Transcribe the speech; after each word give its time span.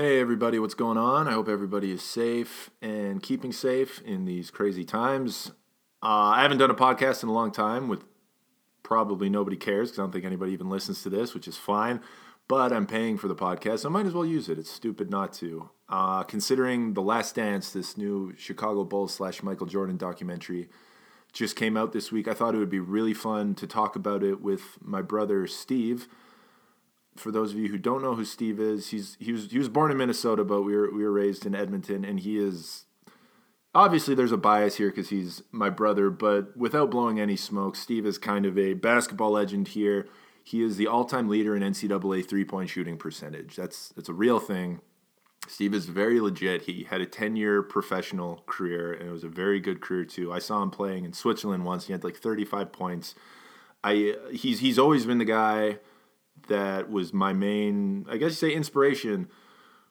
Hey, 0.00 0.18
everybody, 0.18 0.58
what's 0.58 0.72
going 0.72 0.96
on? 0.96 1.28
I 1.28 1.32
hope 1.32 1.46
everybody 1.46 1.90
is 1.92 2.00
safe 2.00 2.70
and 2.80 3.22
keeping 3.22 3.52
safe 3.52 4.00
in 4.00 4.24
these 4.24 4.50
crazy 4.50 4.82
times. 4.82 5.52
Uh, 6.02 6.32
I 6.32 6.40
haven't 6.40 6.56
done 6.56 6.70
a 6.70 6.74
podcast 6.74 7.22
in 7.22 7.28
a 7.28 7.34
long 7.34 7.52
time 7.52 7.86
with 7.86 8.04
probably 8.82 9.28
nobody 9.28 9.58
cares 9.58 9.90
because 9.90 9.98
I 9.98 10.02
don't 10.04 10.10
think 10.10 10.24
anybody 10.24 10.52
even 10.52 10.70
listens 10.70 11.02
to 11.02 11.10
this, 11.10 11.34
which 11.34 11.46
is 11.46 11.58
fine. 11.58 12.00
But 12.48 12.72
I'm 12.72 12.86
paying 12.86 13.18
for 13.18 13.28
the 13.28 13.36
podcast, 13.36 13.80
so 13.80 13.90
I 13.90 13.92
might 13.92 14.06
as 14.06 14.14
well 14.14 14.24
use 14.24 14.48
it. 14.48 14.58
It's 14.58 14.70
stupid 14.70 15.10
not 15.10 15.34
to. 15.34 15.68
Uh, 15.90 16.22
considering 16.22 16.94
The 16.94 17.02
Last 17.02 17.34
Dance, 17.34 17.70
this 17.70 17.98
new 17.98 18.32
Chicago 18.38 18.84
Bulls 18.84 19.12
slash 19.12 19.42
Michael 19.42 19.66
Jordan 19.66 19.98
documentary, 19.98 20.70
just 21.34 21.56
came 21.56 21.76
out 21.76 21.92
this 21.92 22.10
week, 22.10 22.26
I 22.26 22.32
thought 22.32 22.54
it 22.54 22.58
would 22.58 22.70
be 22.70 22.80
really 22.80 23.12
fun 23.12 23.54
to 23.56 23.66
talk 23.66 23.96
about 23.96 24.24
it 24.24 24.40
with 24.40 24.78
my 24.80 25.02
brother 25.02 25.46
Steve 25.46 26.08
for 27.20 27.30
those 27.30 27.52
of 27.52 27.58
you 27.58 27.68
who 27.68 27.78
don't 27.78 28.02
know 28.02 28.14
who 28.14 28.24
Steve 28.24 28.58
is, 28.58 28.88
he's 28.88 29.16
he 29.20 29.32
was 29.32 29.50
he 29.50 29.58
was 29.58 29.68
born 29.68 29.90
in 29.90 29.96
Minnesota, 29.96 30.44
but 30.44 30.62
we 30.62 30.74
were 30.74 30.90
we 30.92 31.04
were 31.04 31.12
raised 31.12 31.46
in 31.46 31.54
Edmonton, 31.54 32.04
and 32.04 32.20
he 32.20 32.38
is 32.38 32.86
obviously 33.74 34.14
there's 34.14 34.32
a 34.32 34.36
bias 34.36 34.76
here 34.76 34.88
because 34.88 35.10
he's 35.10 35.42
my 35.52 35.70
brother, 35.70 36.10
but 36.10 36.56
without 36.56 36.90
blowing 36.90 37.20
any 37.20 37.36
smoke, 37.36 37.76
Steve 37.76 38.06
is 38.06 38.18
kind 38.18 38.46
of 38.46 38.58
a 38.58 38.74
basketball 38.74 39.32
legend 39.32 39.68
here. 39.68 40.08
He 40.42 40.62
is 40.62 40.76
the 40.76 40.86
all-time 40.86 41.28
leader 41.28 41.54
in 41.54 41.62
NCAA 41.62 42.26
three-point 42.28 42.70
shooting 42.70 42.96
percentage. 42.96 43.54
That's 43.56 43.90
that's 43.90 44.08
a 44.08 44.14
real 44.14 44.40
thing. 44.40 44.80
Steve 45.46 45.74
is 45.74 45.86
very 45.86 46.20
legit. 46.20 46.62
He 46.62 46.84
had 46.84 47.00
a 47.00 47.06
10-year 47.06 47.62
professional 47.62 48.44
career, 48.46 48.92
and 48.92 49.08
it 49.08 49.12
was 49.12 49.24
a 49.24 49.28
very 49.28 49.58
good 49.58 49.80
career 49.80 50.04
too. 50.04 50.32
I 50.32 50.38
saw 50.38 50.62
him 50.62 50.70
playing 50.70 51.04
in 51.04 51.12
Switzerland 51.12 51.64
once. 51.64 51.86
He 51.86 51.92
had 51.92 52.04
like 52.04 52.16
35 52.16 52.72
points. 52.72 53.14
I 53.82 54.16
he's 54.32 54.60
he's 54.60 54.78
always 54.78 55.06
been 55.06 55.18
the 55.18 55.24
guy 55.24 55.78
that 56.50 56.90
was 56.90 57.14
my 57.14 57.32
main, 57.32 58.04
I 58.10 58.18
guess 58.18 58.42
you 58.42 58.50
say, 58.50 58.54
inspiration 58.54 59.28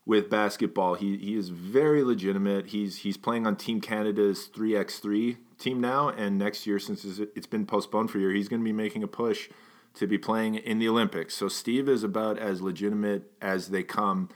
with 0.05 0.30
basketball. 0.30 0.94
He 0.94 1.18
he 1.18 1.35
is 1.35 1.49
very 1.49 2.04
legitimate. 2.04 2.68
He's 2.68 2.98
he's 2.98 3.18
playing 3.18 3.48
on 3.48 3.55
Team 3.55 3.82
Canada's 3.82 4.46
three 4.46 4.76
x 4.76 4.99
three 4.99 5.38
team 5.57 5.82
now, 5.82 6.10
and 6.10 6.38
next 6.38 6.68
year, 6.68 6.77
since 6.77 7.04
it's 7.04 7.48
been 7.48 7.66
postponed 7.66 8.12
for 8.12 8.18
a 8.18 8.21
year, 8.21 8.32
he's 8.32 8.48
going 8.48 8.62
to 8.62 8.66
be 8.66 8.74
making 8.74 9.04
a 9.04 9.07
push 9.07 9.49
to 9.96 10.05
be 10.05 10.18
playing 10.18 10.55
in 10.55 10.79
the 10.79 10.88
Olympics. 10.88 11.35
So 11.35 11.48
Steve 11.48 11.90
is 11.90 12.04
about 12.04 12.38
as 12.38 12.62
legitimate 12.62 13.32
as 13.41 13.70
they 13.70 13.84
come, 13.84 14.29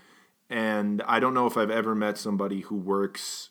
and 0.49 1.01
I 1.07 1.19
don't 1.19 1.33
know 1.33 1.47
if 1.47 1.57
I've 1.57 1.71
ever 1.71 1.93
met 1.93 2.17
somebody 2.17 2.61
who 2.61 2.75
works 2.75 3.49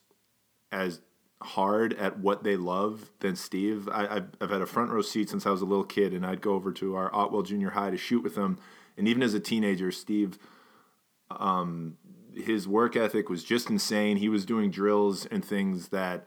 as 0.70 1.00
hard 1.44 1.92
at 1.94 2.18
what 2.18 2.44
they 2.44 2.56
love 2.56 3.10
than 3.20 3.36
Steve. 3.36 3.88
I, 3.88 4.14
have 4.14 4.28
I've 4.40 4.50
had 4.50 4.62
a 4.62 4.66
front 4.66 4.90
row 4.90 5.02
seat 5.02 5.30
since 5.30 5.46
I 5.46 5.50
was 5.50 5.62
a 5.62 5.66
little 5.66 5.84
kid, 5.84 6.12
and 6.12 6.24
I'd 6.24 6.40
go 6.40 6.54
over 6.54 6.72
to 6.72 6.94
our 6.94 7.14
Ottewell 7.14 7.42
Junior 7.42 7.70
High 7.70 7.90
to 7.90 7.96
shoot 7.96 8.22
with 8.22 8.34
them. 8.34 8.58
And 8.96 9.08
even 9.08 9.22
as 9.22 9.34
a 9.34 9.40
teenager, 9.40 9.90
Steve, 9.90 10.38
um, 11.30 11.96
his 12.34 12.68
work 12.68 12.96
ethic 12.96 13.28
was 13.28 13.44
just 13.44 13.70
insane. 13.70 14.18
He 14.18 14.28
was 14.28 14.44
doing 14.44 14.70
drills 14.70 15.26
and 15.26 15.44
things 15.44 15.88
that 15.88 16.26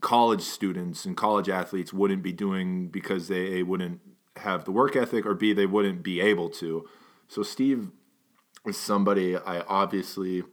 college 0.00 0.42
students 0.42 1.04
and 1.04 1.16
college 1.16 1.48
athletes 1.48 1.92
wouldn't 1.92 2.22
be 2.22 2.32
doing 2.32 2.88
because 2.88 3.28
they 3.28 3.58
a, 3.58 3.62
wouldn't 3.62 4.00
have 4.36 4.64
the 4.64 4.72
work 4.72 4.96
ethic, 4.96 5.26
or 5.26 5.34
B, 5.34 5.52
they 5.52 5.66
wouldn't 5.66 6.02
be 6.02 6.20
able 6.20 6.48
to. 6.50 6.88
So 7.28 7.42
Steve 7.42 7.90
is 8.66 8.78
somebody 8.78 9.36
I 9.36 9.60
obviously 9.60 10.44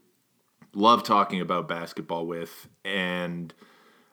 love 0.73 1.03
talking 1.03 1.42
about 1.42 1.67
basketball 1.67 2.25
with, 2.25 2.67
and 2.84 3.53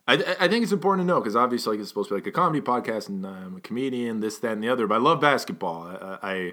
I, 0.08 0.14
I 0.40 0.48
think 0.48 0.62
it's 0.62 0.72
important 0.72 1.06
to 1.06 1.12
know 1.12 1.20
because 1.20 1.36
obviously 1.36 1.72
like 1.72 1.80
it's 1.80 1.88
supposed 1.88 2.08
to 2.10 2.14
be 2.14 2.20
like 2.20 2.26
a 2.26 2.32
comedy 2.32 2.60
podcast, 2.60 3.08
and 3.08 3.26
I'm 3.26 3.56
a 3.56 3.60
comedian, 3.60 4.20
this, 4.20 4.38
that, 4.38 4.52
and 4.52 4.62
the 4.62 4.68
other. 4.68 4.86
But 4.86 4.96
I 4.96 4.98
love 4.98 5.20
basketball. 5.20 6.18
I, 6.22 6.52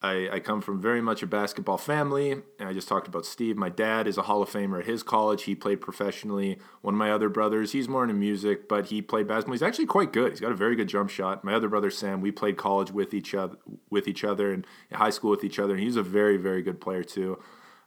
I, 0.00 0.28
I 0.32 0.40
come 0.40 0.60
from 0.60 0.80
very 0.80 1.00
much 1.00 1.22
a 1.22 1.26
basketball 1.26 1.78
family, 1.78 2.30
and 2.32 2.68
I 2.68 2.72
just 2.72 2.88
talked 2.88 3.08
about 3.08 3.26
Steve. 3.26 3.56
My 3.56 3.68
dad 3.68 4.06
is 4.06 4.16
a 4.16 4.22
Hall 4.22 4.42
of 4.42 4.50
Famer 4.50 4.80
at 4.80 4.86
his 4.86 5.02
college. 5.02 5.44
He 5.44 5.56
played 5.56 5.80
professionally. 5.80 6.58
One 6.82 6.94
of 6.94 6.98
my 6.98 7.10
other 7.10 7.28
brothers, 7.28 7.72
he's 7.72 7.88
more 7.88 8.04
into 8.04 8.14
music, 8.14 8.68
but 8.68 8.86
he 8.86 9.02
played 9.02 9.26
basketball. 9.26 9.54
He's 9.54 9.62
actually 9.62 9.86
quite 9.86 10.12
good. 10.12 10.30
He's 10.30 10.40
got 10.40 10.52
a 10.52 10.56
very 10.56 10.76
good 10.76 10.88
jump 10.88 11.10
shot. 11.10 11.42
My 11.42 11.54
other 11.54 11.68
brother 11.68 11.90
Sam, 11.90 12.20
we 12.20 12.30
played 12.30 12.56
college 12.56 12.92
with 12.92 13.12
each 13.12 13.34
other, 13.34 13.56
with 13.90 14.06
each 14.06 14.22
other, 14.22 14.52
and 14.52 14.64
high 14.92 15.10
school 15.10 15.30
with 15.30 15.42
each 15.42 15.58
other. 15.58 15.74
And 15.74 15.82
he's 15.82 15.96
a 15.96 16.02
very, 16.02 16.36
very 16.36 16.62
good 16.62 16.80
player 16.80 17.02
too. 17.02 17.40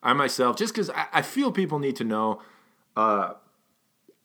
I 0.04 0.14
myself, 0.14 0.58
just 0.58 0.74
because 0.74 0.90
I, 0.90 1.08
I, 1.14 1.22
feel 1.22 1.52
people 1.52 1.78
need 1.78 1.96
to 1.98 2.04
know, 2.04 2.42
uh, 2.96 3.34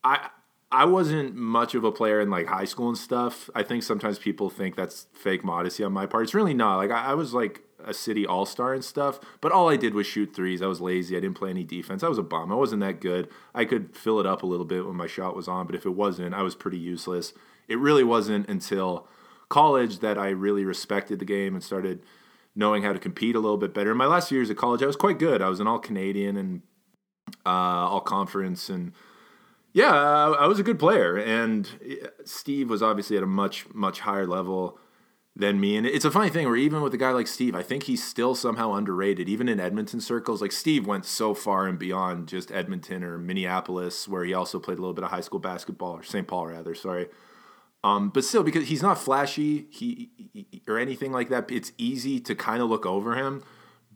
I 0.02 0.30
I 0.72 0.84
wasn't 0.84 1.34
much 1.34 1.74
of 1.74 1.84
a 1.84 1.92
player 1.92 2.20
in 2.20 2.30
like 2.30 2.46
high 2.46 2.64
school 2.64 2.88
and 2.88 2.98
stuff. 2.98 3.48
I 3.54 3.62
think 3.62 3.82
sometimes 3.82 4.18
people 4.18 4.50
think 4.50 4.74
that's 4.74 5.06
fake 5.12 5.44
modesty 5.44 5.84
on 5.84 5.92
my 5.92 6.06
part. 6.06 6.24
It's 6.24 6.34
really 6.34 6.54
not. 6.54 6.76
Like 6.76 6.90
I, 6.90 7.06
I 7.06 7.14
was 7.14 7.34
like 7.34 7.62
a 7.84 7.94
city 7.94 8.26
all 8.26 8.46
star 8.46 8.74
and 8.74 8.84
stuff, 8.84 9.20
but 9.40 9.52
all 9.52 9.68
I 9.68 9.76
did 9.76 9.94
was 9.94 10.06
shoot 10.06 10.34
threes. 10.34 10.62
I 10.62 10.66
was 10.66 10.80
lazy. 10.80 11.16
I 11.16 11.20
didn't 11.20 11.36
play 11.36 11.50
any 11.50 11.62
defense. 11.62 12.02
I 12.02 12.08
was 12.08 12.18
a 12.18 12.22
bum. 12.22 12.50
I 12.50 12.56
wasn't 12.56 12.80
that 12.80 13.00
good. 13.00 13.28
I 13.54 13.64
could 13.64 13.96
fill 13.96 14.18
it 14.18 14.26
up 14.26 14.42
a 14.42 14.46
little 14.46 14.66
bit 14.66 14.86
when 14.86 14.96
my 14.96 15.06
shot 15.06 15.36
was 15.36 15.46
on, 15.46 15.66
but 15.66 15.76
if 15.76 15.86
it 15.86 15.90
wasn't, 15.90 16.34
I 16.34 16.42
was 16.42 16.54
pretty 16.54 16.78
useless. 16.78 17.32
It 17.68 17.78
really 17.78 18.04
wasn't 18.04 18.48
until 18.48 19.06
college 19.48 20.00
that 20.00 20.18
I 20.18 20.30
really 20.30 20.64
respected 20.64 21.20
the 21.20 21.24
game 21.24 21.54
and 21.54 21.62
started 21.62 22.02
knowing 22.56 22.82
how 22.82 22.92
to 22.92 22.98
compete 22.98 23.36
a 23.36 23.40
little 23.40 23.58
bit 23.58 23.74
better. 23.74 23.92
In 23.92 23.98
my 23.98 24.06
last 24.06 24.32
years 24.32 24.50
of 24.50 24.56
college, 24.56 24.82
I 24.82 24.86
was 24.86 24.96
quite 24.96 25.18
good. 25.18 25.42
I 25.42 25.48
was 25.48 25.60
an 25.60 25.66
all 25.66 25.78
Canadian 25.78 26.36
and 26.36 26.62
uh, 27.44 27.50
all 27.50 28.00
conference, 28.00 28.68
and 28.68 28.92
yeah, 29.72 29.92
I 29.92 30.46
was 30.46 30.58
a 30.58 30.62
good 30.62 30.78
player. 30.78 31.16
And 31.16 31.68
Steve 32.24 32.70
was 32.70 32.82
obviously 32.82 33.16
at 33.16 33.22
a 33.22 33.26
much 33.26 33.72
much 33.74 34.00
higher 34.00 34.26
level 34.26 34.78
than 35.36 35.60
me. 35.60 35.76
And 35.76 35.86
it's 35.86 36.06
a 36.06 36.10
funny 36.10 36.30
thing 36.30 36.46
where 36.46 36.56
even 36.56 36.80
with 36.80 36.94
a 36.94 36.96
guy 36.96 37.10
like 37.10 37.26
Steve, 37.26 37.54
I 37.54 37.62
think 37.62 37.82
he's 37.82 38.02
still 38.02 38.34
somehow 38.34 38.72
underrated, 38.72 39.28
even 39.28 39.50
in 39.50 39.60
Edmonton 39.60 40.00
circles. 40.00 40.40
Like 40.40 40.52
Steve 40.52 40.86
went 40.86 41.04
so 41.04 41.34
far 41.34 41.66
and 41.66 41.78
beyond 41.78 42.26
just 42.28 42.50
Edmonton 42.50 43.04
or 43.04 43.18
Minneapolis, 43.18 44.08
where 44.08 44.24
he 44.24 44.32
also 44.32 44.58
played 44.58 44.78
a 44.78 44.80
little 44.80 44.94
bit 44.94 45.04
of 45.04 45.10
high 45.10 45.20
school 45.20 45.40
basketball, 45.40 45.92
or 45.92 46.02
St. 46.02 46.26
Paul 46.26 46.46
rather. 46.46 46.74
Sorry. 46.74 47.08
Um, 47.86 48.08
but 48.08 48.24
still, 48.24 48.42
because 48.42 48.66
he's 48.66 48.82
not 48.82 48.98
flashy, 48.98 49.66
he, 49.70 50.10
he, 50.16 50.62
or 50.66 50.76
anything 50.76 51.12
like 51.12 51.28
that, 51.28 51.50
it's 51.52 51.70
easy 51.78 52.18
to 52.18 52.34
kind 52.34 52.60
of 52.60 52.68
look 52.68 52.84
over 52.84 53.14
him. 53.14 53.44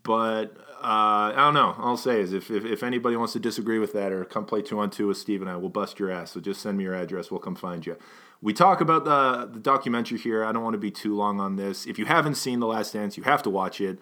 But 0.04 0.56
uh, 0.80 1.34
I 1.34 1.34
don't 1.36 1.54
know. 1.54 1.74
All 1.76 1.88
I'll 1.88 1.96
say 1.96 2.20
is 2.20 2.32
if, 2.32 2.52
if, 2.52 2.64
if 2.64 2.82
anybody 2.84 3.16
wants 3.16 3.32
to 3.32 3.40
disagree 3.40 3.80
with 3.80 3.92
that 3.94 4.12
or 4.12 4.24
come 4.24 4.46
play 4.46 4.62
two 4.62 4.78
on 4.78 4.90
two 4.90 5.08
with 5.08 5.16
Steve 5.16 5.40
and 5.42 5.50
I, 5.50 5.56
we'll 5.56 5.70
bust 5.70 5.98
your 5.98 6.10
ass. 6.10 6.30
So 6.30 6.40
just 6.40 6.62
send 6.62 6.78
me 6.78 6.84
your 6.84 6.94
address. 6.94 7.32
We'll 7.32 7.40
come 7.40 7.56
find 7.56 7.84
you. 7.84 7.96
We 8.40 8.52
talk 8.52 8.80
about 8.80 9.04
the 9.04 9.50
the 9.52 9.60
documentary 9.60 10.18
here. 10.18 10.44
I 10.44 10.52
don't 10.52 10.62
want 10.62 10.74
to 10.74 10.78
be 10.78 10.92
too 10.92 11.14
long 11.16 11.40
on 11.40 11.56
this. 11.56 11.84
If 11.84 11.98
you 11.98 12.06
haven't 12.06 12.36
seen 12.36 12.60
The 12.60 12.66
Last 12.66 12.92
Dance, 12.92 13.16
you 13.16 13.24
have 13.24 13.42
to 13.42 13.50
watch 13.50 13.80
it. 13.80 13.98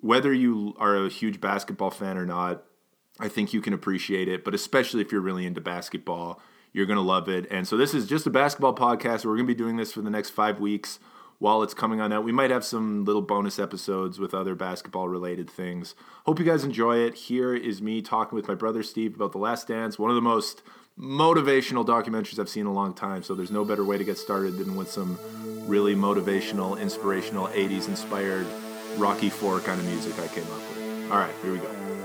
Whether 0.00 0.32
you 0.32 0.74
are 0.78 0.96
a 0.96 1.08
huge 1.08 1.40
basketball 1.40 1.90
fan 1.90 2.16
or 2.16 2.24
not, 2.24 2.62
I 3.18 3.28
think 3.28 3.52
you 3.52 3.60
can 3.60 3.74
appreciate 3.74 4.28
it. 4.28 4.44
But 4.44 4.54
especially 4.54 5.00
if 5.00 5.10
you're 5.10 5.20
really 5.20 5.44
into 5.44 5.60
basketball 5.60 6.40
you're 6.72 6.86
going 6.86 6.98
to 6.98 7.02
love 7.02 7.28
it. 7.28 7.46
And 7.50 7.66
so 7.66 7.76
this 7.76 7.94
is 7.94 8.06
just 8.06 8.26
a 8.26 8.30
basketball 8.30 8.74
podcast. 8.74 9.24
We're 9.24 9.36
going 9.36 9.46
to 9.46 9.54
be 9.54 9.54
doing 9.54 9.76
this 9.76 9.92
for 9.92 10.00
the 10.00 10.10
next 10.10 10.30
five 10.30 10.60
weeks 10.60 10.98
while 11.38 11.62
it's 11.62 11.74
coming 11.74 12.00
on 12.00 12.12
out. 12.12 12.24
We 12.24 12.32
might 12.32 12.50
have 12.50 12.64
some 12.64 13.04
little 13.04 13.22
bonus 13.22 13.58
episodes 13.58 14.18
with 14.18 14.34
other 14.34 14.54
basketball 14.54 15.08
related 15.08 15.48
things. 15.48 15.94
Hope 16.26 16.38
you 16.38 16.44
guys 16.44 16.64
enjoy 16.64 16.98
it. 16.98 17.14
Here 17.14 17.54
is 17.54 17.80
me 17.80 18.02
talking 18.02 18.36
with 18.36 18.48
my 18.48 18.54
brother 18.54 18.82
Steve 18.82 19.14
about 19.14 19.32
The 19.32 19.38
Last 19.38 19.68
Dance, 19.68 19.98
one 19.98 20.10
of 20.10 20.16
the 20.16 20.22
most 20.22 20.62
motivational 20.98 21.86
documentaries 21.86 22.38
I've 22.38 22.48
seen 22.48 22.62
in 22.62 22.66
a 22.66 22.72
long 22.72 22.92
time. 22.92 23.22
So 23.22 23.34
there's 23.34 23.52
no 23.52 23.64
better 23.64 23.84
way 23.84 23.98
to 23.98 24.04
get 24.04 24.18
started 24.18 24.58
than 24.58 24.74
with 24.74 24.90
some 24.90 25.18
really 25.66 25.94
motivational, 25.94 26.80
inspirational, 26.80 27.46
80s 27.48 27.86
inspired 27.86 28.46
Rocky 28.96 29.30
4 29.30 29.60
kind 29.60 29.78
of 29.80 29.86
music 29.86 30.18
I 30.18 30.26
came 30.28 30.44
up 30.44 30.58
with. 30.58 31.12
All 31.12 31.18
right, 31.18 31.34
here 31.42 31.52
we 31.52 31.58
go. 31.58 31.97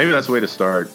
Maybe 0.00 0.12
that's 0.12 0.28
the 0.28 0.32
way 0.32 0.40
to 0.40 0.48
start. 0.48 0.90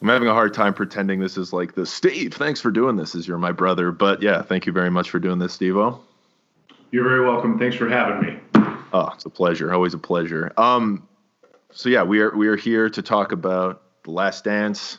I'm 0.00 0.08
having 0.08 0.26
a 0.26 0.32
hard 0.32 0.54
time 0.54 0.72
pretending 0.72 1.20
this 1.20 1.36
is 1.36 1.52
like 1.52 1.74
the 1.74 1.84
Steve. 1.84 2.32
Thanks 2.32 2.62
for 2.62 2.70
doing 2.70 2.96
this. 2.96 3.14
As 3.14 3.28
you're 3.28 3.36
my 3.36 3.52
brother, 3.52 3.92
but 3.92 4.22
yeah, 4.22 4.40
thank 4.40 4.64
you 4.64 4.72
very 4.72 4.90
much 4.90 5.10
for 5.10 5.18
doing 5.18 5.38
this, 5.38 5.58
Stevo. 5.58 6.00
You're 6.90 7.04
very 7.04 7.26
welcome. 7.26 7.58
Thanks 7.58 7.76
for 7.76 7.90
having 7.90 8.26
me. 8.26 8.40
Oh, 8.94 9.10
it's 9.12 9.26
a 9.26 9.28
pleasure. 9.28 9.70
Always 9.70 9.92
a 9.92 9.98
pleasure. 9.98 10.50
Um, 10.56 11.06
so 11.72 11.90
yeah, 11.90 12.04
we 12.04 12.20
are 12.20 12.34
we 12.34 12.48
are 12.48 12.56
here 12.56 12.88
to 12.88 13.02
talk 13.02 13.32
about 13.32 13.82
the 14.04 14.10
Last 14.12 14.44
Dance. 14.44 14.96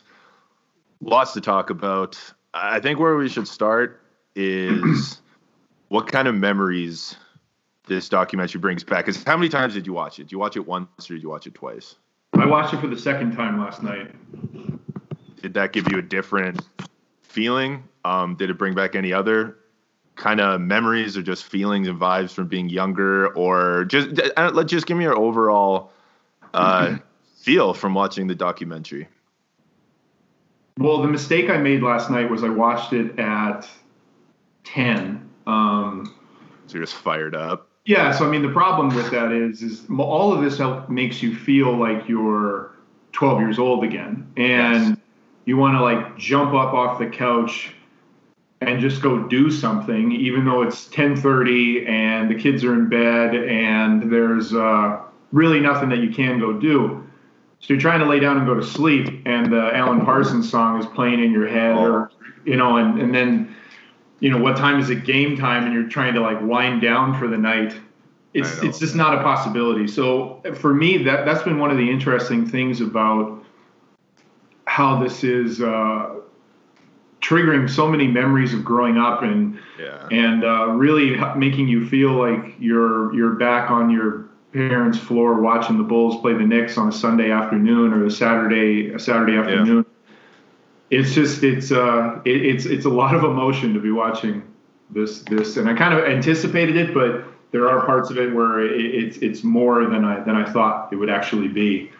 Lots 1.00 1.32
to 1.32 1.40
talk 1.40 1.70
about. 1.70 2.20
I 2.54 2.78
think 2.78 3.00
where 3.00 3.16
we 3.16 3.28
should 3.28 3.48
start 3.48 4.00
is 4.36 5.20
what 5.88 6.06
kind 6.06 6.28
of 6.28 6.36
memories 6.36 7.16
this 7.90 8.08
documentary 8.08 8.60
brings 8.60 8.84
back. 8.84 9.04
Because 9.04 9.22
how 9.24 9.36
many 9.36 9.48
times 9.48 9.74
did 9.74 9.84
you 9.84 9.92
watch 9.92 10.20
it? 10.20 10.24
Did 10.24 10.32
you 10.32 10.38
watch 10.38 10.56
it 10.56 10.66
once 10.66 11.10
or 11.10 11.14
did 11.14 11.22
you 11.22 11.28
watch 11.28 11.48
it 11.48 11.54
twice? 11.54 11.96
I 12.34 12.46
watched 12.46 12.72
it 12.72 12.80
for 12.80 12.86
the 12.86 12.96
second 12.96 13.34
time 13.34 13.58
last 13.58 13.82
night. 13.82 14.14
Did 15.42 15.54
that 15.54 15.72
give 15.72 15.90
you 15.90 15.98
a 15.98 16.02
different 16.02 16.62
feeling? 17.22 17.82
Um, 18.04 18.36
did 18.36 18.48
it 18.48 18.56
bring 18.56 18.74
back 18.74 18.94
any 18.94 19.12
other 19.12 19.58
kind 20.14 20.40
of 20.40 20.60
memories 20.60 21.16
or 21.16 21.22
just 21.22 21.44
feelings 21.44 21.88
and 21.88 21.98
vibes 21.98 22.30
from 22.30 22.46
being 22.46 22.68
younger, 22.68 23.34
or 23.34 23.86
just 23.86 24.20
uh, 24.36 24.50
let 24.54 24.68
just 24.68 24.86
give 24.86 24.96
me 24.96 25.04
your 25.04 25.18
overall 25.18 25.92
uh, 26.54 26.96
feel 27.38 27.74
from 27.74 27.94
watching 27.94 28.28
the 28.28 28.34
documentary? 28.34 29.08
Well, 30.78 31.02
the 31.02 31.08
mistake 31.08 31.50
I 31.50 31.56
made 31.56 31.82
last 31.82 32.10
night 32.10 32.30
was 32.30 32.44
I 32.44 32.50
watched 32.50 32.92
it 32.92 33.18
at 33.18 33.68
ten. 34.62 35.28
Um, 35.46 36.14
so 36.66 36.74
you're 36.74 36.84
just 36.84 36.96
fired 36.96 37.34
up. 37.34 37.69
Yeah. 37.84 38.12
So 38.12 38.26
I 38.26 38.30
mean, 38.30 38.42
the 38.42 38.52
problem 38.52 38.94
with 38.94 39.10
that 39.10 39.32
is, 39.32 39.62
is 39.62 39.82
all 39.98 40.32
of 40.32 40.42
this 40.42 40.58
help 40.58 40.88
makes 40.88 41.22
you 41.22 41.34
feel 41.34 41.76
like 41.76 42.08
you're 42.08 42.72
12 43.12 43.40
years 43.40 43.58
old 43.58 43.84
again, 43.84 44.30
and 44.36 44.88
yes. 44.88 44.98
you 45.46 45.56
want 45.56 45.76
to 45.76 45.82
like 45.82 46.16
jump 46.16 46.54
up 46.54 46.72
off 46.74 46.98
the 46.98 47.06
couch 47.06 47.72
and 48.60 48.80
just 48.80 49.00
go 49.00 49.26
do 49.26 49.50
something, 49.50 50.12
even 50.12 50.44
though 50.44 50.62
it's 50.62 50.88
10:30 50.88 51.88
and 51.88 52.30
the 52.30 52.34
kids 52.34 52.62
are 52.64 52.74
in 52.74 52.88
bed 52.88 53.34
and 53.34 54.12
there's 54.12 54.54
uh, 54.54 54.98
really 55.32 55.60
nothing 55.60 55.88
that 55.88 55.98
you 55.98 56.10
can 56.10 56.38
go 56.38 56.52
do. 56.52 57.06
So 57.60 57.74
you're 57.74 57.80
trying 57.80 58.00
to 58.00 58.06
lay 58.06 58.20
down 58.20 58.38
and 58.38 58.46
go 58.46 58.54
to 58.54 58.62
sleep, 58.62 59.22
and 59.26 59.52
the 59.52 59.74
Alan 59.74 60.04
Parsons 60.04 60.50
song 60.50 60.78
is 60.80 60.86
playing 60.86 61.22
in 61.22 61.30
your 61.30 61.46
head, 61.46 61.76
oh. 61.76 61.84
or 61.84 62.10
you 62.44 62.56
know, 62.56 62.76
and 62.76 63.00
and 63.00 63.14
then 63.14 63.54
you 64.20 64.30
know 64.30 64.38
what 64.38 64.56
time 64.56 64.78
is 64.78 64.90
it 64.90 65.04
game 65.04 65.36
time, 65.36 65.64
and 65.64 65.72
you're 65.72 65.88
trying 65.88 66.14
to 66.14 66.20
like 66.20 66.40
wind 66.40 66.80
down 66.80 67.18
for 67.18 67.26
the 67.26 67.38
night. 67.38 67.74
It's 68.32 68.62
it's 68.62 68.78
just 68.78 68.94
not 68.94 69.18
a 69.18 69.22
possibility. 69.22 69.88
So 69.88 70.40
for 70.54 70.72
me, 70.72 70.98
that 71.04 71.24
that's 71.24 71.42
been 71.42 71.58
one 71.58 71.70
of 71.70 71.76
the 71.76 71.90
interesting 71.90 72.46
things 72.46 72.80
about 72.80 73.44
how 74.66 75.02
this 75.02 75.24
is. 75.24 75.60
Uh, 75.60 76.16
triggering 77.20 77.68
so 77.68 77.86
many 77.86 78.06
memories 78.06 78.54
of 78.54 78.64
growing 78.64 78.96
up 78.96 79.22
and 79.22 79.58
yeah. 79.78 80.08
and 80.10 80.44
uh, 80.44 80.66
really 80.68 81.16
making 81.36 81.68
you 81.68 81.86
feel 81.86 82.12
like 82.12 82.54
you're 82.58 83.14
you're 83.14 83.34
back 83.34 83.70
on 83.70 83.90
your 83.90 84.28
parents' 84.52 84.98
floor 84.98 85.40
watching 85.40 85.78
the 85.78 85.84
Bulls 85.84 86.20
play 86.20 86.32
the 86.32 86.44
Knicks 86.44 86.76
on 86.76 86.88
a 86.88 86.92
Sunday 86.92 87.30
afternoon 87.30 87.92
or 87.92 88.06
a 88.06 88.10
Saturday 88.10 88.92
a 88.92 88.98
Saturday 88.98 89.36
afternoon. 89.36 89.84
Yeah. 89.86 89.99
It's 90.90 91.14
just 91.14 91.42
it's 91.44 91.70
uh 91.70 92.20
it, 92.24 92.44
it's 92.44 92.66
it's 92.66 92.84
a 92.84 92.90
lot 92.90 93.14
of 93.14 93.24
emotion 93.24 93.74
to 93.74 93.80
be 93.80 93.90
watching 93.90 94.42
this 94.90 95.20
this 95.22 95.56
and 95.56 95.68
I 95.68 95.74
kind 95.74 95.94
of 95.94 96.04
anticipated 96.04 96.76
it, 96.76 96.92
but 96.92 97.24
there 97.52 97.68
are 97.68 97.84
parts 97.86 98.10
of 98.10 98.18
it 98.18 98.34
where 98.34 98.60
it, 98.60 98.80
it's 98.80 99.16
it's 99.18 99.44
more 99.44 99.86
than 99.86 100.04
I 100.04 100.20
than 100.20 100.36
I 100.36 100.50
thought 100.50 100.92
it 100.92 100.96
would 100.96 101.10
actually 101.10 101.48
be. 101.48 101.90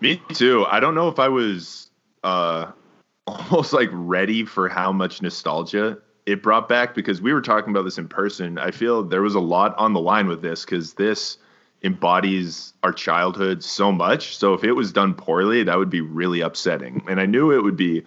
Me 0.00 0.20
too. 0.32 0.66
I 0.68 0.80
don't 0.80 0.94
know 0.94 1.08
if 1.08 1.18
I 1.18 1.28
was 1.28 1.90
uh 2.24 2.72
almost 3.26 3.72
like 3.72 3.88
ready 3.92 4.44
for 4.44 4.68
how 4.68 4.92
much 4.92 5.22
nostalgia 5.22 5.98
it 6.26 6.42
brought 6.42 6.68
back 6.68 6.94
because 6.94 7.22
we 7.22 7.32
were 7.32 7.40
talking 7.40 7.70
about 7.70 7.84
this 7.84 7.98
in 7.98 8.08
person. 8.08 8.58
I 8.58 8.70
feel 8.70 9.02
there 9.02 9.22
was 9.22 9.34
a 9.34 9.40
lot 9.40 9.76
on 9.78 9.92
the 9.92 10.00
line 10.00 10.26
with 10.26 10.42
this 10.42 10.64
because 10.64 10.94
this 10.94 11.38
embodies 11.82 12.72
our 12.82 12.92
childhood 12.92 13.62
so 13.64 13.90
much. 13.90 14.36
So 14.36 14.54
if 14.54 14.64
it 14.64 14.72
was 14.72 14.92
done 14.92 15.14
poorly, 15.14 15.62
that 15.64 15.78
would 15.78 15.90
be 15.90 16.00
really 16.00 16.40
upsetting. 16.40 17.02
And 17.08 17.20
I 17.20 17.26
knew 17.26 17.52
it 17.52 17.62
would 17.62 17.76
be 17.76 18.04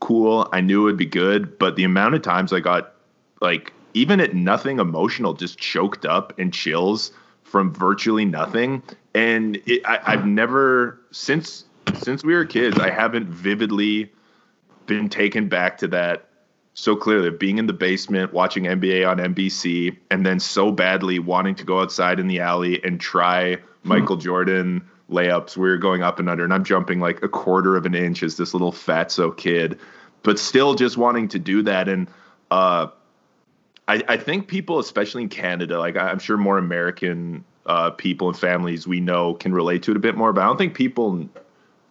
cool. 0.00 0.48
I 0.52 0.60
knew 0.60 0.82
it 0.82 0.84
would 0.84 0.96
be 0.96 1.06
good, 1.06 1.58
but 1.58 1.76
the 1.76 1.84
amount 1.84 2.14
of 2.14 2.22
times 2.22 2.52
I 2.52 2.60
got 2.60 2.92
like 3.40 3.72
even 3.94 4.20
at 4.20 4.34
nothing 4.34 4.78
emotional, 4.78 5.32
just 5.32 5.58
choked 5.58 6.04
up 6.04 6.38
and 6.38 6.52
chills 6.52 7.12
from 7.42 7.72
virtually 7.72 8.24
nothing. 8.24 8.82
And 9.14 9.56
it, 9.66 9.82
I, 9.86 10.00
I've 10.04 10.26
never 10.26 11.00
since 11.10 11.64
since 11.94 12.22
we 12.22 12.34
were 12.34 12.44
kids, 12.44 12.78
I 12.78 12.90
haven't 12.90 13.28
vividly 13.28 14.12
been 14.86 15.08
taken 15.08 15.48
back 15.48 15.78
to 15.78 15.88
that 15.88 16.25
so 16.78 16.94
clearly 16.94 17.30
being 17.30 17.56
in 17.56 17.66
the 17.66 17.72
basement 17.72 18.34
watching 18.34 18.64
NBA 18.64 19.08
on 19.08 19.16
NBC 19.16 19.96
and 20.10 20.26
then 20.26 20.38
so 20.38 20.70
badly 20.70 21.18
wanting 21.18 21.54
to 21.54 21.64
go 21.64 21.80
outside 21.80 22.20
in 22.20 22.26
the 22.26 22.40
alley 22.40 22.84
and 22.84 23.00
try 23.00 23.56
Michael 23.82 24.16
Jordan 24.18 24.86
layups. 25.10 25.56
We 25.56 25.70
are 25.70 25.78
going 25.78 26.02
up 26.02 26.18
and 26.18 26.28
under, 26.28 26.44
and 26.44 26.52
I'm 26.52 26.64
jumping 26.64 27.00
like 27.00 27.22
a 27.22 27.30
quarter 27.30 27.76
of 27.76 27.86
an 27.86 27.94
inch 27.94 28.22
as 28.22 28.36
this 28.36 28.52
little 28.52 28.72
fatso 28.72 29.34
kid, 29.34 29.78
but 30.22 30.38
still 30.38 30.74
just 30.74 30.98
wanting 30.98 31.28
to 31.28 31.38
do 31.38 31.62
that. 31.62 31.88
And 31.88 32.08
uh, 32.50 32.88
I, 33.88 34.02
I 34.06 34.18
think 34.18 34.46
people, 34.46 34.78
especially 34.78 35.22
in 35.22 35.30
Canada, 35.30 35.78
like 35.78 35.96
I'm 35.96 36.18
sure 36.18 36.36
more 36.36 36.58
American 36.58 37.42
uh, 37.64 37.90
people 37.92 38.28
and 38.28 38.38
families 38.38 38.86
we 38.86 39.00
know 39.00 39.32
can 39.32 39.54
relate 39.54 39.82
to 39.84 39.92
it 39.92 39.96
a 39.96 40.00
bit 40.00 40.14
more, 40.14 40.30
but 40.34 40.42
I 40.42 40.44
don't 40.44 40.58
think 40.58 40.74
people 40.74 41.26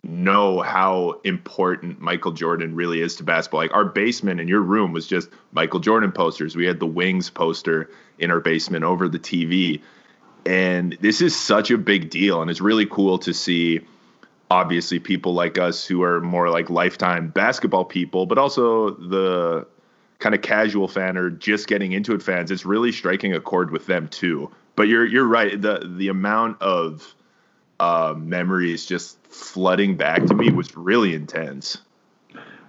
know 0.07 0.61
how 0.61 1.19
important 1.23 1.99
Michael 1.99 2.31
Jordan 2.31 2.75
really 2.75 3.01
is 3.01 3.15
to 3.17 3.23
basketball. 3.23 3.61
Like 3.61 3.73
our 3.73 3.85
basement 3.85 4.39
in 4.39 4.47
your 4.47 4.61
room 4.61 4.93
was 4.93 5.07
just 5.07 5.29
Michael 5.51 5.79
Jordan 5.79 6.11
posters. 6.11 6.55
We 6.55 6.65
had 6.65 6.79
the 6.79 6.85
Wings 6.85 7.29
poster 7.29 7.89
in 8.19 8.31
our 8.31 8.39
basement 8.39 8.83
over 8.83 9.09
the 9.09 9.19
TV. 9.19 9.81
And 10.45 10.97
this 11.01 11.21
is 11.21 11.35
such 11.35 11.71
a 11.71 11.77
big 11.77 12.09
deal. 12.09 12.41
And 12.41 12.51
it's 12.51 12.61
really 12.61 12.85
cool 12.85 13.17
to 13.19 13.33
see, 13.33 13.81
obviously, 14.51 14.99
people 14.99 15.33
like 15.33 15.57
us 15.57 15.85
who 15.85 16.03
are 16.03 16.21
more 16.21 16.49
like 16.49 16.69
lifetime 16.69 17.29
basketball 17.29 17.85
people, 17.85 18.25
but 18.25 18.37
also 18.37 18.91
the 18.91 19.65
kind 20.19 20.35
of 20.35 20.41
casual 20.41 20.87
fan 20.87 21.17
or 21.17 21.29
just 21.29 21.67
getting 21.67 21.91
into 21.91 22.13
it 22.13 22.21
fans. 22.21 22.51
It's 22.51 22.65
really 22.65 22.91
striking 22.91 23.33
a 23.33 23.41
chord 23.41 23.71
with 23.71 23.87
them 23.87 24.07
too. 24.07 24.51
But 24.75 24.87
you're 24.87 25.05
you're 25.05 25.27
right. 25.27 25.59
The 25.59 25.91
the 25.97 26.09
amount 26.09 26.61
of 26.61 27.14
uh, 27.79 28.13
memories 28.17 28.85
just 28.85 29.17
flooding 29.27 29.95
back 29.95 30.25
to 30.25 30.33
me 30.33 30.51
was 30.51 30.75
really 30.75 31.13
intense. 31.13 31.77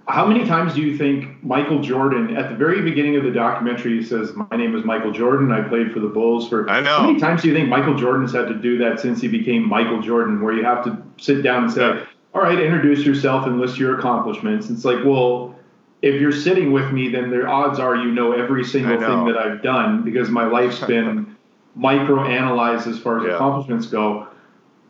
How 0.08 0.24
many 0.24 0.46
times 0.46 0.74
do 0.74 0.82
you 0.82 0.96
think 0.96 1.42
Michael 1.42 1.80
Jordan, 1.80 2.36
at 2.36 2.48
the 2.48 2.54
very 2.54 2.80
beginning 2.80 3.16
of 3.16 3.24
the 3.24 3.32
documentary, 3.32 3.98
he 3.98 4.04
says, 4.04 4.32
My 4.34 4.56
name 4.56 4.76
is 4.76 4.84
Michael 4.84 5.10
Jordan. 5.10 5.50
I 5.50 5.62
played 5.62 5.90
for 5.92 5.98
the 5.98 6.06
Bulls 6.06 6.48
for. 6.48 6.68
I 6.70 6.80
know. 6.80 6.98
How 6.98 7.06
many 7.06 7.18
times 7.18 7.42
do 7.42 7.48
you 7.48 7.54
think 7.54 7.68
Michael 7.68 7.96
Jordan's 7.96 8.32
had 8.32 8.46
to 8.46 8.54
do 8.54 8.78
that 8.78 9.00
since 9.00 9.20
he 9.20 9.26
became 9.26 9.68
Michael 9.68 10.00
Jordan, 10.00 10.40
where 10.40 10.54
you 10.54 10.64
have 10.64 10.84
to 10.84 11.02
sit 11.16 11.42
down 11.42 11.64
and 11.64 11.72
say, 11.72 12.04
All 12.34 12.40
right, 12.40 12.58
introduce 12.58 13.04
yourself 13.04 13.46
and 13.46 13.60
list 13.60 13.78
your 13.78 13.98
accomplishments? 13.98 14.70
It's 14.70 14.84
like, 14.84 15.04
well, 15.04 15.56
if 16.02 16.20
you're 16.20 16.30
sitting 16.30 16.70
with 16.70 16.92
me, 16.92 17.08
then 17.08 17.30
the 17.30 17.44
odds 17.44 17.80
are 17.80 17.96
you 17.96 18.12
know 18.12 18.32
every 18.32 18.64
single 18.64 19.00
know. 19.00 19.06
thing 19.06 19.24
that 19.26 19.36
I've 19.36 19.60
done 19.60 20.04
because 20.04 20.28
my 20.28 20.44
life's 20.44 20.78
been 20.84 21.36
micro 21.74 22.24
analyzed 22.24 22.86
as 22.86 22.98
far 22.98 23.18
as 23.18 23.26
yeah. 23.26 23.34
accomplishments 23.34 23.86
go. 23.86 24.28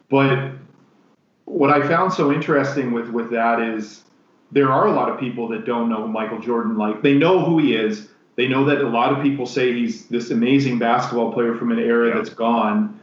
But 0.08 0.52
what 1.44 1.70
I 1.70 1.86
found 1.86 2.12
so 2.12 2.32
interesting 2.32 2.92
with 2.92 3.08
with 3.08 3.30
that 3.30 3.60
is 3.60 4.02
there 4.52 4.70
are 4.70 4.86
a 4.86 4.92
lot 4.92 5.08
of 5.08 5.18
people 5.18 5.48
that 5.48 5.64
don't 5.64 5.88
know 5.88 6.06
Michael 6.06 6.40
Jordan 6.40 6.76
like 6.76 7.02
they 7.02 7.14
know 7.14 7.44
who 7.44 7.58
he 7.58 7.74
is. 7.74 8.08
They 8.36 8.46
know 8.46 8.66
that 8.66 8.82
a 8.82 8.88
lot 8.88 9.12
of 9.12 9.22
people 9.22 9.46
say 9.46 9.72
he's 9.72 10.06
this 10.06 10.30
amazing 10.30 10.78
basketball 10.78 11.32
player 11.32 11.54
from 11.54 11.72
an 11.72 11.78
era 11.78 12.14
that's 12.14 12.28
gone. 12.28 13.00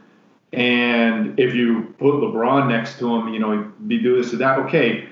And 0.52 1.38
if 1.40 1.54
you 1.54 1.94
put 1.98 2.14
LeBron 2.14 2.68
next 2.68 3.00
to 3.00 3.16
him, 3.16 3.34
you 3.34 3.40
know, 3.40 3.72
be 3.88 4.00
do 4.00 4.22
this 4.22 4.32
or 4.32 4.36
that, 4.36 4.60
okay. 4.60 5.08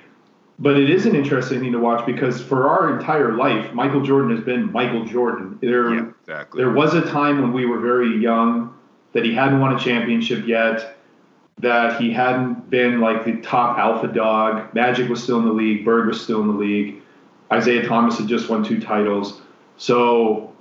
But 0.61 0.79
it 0.79 0.91
is 0.91 1.07
an 1.07 1.17
interesting 1.17 1.59
thing 1.59 1.73
to 1.73 1.81
watch 1.81 2.07
because 2.07 2.41
for 2.41 2.69
our 2.69 2.97
entire 2.97 3.33
life, 3.33 3.73
Michael 3.75 4.03
Jordan 4.03 4.37
has 4.37 4.45
been 4.45 4.71
Michael 4.71 5.05
Jordan. 5.05 5.59
There, 5.61 5.93
yeah, 5.93 6.11
exactly. 6.21 6.63
there 6.63 6.73
was 6.73 6.95
a 6.95 7.03
time 7.03 7.41
when 7.41 7.53
we 7.53 7.67
were 7.67 7.81
very 7.81 8.17
young 8.19 8.73
that 9.15 9.25
he 9.25 9.35
hadn't 9.35 9.59
won 9.59 9.75
a 9.75 9.79
championship 9.79 10.47
yet 10.47 10.97
that 11.59 12.01
he 12.01 12.13
hadn't 12.13 12.69
been 12.71 13.01
like 13.01 13.25
the 13.25 13.37
top 13.41 13.79
alpha 13.79 14.09
dog. 14.09 14.75
Magic 14.75 15.09
was 15.09 15.23
still 15.23 15.39
in 15.39 15.47
the 15.47 15.53
league. 15.53 15.85
Bird 15.85 16.07
was 16.09 16.21
still 16.21 16.41
in 16.41 16.49
the 16.49 16.55
league. 16.55 16.97
Isiah 17.55 17.87
Thomas 17.87 18.19
had 18.19 18.27
just 18.27 18.49
won 18.49 18.65
two 18.65 18.81
titles. 18.81 19.41
So 19.77 20.53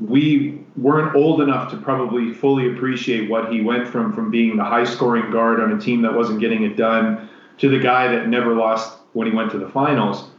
we 0.00 0.64
weren't 0.76 1.14
old 1.14 1.40
enough 1.40 1.70
to 1.70 1.76
probably 1.76 2.32
fully 2.32 2.72
appreciate 2.72 3.30
what 3.30 3.52
he 3.52 3.60
went 3.60 3.86
from 3.86 4.12
from 4.12 4.30
being 4.30 4.56
the 4.56 4.64
high 4.64 4.84
scoring 4.84 5.30
guard 5.30 5.60
on 5.60 5.72
a 5.72 5.80
team 5.80 6.02
that 6.02 6.14
wasn't 6.14 6.40
getting 6.40 6.64
it 6.64 6.76
done 6.76 7.28
to 7.58 7.68
the 7.68 7.78
guy 7.78 8.08
that 8.08 8.28
never 8.28 8.54
lost 8.54 8.98
when 9.12 9.28
he 9.28 9.36
went 9.36 9.50
to 9.52 9.58
the 9.58 9.68
finals. 9.68 10.30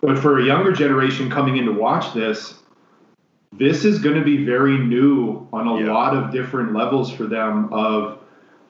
But 0.00 0.18
for 0.18 0.38
a 0.38 0.44
younger 0.44 0.72
generation 0.72 1.30
coming 1.30 1.56
in 1.56 1.64
to 1.64 1.72
watch 1.72 2.12
this, 2.12 2.54
this 3.52 3.84
is 3.84 3.98
going 3.98 4.16
to 4.16 4.24
be 4.24 4.44
very 4.44 4.78
new 4.78 5.48
on 5.52 5.66
a 5.66 5.80
yeah. 5.80 5.92
lot 5.92 6.14
of 6.14 6.30
different 6.30 6.74
levels 6.74 7.10
for 7.10 7.24
them 7.24 7.72
of 7.72 8.17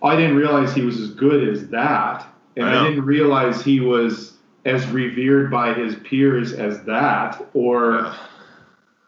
I 0.03 0.17
didn't 0.17 0.37
realize 0.37 0.75
he 0.75 0.83
was 0.83 1.01
as 1.01 1.11
good 1.11 1.49
as 1.49 1.69
that, 1.69 2.27
and 2.57 2.67
I, 2.67 2.81
I 2.81 2.89
didn't 2.89 3.05
realize 3.05 3.63
he 3.63 3.81
was 3.81 4.35
as 4.65 4.87
revered 4.89 5.51
by 5.51 5.75
his 5.75 5.97
peers 5.97 6.53
as 6.53 6.83
that, 6.85 7.45
or 7.55 8.15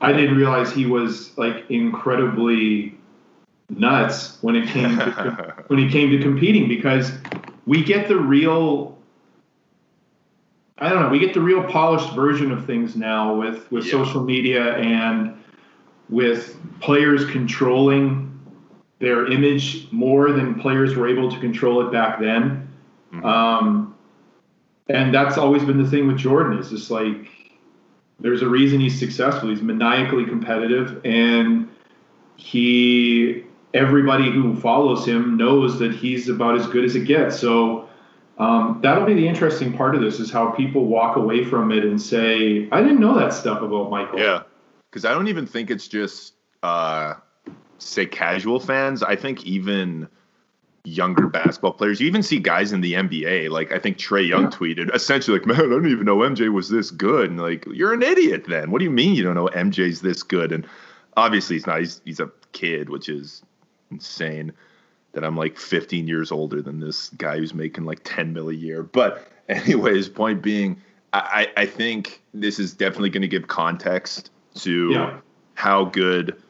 I 0.01 0.13
didn't 0.13 0.37
realize 0.37 0.73
he 0.73 0.87
was 0.87 1.37
like 1.37 1.71
incredibly 1.71 2.97
nuts 3.69 4.39
when 4.41 4.57
it 4.57 4.69
came 4.69 4.97
to, 4.97 5.55
when 5.69 5.79
he 5.79 5.89
came 5.89 6.11
to 6.11 6.19
competing 6.21 6.69
because 6.69 7.13
we 7.67 7.85
get 7.85 8.09
the 8.09 8.17
real 8.17 8.99
I 10.83 10.89
don't 10.89 11.03
know, 11.03 11.09
we 11.11 11.19
get 11.19 11.35
the 11.35 11.43
real 11.43 11.63
polished 11.65 12.15
version 12.15 12.51
of 12.51 12.65
things 12.65 12.97
now 12.97 13.35
with 13.35 13.71
with 13.71 13.85
yeah. 13.85 13.93
social 13.93 14.25
media 14.25 14.77
and 14.77 15.37
with 16.09 16.57
players 16.81 17.25
controlling 17.27 18.30
their 19.01 19.27
image 19.33 19.91
more 19.91 20.31
than 20.31 20.61
players 20.61 20.95
were 20.95 21.09
able 21.09 21.31
to 21.31 21.41
control 21.41 21.87
it 21.87 21.91
back 21.91 22.21
then. 22.21 22.69
Mm-hmm. 23.13 23.25
Um, 23.25 23.97
and 24.89 25.13
that's 25.13 25.37
always 25.37 25.65
been 25.65 25.83
the 25.83 25.89
thing 25.89 26.07
with 26.07 26.19
Jordan 26.19 26.59
is 26.59 26.71
just 26.71 26.91
like 26.91 27.29
there's 28.21 28.43
a 28.43 28.49
reason 28.49 28.79
he's 28.79 28.99
successful. 28.99 29.49
He's 29.49 29.63
maniacally 29.63 30.27
competitive 30.27 31.01
and 31.05 31.69
he 32.37 33.45
everybody 33.73 34.31
who 34.31 34.57
follows 34.57 35.07
him 35.07 35.37
knows 35.37 35.79
that 35.79 35.95
he's 35.95 36.29
about 36.29 36.59
as 36.59 36.67
good 36.67 36.85
as 36.85 36.97
it 36.97 37.07
gets. 37.07 37.39
So 37.39 37.89
um, 38.39 38.81
that'll 38.83 39.07
be 39.07 39.15
the 39.15 39.29
interesting 39.29 39.73
part 39.73 39.95
of 39.95 40.01
this 40.01 40.19
is 40.19 40.31
how 40.31 40.51
people 40.51 40.87
walk 40.87 41.17
away 41.17 41.45
from 41.45 41.71
it 41.71 41.85
and 41.85 42.01
say, 42.01 42.69
I 42.73 42.81
didn't 42.81 43.01
know 43.01 43.19
that 43.19 43.33
stuff 43.33 43.63
about 43.63 43.91
Michael. 43.91 44.19
Yeah. 44.19 44.43
Because 44.91 45.05
I 45.05 45.15
don't 45.15 45.29
even 45.29 45.47
think 45.47 45.71
it's 45.71 45.87
just, 45.87 46.35
uh, 46.63 47.15
say, 47.83 48.07
casual 48.07 48.61
fans. 48.61 49.03
I 49.03 49.17
think 49.17 49.45
even 49.45 50.09
younger 50.85 51.29
basketball 51.29 51.73
players, 51.73 52.01
you 52.01 52.07
even 52.07 52.23
see 52.23 52.39
guys 52.39 52.73
in 52.73 52.81
the 52.81 52.95
NBA. 52.95 53.51
Like, 53.51 53.73
I 53.73 53.79
think 53.79 53.99
Trae 53.99 54.27
Young 54.27 54.45
yeah. 54.45 54.51
tweeted 54.51 54.95
essentially, 54.95 55.39
like, 55.39 55.47
man, 55.47 55.57
I 55.57 55.69
don't 55.69 55.87
even 55.87 56.05
know 56.05 56.19
MJ 56.19 56.53
was 56.53 56.69
this 56.69 56.91
good. 56.91 57.31
And, 57.31 57.41
like, 57.41 57.67
you're 57.67 57.93
an 57.93 58.03
idiot 58.03 58.45
then. 58.49 58.71
What 58.71 58.79
do 58.79 58.85
you 58.85 58.91
mean 58.91 59.15
you 59.15 59.23
don't 59.23 59.35
know 59.35 59.49
MJ's 59.49 60.01
this 60.01 60.23
good? 60.23 60.53
And 60.53 60.67
obviously, 61.17 61.57
he's 61.57 61.67
not. 61.67 61.81
He's, 61.81 62.01
he's 62.05 62.21
a 62.21 62.31
kid, 62.53 62.89
which 62.89 63.09
is 63.09 63.43
insane 63.91 64.53
that 65.13 65.25
I'm 65.25 65.37
like 65.37 65.59
15 65.59 66.07
years 66.07 66.31
older 66.31 66.63
than 66.63 66.81
this 66.81 67.09
guy 67.11 67.39
who's 67.39 67.55
making 67.55 67.85
like 67.85 68.01
10 68.05 68.33
mil 68.33 68.49
a 68.49 68.55
year. 68.55 68.83
But 68.83 69.27
anyways, 69.49 70.09
point 70.09 70.43
being, 70.43 70.81
I, 71.13 71.49
I 71.57 71.67
think 71.67 72.23
this 72.33 72.59
is 72.59 72.73
definitely 72.73 73.11
going 73.11 73.23
to 73.23 73.29
give 73.29 73.49
context 73.49 74.31
to 74.57 74.91
yeah. 74.93 75.21
how 75.55 75.87
good 75.87 76.41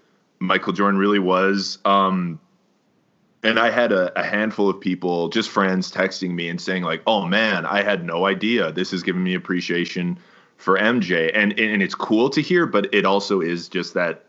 Michael 0.40 0.72
Jordan 0.72 0.98
really 0.98 1.18
was. 1.18 1.78
Um, 1.84 2.40
and 3.42 3.58
I 3.58 3.70
had 3.70 3.92
a, 3.92 4.18
a, 4.18 4.22
handful 4.22 4.68
of 4.68 4.80
people, 4.80 5.28
just 5.28 5.48
friends, 5.48 5.90
texting 5.90 6.32
me 6.32 6.48
and 6.48 6.60
saying 6.60 6.82
like, 6.82 7.02
"Oh 7.06 7.26
man, 7.26 7.64
I 7.64 7.82
had 7.82 8.04
no 8.04 8.26
idea. 8.26 8.70
This 8.72 8.92
is 8.92 9.02
giving 9.02 9.22
me 9.22 9.34
appreciation 9.34 10.18
for 10.58 10.76
MJ." 10.78 11.30
And 11.34 11.58
and 11.58 11.82
it's 11.82 11.94
cool 11.94 12.28
to 12.30 12.42
hear, 12.42 12.66
but 12.66 12.92
it 12.92 13.06
also 13.06 13.40
is 13.40 13.68
just 13.68 13.94
that 13.94 14.26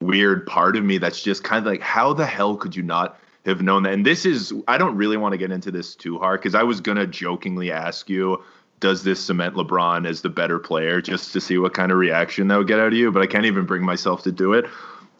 weird 0.00 0.46
part 0.46 0.76
of 0.76 0.84
me 0.84 0.98
that's 0.98 1.22
just 1.22 1.42
kind 1.42 1.66
of 1.66 1.72
like, 1.72 1.80
how 1.80 2.12
the 2.12 2.26
hell 2.26 2.56
could 2.56 2.76
you 2.76 2.82
not 2.82 3.18
have 3.46 3.62
known 3.62 3.82
that. 3.82 3.92
And 3.92 4.06
this 4.06 4.24
is, 4.24 4.52
I 4.68 4.78
don't 4.78 4.96
really 4.96 5.16
want 5.16 5.32
to 5.32 5.38
get 5.38 5.50
into 5.50 5.70
this 5.70 5.94
too 5.94 6.18
hard 6.18 6.40
because 6.40 6.54
I 6.54 6.62
was 6.62 6.80
going 6.80 6.98
to 6.98 7.06
jokingly 7.06 7.70
ask 7.70 8.08
you, 8.08 8.42
does 8.80 9.02
this 9.02 9.24
cement 9.24 9.54
LeBron 9.54 10.06
as 10.06 10.22
the 10.22 10.28
better 10.28 10.58
player 10.58 11.00
just 11.00 11.32
to 11.32 11.40
see 11.40 11.58
what 11.58 11.74
kind 11.74 11.92
of 11.92 11.98
reaction 11.98 12.48
that 12.48 12.58
would 12.58 12.68
get 12.68 12.78
out 12.78 12.88
of 12.88 12.94
you? 12.94 13.10
But 13.12 13.22
I 13.22 13.26
can't 13.26 13.46
even 13.46 13.66
bring 13.66 13.84
myself 13.84 14.22
to 14.24 14.32
do 14.32 14.52
it. 14.52 14.66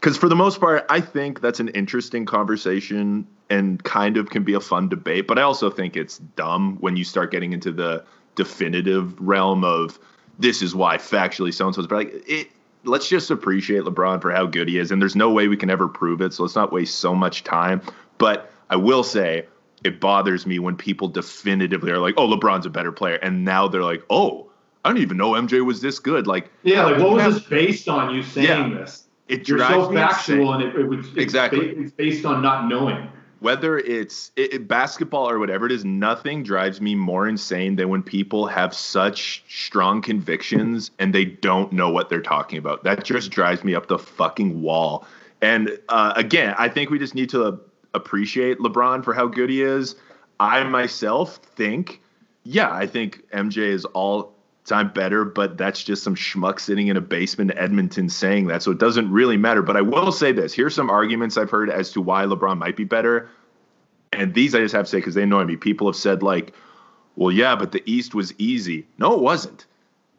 Because 0.05 0.19
for 0.19 0.29
the 0.29 0.37
most 0.37 0.61
part, 0.61 0.85
I 0.91 1.01
think 1.01 1.41
that's 1.41 1.61
an 1.61 1.69
interesting 1.69 2.27
conversation 2.27 3.27
and 3.49 3.83
kind 3.85 4.19
of 4.19 4.29
can 4.29 4.45
be 4.45 4.53
a 4.53 4.61
fun 4.61 4.91
debate. 4.91 5.27
But 5.27 5.39
I 5.39 5.43
also 5.43 5.71
think 5.71 5.97
it's 5.97 6.19
dumb 6.19 6.77
when 6.81 6.95
you 6.95 7.05
start 7.05 7.31
getting 7.31 7.55
into 7.55 7.73
the 7.73 8.05
definitive 8.35 9.19
realm 9.19 9.65
of 9.65 9.99
this 10.39 10.61
is 10.61 10.75
why 10.75 10.99
factually 10.99 11.55
so 11.55 11.69
and 11.69 11.75
so's. 11.75 11.87
But 11.87 11.97
like, 11.97 12.23
it, 12.29 12.49
let's 12.85 13.09
just 13.09 13.31
appreciate 13.31 13.85
LeBron 13.85 14.21
for 14.21 14.31
how 14.31 14.45
good 14.45 14.69
he 14.69 14.77
is. 14.77 14.91
And 14.91 15.01
there's 15.01 15.17
no 15.17 15.33
way 15.33 15.49
we 15.49 15.57
can 15.57 15.71
ever 15.71 15.89
prove 15.89 16.21
it. 16.21 16.35
So 16.35 16.43
let's 16.43 16.55
not 16.55 16.71
waste 16.71 16.99
so 16.99 17.15
much 17.15 17.43
time. 17.43 17.81
But 18.19 18.53
I 18.69 18.77
will 18.77 19.05
say 19.05 19.47
it 19.85 20.01
bothers 20.01 20.45
me 20.45 20.59
when 20.59 20.77
people 20.77 21.09
definitively 21.09 21.91
are 21.91 21.99
like, 21.99 22.17
"Oh, 22.19 22.29
LeBron's 22.29 22.67
a 22.67 22.71
better 22.71 22.93
player," 22.93 23.15
and 23.23 23.43
now 23.43 23.69
they're 23.69 23.83
like, 23.83 24.03
"Oh, 24.11 24.51
I 24.85 24.91
don't 24.91 24.99
even 24.99 25.17
know 25.17 25.31
MJ 25.31 25.65
was 25.65 25.81
this 25.81 25.99
good." 25.99 26.27
Like, 26.27 26.51
yeah, 26.63 26.85
like 26.85 26.99
what 26.99 27.13
was 27.13 27.23
have, 27.23 27.35
this 27.37 27.43
based 27.45 27.89
on? 27.89 28.15
You 28.15 28.23
saying 28.23 28.73
yeah, 28.73 28.79
this? 28.81 29.04
It 29.29 29.49
You're 29.49 29.59
so 29.59 29.93
factual, 29.93 30.53
and 30.53 30.63
it, 30.63 30.77
it 30.77 30.87
it's 30.93 31.09
exactly 31.17 31.69
it's 31.71 31.93
based 31.93 32.25
on 32.27 32.43
not 32.43 32.69
knowing. 32.69 33.09
Whether 33.41 33.79
it's 33.79 34.31
it, 34.37 34.55
it, 34.55 34.69
basketball 34.69 35.29
or 35.29 35.39
whatever 35.39 35.67
it 35.67 35.73
is, 35.73 35.85
nothing 35.85 36.43
drives 36.43 36.81
me 36.81 36.95
more 36.95 37.29
insane 37.29 37.77
than 37.77 37.89
when 37.89 38.03
people 38.03 38.47
have 38.47 38.73
such 38.73 39.45
strong 39.49 40.01
convictions 40.01 40.91
and 40.99 41.15
they 41.15 41.27
don't 41.27 41.71
know 41.73 41.91
what 41.91 42.09
they're 42.09 42.23
talking 42.23 42.59
about. 42.59 42.85
That 42.85 43.05
just 43.05 43.31
drives 43.31 43.63
me 43.63 43.75
up 43.75 43.89
the 43.89 43.99
fucking 43.99 44.63
wall. 44.63 45.07
And 45.43 45.79
uh, 45.91 46.15
again, 46.17 46.55
I 46.57 46.71
think 46.71 46.89
we 46.89 46.99
just 46.99 47.15
need 47.15 47.29
to 47.31 47.61
appreciate 47.93 48.59
LeBron 48.61 49.05
for 49.05 49.13
how 49.13 49.27
good 49.27 49.51
he 49.51 49.61
is. 49.61 49.97
I 50.41 50.65
myself 50.65 51.37
think, 51.37 52.01
yeah, 52.45 52.73
I 52.73 52.87
think 52.87 53.29
MJ 53.31 53.59
is 53.59 53.85
all 53.87 54.34
time 54.65 54.91
better, 54.93 55.25
but 55.25 55.59
that's 55.59 55.83
just 55.83 56.03
some 56.03 56.15
schmuck 56.15 56.59
sitting 56.59 56.89
in 56.89 56.97
a 56.97 57.01
basement 57.01 57.51
in 57.51 57.59
Edmonton 57.59 58.09
saying 58.09 58.47
that. 58.47 58.63
So 58.63 58.71
it 58.71 58.79
doesn't 58.79 59.11
really 59.11 59.37
matter. 59.37 59.63
But 59.63 59.77
I 59.77 59.83
will 59.83 60.13
say 60.13 60.33
this 60.33 60.53
here's 60.53 60.75
some 60.75 60.91
arguments 60.91 61.37
I've 61.37 61.51
heard 61.51 61.71
as 61.71 61.93
to 61.93 62.01
why 62.01 62.25
LeBron 62.25 62.59
might 62.59 62.77
be 62.77 62.85
better. 62.85 63.29
And 64.13 64.33
these 64.33 64.55
I 64.55 64.61
just 64.61 64.75
have 64.75 64.87
to 64.87 64.91
say 64.91 64.99
because 64.99 65.15
they 65.15 65.25
annoy 65.25 65.45
me. 65.45 65.57
People 65.57 65.89
have 65.89 65.97
said, 65.97 66.23
like, 66.23 66.55
well, 67.17 67.33
yeah, 67.33 67.57
but 67.57 67.73
the 67.73 67.83
East 67.85 68.15
was 68.15 68.33
easy. 68.39 68.87
No, 68.99 69.13
it 69.15 69.21
wasn't. 69.21 69.67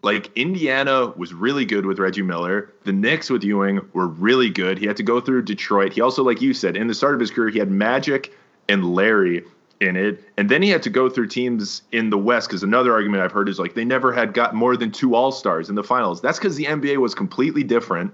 Like 0.01 0.29
Indiana 0.37 1.07
was 1.15 1.33
really 1.33 1.65
good 1.65 1.85
with 1.85 1.97
Reggie 1.97 2.21
Miller. 2.21 2.71
The 2.83 2.93
Knicks 2.93 3.29
with 3.29 3.43
Ewing 3.43 3.81
were 3.93 4.07
really 4.07 4.51
good. 4.51 4.77
He 4.77 4.85
had 4.85 4.97
to 4.97 5.03
go 5.03 5.19
through 5.19 5.43
Detroit. 5.43 5.93
He 5.93 6.01
also, 6.01 6.23
like 6.23 6.41
you 6.41 6.53
said, 6.53 6.77
in 6.77 6.87
the 6.87 6.93
start 6.93 7.15
of 7.15 7.19
his 7.19 7.31
career, 7.31 7.49
he 7.49 7.57
had 7.57 7.71
Magic 7.71 8.31
and 8.69 8.93
Larry 8.93 9.43
in 9.85 9.95
it. 9.95 10.23
And 10.37 10.49
then 10.49 10.61
he 10.61 10.69
had 10.69 10.83
to 10.83 10.89
go 10.89 11.09
through 11.09 11.27
teams 11.27 11.81
in 11.91 12.09
the 12.09 12.17
West 12.17 12.49
because 12.49 12.63
another 12.63 12.93
argument 12.93 13.23
I've 13.23 13.31
heard 13.31 13.47
is 13.47 13.59
like 13.59 13.73
they 13.73 13.85
never 13.85 14.11
had 14.11 14.33
got 14.33 14.53
more 14.53 14.75
than 14.75 14.91
two 14.91 15.15
All 15.15 15.31
Stars 15.31 15.69
in 15.69 15.75
the 15.75 15.83
finals. 15.83 16.21
That's 16.21 16.37
because 16.37 16.55
the 16.55 16.65
NBA 16.65 16.97
was 16.97 17.15
completely 17.15 17.63
different. 17.63 18.13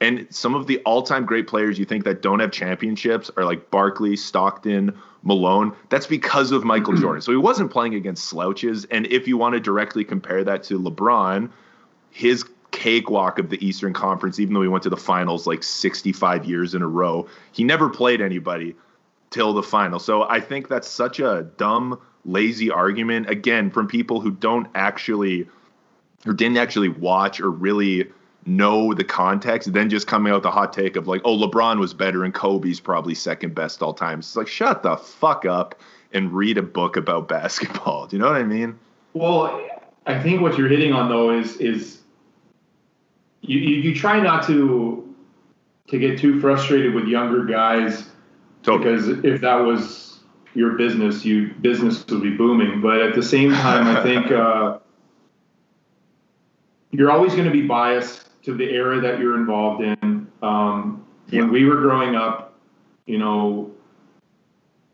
And 0.00 0.26
some 0.30 0.54
of 0.54 0.66
the 0.66 0.78
all 0.78 1.02
time 1.02 1.26
great 1.26 1.46
players 1.46 1.78
you 1.78 1.84
think 1.84 2.04
that 2.04 2.22
don't 2.22 2.40
have 2.40 2.52
championships 2.52 3.30
are 3.36 3.44
like 3.44 3.70
Barkley, 3.70 4.16
Stockton, 4.16 4.98
Malone. 5.22 5.76
That's 5.90 6.06
because 6.06 6.52
of 6.52 6.64
Michael 6.64 6.94
Jordan. 6.96 7.20
So 7.20 7.32
he 7.32 7.38
wasn't 7.38 7.70
playing 7.70 7.94
against 7.94 8.24
slouches. 8.24 8.86
And 8.86 9.06
if 9.08 9.28
you 9.28 9.36
want 9.36 9.54
to 9.54 9.60
directly 9.60 10.04
compare 10.04 10.42
that 10.44 10.62
to 10.64 10.78
LeBron, 10.78 11.50
his 12.10 12.44
cakewalk 12.70 13.38
of 13.38 13.50
the 13.50 13.64
Eastern 13.64 13.92
Conference, 13.92 14.38
even 14.40 14.54
though 14.54 14.62
he 14.62 14.68
went 14.68 14.84
to 14.84 14.90
the 14.90 14.96
finals 14.96 15.46
like 15.46 15.62
65 15.62 16.46
years 16.46 16.74
in 16.74 16.80
a 16.80 16.88
row, 16.88 17.28
he 17.52 17.62
never 17.64 17.90
played 17.90 18.22
anybody 18.22 18.74
till 19.30 19.52
the 19.52 19.62
final. 19.62 19.98
So 19.98 20.22
I 20.22 20.40
think 20.40 20.68
that's 20.68 20.88
such 20.88 21.20
a 21.20 21.48
dumb, 21.56 22.00
lazy 22.24 22.70
argument. 22.70 23.30
Again, 23.30 23.70
from 23.70 23.86
people 23.86 24.20
who 24.20 24.30
don't 24.30 24.68
actually 24.74 25.48
or 26.26 26.32
didn't 26.34 26.58
actually 26.58 26.88
watch 26.88 27.40
or 27.40 27.50
really 27.50 28.10
know 28.46 28.92
the 28.94 29.04
context, 29.04 29.72
then 29.72 29.88
just 29.88 30.06
coming 30.06 30.32
out 30.32 30.42
the 30.42 30.50
hot 30.50 30.72
take 30.72 30.96
of 30.96 31.06
like, 31.06 31.22
oh, 31.24 31.36
LeBron 31.36 31.78
was 31.78 31.94
better 31.94 32.24
and 32.24 32.34
Kobe's 32.34 32.80
probably 32.80 33.14
second 33.14 33.54
best 33.54 33.82
all 33.82 33.94
time. 33.94 34.18
It's 34.18 34.36
like, 34.36 34.48
shut 34.48 34.82
the 34.82 34.96
fuck 34.96 35.44
up 35.46 35.80
and 36.12 36.32
read 36.32 36.58
a 36.58 36.62
book 36.62 36.96
about 36.96 37.28
basketball. 37.28 38.06
Do 38.06 38.16
you 38.16 38.22
know 38.22 38.28
what 38.28 38.40
I 38.40 38.44
mean? 38.44 38.78
Well, 39.12 39.66
I 40.06 40.20
think 40.20 40.40
what 40.40 40.58
you're 40.58 40.68
hitting 40.68 40.92
on 40.92 41.08
though 41.08 41.30
is 41.30 41.56
is 41.56 42.00
you, 43.42 43.58
you, 43.58 43.76
you 43.76 43.94
try 43.94 44.20
not 44.20 44.46
to 44.46 45.06
to 45.88 45.98
get 45.98 46.18
too 46.18 46.40
frustrated 46.40 46.94
with 46.94 47.06
younger 47.06 47.44
guys 47.44 48.09
totally. 48.62 48.96
because 48.96 49.24
if 49.24 49.40
that 49.40 49.56
was 49.56 50.20
your 50.54 50.72
business, 50.72 51.24
you 51.24 51.52
business 51.60 52.04
would 52.08 52.22
be 52.22 52.36
booming. 52.36 52.80
But 52.80 53.00
at 53.00 53.14
the 53.14 53.22
same 53.22 53.52
time, 53.52 53.86
I 53.86 54.02
think 54.02 54.30
uh, 54.30 54.78
you're 56.90 57.10
always 57.10 57.32
going 57.32 57.46
to 57.46 57.52
be 57.52 57.66
biased 57.66 58.28
to 58.44 58.54
the 58.54 58.64
era 58.64 59.00
that 59.00 59.18
you're 59.18 59.36
involved 59.36 59.82
in. 59.82 60.26
Um, 60.42 61.06
yeah. 61.28 61.42
When 61.42 61.52
we 61.52 61.64
were 61.64 61.76
growing 61.76 62.16
up, 62.16 62.54
you 63.06 63.18
know, 63.18 63.70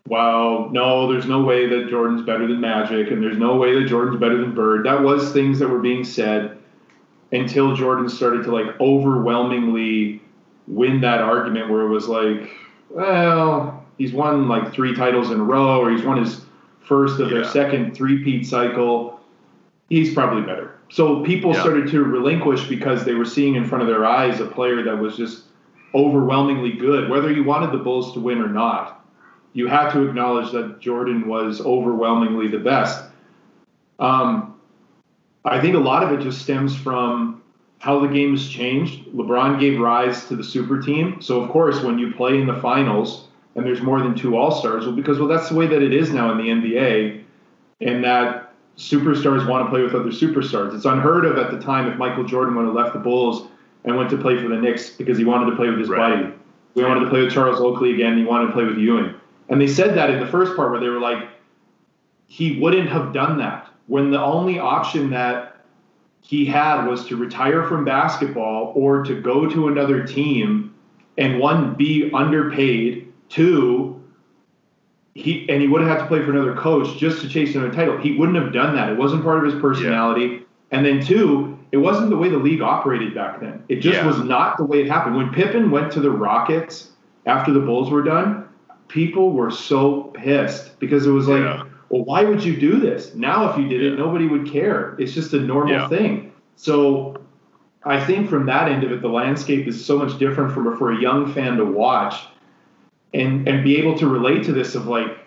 well, 0.08 0.68
no, 0.70 1.10
there's 1.10 1.26
no 1.26 1.42
way 1.42 1.66
that 1.66 1.88
Jordan's 1.88 2.22
better 2.22 2.46
than 2.46 2.60
Magic, 2.60 3.10
and 3.10 3.22
there's 3.22 3.38
no 3.38 3.56
way 3.56 3.78
that 3.78 3.88
Jordan's 3.88 4.20
better 4.20 4.38
than 4.38 4.54
Bird. 4.54 4.84
That 4.86 5.02
was 5.02 5.32
things 5.32 5.58
that 5.58 5.68
were 5.68 5.80
being 5.80 6.04
said 6.04 6.58
until 7.32 7.74
Jordan 7.74 8.08
started 8.08 8.44
to 8.44 8.52
like 8.52 8.80
overwhelmingly 8.80 10.22
win 10.68 11.00
that 11.00 11.20
argument 11.20 11.70
where 11.70 11.82
it 11.82 11.88
was 11.88 12.08
like, 12.08 12.50
well, 12.90 13.84
he's 13.98 14.12
won 14.12 14.48
like 14.48 14.72
three 14.72 14.94
titles 14.94 15.30
in 15.30 15.40
a 15.40 15.44
row, 15.44 15.80
or 15.80 15.90
he's 15.90 16.02
won 16.02 16.22
his 16.22 16.42
first 16.80 17.20
of 17.20 17.30
yeah. 17.30 17.38
their 17.38 17.44
second 17.44 17.94
three-peat 17.94 18.46
cycle. 18.46 19.20
He's 19.88 20.14
probably 20.14 20.42
better. 20.42 20.78
So 20.88 21.24
people 21.24 21.52
yeah. 21.52 21.60
started 21.60 21.88
to 21.90 22.04
relinquish 22.04 22.68
because 22.68 23.04
they 23.04 23.14
were 23.14 23.24
seeing 23.24 23.56
in 23.56 23.64
front 23.64 23.82
of 23.82 23.88
their 23.88 24.04
eyes 24.04 24.40
a 24.40 24.46
player 24.46 24.82
that 24.82 24.96
was 24.96 25.16
just 25.16 25.44
overwhelmingly 25.94 26.72
good. 26.72 27.08
Whether 27.08 27.32
you 27.32 27.42
wanted 27.44 27.72
the 27.72 27.82
Bulls 27.82 28.12
to 28.14 28.20
win 28.20 28.38
or 28.38 28.48
not, 28.48 29.04
you 29.52 29.66
had 29.66 29.90
to 29.92 30.06
acknowledge 30.06 30.52
that 30.52 30.80
Jordan 30.80 31.26
was 31.26 31.60
overwhelmingly 31.60 32.48
the 32.48 32.58
best. 32.58 33.04
Um, 33.98 34.60
I 35.44 35.60
think 35.60 35.74
a 35.74 35.78
lot 35.78 36.02
of 36.02 36.12
it 36.12 36.22
just 36.22 36.42
stems 36.42 36.76
from 36.76 37.42
how 37.78 38.00
the 38.00 38.08
game 38.08 38.32
has 38.32 38.48
changed. 38.48 39.06
LeBron 39.06 39.60
gave 39.60 39.78
rise 39.78 40.26
to 40.26 40.36
the 40.36 40.44
super 40.44 40.80
team. 40.80 41.20
So 41.20 41.40
of 41.40 41.50
course, 41.50 41.82
when 41.82 41.98
you 41.98 42.12
play 42.12 42.40
in 42.40 42.46
the 42.46 42.58
finals 42.60 43.28
and 43.54 43.64
there's 43.64 43.82
more 43.82 44.00
than 44.00 44.14
two 44.14 44.36
All 44.36 44.50
Stars, 44.50 44.86
well, 44.86 44.96
because 44.96 45.18
well, 45.18 45.28
that's 45.28 45.48
the 45.48 45.54
way 45.54 45.66
that 45.66 45.82
it 45.82 45.92
is 45.92 46.10
now 46.10 46.30
in 46.32 46.38
the 46.38 46.48
NBA, 46.48 47.22
and 47.80 48.02
that 48.04 48.54
superstars 48.78 49.48
want 49.48 49.66
to 49.66 49.70
play 49.70 49.82
with 49.82 49.94
other 49.94 50.10
superstars. 50.10 50.74
It's 50.74 50.84
unheard 50.84 51.24
of 51.24 51.38
at 51.38 51.50
the 51.50 51.58
time 51.60 51.90
if 51.90 51.96
Michael 51.98 52.24
Jordan 52.24 52.54
would 52.56 52.66
have 52.66 52.74
left 52.74 52.92
the 52.92 52.98
Bulls 52.98 53.48
and 53.84 53.96
went 53.96 54.10
to 54.10 54.16
play 54.18 54.36
for 54.40 54.48
the 54.48 54.56
Knicks 54.56 54.90
because 54.90 55.16
he 55.16 55.24
wanted 55.24 55.50
to 55.50 55.56
play 55.56 55.68
with 55.68 55.78
his 55.78 55.88
Right. 55.88 56.16
buddy. 56.22 56.32
We 56.74 56.84
wanted 56.84 57.04
to 57.04 57.08
play 57.08 57.22
with 57.22 57.32
Charles 57.32 57.58
Oakley 57.60 57.94
again. 57.94 58.18
He 58.18 58.24
wanted 58.24 58.48
to 58.48 58.52
play 58.52 58.64
with 58.64 58.76
Ewing. 58.76 59.14
And 59.48 59.60
they 59.60 59.66
said 59.66 59.96
that 59.96 60.10
in 60.10 60.20
the 60.20 60.26
first 60.26 60.54
part 60.56 60.72
where 60.72 60.80
they 60.80 60.88
were 60.88 61.00
like, 61.00 61.26
he 62.26 62.60
wouldn't 62.60 62.90
have 62.90 63.14
done 63.14 63.38
that 63.38 63.68
when 63.86 64.10
the 64.10 64.20
only 64.22 64.58
option 64.58 65.10
that 65.10 65.55
he 66.26 66.44
had 66.44 66.86
was 66.86 67.06
to 67.06 67.16
retire 67.16 67.62
from 67.68 67.84
basketball 67.84 68.72
or 68.74 69.04
to 69.04 69.20
go 69.20 69.48
to 69.48 69.68
another 69.68 70.04
team 70.04 70.74
and 71.16 71.38
one 71.38 71.74
be 71.74 72.10
underpaid. 72.12 73.12
Two 73.28 74.02
he 75.14 75.48
and 75.48 75.62
he 75.62 75.68
would 75.68 75.82
have 75.82 75.90
had 75.90 75.98
to 76.00 76.06
play 76.06 76.24
for 76.24 76.32
another 76.32 76.54
coach 76.54 76.98
just 76.98 77.20
to 77.20 77.28
chase 77.28 77.54
another 77.54 77.72
title. 77.72 77.96
He 77.96 78.16
wouldn't 78.16 78.36
have 78.42 78.52
done 78.52 78.74
that. 78.74 78.90
It 78.90 78.98
wasn't 78.98 79.22
part 79.22 79.44
of 79.46 79.52
his 79.52 79.60
personality. 79.60 80.42
And 80.72 80.84
then 80.84 81.00
two 81.00 81.56
it 81.70 81.78
wasn't 81.78 82.10
the 82.10 82.16
way 82.16 82.28
the 82.28 82.38
league 82.38 82.60
operated 82.60 83.14
back 83.14 83.40
then. 83.40 83.62
It 83.68 83.76
just 83.76 83.98
Yeah. 83.98 84.06
was 84.06 84.18
not 84.24 84.56
the 84.56 84.64
way 84.64 84.80
it 84.80 84.88
happened. 84.88 85.16
When 85.16 85.30
pippen 85.30 85.70
went 85.70 85.92
to 85.92 86.00
the 86.00 86.10
rockets 86.10 86.90
after 87.24 87.52
the 87.52 87.60
bulls 87.60 87.88
were 87.88 88.02
done 88.02 88.44
people 88.88 89.32
were 89.32 89.50
so 89.50 90.12
pissed 90.14 90.78
because 90.80 91.06
it 91.06 91.10
was 91.10 91.28
like 91.28 91.42
Yeah. 91.42 91.62
Well 91.88 92.04
why 92.04 92.24
would 92.24 92.42
you 92.42 92.56
do 92.56 92.78
this 92.80 93.14
now 93.14 93.50
if 93.50 93.58
you 93.58 93.68
did 93.68 93.82
it 93.82 93.98
nobody 93.98 94.26
would 94.26 94.50
care 94.50 94.96
it's 94.98 95.12
just 95.12 95.32
a 95.34 95.40
normal 95.40 95.72
Yeah. 95.74 95.88
thing 95.88 96.32
so 96.56 97.16
i 97.84 98.02
think 98.04 98.28
from 98.28 98.46
that 98.46 98.70
end 98.70 98.84
of 98.84 98.92
it 98.92 99.02
the 99.02 99.08
landscape 99.08 99.66
is 99.66 99.82
so 99.84 99.98
much 99.98 100.18
different 100.18 100.52
from 100.52 100.76
for 100.76 100.92
a 100.92 101.00
young 101.00 101.32
fan 101.32 101.56
to 101.58 101.64
watch 101.64 102.14
and 103.14 103.46
and 103.48 103.62
be 103.64 103.76
able 103.78 103.96
to 103.98 104.08
relate 104.08 104.44
to 104.44 104.52
this 104.52 104.74
of 104.74 104.86
like 104.86 105.18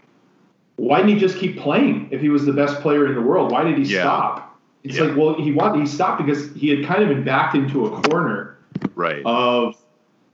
why 0.76 0.98
didn't 0.98 1.14
he 1.14 1.20
just 1.20 1.38
keep 1.38 1.58
playing 1.60 2.08
if 2.12 2.22
he 2.22 2.30
was 2.30 2.46
the 2.46 2.54
best 2.54 2.80
player 2.82 3.06
in 3.08 3.16
the 3.16 3.22
world 3.22 3.52
why 3.52 3.64
did 3.64 3.78
he 3.78 3.84
Yeah. 3.84 4.02
stop 4.02 4.60
it's 4.84 4.98
Yeah. 4.98 5.04
like 5.06 5.18
well 5.18 5.34
he 5.36 5.52
wanted 5.52 5.80
he 5.80 5.86
stopped 5.88 6.26
because 6.26 6.54
he 6.56 6.70
had 6.70 6.86
kind 6.86 7.02
of 7.04 7.10
been 7.10 7.24
backed 7.24 7.56
into 7.56 7.86
a 7.86 8.02
corner 8.04 8.58
Right. 8.96 9.22
of 9.26 9.76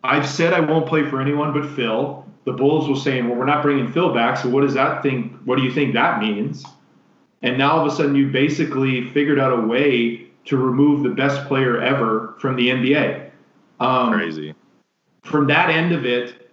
I've 0.04 0.28
said 0.28 0.54
I 0.54 0.60
won't 0.60 0.86
play 0.88 1.04
for 1.04 1.20
anyone 1.22 1.52
but 1.54 1.66
Phil. 1.72 2.25
The 2.46 2.54
Bulls 2.54 2.88
were 2.88 2.96
saying, 2.96 3.28
well, 3.28 3.38
we're 3.38 3.46
not 3.46 3.64
bringing 3.64 3.92
Phil 3.92 4.14
back, 4.14 4.38
so 4.38 4.48
what 4.50 4.62
does 4.62 4.76
that 4.76 5.02
think? 5.02 5.34
What 5.46 5.58
do 5.58 5.64
you 5.64 5.72
think 5.72 5.94
that 5.94 6.22
means? 6.22 6.64
And 7.42 7.58
now 7.58 7.72
all 7.78 7.86
of 7.86 7.92
a 7.92 7.96
sudden, 7.96 8.16
you 8.16 8.30
basically 8.30 9.10
figured 9.10 9.40
out 9.40 9.52
a 9.52 9.62
way 9.62 10.28
to 10.46 10.58
remove 10.58 11.04
the 11.04 11.10
best 11.10 11.48
player 11.48 11.82
ever 11.82 12.36
from 12.40 12.56
the 12.56 12.70
NBA. 12.70 13.30
Um, 13.80 14.14
Crazy. 14.14 14.54
From 15.24 15.48
that 15.48 15.70
end 15.72 15.92
of 15.92 16.06
it, 16.06 16.52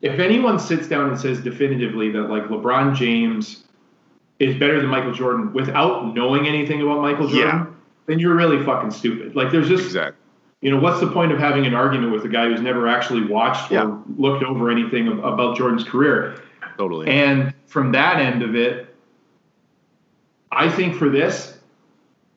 if 0.00 0.18
anyone 0.18 0.58
sits 0.58 0.88
down 0.88 1.10
and 1.10 1.18
says 1.20 1.40
definitively 1.40 2.10
that 2.10 2.22
like 2.22 2.44
LeBron 2.44 2.96
James 2.96 3.64
is 4.40 4.56
better 4.56 4.80
than 4.80 4.86
Michael 4.88 5.12
Jordan 5.12 5.52
without 5.52 6.14
knowing 6.14 6.46
anything 6.48 6.82
about 6.82 7.02
Michael 7.02 7.28
Jordan, 7.28 7.58
Yeah. 7.60 7.66
then 8.06 8.18
you're 8.18 8.34
really 8.34 8.64
fucking 8.64 8.90
stupid. 8.90 9.36
Like 9.36 9.52
there's 9.52 9.68
just 9.68 9.84
Exactly. 9.84 10.16
You 10.60 10.70
know, 10.70 10.78
what's 10.78 11.00
the 11.00 11.06
point 11.06 11.32
of 11.32 11.38
having 11.38 11.64
an 11.66 11.74
argument 11.74 12.12
with 12.12 12.24
a 12.24 12.28
guy 12.28 12.46
who's 12.48 12.60
never 12.60 12.86
actually 12.86 13.24
watched 13.24 13.70
Yeah. 13.70 13.84
or 13.86 14.02
looked 14.18 14.44
over 14.44 14.70
anything 14.70 15.08
about 15.08 15.56
Jordan's 15.56 15.84
career? 15.84 16.34
Totally. 16.76 17.08
And 17.08 17.54
from 17.66 17.92
that 17.92 18.20
end 18.20 18.42
of 18.42 18.54
it, 18.54 18.94
I 20.52 20.68
think 20.68 20.96
for 20.96 21.08
this, 21.08 21.58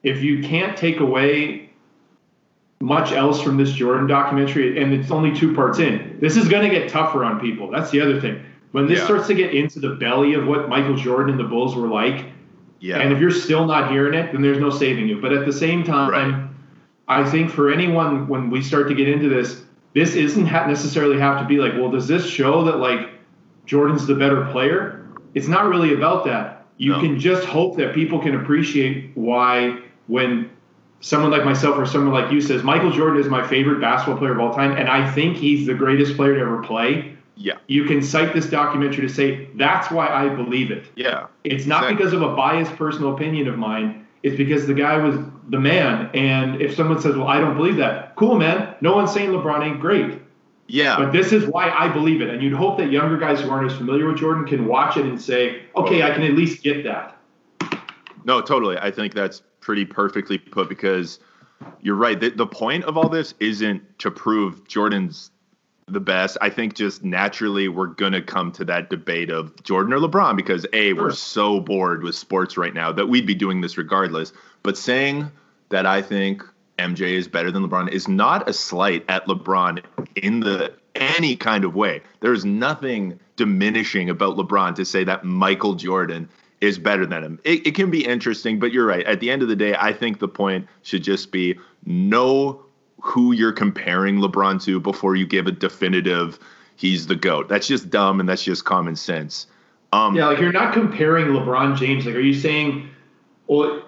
if 0.03 0.21
you 0.21 0.41
can't 0.43 0.77
take 0.77 0.99
away 0.99 1.69
much 2.81 3.11
else 3.13 3.41
from 3.41 3.57
this 3.57 3.71
Jordan 3.73 4.07
documentary, 4.07 4.81
and 4.81 4.93
it's 4.93 5.09
only 5.11 5.33
two 5.33 5.53
parts 5.55 5.79
in, 5.79 6.17
this 6.19 6.35
is 6.37 6.47
going 6.47 6.69
to 6.69 6.73
get 6.73 6.89
tougher 6.89 7.23
on 7.23 7.39
people. 7.39 7.71
That's 7.71 7.91
the 7.91 8.01
other 8.01 8.19
thing. 8.19 8.41
When 8.71 8.87
this 8.87 8.99
Yeah. 8.99 9.05
starts 9.05 9.27
to 9.27 9.33
get 9.33 9.53
into 9.53 9.79
the 9.79 9.91
belly 9.95 10.33
of 10.33 10.47
what 10.47 10.67
Michael 10.69 10.95
Jordan 10.95 11.31
and 11.31 11.39
the 11.39 11.43
Bulls 11.47 11.75
were 11.75 11.87
like, 11.87 12.25
yeah. 12.79 12.97
and 12.99 13.13
if 13.13 13.19
you're 13.19 13.31
still 13.31 13.65
not 13.65 13.91
hearing 13.91 14.13
it, 14.13 14.31
then 14.33 14.41
there's 14.41 14.59
no 14.59 14.69
saving 14.69 15.07
you. 15.07 15.19
But 15.21 15.31
at 15.31 15.45
the 15.45 15.53
same 15.53 15.83
time, 15.83 16.09
Right. 16.11 16.33
I 17.07 17.29
think 17.29 17.49
for 17.51 17.71
anyone 17.71 18.27
when 18.27 18.49
we 18.49 18.61
start 18.61 18.87
to 18.87 18.95
get 18.95 19.07
into 19.09 19.29
this, 19.29 19.61
this 19.93 20.15
isn't 20.15 20.45
ha- 20.47 20.67
necessarily 20.67 21.19
have 21.19 21.39
to 21.41 21.45
be 21.45 21.57
like, 21.57 21.73
well, 21.73 21.91
does 21.91 22.07
this 22.07 22.25
show 22.25 22.63
that 22.65 22.77
like 22.77 23.09
Jordan's 23.65 24.07
the 24.07 24.15
better 24.15 24.45
player? 24.51 25.05
It's 25.35 25.47
not 25.47 25.67
really 25.67 25.93
about 25.93 26.25
that. 26.25 26.65
You 26.77 26.93
No. 26.93 26.99
can 27.01 27.19
just 27.19 27.45
hope 27.45 27.77
that 27.77 27.93
people 27.93 28.19
can 28.19 28.35
appreciate 28.35 29.11
why 29.15 29.79
when 30.07 30.49
someone 31.01 31.31
like 31.31 31.43
myself 31.45 31.77
or 31.77 31.85
someone 31.85 32.13
like 32.13 32.31
you 32.31 32.39
says 32.41 32.63
Michael 32.63 32.91
Jordan 32.91 33.19
is 33.19 33.27
my 33.27 33.45
favorite 33.45 33.81
basketball 33.81 34.17
player 34.17 34.31
of 34.31 34.39
all 34.39 34.53
time, 34.53 34.71
and 34.71 34.87
I 34.87 35.09
think 35.11 35.35
he's 35.37 35.67
the 35.67 35.73
greatest 35.73 36.15
player 36.15 36.35
to 36.35 36.41
ever 36.41 36.61
play. 36.63 37.09
yeah. 37.35 37.55
You 37.67 37.83
can 37.85 38.01
cite 38.01 38.33
this 38.33 38.45
documentary 38.45 39.07
to 39.07 39.13
say 39.13 39.47
that's 39.55 39.89
why 39.91 40.07
I 40.07 40.29
believe 40.29 40.71
it. 40.71 40.85
Yeah. 40.95 41.25
It's 41.43 41.65
not 41.65 41.83
Exactly. 41.83 41.95
because 41.95 42.13
of 42.13 42.21
a 42.21 42.35
biased 42.35 42.75
personal 42.77 43.13
opinion 43.13 43.47
of 43.47 43.57
mine. 43.57 44.02
It's 44.23 44.37
because 44.37 44.65
the 44.67 44.73
guy 44.73 44.97
was 44.97 45.17
the 45.49 45.59
man. 45.59 46.09
And 46.13 46.61
if 46.61 46.75
someone 46.75 46.99
says, 47.01 47.15
"Well, 47.15 47.27
I 47.27 47.39
don't 47.39 47.55
believe 47.57 47.75
that," 47.77 48.15
cool, 48.15 48.35
man. 48.37 48.73
No 48.81 48.95
one's 48.95 49.11
saying 49.13 49.29
LeBron 49.31 49.63
ain't 49.65 49.79
great, 49.81 50.19
Yeah. 50.67 50.97
but 50.97 51.11
this 51.11 51.33
is 51.33 51.45
why 51.45 51.69
I 51.69 51.89
believe 51.89 52.21
it. 52.21 52.29
And 52.29 52.41
you'd 52.41 52.53
hope 52.53 52.77
that 52.77 52.89
younger 52.89 53.17
guys 53.17 53.41
who 53.41 53.49
aren't 53.49 53.69
as 53.69 53.77
familiar 53.77 54.07
with 54.07 54.17
Jordan 54.17 54.45
can 54.45 54.65
watch 54.65 54.95
it 54.97 55.05
and 55.05 55.21
say, 55.21 55.63
"Okay, 55.75 56.01
I 56.03 56.11
can 56.11 56.23
at 56.23 56.33
least 56.33 56.63
get 56.63 56.83
that." 56.85 57.17
No, 58.25 58.39
totally. 58.39 58.77
I 58.77 58.89
think 58.89 59.13
that's 59.13 59.41
pretty 59.59 59.83
perfectly 59.85 60.37
put 60.37 60.69
because 60.69 61.19
you're 61.81 61.95
right. 61.95 62.19
The, 62.19 62.29
the 62.29 62.47
point 62.47 62.85
of 62.85 62.97
all 62.97 63.09
this 63.09 63.33
isn't 63.41 63.81
to 63.99 64.09
prove 64.09 64.65
Jordan's 64.67 65.31
the 65.87 65.99
best. 65.99 66.37
I 66.41 66.49
think 66.49 66.75
just 66.75 67.03
naturally 67.03 67.67
we're 67.67 67.87
going 67.87 68.13
to 68.13 68.21
come 68.21 68.51
to 68.53 68.65
that 68.65 68.89
debate 68.89 69.29
of 69.29 69.61
Jordan 69.63 69.93
or 69.93 69.99
LeBron 69.99 70.35
because 70.35 70.65
A, 70.73 70.93
we're 70.93 71.11
so 71.11 71.59
bored 71.59 72.03
with 72.03 72.15
sports 72.15 72.57
right 72.57 72.73
now 72.73 72.91
that 72.91 73.07
we'd 73.07 73.27
be 73.27 73.35
doing 73.35 73.61
this 73.61 73.77
regardless. 73.77 74.33
But 74.63 74.77
saying 74.77 75.31
that 75.69 75.85
I 75.85 76.01
think 76.01 76.43
MJ 76.79 77.13
is 77.13 77.27
better 77.27 77.51
than 77.51 77.67
LeBron 77.67 77.89
is 77.91 78.07
not 78.07 78.49
a 78.49 78.53
slight 78.53 79.05
at 79.09 79.25
LeBron 79.27 79.83
in 80.15 80.39
the 80.39 80.73
any 80.95 81.35
kind 81.35 81.65
of 81.65 81.75
way. 81.75 82.01
There's 82.19 82.45
nothing 82.45 83.19
diminishing 83.35 84.09
about 84.09 84.37
LeBron 84.37 84.75
to 84.75 84.85
say 84.85 85.03
that 85.03 85.23
Michael 85.23 85.75
Jordan 85.75 86.29
is 86.61 86.77
better 86.77 87.05
than 87.05 87.23
him. 87.23 87.39
It, 87.43 87.67
it 87.67 87.75
can 87.75 87.91
be 87.91 88.05
interesting, 88.05 88.59
but 88.59 88.71
you're 88.71 88.85
right. 88.85 89.05
At 89.05 89.19
the 89.19 89.29
end 89.31 89.41
of 89.41 89.49
the 89.49 89.55
day, 89.55 89.75
I 89.77 89.91
think 89.91 90.19
the 90.19 90.27
point 90.27 90.67
should 90.83 91.03
just 91.03 91.31
be 91.31 91.59
know 91.85 92.62
who 93.03 93.33
you're 93.33 93.51
comparing 93.51 94.19
LeBron 94.19 94.63
to 94.63 94.79
before 94.79 95.15
you 95.17 95.25
give 95.27 95.45
a 95.45 95.51
definitive 95.51 96.39
he's 96.77 97.05
the 97.07 97.15
GOAT. 97.15 97.49
That's 97.49 97.67
just 97.67 97.89
dumb 97.89 98.19
and 98.21 98.27
that's 98.29 98.43
just 98.43 98.63
common 98.63 98.95
sense. 98.95 99.45
Um, 99.91 100.15
Yeah, 100.15 100.27
like 100.27 100.39
you're 100.39 100.53
not 100.53 100.73
comparing 100.73 101.27
LeBron 101.27 101.77
James. 101.77 102.05
Like, 102.05 102.15
are 102.15 102.19
you 102.21 102.33
saying, 102.33 102.89
well, 103.47 103.83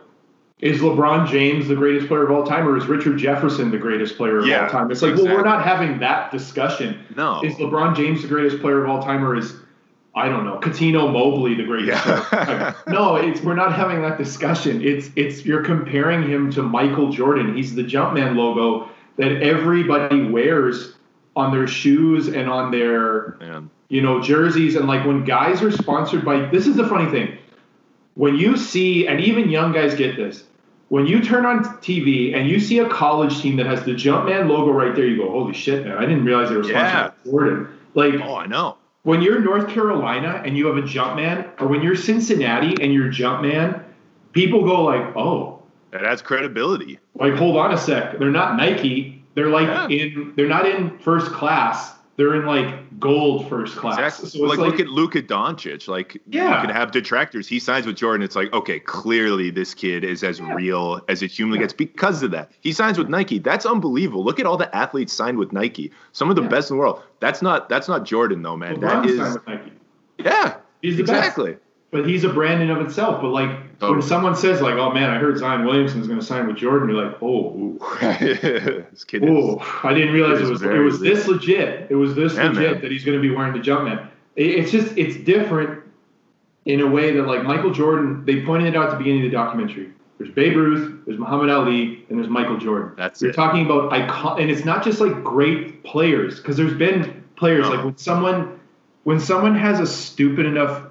is 0.59 0.79
LeBron 0.81 1.27
James 1.29 1.67
the 1.69 1.75
greatest 1.75 2.07
player 2.07 2.23
of 2.25 2.31
all 2.31 2.45
time, 2.45 2.67
or 2.67 2.77
is 2.77 2.87
Richard 2.87 3.17
Jefferson 3.17 3.71
the 3.71 3.77
greatest 3.77 4.17
player 4.17 4.39
of 4.39 4.47
Yeah, 4.47 4.63
all 4.65 4.69
time? 4.69 4.91
It's 4.91 5.01
like, 5.01 5.15
well, 5.15 5.25
we're 5.25 5.43
not 5.43 5.63
having 5.63 5.97
that 5.99 6.29
discussion. 6.31 6.99
No. 7.15 7.41
Is 7.41 7.55
LeBron 7.55 7.95
James 7.95 8.21
the 8.21 8.27
greatest 8.27 8.61
player 8.61 8.83
of 8.83 8.89
all 8.89 9.01
time, 9.01 9.23
or 9.23 9.35
is 9.35 9.55
I 10.13 10.29
don't 10.29 10.45
know, 10.45 10.57
Cuttino 10.59 11.11
Mobley 11.11 11.55
the 11.55 11.63
greatest 11.63 12.05
Yeah. 12.05 12.21
player? 12.21 12.43
of 12.43 12.49
all 12.49 12.61
time? 12.63 12.75
no, 12.93 13.15
it's 13.15 13.41
we're 13.41 13.55
not 13.55 13.73
having 13.73 14.01
that 14.03 14.17
discussion. 14.17 14.81
It's 14.81 15.09
it's 15.15 15.43
you're 15.45 15.63
comparing 15.63 16.29
him 16.29 16.51
to 16.51 16.61
Michael 16.63 17.11
Jordan. 17.11 17.55
He's 17.55 17.73
the 17.75 17.83
Jumpman 17.83 18.35
logo 18.35 18.89
that 19.17 19.41
everybody 19.41 20.23
wears 20.23 20.93
on 21.35 21.51
their 21.51 21.67
shoes 21.67 22.27
and 22.27 22.49
on 22.49 22.71
their 22.71 23.37
Man. 23.39 23.69
you 23.89 24.01
know, 24.01 24.21
jerseys 24.21 24.75
and 24.75 24.87
like 24.87 25.05
when 25.05 25.23
guys 25.25 25.61
are 25.61 25.71
sponsored 25.71 26.23
by 26.25 26.45
this 26.47 26.67
is 26.67 26.75
the 26.75 26.87
funny 26.87 27.09
thing. 27.11 27.37
When 28.15 28.35
you 28.35 28.55
see 28.57 29.07
and 29.07 29.19
even 29.19 29.49
young 29.49 29.71
guys 29.73 29.95
get 29.95 30.15
this. 30.15 30.43
When 30.89 31.07
you 31.07 31.19
turn 31.21 31.45
on 31.47 31.63
TV 31.79 32.35
and 32.35 32.47
you 32.47 32.59
see 32.59 32.77
a 32.77 32.87
college 32.87 33.41
team 33.41 33.55
that 33.57 33.65
has 33.65 33.83
the 33.83 33.91
Jumpman 33.93 34.47
logo 34.47 34.71
right 34.71 34.95
there, 34.95 35.05
you 35.07 35.17
go, 35.17 35.29
"Holy 35.31 35.51
shit, 35.53 35.83
man! 35.85 35.97
I 35.97 36.01
didn't 36.01 36.23
realize 36.23 36.49
they 36.49 36.57
were 36.57 36.63
sponsored 36.63 37.13
by 37.25 37.29
Jordan." 37.31 37.67
Like 37.95 38.13
Oh, 38.21 38.35
I 38.35 38.45
know. 38.45 38.77
when 39.01 39.21
you're 39.23 39.39
North 39.39 39.67
Carolina 39.67 40.41
and 40.45 40.55
you 40.55 40.67
have 40.67 40.77
a 40.77 40.83
Jumpman, 40.83 41.49
or 41.59 41.67
when 41.67 41.81
you're 41.81 41.95
Cincinnati 41.95 42.77
and 42.83 42.93
you're 42.93 43.09
Jumpman, 43.11 43.81
people 44.31 44.63
go 44.63 44.83
like, 44.83 45.15
"Oh, 45.17 45.54
That 45.95 46.03
adds 46.03 46.21
credibility. 46.21 46.99
like 47.15 47.35
hold 47.35 47.55
on 47.55 47.71
a 47.73 47.77
sec 47.77 48.19
they're 48.19 48.29
not 48.29 48.57
nike 48.57 49.23
they're 49.33 49.47
like 49.47 49.67
Yeah. 49.67 49.87
in 49.87 50.33
they're 50.35 50.47
not 50.49 50.65
in 50.67 50.97
first 50.99 51.31
class 51.31 51.93
they're 52.17 52.35
in 52.35 52.45
like 52.45 52.99
gold 52.99 53.47
first 53.47 53.77
class 53.77 53.97
Exactly. 53.97 54.29
so 54.29 54.45
like, 54.45 54.57
like, 54.59 54.71
look 54.71 54.79
at 54.81 54.87
Luka 54.87 55.21
Doncic. 55.21 55.87
Like 55.87 56.21
Yeah. 56.27 56.55
you 56.61 56.67
can 56.67 56.75
have 56.75 56.91
detractors. 56.91 57.45
He 57.47 57.59
signs 57.59 57.85
with 57.85 57.95
Jordan. 57.97 58.21
It's 58.23 58.35
like, 58.37 58.53
okay, 58.53 58.79
clearly 58.79 59.49
this 59.51 59.73
kid 59.73 60.03
is 60.05 60.23
as 60.23 60.39
Yeah. 60.39 60.53
real 60.53 61.01
as 61.09 61.21
it 61.21 61.29
humanly 61.31 61.59
gets 61.59 61.73
because 61.73 62.23
of 62.23 62.31
that. 62.31 62.51
He 62.61 62.71
signs 62.71 62.97
with 62.97 63.09
Nike. 63.09 63.39
That's 63.39 63.65
unbelievable. 63.65 64.23
Look 64.23 64.39
at 64.39 64.45
all 64.45 64.55
the 64.55 64.73
athletes 64.73 65.11
signed 65.11 65.37
with 65.37 65.51
Nike. 65.51 65.91
Some 66.13 66.29
of 66.29 66.37
the 66.37 66.41
best 66.43 66.69
in 66.71 66.77
the 66.77 66.79
world. 66.81 67.01
That's 67.19 67.41
not 67.41 67.67
that's 67.67 67.87
not 67.89 68.05
Jordan 68.05 68.41
though, 68.43 68.55
man. 68.57 68.77
LeBron's 68.77 69.35
that 69.45 69.59
is 69.59 69.71
yeah. 70.19 70.55
He's 70.81 70.95
the 70.97 71.03
best. 71.03 71.37
But 71.95 72.07
he's 72.07 72.23
a 72.23 72.29
brand 72.29 72.61
in 72.61 72.69
of 72.69 72.81
itself. 72.81 73.21
But 73.21 73.29
like 73.29 73.49
Totally. 73.79 73.99
when 73.99 74.01
someone 74.07 74.35
says 74.35 74.61
like, 74.61 74.75
"Oh 74.75 74.91
man, 74.91 75.09
I 75.09 75.17
heard 75.17 75.37
Zion 75.37 75.65
Williamson's 75.65 76.07
going 76.07 76.19
to 76.19 76.25
sign 76.25 76.47
with 76.47 76.57
Jordan," 76.57 76.89
you're 76.89 77.05
like, 77.05 77.17
"Oh, 77.21 77.77
this 78.91 79.03
kid 79.03 79.23
is, 79.23 79.29
oh, 79.31 79.79
I 79.83 79.93
didn't 79.93 80.13
realize 80.13 80.39
It 80.39 80.43
is 80.43 80.49
was 80.49 80.61
it 80.61 80.77
was 80.79 80.99
this 80.99 81.27
legit. 81.27 81.87
It 81.89 81.95
was 81.95 82.15
this 82.15 82.35
Yeah, 82.35 82.49
legit 82.49 82.71
man. 82.73 82.81
that 82.81 82.91
he's 82.91 83.03
going 83.05 83.17
to 83.17 83.21
be 83.21 83.33
wearing 83.33 83.53
the 83.53 83.59
Jumpman." 83.59 84.07
It, 84.35 84.47
it's 84.47 84.71
just 84.71 84.97
it's 84.97 85.15
different 85.17 85.83
in 86.65 86.81
a 86.81 86.87
way 86.87 87.11
that 87.13 87.23
like 87.27 87.43
Michael 87.43 87.71
Jordan. 87.71 88.25
They 88.25 88.43
pointed 88.43 88.73
it 88.73 88.77
out 88.77 88.85
at 88.87 88.91
the 88.91 88.97
beginning 88.97 89.25
of 89.25 89.31
the 89.31 89.37
documentary. 89.37 89.89
There's 90.17 90.31
Babe 90.31 90.55
Ruth, 90.55 91.01
there's 91.05 91.19
Muhammad 91.19 91.49
Ali, 91.49 92.05
and 92.09 92.17
there's 92.17 92.29
Michael 92.29 92.57
Jordan. 92.57 92.93
That's 92.95 93.21
You're 93.21 93.31
it. 93.31 93.35
talking 93.35 93.65
about 93.65 93.91
icon, 93.91 94.41
and 94.41 94.49
it's 94.49 94.63
not 94.63 94.83
just 94.83 95.01
like 95.01 95.23
great 95.23 95.83
players 95.83 96.37
because 96.39 96.55
there's 96.55 96.73
been 96.73 97.23
players 97.35 97.63
No. 97.63 97.75
like 97.75 97.83
when 97.85 97.97
someone 97.97 98.59
when 99.03 99.19
someone 99.19 99.55
has 99.55 99.79
a 99.81 99.85
stupid 99.87 100.45
enough 100.45 100.83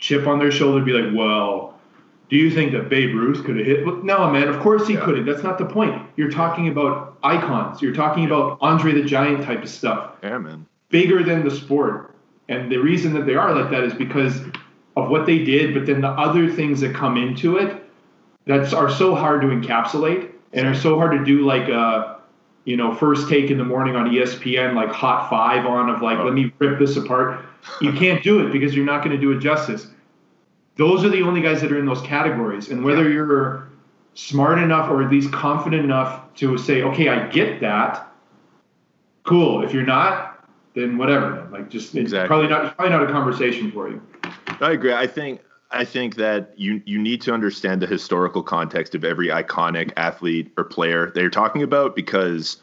chip 0.00 0.26
on 0.26 0.38
their 0.38 0.50
shoulder 0.50 0.84
be 0.84 0.92
like, 0.92 1.14
well, 1.14 1.78
do 2.28 2.36
you 2.36 2.50
think 2.50 2.72
that 2.72 2.88
Babe 2.88 3.14
Ruth 3.14 3.44
could 3.44 3.56
have 3.58 3.66
hit? 3.66 4.04
No, 4.04 4.30
man, 4.30 4.48
of 4.48 4.58
course 4.60 4.86
he 4.86 4.94
Yeah. 4.94 5.00
couldn't. 5.00 5.26
That's 5.26 5.42
not 5.42 5.58
the 5.58 5.64
point. 5.64 6.00
You're 6.16 6.30
talking 6.30 6.68
about 6.68 7.18
icons. 7.22 7.82
You're 7.82 7.94
talking 7.94 8.24
about 8.24 8.58
Andre 8.60 8.92
the 8.92 9.02
Giant 9.02 9.44
type 9.44 9.62
of 9.62 9.68
stuff, 9.68 10.12
yeah, 10.22 10.38
man. 10.38 10.66
bigger 10.90 11.22
than 11.22 11.44
the 11.44 11.50
sport. 11.50 12.14
And 12.48 12.70
the 12.70 12.78
reason 12.78 13.12
that 13.14 13.26
they 13.26 13.34
are 13.36 13.54
like 13.54 13.70
that 13.70 13.84
is 13.84 13.94
because 13.94 14.42
of 14.96 15.08
what 15.08 15.26
they 15.26 15.38
did, 15.44 15.74
but 15.74 15.86
then 15.86 16.00
the 16.00 16.08
other 16.10 16.48
things 16.48 16.80
that 16.80 16.94
come 16.94 17.16
into 17.16 17.58
it 17.58 17.84
that 18.46 18.72
are 18.74 18.90
so 18.90 19.14
hard 19.14 19.40
to 19.42 19.48
encapsulate 19.48 20.28
and 20.52 20.66
are 20.66 20.74
so 20.74 20.96
hard 20.98 21.12
to 21.12 21.24
do 21.24 21.44
like 21.44 21.68
a 21.68 22.16
you 22.70 22.76
know 22.76 22.94
first 22.94 23.28
take 23.28 23.50
in 23.50 23.58
the 23.58 23.64
morning 23.64 23.96
on 23.96 24.08
espn 24.10 24.74
like 24.74 24.90
hot 24.90 25.28
five 25.28 25.66
on 25.66 25.90
of 25.90 26.00
like 26.02 26.18
Oh. 26.18 26.24
let 26.24 26.34
me 26.34 26.52
rip 26.60 26.78
this 26.78 26.96
apart. 26.96 27.44
You 27.80 27.92
can't 27.92 28.22
do 28.22 28.46
it 28.46 28.52
because 28.52 28.74
you're 28.74 28.86
not 28.86 29.02
going 29.04 29.14
to 29.14 29.20
do 29.20 29.32
it 29.32 29.40
justice. 29.40 29.88
Those 30.76 31.04
are 31.04 31.10
the 31.10 31.22
only 31.22 31.42
guys 31.42 31.60
that 31.62 31.72
are 31.72 31.78
in 31.78 31.84
those 31.84 32.00
categories. 32.00 32.70
And 32.70 32.84
whether 32.84 33.10
you're 33.10 33.68
smart 34.14 34.58
enough 34.58 34.88
or 34.90 35.02
at 35.02 35.10
least 35.10 35.32
confident 35.32 35.84
enough 35.84 36.32
to 36.34 36.58
say 36.58 36.82
okay 36.82 37.08
i 37.08 37.26
get 37.28 37.60
that 37.60 38.08
cool. 39.24 39.62
If 39.64 39.74
you're 39.74 39.82
not 39.84 40.48
then 40.74 40.96
whatever. 40.96 41.48
Like 41.50 41.68
just 41.68 41.88
it's 41.88 41.96
Exactly. 41.96 42.28
probably 42.28 42.48
not 42.48 42.76
probably 42.76 42.92
not 42.96 43.02
a 43.02 43.12
conversation 43.12 43.72
for 43.72 43.88
you. 43.88 44.00
I 44.60 44.72
agree. 44.72 44.92
I 44.94 45.06
think 45.08 45.40
I 45.72 45.84
think 45.84 46.16
that 46.16 46.52
you 46.56 46.82
you 46.84 46.98
need 46.98 47.20
to 47.22 47.32
understand 47.32 47.80
the 47.80 47.86
historical 47.86 48.42
context 48.42 48.94
of 48.94 49.04
every 49.04 49.28
iconic 49.28 49.92
athlete 49.96 50.52
or 50.56 50.64
player 50.64 51.10
that 51.14 51.20
you're 51.20 51.30
talking 51.30 51.62
about 51.62 51.94
because 51.94 52.56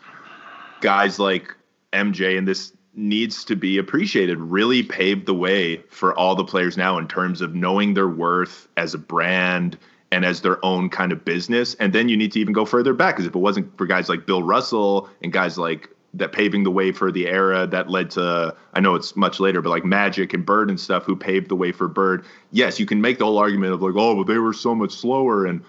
guys 0.81 1.17
like 1.17 1.55
MJ 1.93 2.37
and 2.37 2.47
this 2.47 2.73
needs 2.95 3.45
to 3.45 3.55
be 3.55 3.77
appreciated 3.77 4.39
really 4.39 4.83
paved 4.83 5.25
the 5.25 5.33
way 5.33 5.77
for 5.89 6.17
all 6.17 6.35
the 6.35 6.43
players 6.43 6.75
now 6.75 6.97
in 6.97 7.07
terms 7.07 7.41
of 7.41 7.53
knowing 7.53 7.93
their 7.93 8.09
worth 8.09 8.67
as 8.75 8.93
a 8.93 8.97
brand 8.97 9.77
and 10.11 10.25
as 10.25 10.41
their 10.41 10.63
own 10.65 10.89
kind 10.89 11.11
of 11.11 11.23
business. 11.23 11.75
And 11.75 11.93
then 11.93 12.09
you 12.09 12.17
need 12.17 12.31
to 12.33 12.39
even 12.39 12.53
go 12.53 12.65
further 12.65 12.93
back 12.93 13.15
because 13.15 13.27
if 13.27 13.35
it 13.35 13.39
wasn't 13.39 13.77
for 13.77 13.85
guys 13.85 14.09
like 14.09 14.25
Bill 14.25 14.41
Russell 14.41 15.09
and 15.21 15.31
guys 15.31 15.57
like 15.57 15.89
that 16.17 16.31
paving 16.31 16.63
the 16.63 16.71
way 16.71 16.91
for 16.91 17.11
the 17.11 17.27
era 17.27 17.67
that 17.67 17.89
led 17.89 18.11
to 18.11 18.55
I 18.73 18.79
know 18.79 18.95
it's 18.95 19.15
much 19.15 19.39
later, 19.39 19.61
but 19.61 19.69
like 19.69 19.85
Magic 19.85 20.33
and 20.33 20.45
Bird 20.45 20.69
and 20.69 20.79
stuff 20.79 21.03
who 21.03 21.15
paved 21.15 21.49
the 21.49 21.55
way 21.55 21.71
for 21.71 21.87
Bird. 21.87 22.25
Yes, 22.51 22.79
you 22.79 22.85
can 22.85 23.01
make 23.01 23.17
the 23.19 23.25
whole 23.25 23.37
argument 23.37 23.73
of 23.73 23.81
like, 23.81 23.93
oh, 23.95 24.15
but 24.15 24.31
they 24.31 24.39
were 24.39 24.53
so 24.53 24.75
much 24.75 24.91
slower 24.91 25.45
and 25.45 25.63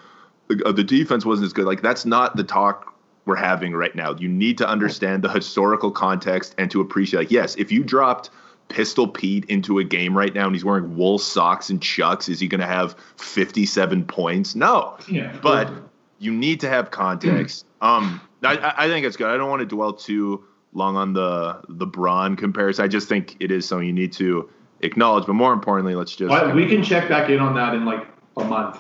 uh, 0.65 0.73
the 0.73 0.85
defense 0.85 1.25
wasn't 1.25 1.47
as 1.47 1.53
good. 1.53 1.67
Like 1.67 1.83
that's 1.83 2.05
not 2.05 2.37
the 2.37 2.45
talk 2.45 2.95
we're 3.25 3.37
having 3.37 3.75
right 3.75 3.95
now. 3.95 4.15
You 4.15 4.29
need 4.29 4.59
to 4.59 4.69
understand 4.69 5.23
the 5.23 5.31
historical 5.31 5.91
context 5.91 6.55
and 6.59 6.71
to 6.71 6.81
appreciate 6.81 7.21
like, 7.21 7.31
yes, 7.31 7.55
if 7.57 7.71
you 7.71 7.85
dropped 7.85 8.31
Pistol 8.69 9.09
Pete 9.09 9.45
into 9.47 9.79
a 9.79 9.85
game 9.85 10.17
right 10.17 10.35
now 10.35 10.47
and 10.47 10.55
he's 10.55 10.65
wearing 10.65 10.97
wool 10.97 11.19
socks 11.19 11.71
and 11.71 11.81
chucks, 11.83 12.29
is 12.29 12.41
he 12.41 12.49
going 12.49 12.61
to 12.61 12.67
have 12.67 12.97
57 13.17 14.05
points? 14.05 14.55
No 14.55 14.97
yeah 15.09 15.37
but 15.43 15.71
you 16.19 16.33
need 16.33 16.61
to 16.61 16.69
have 16.69 16.91
context. 16.91 17.65
Um, 17.81 18.21
I- 18.43 18.75
I, 18.77 18.89
think 18.89 19.07
it's 19.07 19.17
good. 19.17 19.29
I 19.29 19.37
don't 19.37 19.51
want 19.51 19.61
to 19.61 19.67
dwell 19.67 19.93
too 19.93 20.45
long 20.73 20.97
on 20.97 21.13
the 21.13 21.61
the 21.69 21.87
Braun 21.87 22.37
comparison. 22.37 22.85
I 22.85 22.89
just 22.89 23.09
think 23.09 23.37
it 23.41 23.51
is 23.51 23.67
something 23.67 23.87
you 23.87 23.93
need 23.93 24.13
to 24.15 24.49
acknowledge. 24.81 25.27
But 25.27 25.35
more 25.35 25.53
importantly, 25.53 25.95
let's 25.95 26.15
just 26.15 26.31
Well, 26.31 26.55
we 26.55 26.67
can 26.67 26.83
check 26.83 27.09
back 27.09 27.31
in 27.31 27.41
on 27.41 27.55
that 27.55 27.75
in 27.75 27.85
like 27.85 28.07
a 28.37 28.45
month 28.45 28.79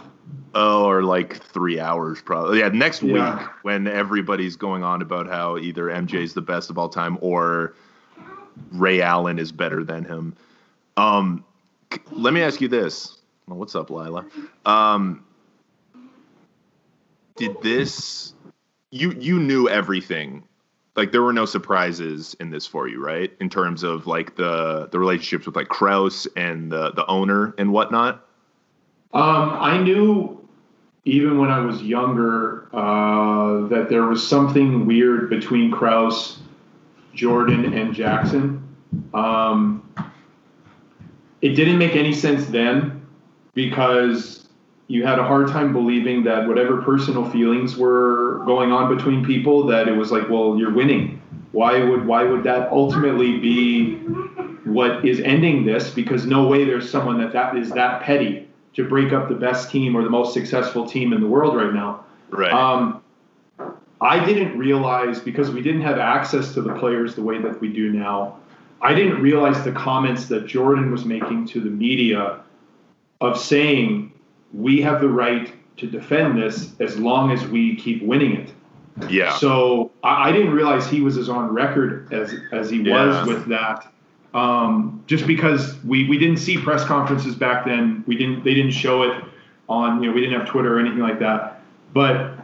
oh, 0.54 0.84
or 0.86 1.02
like 1.02 1.42
three 1.42 1.80
hours 1.80 2.20
probably. 2.20 2.60
Yeah, 2.60 2.68
next 2.68 3.02
Yeah. 3.02 3.38
week 3.38 3.48
when 3.62 3.86
everybody's 3.86 4.56
going 4.56 4.82
on 4.82 5.02
about 5.02 5.26
how 5.26 5.56
either 5.58 5.86
MJ's 5.86 6.34
the 6.34 6.42
best 6.42 6.70
of 6.70 6.78
all 6.78 6.88
time 6.88 7.18
or 7.20 7.74
Ray 8.72 9.00
Allen 9.00 9.38
is 9.38 9.52
better 9.52 9.84
than 9.84 10.04
him. 10.04 10.36
Um, 10.96 11.44
let 12.12 12.34
me 12.34 12.42
ask 12.42 12.60
you 12.60 12.68
this. 12.68 13.18
Well, 13.46 13.58
what's 13.58 13.74
up, 13.74 13.90
Lila? 13.90 14.26
Um, 14.66 15.24
did 17.36 17.60
this? 17.62 18.34
You 18.90 19.12
you 19.12 19.38
knew 19.38 19.68
everything. 19.68 20.44
Like 20.96 21.12
there 21.12 21.22
were 21.22 21.32
no 21.32 21.44
surprises 21.44 22.34
in 22.40 22.50
this 22.50 22.66
for 22.66 22.88
you, 22.88 23.04
right? 23.04 23.32
In 23.40 23.48
terms 23.48 23.82
of 23.82 24.06
like 24.06 24.36
the 24.36 24.88
the 24.90 24.98
relationships 24.98 25.46
with 25.46 25.56
like 25.56 25.68
Krause 25.68 26.26
and 26.36 26.72
the 26.72 26.92
the 26.92 27.06
owner 27.06 27.54
and 27.58 27.72
whatnot. 27.72 28.26
Um, 29.12 29.50
I 29.50 29.78
knew 29.78 30.38
even 31.04 31.38
when 31.38 31.50
I 31.50 31.60
was 31.60 31.82
younger 31.82 32.68
uh, 32.74 33.66
that 33.68 33.88
there 33.88 34.04
was 34.04 34.26
something 34.26 34.86
weird 34.86 35.30
between 35.30 35.70
Krause, 35.70 36.38
Jordan, 37.14 37.72
and 37.72 37.94
Jackson. 37.94 38.62
Um, 39.14 39.82
it 41.40 41.50
didn't 41.50 41.78
make 41.78 41.96
any 41.96 42.12
sense 42.12 42.46
then 42.46 43.06
because 43.54 44.47
you 44.88 45.06
had 45.06 45.18
a 45.18 45.24
hard 45.24 45.48
time 45.48 45.72
believing 45.72 46.24
that 46.24 46.48
whatever 46.48 46.82
personal 46.82 47.28
feelings 47.30 47.76
were 47.76 48.42
going 48.46 48.72
on 48.72 48.94
between 48.94 49.24
people 49.24 49.66
that 49.66 49.86
it 49.88 49.92
was 49.92 50.10
like 50.10 50.28
well 50.28 50.56
you're 50.58 50.72
winning 50.72 51.20
why 51.52 51.82
would 51.82 52.06
why 52.06 52.24
would 52.24 52.42
that 52.42 52.70
ultimately 52.72 53.38
be 53.38 53.96
what 54.64 55.04
is 55.06 55.20
ending 55.20 55.64
this 55.64 55.90
because 55.90 56.26
no 56.26 56.46
way 56.46 56.64
there's 56.64 56.90
someone 56.90 57.18
that 57.18 57.32
that 57.32 57.56
is 57.56 57.70
that 57.70 58.02
petty 58.02 58.46
to 58.74 58.88
break 58.88 59.12
up 59.12 59.28
the 59.28 59.34
best 59.34 59.70
team 59.70 59.96
or 59.96 60.02
the 60.02 60.10
most 60.10 60.34
successful 60.34 60.86
team 60.86 61.12
in 61.12 61.20
the 61.20 61.26
world 61.28 61.54
right 61.54 61.72
now 61.72 62.04
Right. 62.30 62.52
um, 62.52 63.02
I 64.00 64.24
didn't 64.24 64.56
realize 64.56 65.18
because 65.18 65.50
we 65.50 65.60
didn't 65.62 65.80
have 65.82 65.98
access 65.98 66.54
to 66.54 66.62
the 66.62 66.74
players 66.74 67.14
the 67.14 67.22
way 67.22 67.40
that 67.40 67.60
we 67.60 67.72
do 67.72 67.90
now. 67.90 68.38
I 68.80 68.94
didn't 68.94 69.20
realize 69.20 69.64
the 69.64 69.72
comments 69.72 70.26
that 70.26 70.46
Jordan 70.46 70.92
was 70.92 71.04
making 71.04 71.46
to 71.48 71.60
the 71.60 71.70
media 71.70 72.40
of 73.20 73.36
saying 73.38 74.07
we 74.52 74.80
have 74.82 75.00
the 75.00 75.08
right 75.08 75.52
to 75.78 75.86
defend 75.86 76.40
this 76.40 76.74
as 76.80 76.98
long 76.98 77.30
as 77.30 77.46
we 77.46 77.76
keep 77.76 78.02
winning 78.02 78.34
it. 78.36 78.52
yeah. 79.08 79.32
So 79.36 79.92
I, 80.02 80.28
I 80.28 80.32
didn't 80.32 80.52
realize 80.52 80.88
he 80.88 81.00
was 81.00 81.16
as 81.16 81.28
on 81.28 81.52
record 81.54 82.12
as 82.12 82.34
as 82.52 82.68
he 82.70 82.82
Yeah. 82.82 83.06
was 83.20 83.28
with 83.28 83.46
that. 83.46 83.92
Um, 84.34 85.02
just 85.06 85.26
because 85.26 85.82
we, 85.84 86.06
we 86.08 86.18
didn't 86.18 86.36
see 86.36 86.58
press 86.58 86.84
conferences 86.84 87.34
back 87.34 87.64
then, 87.64 88.04
we 88.06 88.16
didn't 88.16 88.44
they 88.44 88.54
didn't 88.54 88.72
show 88.72 89.02
it 89.02 89.24
on 89.68 90.02
you 90.02 90.08
know 90.08 90.14
we 90.14 90.20
didn't 90.20 90.38
have 90.38 90.48
Twitter 90.48 90.76
or 90.76 90.80
anything 90.80 90.98
like 91.00 91.18
that. 91.20 91.62
But 91.94 92.34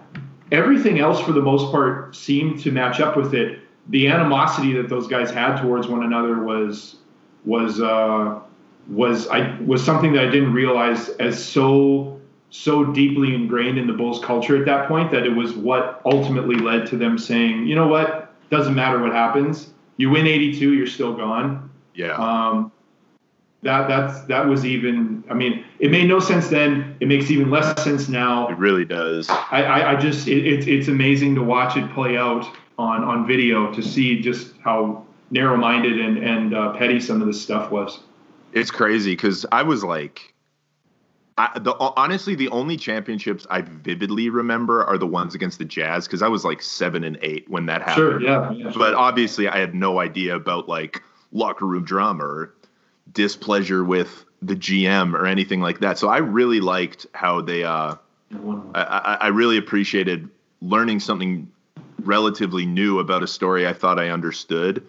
everything 0.53 0.99
else 1.01 1.21
for 1.21 1.33
the 1.33 1.43
most 1.43 1.71
part 1.73 2.14
seemed 2.14 2.61
to 2.61 2.71
match 2.71 3.01
up 3.01 3.17
with 3.17 3.35
it. 3.35 3.61
The 3.88 4.09
animosity 4.09 4.73
that 4.75 4.88
those 4.88 5.07
guys 5.09 5.31
had 5.31 5.61
towards 5.61 5.88
one 5.88 6.05
another 6.05 6.43
was 6.43 6.97
was 7.45 7.81
uh, 7.81 8.40
was 8.88 9.29
I 9.29 9.59
was 9.61 9.85
something 9.85 10.12
that 10.12 10.25
I 10.25 10.31
didn't 10.31 10.53
realize 10.53 11.09
as 11.20 11.42
so 11.42 12.20
so 12.51 12.85
deeply 12.85 13.35
ingrained 13.35 13.79
in 13.79 13.87
the 13.87 13.92
Bulls 13.92 14.25
culture 14.25 14.57
at 14.57 14.64
that 14.66 14.87
point 14.87 15.11
that 15.11 15.27
it 15.27 15.35
was 15.35 15.55
what 15.55 16.01
ultimately 16.05 16.55
led 16.55 16.87
to 16.87 16.97
them 16.97 17.18
saying, 17.18 17.66
you 17.66 17.75
know 17.75 17.88
what, 17.88 18.33
doesn't 18.49 18.75
matter 18.75 19.01
what 19.01 19.12
happens. 19.12 19.70
You 19.97 20.11
win 20.11 20.27
82, 20.27 20.73
you're 20.73 20.87
still 20.87 21.14
gone. 21.14 21.68
yeah. 21.94 22.12
Um, 22.12 22.70
that 23.62 23.88
that's 23.88 24.20
that 24.27 24.47
was 24.47 24.66
even. 24.66 25.25
I 25.31 25.35
mean, 25.35 25.64
it 25.79 25.90
made 25.90 26.07
no 26.07 26.20
sense 26.20 26.49
then. 26.49 26.97
It 27.01 27.09
makes 27.09 27.31
even 27.31 27.51
less 27.51 27.83
sense 27.83 28.09
now. 28.09 28.47
it 28.49 28.59
really 28.59 28.85
does. 28.85 29.27
I, 29.31 29.62
I, 29.62 29.92
I 29.92 29.97
just 29.97 30.29
it, 30.29 30.47
it's 30.47 30.66
it's 30.66 30.88
amazing 30.88 31.35
to 31.37 31.42
watch 31.42 31.77
it 31.77 31.90
play 31.94 32.18
out 32.18 32.47
on 32.79 33.03
on 33.03 33.27
video 33.27 33.73
to 33.73 33.83
see 33.83 34.20
just 34.20 34.53
how 34.62 35.07
narrow-minded 35.31 35.99
and 35.99 36.18
and 36.18 36.55
uh, 36.55 36.73
petty 36.75 37.01
some 37.01 37.23
of 37.23 37.27
this 37.27 37.40
stuff 37.40 37.70
was. 37.70 38.01
It's 38.55 38.71
crazy 38.71 39.12
because 39.12 39.45
I 39.51 39.64
was 39.64 39.83
like, 39.83 40.33
I, 41.37 41.59
the 41.59 41.75
honestly, 41.75 42.37
the 42.37 42.49
only 42.51 42.77
championships 42.77 43.45
I 43.51 43.62
vividly 43.62 44.31
remember 44.31 44.85
are 44.85 44.97
the 44.97 45.09
ones 45.09 45.35
against 45.35 45.59
the 45.59 45.64
Jazz 45.64 46.07
because 46.07 46.23
I 46.23 46.29
was 46.29 46.45
like 46.45 46.62
seven 46.62 47.03
and 47.03 47.19
eight 47.21 47.51
when 47.51 47.67
that 47.67 47.83
happened. 47.83 47.97
Sure, 47.97 48.23
yeah, 48.23 48.53
yeah 48.53 48.73
But 48.77 48.95
obviously, 48.95 49.49
I 49.49 49.59
had 49.59 49.75
no 49.75 49.99
idea 49.99 50.37
about 50.37 50.69
like 50.69 51.03
locker 51.33 51.67
room 51.67 51.85
drama 51.85 52.25
or 52.25 52.55
displeasure 53.12 53.83
with 53.83 54.25
the 54.40 54.55
GM 54.55 55.14
or 55.14 55.27
anything 55.27 55.61
like 55.61 55.81
that. 55.81 55.99
So 55.99 56.09
I 56.09 56.19
really 56.19 56.61
liked 56.61 57.09
how 57.12 57.40
they. 57.40 57.64
Uh, 57.64 57.97
I, 58.33 58.83
I, 58.83 59.19
I 59.23 59.27
really 59.29 59.57
appreciated 59.57 60.29
learning 60.62 61.01
something 61.01 61.51
relatively 62.05 62.67
new 62.67 63.01
about 63.01 63.25
a 63.25 63.27
story 63.27 63.67
I 63.67 63.73
thought 63.73 63.99
I 63.99 64.11
understood 64.11 64.87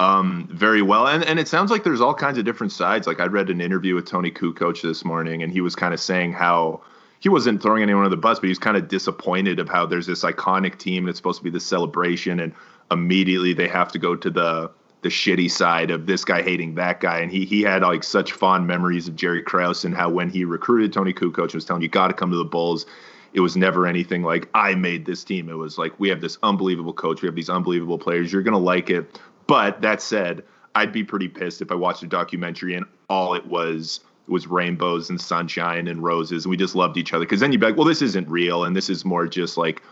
um, 0.00 0.48
very 0.50 0.80
well. 0.80 1.06
And 1.06 1.22
and 1.24 1.38
it 1.38 1.46
sounds 1.46 1.70
like 1.70 1.84
there's 1.84 2.00
all 2.00 2.14
kinds 2.14 2.38
of 2.38 2.44
different 2.46 2.72
sides. 2.72 3.06
Like 3.06 3.20
I 3.20 3.26
read 3.26 3.50
an 3.50 3.60
interview 3.60 3.94
with 3.94 4.06
Toni 4.06 4.30
Kukoc 4.30 4.80
this 4.80 5.04
morning, 5.04 5.42
and 5.42 5.52
he 5.52 5.60
was 5.60 5.76
kind 5.76 5.92
of 5.92 6.00
saying 6.00 6.32
how 6.32 6.80
he 7.20 7.28
wasn't 7.28 7.62
throwing 7.62 7.82
anyone 7.82 8.04
on 8.04 8.10
the 8.10 8.16
bus, 8.16 8.38
but 8.38 8.46
he 8.46 8.50
was 8.50 8.58
kind 8.58 8.78
of 8.78 8.88
disappointed 8.88 9.58
of 9.58 9.68
how 9.68 9.84
there's 9.84 10.06
this 10.06 10.24
iconic 10.24 10.78
team 10.78 11.04
and 11.04 11.10
it's 11.10 11.18
supposed 11.18 11.38
to 11.38 11.44
be 11.44 11.50
the 11.50 11.60
celebration, 11.60 12.40
and 12.40 12.54
immediately 12.90 13.52
they 13.52 13.68
have 13.68 13.92
to 13.92 13.98
go 13.98 14.16
to 14.16 14.30
the 14.30 14.70
the 15.02 15.10
shitty 15.10 15.50
side 15.50 15.90
of 15.90 16.06
this 16.06 16.24
guy 16.24 16.42
hating 16.42 16.76
that 16.76 17.00
guy. 17.00 17.20
And 17.20 17.30
he 17.30 17.44
he 17.44 17.60
had 17.60 17.82
like 17.82 18.02
such 18.02 18.32
fond 18.32 18.66
memories 18.66 19.06
of 19.06 19.16
Jerry 19.16 19.42
Krause 19.42 19.84
and 19.84 19.94
how 19.94 20.08
when 20.08 20.30
he 20.30 20.46
recruited 20.46 20.94
Toni 20.94 21.12
Kukoc 21.12 21.50
he 21.50 21.56
was 21.58 21.66
telling 21.66 21.82
you 21.82 21.88
got 21.88 22.08
to 22.08 22.14
come 22.14 22.30
to 22.30 22.38
the 22.38 22.44
Bulls. 22.44 22.86
It 23.32 23.40
was 23.40 23.56
never 23.56 23.86
anything 23.86 24.22
like 24.22 24.48
I 24.54 24.74
made 24.74 25.06
this 25.06 25.22
team. 25.22 25.50
It 25.50 25.54
was 25.54 25.78
like 25.78 25.92
we 26.00 26.08
have 26.08 26.22
this 26.22 26.38
unbelievable 26.42 26.94
coach, 26.94 27.20
we 27.20 27.28
have 27.28 27.36
these 27.36 27.50
unbelievable 27.50 27.98
players. 27.98 28.32
You're 28.32 28.42
gonna 28.42 28.58
like 28.58 28.88
it. 28.88 29.20
But 29.50 29.80
that 29.80 30.00
said, 30.00 30.44
I'd 30.76 30.92
be 30.92 31.02
pretty 31.02 31.26
pissed 31.26 31.60
if 31.60 31.72
I 31.72 31.74
watched 31.74 32.04
a 32.04 32.06
documentary 32.06 32.76
and 32.76 32.86
all 33.08 33.34
it 33.34 33.46
was 33.46 33.98
was 34.28 34.46
rainbows 34.46 35.10
and 35.10 35.20
sunshine 35.20 35.88
and 35.88 36.04
roses 36.04 36.44
and 36.44 36.50
we 36.50 36.56
just 36.56 36.76
loved 36.76 36.96
each 36.96 37.12
other. 37.12 37.24
Because 37.24 37.40
then 37.40 37.50
you'd 37.50 37.60
be 37.60 37.66
like 37.66 37.76
well 37.76 37.84
this 37.84 38.00
isn't 38.00 38.28
real 38.28 38.62
and 38.62 38.76
this 38.76 38.88
is 38.88 39.04
more 39.04 39.26
just 39.26 39.56
like 39.56 39.82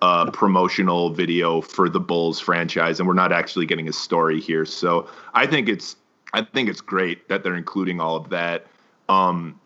a 0.00 0.32
promotional 0.32 1.10
video 1.10 1.60
for 1.60 1.90
the 1.90 2.00
bulls 2.00 2.40
franchise 2.40 2.98
and 2.98 3.06
we're 3.06 3.12
not 3.12 3.32
actually 3.32 3.66
getting 3.66 3.86
a 3.86 3.92
story 3.92 4.40
here. 4.40 4.64
So 4.64 5.06
i 5.34 5.46
think 5.46 5.68
it's 5.68 5.96
i 6.32 6.40
think 6.40 6.70
it's 6.70 6.80
great 6.80 7.28
that 7.28 7.42
they're 7.42 7.54
including 7.54 8.00
all 8.00 8.16
of 8.16 8.30
that. 8.30 8.66
Um 9.10 9.60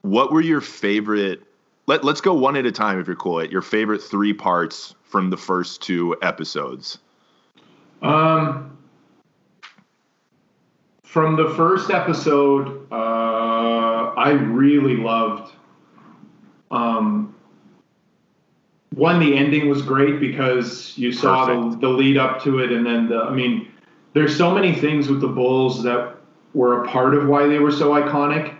what 0.00 0.32
were 0.32 0.40
your 0.40 0.62
favorite 0.62 1.42
let, 1.88 2.04
let's 2.04 2.22
go 2.22 2.32
one 2.32 2.56
at 2.56 2.64
a 2.64 2.72
time 2.72 2.98
if 2.98 3.06
you're 3.06 3.16
cool 3.16 3.38
at 3.38 3.52
your 3.52 3.60
favorite 3.60 4.02
three 4.02 4.32
parts 4.32 4.94
from 5.02 5.28
the 5.28 5.36
first 5.36 5.82
two 5.82 6.16
episodes 6.22 6.96
um 8.02 8.62
from 11.12 11.36
the 11.36 11.50
first 11.50 11.90
episode, 11.90 12.90
uh, 12.90 14.14
I 14.16 14.30
really 14.30 14.96
loved. 14.96 15.52
Um, 16.70 17.34
one, 18.94 19.20
the 19.20 19.36
ending 19.36 19.68
was 19.68 19.82
great 19.82 20.20
because 20.20 20.96
you 20.96 21.12
saw 21.12 21.44
the, 21.44 21.76
the, 21.76 21.88
lead 21.88 22.16
up 22.16 22.42
to 22.44 22.60
it, 22.60 22.72
and 22.72 22.86
then 22.86 23.10
the. 23.10 23.16
I 23.16 23.30
mean, 23.30 23.70
there's 24.14 24.34
so 24.34 24.54
many 24.54 24.74
things 24.74 25.08
with 25.10 25.20
the 25.20 25.28
Bulls 25.28 25.82
that 25.82 26.16
were 26.54 26.82
a 26.82 26.88
part 26.88 27.12
of 27.12 27.28
why 27.28 27.46
they 27.46 27.58
were 27.58 27.72
so 27.72 27.90
iconic, 27.90 28.54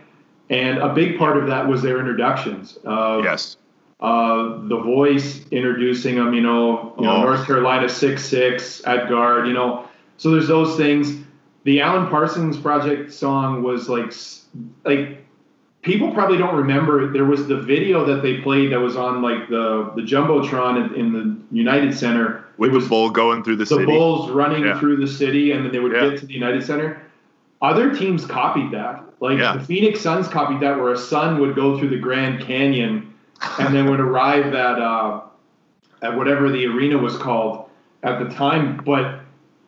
and 0.51 0.77
a 0.77 0.93
big 0.93 1.17
part 1.19 1.39
of 1.39 1.47
that 1.47 1.67
was 1.67 1.81
their 1.81 1.99
introductions. 1.99 2.79
Yes. 3.25 3.57
Uh, 4.03 4.59
the 4.67 4.79
voice 4.79 5.47
introducing 5.53 6.17
them, 6.17 6.35
you 6.35 6.41
know, 6.41 6.93
you 6.99 7.05
know, 7.05 7.17
oh. 7.19 7.23
North 7.23 7.47
Carolina 7.47 7.89
six 7.89 8.25
six 8.25 8.85
at 8.85 9.09
guard, 9.09 9.47
you 9.47 9.55
know. 9.55 9.89
So 10.17 10.33
there's 10.33 10.49
those 10.49 10.77
things 10.77 11.23
the 11.65 11.81
Alan 11.81 12.09
Parsons 12.09 12.57
Project 12.57 13.13
song 13.13 13.63
was 13.63 13.89
like 13.89 14.13
like 14.85 15.25
people 15.83 16.13
probably 16.13 16.39
don't 16.39 16.57
remember. 16.57 17.13
There 17.13 17.25
was 17.25 17.47
the 17.47 17.61
video 17.61 18.05
that 18.05 18.23
they 18.23 18.41
played 18.41 18.73
that 18.73 18.81
was 18.81 18.97
on 18.97 19.23
like 19.23 19.49
the 19.49 19.93
the 19.95 20.03
jumbotron 20.03 20.95
in, 20.95 21.01
in 21.01 21.13
the 21.13 21.57
United 21.57 21.95
Center. 21.97 22.45
With 22.59 22.71
it 22.71 22.75
was 22.75 22.85
the 22.85 22.91
bull 22.91 23.11
going 23.11 23.45
through 23.45 23.57
the, 23.57 23.65
the 23.65 23.67
city. 23.67 23.85
The 23.85 23.93
bulls 23.93 24.31
running 24.31 24.65
yeah. 24.65 24.79
through 24.79 24.97
the 24.97 25.07
city, 25.07 25.53
and 25.53 25.65
then 25.65 25.73
they 25.73 25.79
would 25.79 25.93
yeah. 25.93 26.11
get 26.11 26.19
to 26.21 26.27
the 26.27 26.35
United 26.35 26.65
Center. 26.65 27.03
Other 27.61 27.95
teams 27.95 28.27
copied 28.27 28.73
that. 28.73 29.05
Like 29.21 29.39
yeah. 29.39 29.57
the 29.57 29.65
Phoenix 29.65 30.01
Suns 30.01 30.27
copied 30.27 30.61
that, 30.61 30.77
where 30.79 30.93
a 30.93 30.99
sun 30.99 31.41
would 31.41 31.55
go 31.55 31.79
through 31.79 31.91
the 31.91 31.99
Grand 31.99 32.41
Canyon, 32.41 33.12
and 33.59 33.75
then 33.75 33.91
would 33.91 34.01
arrive 34.01 34.55
at 34.55 34.79
uh, 34.79 35.23
at 36.03 36.17
whatever 36.17 36.51
the 36.51 36.67
arena 36.67 36.99
was 36.99 37.17
called 37.17 37.69
at 38.03 38.19
the 38.19 38.35
time. 38.35 38.83
But 38.85 39.21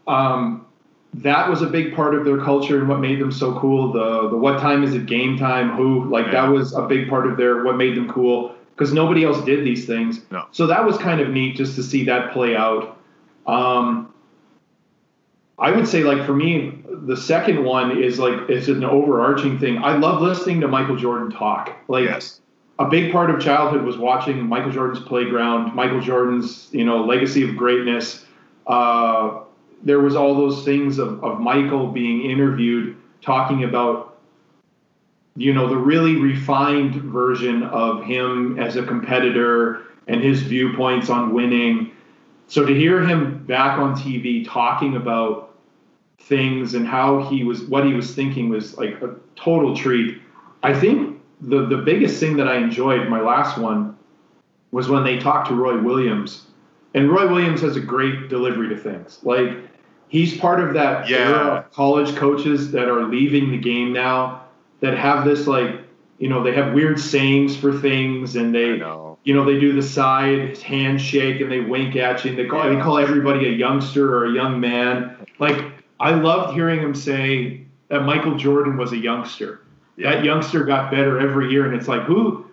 um, 0.06 0.66
that 1.14 1.48
was 1.48 1.62
a 1.62 1.66
big 1.66 1.94
part 1.94 2.14
of 2.14 2.24
their 2.24 2.38
culture 2.38 2.78
and 2.78 2.88
what 2.88 3.00
made 3.00 3.20
them 3.20 3.32
so 3.32 3.58
cool. 3.58 3.92
The 3.92 4.30
the 4.30 4.36
what 4.36 4.60
time 4.60 4.82
is 4.82 4.94
it 4.94 5.06
game 5.06 5.38
time? 5.38 5.70
Who 5.76 6.08
like 6.10 6.30
that 6.32 6.48
was 6.48 6.74
a 6.74 6.82
big 6.82 7.08
part 7.08 7.26
of 7.26 7.36
their 7.36 7.64
what 7.64 7.76
made 7.76 7.96
them 7.96 8.10
cool 8.10 8.54
because 8.74 8.92
nobody 8.92 9.24
else 9.24 9.44
did 9.44 9.64
these 9.64 9.86
things. 9.86 10.20
No. 10.30 10.46
So 10.50 10.66
that 10.66 10.84
was 10.84 10.98
kind 10.98 11.20
of 11.20 11.30
neat 11.30 11.56
just 11.56 11.76
to 11.76 11.82
see 11.82 12.04
that 12.04 12.32
play 12.32 12.56
out. 12.56 12.98
Um, 13.46 14.12
I 15.58 15.70
would 15.70 15.86
say 15.86 16.02
like 16.02 16.26
for 16.26 16.34
me, 16.34 16.82
the 16.88 17.16
second 17.16 17.64
one 17.64 18.02
is 18.02 18.18
like 18.18 18.48
it's 18.48 18.68
an 18.68 18.84
overarching 18.84 19.58
thing. 19.58 19.78
I 19.78 19.96
love 19.96 20.20
listening 20.20 20.60
to 20.62 20.68
Michael 20.68 20.96
Jordan 20.96 21.30
talk. 21.30 21.76
Like 21.86 22.04
yes. 22.04 22.40
A 22.78 22.86
big 22.86 23.12
part 23.12 23.30
of 23.30 23.40
childhood 23.40 23.82
was 23.82 23.96
watching 23.96 24.46
Michael 24.46 24.72
Jordan's 24.72 25.04
playground, 25.04 25.74
Michael 25.74 26.00
Jordan's 26.00 26.68
you 26.72 26.84
know 26.84 27.04
legacy 27.04 27.48
of 27.48 27.56
greatness. 27.56 28.24
Uh, 28.66 29.40
there 29.82 30.00
was 30.00 30.16
all 30.16 30.34
those 30.34 30.64
things 30.64 30.98
of, 30.98 31.22
of 31.22 31.40
Michael 31.40 31.88
being 31.88 32.22
interviewed 32.22 32.96
talking 33.20 33.64
about 33.64 34.18
you 35.36 35.52
know 35.52 35.68
the 35.68 35.76
really 35.76 36.16
refined 36.16 36.94
version 36.94 37.62
of 37.64 38.04
him 38.04 38.58
as 38.58 38.76
a 38.76 38.82
competitor 38.82 39.82
and 40.06 40.22
his 40.22 40.42
viewpoints 40.42 41.10
on 41.10 41.32
winning 41.32 41.90
so 42.46 42.64
to 42.64 42.74
hear 42.74 43.02
him 43.02 43.44
back 43.46 43.78
on 43.78 43.96
TV 43.96 44.46
talking 44.46 44.96
about 44.96 45.54
things 46.20 46.74
and 46.74 46.86
how 46.86 47.28
he 47.28 47.42
was 47.42 47.62
what 47.62 47.84
he 47.84 47.94
was 47.94 48.14
thinking 48.14 48.48
was 48.48 48.78
like 48.78 49.00
a 49.02 49.14
total 49.34 49.74
treat 49.76 50.20
i 50.62 50.72
think 50.72 51.20
the 51.48 51.66
the 51.66 51.76
biggest 51.78 52.18
thing 52.20 52.36
that 52.36 52.48
i 52.48 52.56
enjoyed 52.56 53.08
my 53.08 53.20
last 53.20 53.58
one 53.58 53.96
was 54.70 54.88
when 54.88 55.04
they 55.04 55.18
talked 55.18 55.48
to 55.48 55.54
roy 55.54 55.80
williams 55.80 56.46
and 56.94 57.10
roy 57.10 57.26
williams 57.28 57.60
has 57.60 57.76
a 57.76 57.80
great 57.80 58.28
delivery 58.28 58.68
to 58.68 58.76
things 58.76 59.18
like 59.22 59.58
he's 60.08 60.36
part 60.38 60.60
of 60.60 60.74
that 60.74 61.08
yeah. 61.08 61.18
era 61.18 61.38
of 61.58 61.72
college 61.72 62.14
coaches 62.16 62.70
that 62.72 62.88
are 62.88 63.04
leaving 63.04 63.50
the 63.50 63.58
game 63.58 63.92
now 63.92 64.44
that 64.80 64.96
have 64.96 65.24
this 65.24 65.46
like 65.46 65.80
you 66.18 66.28
know 66.28 66.42
they 66.42 66.52
have 66.52 66.72
weird 66.72 66.98
sayings 66.98 67.56
for 67.56 67.78
things 67.78 68.36
and 68.36 68.54
they 68.54 68.76
know. 68.76 69.18
you 69.24 69.34
know 69.34 69.44
they 69.44 69.58
do 69.58 69.72
the 69.72 69.82
side 69.82 70.56
handshake 70.58 71.40
and 71.40 71.50
they 71.50 71.60
wink 71.60 71.96
at 71.96 72.24
you 72.24 72.30
and 72.30 72.38
they 72.38 72.46
call 72.46 72.64
yeah. 72.64 72.76
they 72.76 72.80
call 72.80 72.98
everybody 72.98 73.46
a 73.46 73.50
youngster 73.52 74.16
or 74.16 74.26
a 74.26 74.32
young 74.32 74.60
man 74.60 75.16
like 75.38 75.64
I 76.00 76.10
loved 76.10 76.54
hearing 76.54 76.80
him 76.80 76.94
say 76.94 77.66
that 77.88 78.02
Michael 78.02 78.36
Jordan 78.36 78.76
was 78.76 78.92
a 78.92 78.96
youngster 78.96 79.63
yeah. 79.96 80.14
that 80.14 80.24
youngster 80.24 80.64
got 80.64 80.90
better 80.90 81.18
every 81.20 81.50
year 81.50 81.66
and 81.66 81.74
it's 81.74 81.88
like 81.88 82.02
who 82.02 82.46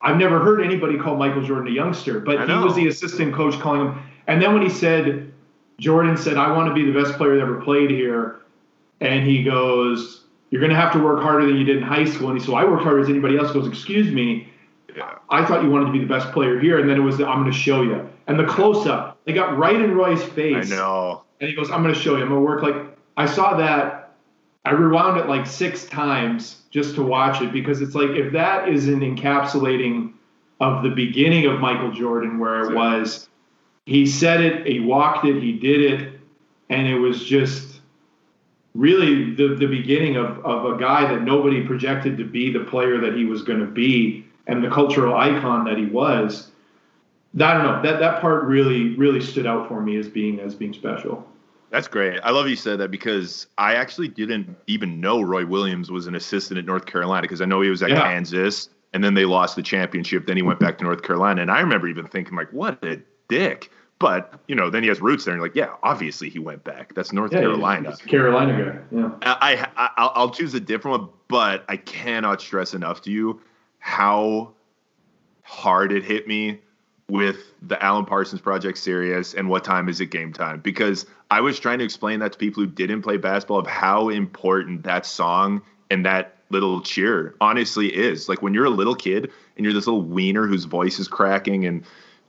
I've 0.00 0.16
never 0.16 0.38
heard 0.38 0.60
anybody 0.62 0.98
call 0.98 1.16
Michael 1.16 1.42
Jordan 1.42 1.68
a 1.68 1.74
youngster 1.74 2.20
but 2.20 2.48
he 2.48 2.54
was 2.54 2.74
the 2.74 2.88
assistant 2.88 3.34
coach 3.34 3.58
calling 3.60 3.88
him 3.88 4.02
and 4.26 4.40
then 4.42 4.52
when 4.52 4.62
he 4.62 4.68
said 4.68 5.32
Jordan 5.78 6.16
said, 6.16 6.36
I 6.36 6.50
want 6.52 6.68
to 6.68 6.74
be 6.74 6.90
the 6.90 6.98
best 6.98 7.16
player 7.16 7.36
that 7.36 7.42
ever 7.42 7.60
played 7.60 7.90
here. 7.90 8.40
And 9.00 9.26
he 9.26 9.44
goes, 9.44 10.24
You're 10.50 10.60
going 10.60 10.72
to 10.72 10.76
have 10.76 10.92
to 10.92 10.98
work 10.98 11.22
harder 11.22 11.46
than 11.46 11.56
you 11.56 11.64
did 11.64 11.76
in 11.76 11.82
high 11.82 12.04
school. 12.04 12.30
And 12.30 12.38
he 12.38 12.44
said, 12.44 12.52
well, 12.52 12.66
I 12.66 12.68
worked 12.68 12.82
harder 12.82 13.00
as 13.00 13.08
anybody 13.08 13.38
else. 13.38 13.52
He 13.52 13.60
goes, 13.60 13.68
Excuse 13.68 14.12
me. 14.12 14.52
Yeah. 14.96 15.18
I 15.30 15.44
thought 15.44 15.62
you 15.62 15.70
wanted 15.70 15.86
to 15.86 15.92
be 15.92 16.00
the 16.00 16.06
best 16.06 16.32
player 16.32 16.58
here. 16.58 16.80
And 16.80 16.90
then 16.90 16.96
it 16.96 17.02
was, 17.02 17.20
I'm 17.20 17.42
going 17.42 17.52
to 17.52 17.56
show 17.56 17.82
you. 17.82 18.08
And 18.26 18.38
the 18.38 18.46
close 18.46 18.86
up, 18.86 19.18
they 19.24 19.32
got 19.32 19.56
right 19.56 19.76
in 19.76 19.94
Roy's 19.94 20.24
face. 20.24 20.72
I 20.72 20.76
know. 20.76 21.22
And 21.40 21.48
he 21.48 21.54
goes, 21.54 21.70
I'm 21.70 21.82
going 21.82 21.94
to 21.94 22.00
show 22.00 22.16
you. 22.16 22.22
I'm 22.22 22.30
going 22.30 22.40
to 22.40 22.44
work 22.44 22.62
like, 22.62 22.74
I 23.16 23.26
saw 23.26 23.56
that. 23.58 24.07
I 24.68 24.72
rewound 24.72 25.18
it 25.18 25.28
like 25.28 25.46
six 25.46 25.86
times 25.86 26.60
just 26.70 26.94
to 26.96 27.02
watch 27.02 27.40
it 27.40 27.54
because 27.54 27.80
it's 27.80 27.94
like, 27.94 28.10
if 28.10 28.34
that 28.34 28.68
is 28.68 28.86
an 28.86 29.00
encapsulating 29.00 30.12
of 30.60 30.82
the 30.82 30.90
beginning 30.90 31.46
of 31.46 31.58
Michael 31.58 31.90
Jordan, 31.90 32.38
where 32.38 32.64
it 32.64 32.74
was, 32.74 33.30
he 33.86 34.04
said 34.04 34.42
it, 34.42 34.66
he 34.66 34.80
walked 34.80 35.24
it, 35.24 35.42
he 35.42 35.52
did 35.52 35.80
it, 35.80 36.20
and 36.68 36.86
it 36.86 36.98
was 36.98 37.24
just 37.24 37.80
really 38.74 39.34
the, 39.36 39.54
the 39.54 39.66
beginning 39.66 40.16
of, 40.16 40.44
of 40.44 40.66
a 40.66 40.78
guy 40.78 41.10
that 41.10 41.22
nobody 41.22 41.66
projected 41.66 42.18
to 42.18 42.24
be 42.24 42.52
the 42.52 42.60
player 42.60 43.00
that 43.00 43.16
he 43.16 43.24
was 43.24 43.40
going 43.40 43.60
to 43.60 43.66
be 43.66 44.26
and 44.48 44.62
the 44.62 44.68
cultural 44.68 45.16
icon 45.16 45.64
that 45.64 45.78
he 45.78 45.86
was. 45.86 46.50
I 47.40 47.54
don't 47.54 47.62
know 47.62 47.82
that 47.82 48.00
that 48.00 48.20
part 48.20 48.44
really 48.44 48.94
really 48.96 49.20
stood 49.20 49.46
out 49.46 49.68
for 49.68 49.80
me 49.80 49.96
as 49.96 50.08
being 50.08 50.40
as 50.40 50.54
being 50.54 50.74
special. 50.74 51.26
That's 51.70 51.88
great. 51.88 52.18
I 52.22 52.30
love 52.30 52.48
you 52.48 52.56
said 52.56 52.78
that 52.80 52.90
because 52.90 53.46
I 53.58 53.74
actually 53.74 54.08
didn't 54.08 54.56
even 54.66 55.00
know 55.00 55.20
Roy 55.20 55.44
Williams 55.44 55.90
was 55.90 56.06
an 56.06 56.14
assistant 56.14 56.58
at 56.58 56.64
North 56.64 56.86
Carolina 56.86 57.22
because 57.22 57.42
I 57.42 57.44
know 57.44 57.60
he 57.60 57.68
was 57.68 57.82
at 57.82 57.90
yeah. 57.90 58.02
Kansas 58.02 58.70
and 58.92 59.04
then 59.04 59.14
they 59.14 59.24
lost 59.24 59.56
the 59.56 59.62
championship. 59.62 60.26
Then 60.26 60.36
he 60.36 60.42
went 60.42 60.60
back 60.60 60.78
to 60.78 60.84
North 60.84 61.02
Carolina, 61.02 61.42
and 61.42 61.50
I 61.50 61.60
remember 61.60 61.88
even 61.88 62.06
thinking 62.06 62.36
like, 62.36 62.52
"What 62.52 62.82
a 62.84 63.00
dick!" 63.28 63.70
But 63.98 64.40
you 64.46 64.54
know, 64.54 64.70
then 64.70 64.82
he 64.82 64.88
has 64.88 65.00
roots 65.00 65.24
there, 65.24 65.34
and 65.34 65.42
like, 65.42 65.54
yeah, 65.54 65.74
obviously 65.82 66.30
he 66.30 66.38
went 66.38 66.64
back. 66.64 66.94
That's 66.94 67.12
North 67.12 67.32
yeah, 67.32 67.40
Carolina. 67.40 67.96
Carolina 67.96 68.80
guy. 68.92 68.98
Yeah. 68.98 69.10
I, 69.22 69.68
I 69.76 69.90
I'll 70.14 70.30
choose 70.30 70.54
a 70.54 70.60
different 70.60 71.00
one, 71.00 71.10
but 71.28 71.64
I 71.68 71.76
cannot 71.76 72.40
stress 72.40 72.74
enough 72.74 73.02
to 73.02 73.10
you 73.10 73.40
how 73.78 74.52
hard 75.42 75.92
it 75.92 76.04
hit 76.04 76.26
me 76.26 76.60
with 77.08 77.54
the 77.62 77.82
Alan 77.82 78.04
Parsons 78.04 78.40
Project 78.40 78.78
series 78.78 79.34
and 79.34 79.48
what 79.48 79.64
time 79.64 79.88
is 79.88 80.00
it 80.00 80.06
game 80.06 80.32
time 80.32 80.60
because 80.60 81.06
I 81.30 81.40
was 81.40 81.60
trying 81.60 81.78
to 81.78 81.84
explain 81.84 82.20
that 82.20 82.32
to 82.32 82.38
people 82.38 82.62
who 82.62 82.68
didn't 82.68 83.02
play 83.02 83.16
basketball 83.18 83.58
of 83.58 83.66
how 83.66 84.08
important 84.08 84.84
that 84.84 85.04
song 85.04 85.62
and 85.90 86.04
that 86.06 86.36
little 86.50 86.80
cheer 86.80 87.34
honestly 87.40 87.94
is. 87.94 88.28
Like 88.28 88.40
when 88.40 88.54
you're 88.54 88.64
a 88.64 88.70
little 88.70 88.94
kid 88.94 89.30
and 89.56 89.64
you're 89.64 89.74
this 89.74 89.86
little 89.86 90.02
wiener 90.02 90.46
whose 90.46 90.64
voice 90.64 90.98
is 90.98 91.08
cracking 91.08 91.66
and 91.66 91.84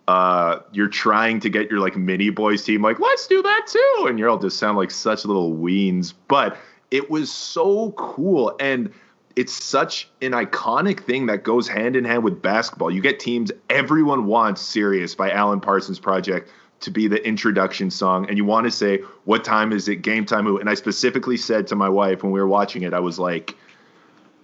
uh, 0.07 0.59
you're 0.71 0.87
trying 0.87 1.39
to 1.39 1.49
get 1.49 1.69
your 1.69 1.79
like 1.79 1.95
mini 1.95 2.29
boys 2.29 2.63
team 2.63 2.81
like 2.81 2.99
let's 2.99 3.27
do 3.27 3.41
that 3.41 3.67
too, 3.67 4.07
and 4.07 4.17
you're 4.17 4.27
all 4.27 4.39
just 4.39 4.57
sound 4.57 4.77
like 4.77 4.91
such 4.91 5.23
little 5.23 5.53
weens. 5.53 6.13
But 6.27 6.57
it 6.91 7.09
was 7.09 7.31
so 7.31 7.91
cool 7.91 8.55
and 8.59 8.91
it's 9.35 9.53
such 9.53 10.09
an 10.21 10.31
iconic 10.31 11.01
thing 11.01 11.27
that 11.27 11.43
goes 11.43 11.67
hand 11.67 11.95
in 11.95 12.03
hand 12.03 12.23
with 12.23 12.41
basketball. 12.41 12.91
You 12.91 12.99
get 12.99 13.19
teams, 13.19 13.51
everyone 13.69 14.25
wants 14.25 14.61
Sirius 14.61 15.15
by 15.15 15.31
Alan 15.31 15.61
Parsons 15.61 15.99
Project 15.99 16.49
to 16.81 16.91
be 16.91 17.07
the 17.07 17.25
introduction 17.25 17.91
song. 17.91 18.27
And 18.27 18.37
you 18.37 18.45
want 18.45 18.65
to 18.65 18.71
say, 18.71 18.99
what 19.25 19.43
time 19.43 19.73
is 19.73 19.87
it? 19.87 19.97
Game 19.97 20.25
time. 20.25 20.47
And 20.47 20.69
I 20.69 20.73
specifically 20.73 21.37
said 21.37 21.67
to 21.67 21.75
my 21.75 21.89
wife 21.89 22.23
when 22.23 22.31
we 22.31 22.39
were 22.39 22.47
watching 22.47 22.83
it, 22.83 22.93
I 22.93 22.99
was 22.99 23.19
like, 23.19 23.55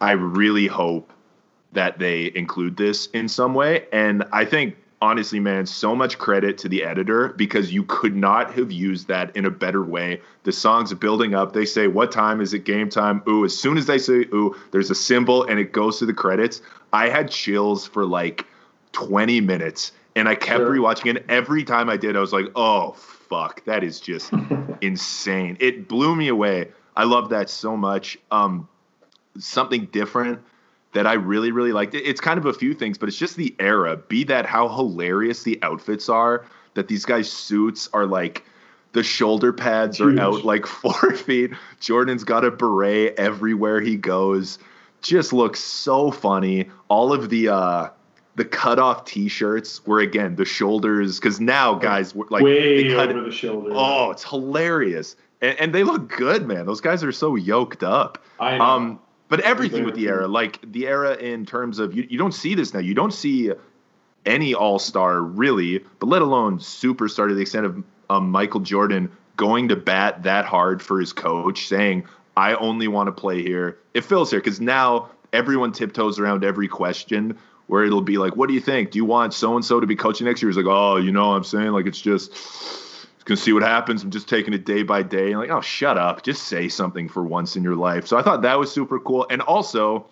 I 0.02 0.12
really 0.12 0.67
hope 0.67 1.12
that 1.71 2.00
they 2.00 2.32
include 2.36 2.78
this 2.78 3.08
in 3.08 3.28
some 3.28 3.54
way. 3.54 3.86
And 3.91 4.24
I 4.32 4.45
think 4.45 4.76
honestly, 5.02 5.39
man, 5.39 5.65
so 5.65 5.95
much 5.95 6.17
credit 6.17 6.58
to 6.60 6.69
the 6.69 6.84
editor 6.84 7.30
because 7.30 7.74
you 7.74 7.84
could 7.84 8.15
not 8.15 8.54
have 8.54 8.71
used 8.71 9.08
that 9.08 9.36
in 9.36 9.45
a 9.45 9.52
better 9.52 9.84
way. 9.84 10.21
The 10.43 10.52
song's 10.52 10.93
building 10.93 11.36
up. 11.36 11.54
They 11.54 11.65
say, 11.65 11.88
What 11.88 12.12
time 12.12 12.41
is 12.41 12.54
it? 12.54 12.60
Game 12.65 12.89
time. 12.89 13.21
Ooh, 13.28 13.45
as 13.45 13.58
soon 13.58 13.78
as 13.78 13.86
they 13.86 13.98
say 13.98 14.26
ooh, 14.34 14.56
there's 14.71 14.89
a 14.89 14.95
cymbal 14.95 15.43
and 15.43 15.60
it 15.60 15.71
goes 15.71 16.00
to 16.00 16.06
the 16.06 16.13
credits. 16.13 16.62
I 16.91 17.10
had 17.10 17.30
chills 17.30 17.86
for 17.86 18.06
like 18.06 18.45
20 18.93 19.41
minutes 19.41 19.91
and 20.15 20.28
I 20.30 20.36
kept 20.36 20.60
sure. 20.60 20.69
rewatching 20.75 21.15
it. 21.15 21.25
Every 21.30 21.63
time 21.63 21.89
I 21.89 21.97
did, 21.97 22.15
I 22.15 22.19
was 22.19 22.34
like, 22.34 22.47
Oh, 22.56 22.93
fuck, 22.93 23.63
that 23.65 23.84
is 23.84 23.99
just 23.99 24.32
insane. 24.82 25.58
It 25.60 25.88
blew 25.88 26.15
me 26.15 26.28
away. 26.28 26.71
I 26.95 27.04
love 27.04 27.30
that 27.30 27.49
so 27.49 27.75
much. 27.75 28.17
Um, 28.32 28.67
something 29.38 29.86
different 29.88 30.39
that 30.93 31.06
I 31.06 31.13
really, 31.13 31.51
really 31.51 31.73
liked. 31.73 31.93
It's 31.93 32.21
kind 32.21 32.39
of 32.39 32.45
a 32.45 32.54
few 32.54 32.73
things, 32.73 32.97
but 32.97 33.10
it's 33.10 33.17
just 33.17 33.36
the 33.36 33.54
era. 33.60 33.97
Be 33.97 34.23
that 34.25 34.45
how 34.45 34.69
hilarious 34.69 35.43
the 35.43 35.60
outfits 35.62 36.08
are, 36.08 36.45
that 36.75 36.88
these 36.88 37.04
guys' 37.04 37.30
suits 37.32 37.89
are 37.93 38.06
like 38.06 38.45
the 38.93 39.04
shoulder 39.04 39.51
pads 39.51 39.97
Huge. 39.97 40.17
are 40.17 40.21
out 40.21 40.45
like 40.45 40.65
four 40.82 41.13
feet. 41.15 41.51
Jordan's 41.82 42.23
got 42.23 42.45
a 42.45 42.51
beret 42.51 43.15
everywhere 43.17 43.82
he 43.82 43.97
goes. 43.97 44.58
Just 45.01 45.34
looks 45.34 45.60
so 45.60 46.12
funny. 46.12 46.69
All 46.88 47.12
of 47.12 47.30
the 47.30 47.49
uh 47.49 47.89
the 48.36 48.45
cut 48.45 48.80
off 48.80 49.06
t-shirts 49.06 49.86
were 49.86 50.00
again 50.00 50.36
the 50.36 50.45
shoulders 50.45 51.19
because 51.19 51.39
now 51.39 51.74
guys 51.74 52.13
were 52.13 52.28
like 52.30 52.43
way 52.43 52.84
they 52.84 52.93
cut 52.93 53.10
over 53.10 53.21
the 53.21 53.32
shoulder. 53.32 53.71
Oh, 53.74 54.12
it's 54.12 54.24
hilarious. 54.24 55.15
And, 55.41 55.60
and, 55.60 55.76
they 55.76 55.84
look 55.84 56.10
good, 56.10 56.48
man. 56.48 56.65
Those 56.65 56.82
guys 56.82 57.04
are 57.04 57.12
so 57.12 57.36
yoked 57.36 57.84
up. 57.84 58.24
I 58.39 58.58
know. 58.58 58.63
Um, 58.63 59.00
but 59.28 59.41
everything 59.41 59.86
with 59.86 59.95
the 59.95 60.08
era, 60.08 60.28
like 60.28 60.60
the 60.71 60.88
era 60.88 61.15
in 61.15 61.45
terms 61.45 61.80
of 61.80 61.95
you, 61.95 62.08
you 62.10 62.17
don't 62.17 62.34
see 62.34 62.56
this 62.56 62.74
now. 62.74 62.80
You 62.80 62.93
don't 62.93 63.13
see 63.13 63.52
any 64.26 64.54
all 64.54 64.80
star 64.80 65.21
really, 65.21 65.80
but 66.00 66.08
let 66.08 66.21
alone 66.21 66.60
superstar 66.60 67.28
to 67.28 67.34
the 67.34 67.41
extent 67.41 67.65
of 67.65 67.84
um, 68.10 68.30
Michael 68.32 68.60
Jordan 68.60 69.12
going 69.36 69.67
to 69.69 69.76
bat 69.76 70.24
that 70.24 70.45
hard 70.45 70.82
for 70.82 71.00
his 71.00 71.12
coach, 71.12 71.67
saying, 71.67 72.06
I 72.38 72.56
only 72.56 72.88
want 72.88 73.08
to 73.08 73.12
play 73.12 73.41
here. 73.41 73.80
It 73.93 74.02
feels 74.02 74.30
here 74.30 74.39
because 74.39 74.62
now 74.62 75.10
everyone 75.34 75.71
tiptoes 75.71 76.19
around 76.19 76.43
every 76.43 76.67
question 76.67 77.38
where 77.67 77.84
it'll 77.84 78.01
be 78.01 78.17
like, 78.17 78.36
What 78.36 78.47
do 78.47 78.54
you 78.54 78.62
think? 78.62 78.91
Do 78.91 78.97
you 78.97 79.06
want 79.06 79.34
so 79.34 79.56
and 79.56 79.63
so 79.63 79.80
to 79.80 79.88
be 79.88 79.95
coaching 79.95 80.25
next 80.25 80.41
year? 80.41 80.49
He's 80.49 80.58
like, 80.58 80.65
Oh, 80.67 80.97
you 80.97 81.12
know 81.12 81.30
what 81.30 81.36
I'm 81.36 81.43
saying? 81.43 81.71
Like, 81.71 81.86
it's 81.86 82.01
just 82.01 82.32
gonna 83.25 83.38
see 83.38 83.54
what 83.54 83.63
happens. 83.63 84.04
I'm 84.04 84.12
just 84.12 84.30
taking 84.30 84.54
it 84.54 84.65
day 84.65 84.84
by 84.84 85.04
day. 85.04 85.32
And 85.32 85.39
like, 85.39 85.49
oh, 85.49 85.62
shut 85.62 85.97
up. 85.97 86.23
Just 86.23 86.43
say 86.43 86.69
something 86.69 87.10
for 87.10 87.23
once 87.23 87.56
in 87.56 87.63
your 87.63 87.75
life. 87.75 88.08
So 88.08 88.17
I 88.17 88.21
thought 88.21 88.43
that 88.43 88.58
was 88.58 88.71
super 88.71 88.99
cool. 88.99 89.25
And 89.30 89.41
also, 89.41 90.06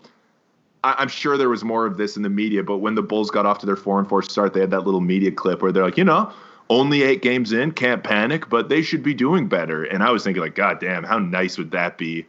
I- 0.84 1.02
am 1.02 1.08
sure 1.08 1.38
there 1.38 1.50
was 1.50 1.64
more 1.64 1.86
of 1.86 1.98
this 1.98 2.18
in 2.18 2.24
the 2.24 2.30
media, 2.30 2.64
but 2.64 2.80
when 2.80 2.96
the 2.96 3.04
Bulls 3.04 3.30
got 3.30 3.46
off 3.46 3.60
to 3.60 3.66
their 3.66 3.76
four 3.76 4.00
and 4.00 4.10
four 4.10 4.24
start, 4.24 4.54
they 4.54 4.60
had 4.60 4.72
that 4.72 4.82
little 4.82 5.00
media 5.00 5.32
clip 5.32 5.62
where 5.62 5.72
they're 5.72 5.84
like, 5.84 5.98
you 5.98 6.04
know, 6.04 6.34
only 6.70 7.04
eight 7.04 7.22
games 7.22 7.54
in, 7.54 7.72
can't 7.72 8.04
panic, 8.04 8.50
but 8.50 8.70
they 8.70 8.82
should 8.82 9.04
be 9.04 9.14
doing 9.14 9.48
better. 9.48 9.84
And 9.84 10.02
I 10.02 10.12
was 10.12 10.24
thinking, 10.24 10.42
like, 10.42 10.56
God 10.56 10.80
damn, 10.80 11.04
how 11.04 11.20
nice 11.20 11.58
would 11.58 11.72
that 11.72 11.98
be 11.98 12.26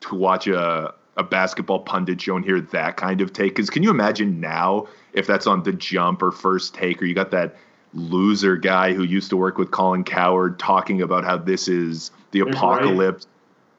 to 0.00 0.14
watch 0.14 0.46
a 0.46 0.92
a 1.16 1.22
basketball 1.22 1.80
pundit 1.80 2.20
show 2.20 2.36
and 2.36 2.44
hear 2.44 2.60
that 2.60 2.96
kind 2.96 3.20
of 3.20 3.32
take? 3.32 3.54
Because 3.54 3.70
can 3.70 3.82
you 3.82 3.90
imagine 3.90 4.40
now 4.40 4.86
if 5.12 5.26
that's 5.26 5.46
on 5.46 5.62
the 5.62 5.72
jump 5.72 6.22
or 6.22 6.30
first 6.30 6.74
take, 6.74 7.00
or 7.02 7.06
you 7.06 7.14
got 7.14 7.30
that 7.30 7.56
loser 7.94 8.56
guy 8.56 8.92
who 8.92 9.02
used 9.02 9.30
to 9.30 9.36
work 9.36 9.58
with 9.58 9.70
Colin 9.70 10.04
Cowherd 10.04 10.58
talking 10.58 11.02
about 11.02 11.24
how 11.24 11.36
this 11.36 11.68
is 11.68 12.10
the 12.30 12.42
There's 12.42 12.54
apocalypse. 12.54 13.24
Right. 13.24 13.32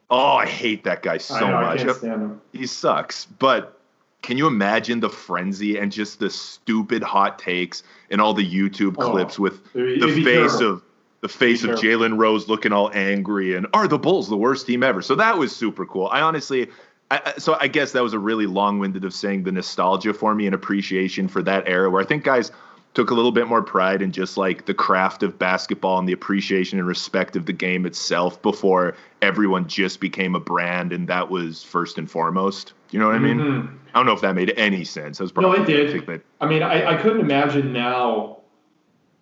Oh, 0.10 0.38
I 0.38 0.46
hate 0.46 0.86
that 0.86 1.04
guy 1.04 1.18
so 1.18 1.40
know, 1.40 1.62
much. 1.62 2.40
He 2.54 2.66
sucks. 2.66 3.26
But 3.26 3.80
can 4.22 4.38
you 4.38 4.48
imagine 4.48 5.00
the 5.00 5.10
frenzy 5.10 5.78
and 5.78 5.92
just 5.92 6.20
the 6.20 6.30
stupid 6.30 7.04
hot 7.04 7.40
takes 7.40 7.84
and 8.10 8.20
all 8.22 8.34
the 8.34 8.50
YouTube 8.50 8.96
oh, 8.98 9.12
clips 9.12 9.38
with 9.38 9.72
the 9.74 10.22
face 10.24 10.60
of 10.60 10.82
the 11.22 11.28
face 11.28 11.64
of 11.64 11.72
Jalen 11.72 12.18
Rose 12.18 12.48
looking 12.48 12.72
all 12.72 12.92
angry 12.94 13.56
and 13.56 13.66
are 13.74 13.88
the 13.88 13.98
Bulls 13.98 14.30
the 14.30 14.38
worst 14.38 14.68
team 14.68 14.84
ever? 14.84 15.02
So 15.02 15.16
that 15.16 15.38
was 15.38 15.56
super 15.56 15.86
cool. 15.86 16.08
I 16.08 16.22
honestly 16.22 16.70
I, 17.10 17.36
so 17.38 17.58
I 17.60 17.68
guess 17.68 17.94
that 17.94 18.04
was 18.04 18.14
a 18.14 18.20
really 18.20 18.48
long-winded 18.48 19.06
of 19.06 19.14
saying 19.14 19.44
the 19.44 19.52
nostalgia 19.52 20.14
for 20.14 20.36
me 20.36 20.46
and 20.46 20.54
appreciation 20.54 21.28
for 21.28 21.42
that 21.44 21.68
era 21.68 21.90
where 21.90 22.02
I 22.02 22.06
think 22.06 22.24
guys 22.24 22.52
took 22.94 23.12
a 23.12 23.14
little 23.14 23.32
bit 23.32 23.48
more 23.48 23.62
pride 23.62 24.02
in 24.02 24.12
just 24.12 24.38
like 24.38 24.66
the 24.66 24.74
craft 24.74 25.22
of 25.24 25.38
basketball 25.38 26.00
and 26.00 26.10
the 26.10 26.14
appreciation 26.14 26.80
and 26.80 26.88
respect 26.88 27.36
of 27.36 27.46
the 27.46 27.54
game 27.54 27.86
itself 27.86 28.42
before 28.42 28.96
everyone 29.22 29.68
just 29.68 30.00
became 30.00 30.36
a 30.36 30.40
brand 30.40 30.92
and 30.92 31.08
that 31.08 31.30
was 31.30 31.64
first 31.64 31.98
and 31.98 32.10
foremost. 32.10 32.74
You 32.90 33.00
know 33.00 33.08
what 33.08 33.16
I 33.16 33.20
mean? 33.20 33.38
Mm-hmm. 33.38 33.76
I 33.94 34.00
don't 34.00 34.06
know 34.06 34.14
if 34.14 34.22
that 34.22 34.36
made 34.36 34.54
any 34.58 34.84
sense. 34.84 35.20
That 35.20 35.26
was 35.26 35.32
probably 35.32 35.60
no, 35.60 35.64
it 35.64 35.68
did. 35.68 36.08
That, 36.08 36.22
I 36.42 36.48
mean, 36.48 36.64
I, 36.64 36.94
I 36.94 37.02
couldn't 37.02 37.22
imagine 37.22 37.72
now 37.72 38.40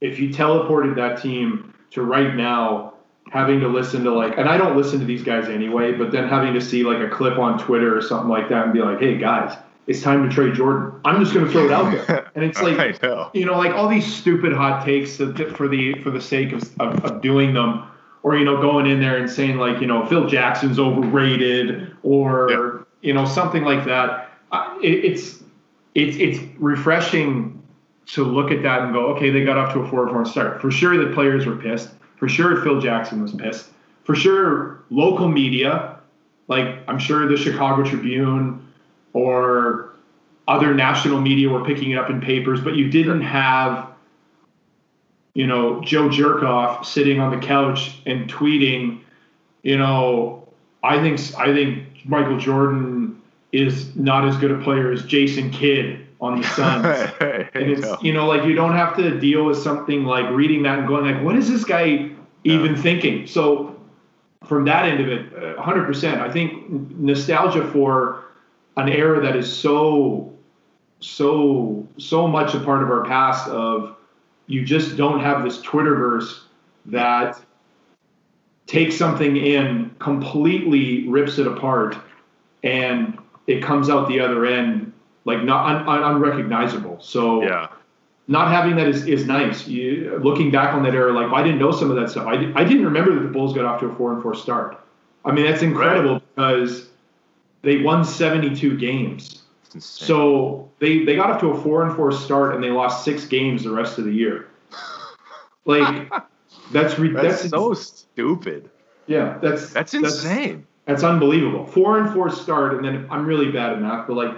if 0.02 0.20
you 0.20 0.30
teleported 0.30 0.96
that 0.96 1.22
team 1.22 1.74
to 1.92 2.02
right 2.02 2.34
now 2.34 2.95
having 3.32 3.60
to 3.60 3.68
listen 3.68 4.04
to 4.04 4.12
like, 4.12 4.38
and 4.38 4.48
I 4.48 4.58
don't 4.58 4.78
listen 4.78 5.00
to 5.00 5.06
these 5.06 5.24
guys 5.24 5.50
anyway, 5.50 5.94
but 5.94 6.12
then 6.12 6.28
having 6.28 6.54
to 6.54 6.62
see 6.62 6.84
like 6.84 7.00
a 7.00 7.10
clip 7.10 7.38
on 7.38 7.58
Twitter 7.58 7.98
or 7.98 8.02
something 8.02 8.30
like 8.30 8.50
that 8.50 8.66
and 8.66 8.74
be 8.74 8.82
like, 8.82 9.00
hey 9.00 9.18
guys, 9.18 9.58
it's 9.88 10.02
time 10.02 10.28
to 10.28 10.34
trade 10.34 10.56
Jordan. 10.56 11.00
I'm 11.06 11.22
just 11.22 11.34
going 11.34 11.46
to 11.46 11.52
throw 11.52 11.66
it 11.66 11.72
out 11.72 12.08
there. 12.08 12.32
And 12.36 12.44
it's 12.44 12.62
like, 12.62 13.02
know. 13.02 13.32
you 13.34 13.46
know, 13.46 13.58
like 13.58 13.74
all 13.74 13.88
these 13.88 14.06
stupid 14.06 14.52
hot 14.52 14.86
takes 14.86 15.16
for 15.16 15.70
the 15.70 15.94
for 16.04 16.12
the 16.12 16.20
sake 16.20 16.52
of, 16.52 16.64
of, 16.82 17.06
of, 17.06 17.22
doing 17.22 17.54
them, 17.54 17.88
or 18.24 18.36
you 18.36 18.44
know, 18.44 18.60
going 18.60 18.88
in 18.88 19.00
there 19.00 19.16
and 19.16 19.30
saying 19.30 19.56
like, 19.58 19.80
you 19.80 19.88
know, 19.88 20.06
Phil 20.06 20.28
Jackson's 20.28 20.78
overrated, 20.78 21.96
or 22.04 22.86
you 23.02 23.14
know, 23.14 23.24
something 23.24 23.64
like 23.64 23.86
that. 23.86 24.32
It, 24.84 25.06
it's 25.06 25.44
it's 25.94 26.18
it's 26.18 26.40
refreshing 26.60 27.64
to 28.08 28.26
look 28.26 28.52
at 28.52 28.62
that 28.64 28.82
and 28.82 28.94
go, 28.94 29.08
okay, 29.16 29.30
they 29.30 29.46
got 29.46 29.58
off 29.58 29.74
to 29.74 29.80
a 29.80 29.90
four 29.90 30.10
four 30.10 30.26
start. 30.26 30.62
For 30.62 30.72
sure, 30.72 30.98
the 30.98 31.14
players 31.14 31.46
were 31.46 31.56
pissed. 31.56 31.92
For 32.18 32.30
sure, 32.30 32.62
Phil 32.64 32.80
Jackson 32.80 33.22
was 33.22 33.34
pissed. 33.34 33.70
For 34.04 34.16
sure, 34.16 34.84
local 34.90 35.28
media, 35.28 36.00
like 36.48 36.78
I'm 36.88 37.00
sure 37.00 37.28
the 37.28 37.38
Chicago 37.38 37.84
Tribune 37.84 38.66
or 39.14 39.94
other 40.48 40.74
national 40.74 41.20
media 41.22 41.50
were 41.50 41.64
picking 41.66 41.92
it 41.92 41.98
up 41.98 42.10
in 42.10 42.22
papers, 42.22 42.62
but 42.62 42.76
you 42.76 42.90
didn't 42.90 43.22
have, 43.22 43.90
you 45.34 45.48
know, 45.48 45.82
Joe 45.82 46.08
Jerkoff 46.08 46.86
sitting 46.86 47.20
on 47.20 47.32
the 47.32 47.46
couch 47.46 48.00
and 48.06 48.30
tweeting, 48.32 49.02
you 49.64 49.78
know, 49.78 50.48
I 50.84 51.02
think 51.02 51.20
I 51.38 51.52
think 51.52 52.06
Michael 52.06 52.38
Jordan 52.38 53.20
is 53.52 53.96
not 53.96 54.28
as 54.28 54.38
good 54.38 54.52
a 54.52 54.62
player 54.62 54.92
as 54.92 55.04
Jason 55.06 55.50
Kidd 55.50 56.05
on 56.26 56.42
the 56.42 56.48
Suns. 56.48 56.86
and 57.54 57.70
it's 57.72 58.04
you 58.04 58.14
know 58.14 58.28
like 58.28 58.46
you 58.46 58.56
don't 58.56 58.74
have 58.74 58.96
to 58.98 59.20
deal 59.20 59.46
with 59.46 59.58
something 59.58 60.04
like 60.04 60.30
reading 60.32 60.64
that 60.64 60.80
and 60.80 60.88
going 60.88 61.06
like 61.06 61.24
what 61.24 61.36
is 61.36 61.50
this 61.50 61.64
guy 61.64 62.10
even 62.44 62.76
thinking? 62.76 63.26
So 63.28 63.80
from 64.46 64.66
that 64.66 64.86
end 64.86 65.02
of 65.02 65.08
it, 65.08 65.34
uh, 65.34 65.62
100%. 65.62 66.22
I 66.22 66.32
think 66.32 66.70
nostalgia 66.70 67.70
for 67.72 68.26
an 68.78 68.90
era 68.90 69.22
that 69.22 69.36
is 69.36 69.52
so 69.52 70.32
so 71.00 71.88
so 71.98 72.28
much 72.28 72.54
a 72.54 72.60
part 72.60 72.82
of 72.82 72.90
our 72.90 73.04
past 73.06 73.48
of 73.50 73.96
you 74.48 74.64
just 74.64 74.96
don't 74.96 75.20
have 75.20 75.44
this 75.44 75.60
twitterverse 75.60 76.42
that 76.86 77.40
takes 78.68 78.96
something 78.96 79.38
in 79.38 79.96
completely 80.00 81.08
rips 81.08 81.38
it 81.38 81.48
apart 81.48 81.98
and 82.64 83.18
it 83.48 83.62
comes 83.62 83.90
out 83.90 84.08
the 84.08 84.20
other 84.20 84.46
end 84.46 84.92
like 85.26 85.44
not 85.44 85.76
un, 85.76 85.88
un, 85.88 86.16
unrecognizable 86.16 87.00
so 87.02 87.44
yeah 87.44 87.68
not 88.28 88.50
having 88.50 88.76
that 88.76 88.88
is, 88.88 89.06
is 89.06 89.28
nice 89.28 89.68
you 89.68 90.20
looking 90.24 90.50
back 90.50 90.74
on 90.74 90.82
that 90.82 90.96
era 90.96 91.12
like 91.12 91.32
I 91.32 91.44
didn't 91.44 91.60
know 91.60 91.72
some 91.72 91.92
of 91.92 91.98
that 91.98 92.10
stuff 92.10 92.26
I, 92.26 92.52
I 92.56 92.64
didn't 92.64 92.86
remember 92.86 93.14
that 93.14 93.22
the 93.22 93.28
bulls 93.28 93.54
got 93.54 93.66
off 93.66 93.80
to 93.82 93.88
a 93.88 93.96
four 93.96 94.14
and 94.14 94.22
four 94.22 94.34
start 94.34 94.84
i 95.24 95.32
mean 95.32 95.46
that's 95.46 95.62
incredible 95.62 96.14
right. 96.14 96.24
because 96.36 96.90
they 97.66 97.82
won 97.82 98.06
72 98.06 98.78
games. 98.78 99.42
So 99.78 100.72
they, 100.80 101.04
they 101.04 101.18
got 101.18 101.32
off 101.32 101.42
to 101.42 101.48
a 101.48 101.62
four 101.62 101.84
and 101.84 101.94
four 101.96 102.12
start 102.14 102.56
and 102.56 102.64
they 102.64 102.70
lost 102.70 103.04
six 103.04 103.26
games 103.26 103.64
the 103.64 103.72
rest 103.72 103.98
of 103.98 104.06
the 104.06 104.14
year. 104.14 104.48
Like 105.68 106.12
that's 106.72 107.00
re- 107.00 107.12
that's, 107.12 107.42
that's 107.42 107.50
so 107.50 107.74
stupid. 107.74 108.70
Yeah, 109.08 109.40
that's 109.42 109.74
that's 109.74 109.96
insane. 109.96 110.68
That's, 110.86 111.02
that's 111.02 111.04
unbelievable. 111.04 111.66
Four 111.66 111.98
and 111.98 112.14
four 112.14 112.30
start, 112.30 112.76
and 112.76 112.86
then 112.86 113.08
I'm 113.10 113.26
really 113.26 113.52
bad 113.52 113.74
at 113.74 113.82
math, 113.82 114.06
but 114.06 114.16
like 114.16 114.36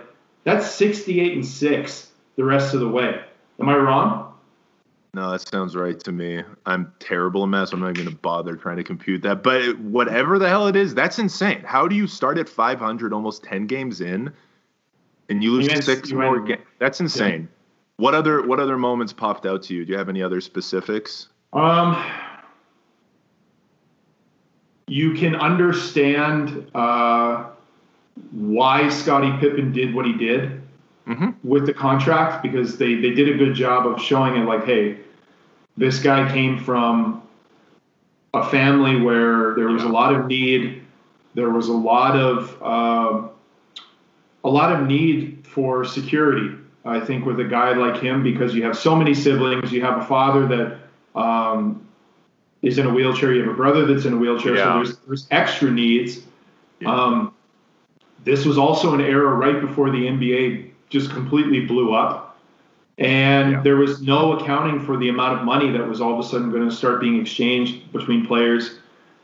that's 0.47 0.71
68 0.71 1.33
and 1.33 1.45
six 1.45 2.11
the 2.37 2.43
rest 2.45 2.73
of 2.73 2.79
the 2.79 2.87
way. 2.87 3.19
Am 3.59 3.67
I 3.67 3.75
wrong? 3.75 4.33
No, 5.13 5.31
that 5.31 5.41
sounds 5.41 5.75
right 5.75 5.99
to 5.99 6.13
me. 6.13 6.41
I'm 6.65 6.93
terrible 6.99 7.43
in 7.43 7.49
math, 7.49 7.69
so 7.69 7.75
I'm 7.75 7.81
not 7.81 7.95
going 7.95 8.07
to 8.07 8.15
bother 8.15 8.55
trying 8.55 8.77
to 8.77 8.83
compute 8.83 9.23
that. 9.23 9.43
But 9.43 9.77
whatever 9.79 10.39
the 10.39 10.47
hell 10.47 10.67
it 10.67 10.77
is, 10.77 10.95
that's 10.95 11.19
insane. 11.19 11.63
How 11.65 11.85
do 11.85 11.97
you 11.97 12.07
start 12.07 12.37
at 12.37 12.47
500, 12.47 13.11
almost 13.11 13.43
10 13.43 13.67
games 13.67 13.99
in, 13.99 14.31
and 15.27 15.43
you 15.43 15.51
lose 15.51 15.67
you 15.67 15.81
six 15.81 16.13
went, 16.13 16.31
more 16.31 16.39
games? 16.39 16.61
That's 16.79 17.01
insane. 17.01 17.41
Yeah. 17.41 18.05
What 18.05 18.13
other 18.13 18.47
what 18.47 18.61
other 18.61 18.77
moments 18.77 19.11
popped 19.11 19.45
out 19.45 19.63
to 19.63 19.73
you? 19.73 19.83
Do 19.83 19.91
you 19.91 19.97
have 19.97 20.07
any 20.07 20.23
other 20.23 20.39
specifics? 20.39 21.27
Um, 21.51 22.01
you 24.87 25.13
can 25.13 25.35
understand 25.35 26.71
uh, 26.73 27.49
why 28.31 28.89
Scottie 28.89 29.35
Pippen 29.39 29.71
did 29.71 29.93
what 29.93 30.05
he 30.05 30.13
did 30.13 30.61
mm-hmm. 31.07 31.29
with 31.43 31.65
the 31.65 31.73
contract 31.73 32.43
because 32.43 32.77
they, 32.77 32.95
they 32.95 33.11
did 33.11 33.29
a 33.29 33.37
good 33.37 33.53
job 33.53 33.87
of 33.87 34.01
showing 34.01 34.35
it 34.35 34.45
like, 34.45 34.65
hey, 34.65 34.97
this 35.77 35.99
guy 35.99 36.31
came 36.31 36.59
from 36.59 37.23
a 38.33 38.49
family 38.49 38.99
where 38.99 39.55
there 39.55 39.67
was 39.67 39.83
a 39.83 39.87
lot 39.87 40.13
of 40.13 40.27
need. 40.27 40.83
There 41.33 41.49
was 41.49 41.67
a 41.67 41.73
lot 41.73 42.17
of 42.17 42.57
uh, 42.61 43.27
a 44.43 44.49
lot 44.49 44.73
of 44.73 44.87
need 44.87 45.45
for 45.45 45.85
security. 45.85 46.55
I 46.83 46.99
think 46.99 47.25
with 47.25 47.39
a 47.39 47.43
guy 47.43 47.73
like 47.73 48.01
him 48.01 48.23
because 48.23 48.55
you 48.55 48.63
have 48.63 48.77
so 48.77 48.95
many 48.95 49.13
siblings. 49.13 49.71
You 49.71 49.81
have 49.81 50.01
a 50.01 50.05
father 50.05 50.47
that 50.47 51.19
um, 51.19 51.85
is 52.61 52.77
in 52.77 52.87
a 52.87 52.89
wheelchair. 52.89 53.33
You 53.33 53.43
have 53.43 53.51
a 53.51 53.55
brother 53.55 53.85
that's 53.85 54.05
in 54.05 54.13
a 54.13 54.17
wheelchair. 54.17 54.55
Yeah. 54.55 54.63
So 54.63 54.73
there's 54.73 54.97
there's 54.99 55.27
extra 55.31 55.69
needs. 55.69 56.21
Yeah. 56.79 56.93
Um, 56.93 57.33
this 58.23 58.45
was 58.45 58.57
also 58.57 58.93
an 58.93 59.01
era 59.01 59.33
right 59.33 59.61
before 59.61 59.89
the 59.89 60.07
NBA 60.07 60.71
just 60.89 61.11
completely 61.11 61.61
blew 61.61 61.93
up. 61.93 62.39
And 62.97 63.51
yeah. 63.51 63.61
there 63.61 63.75
was 63.75 64.01
no 64.01 64.33
accounting 64.37 64.79
for 64.79 64.97
the 64.97 65.09
amount 65.09 65.39
of 65.39 65.45
money 65.45 65.71
that 65.71 65.87
was 65.87 66.01
all 66.01 66.13
of 66.13 66.25
a 66.25 66.27
sudden 66.27 66.49
going 66.49 66.67
to 66.67 66.75
start 66.75 66.99
being 66.99 67.21
exchanged 67.21 67.91
between 67.93 68.25
players 68.25 68.79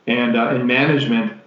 and 0.06 0.38
uh, 0.38 0.50
and 0.50 0.68
management. 0.68 1.40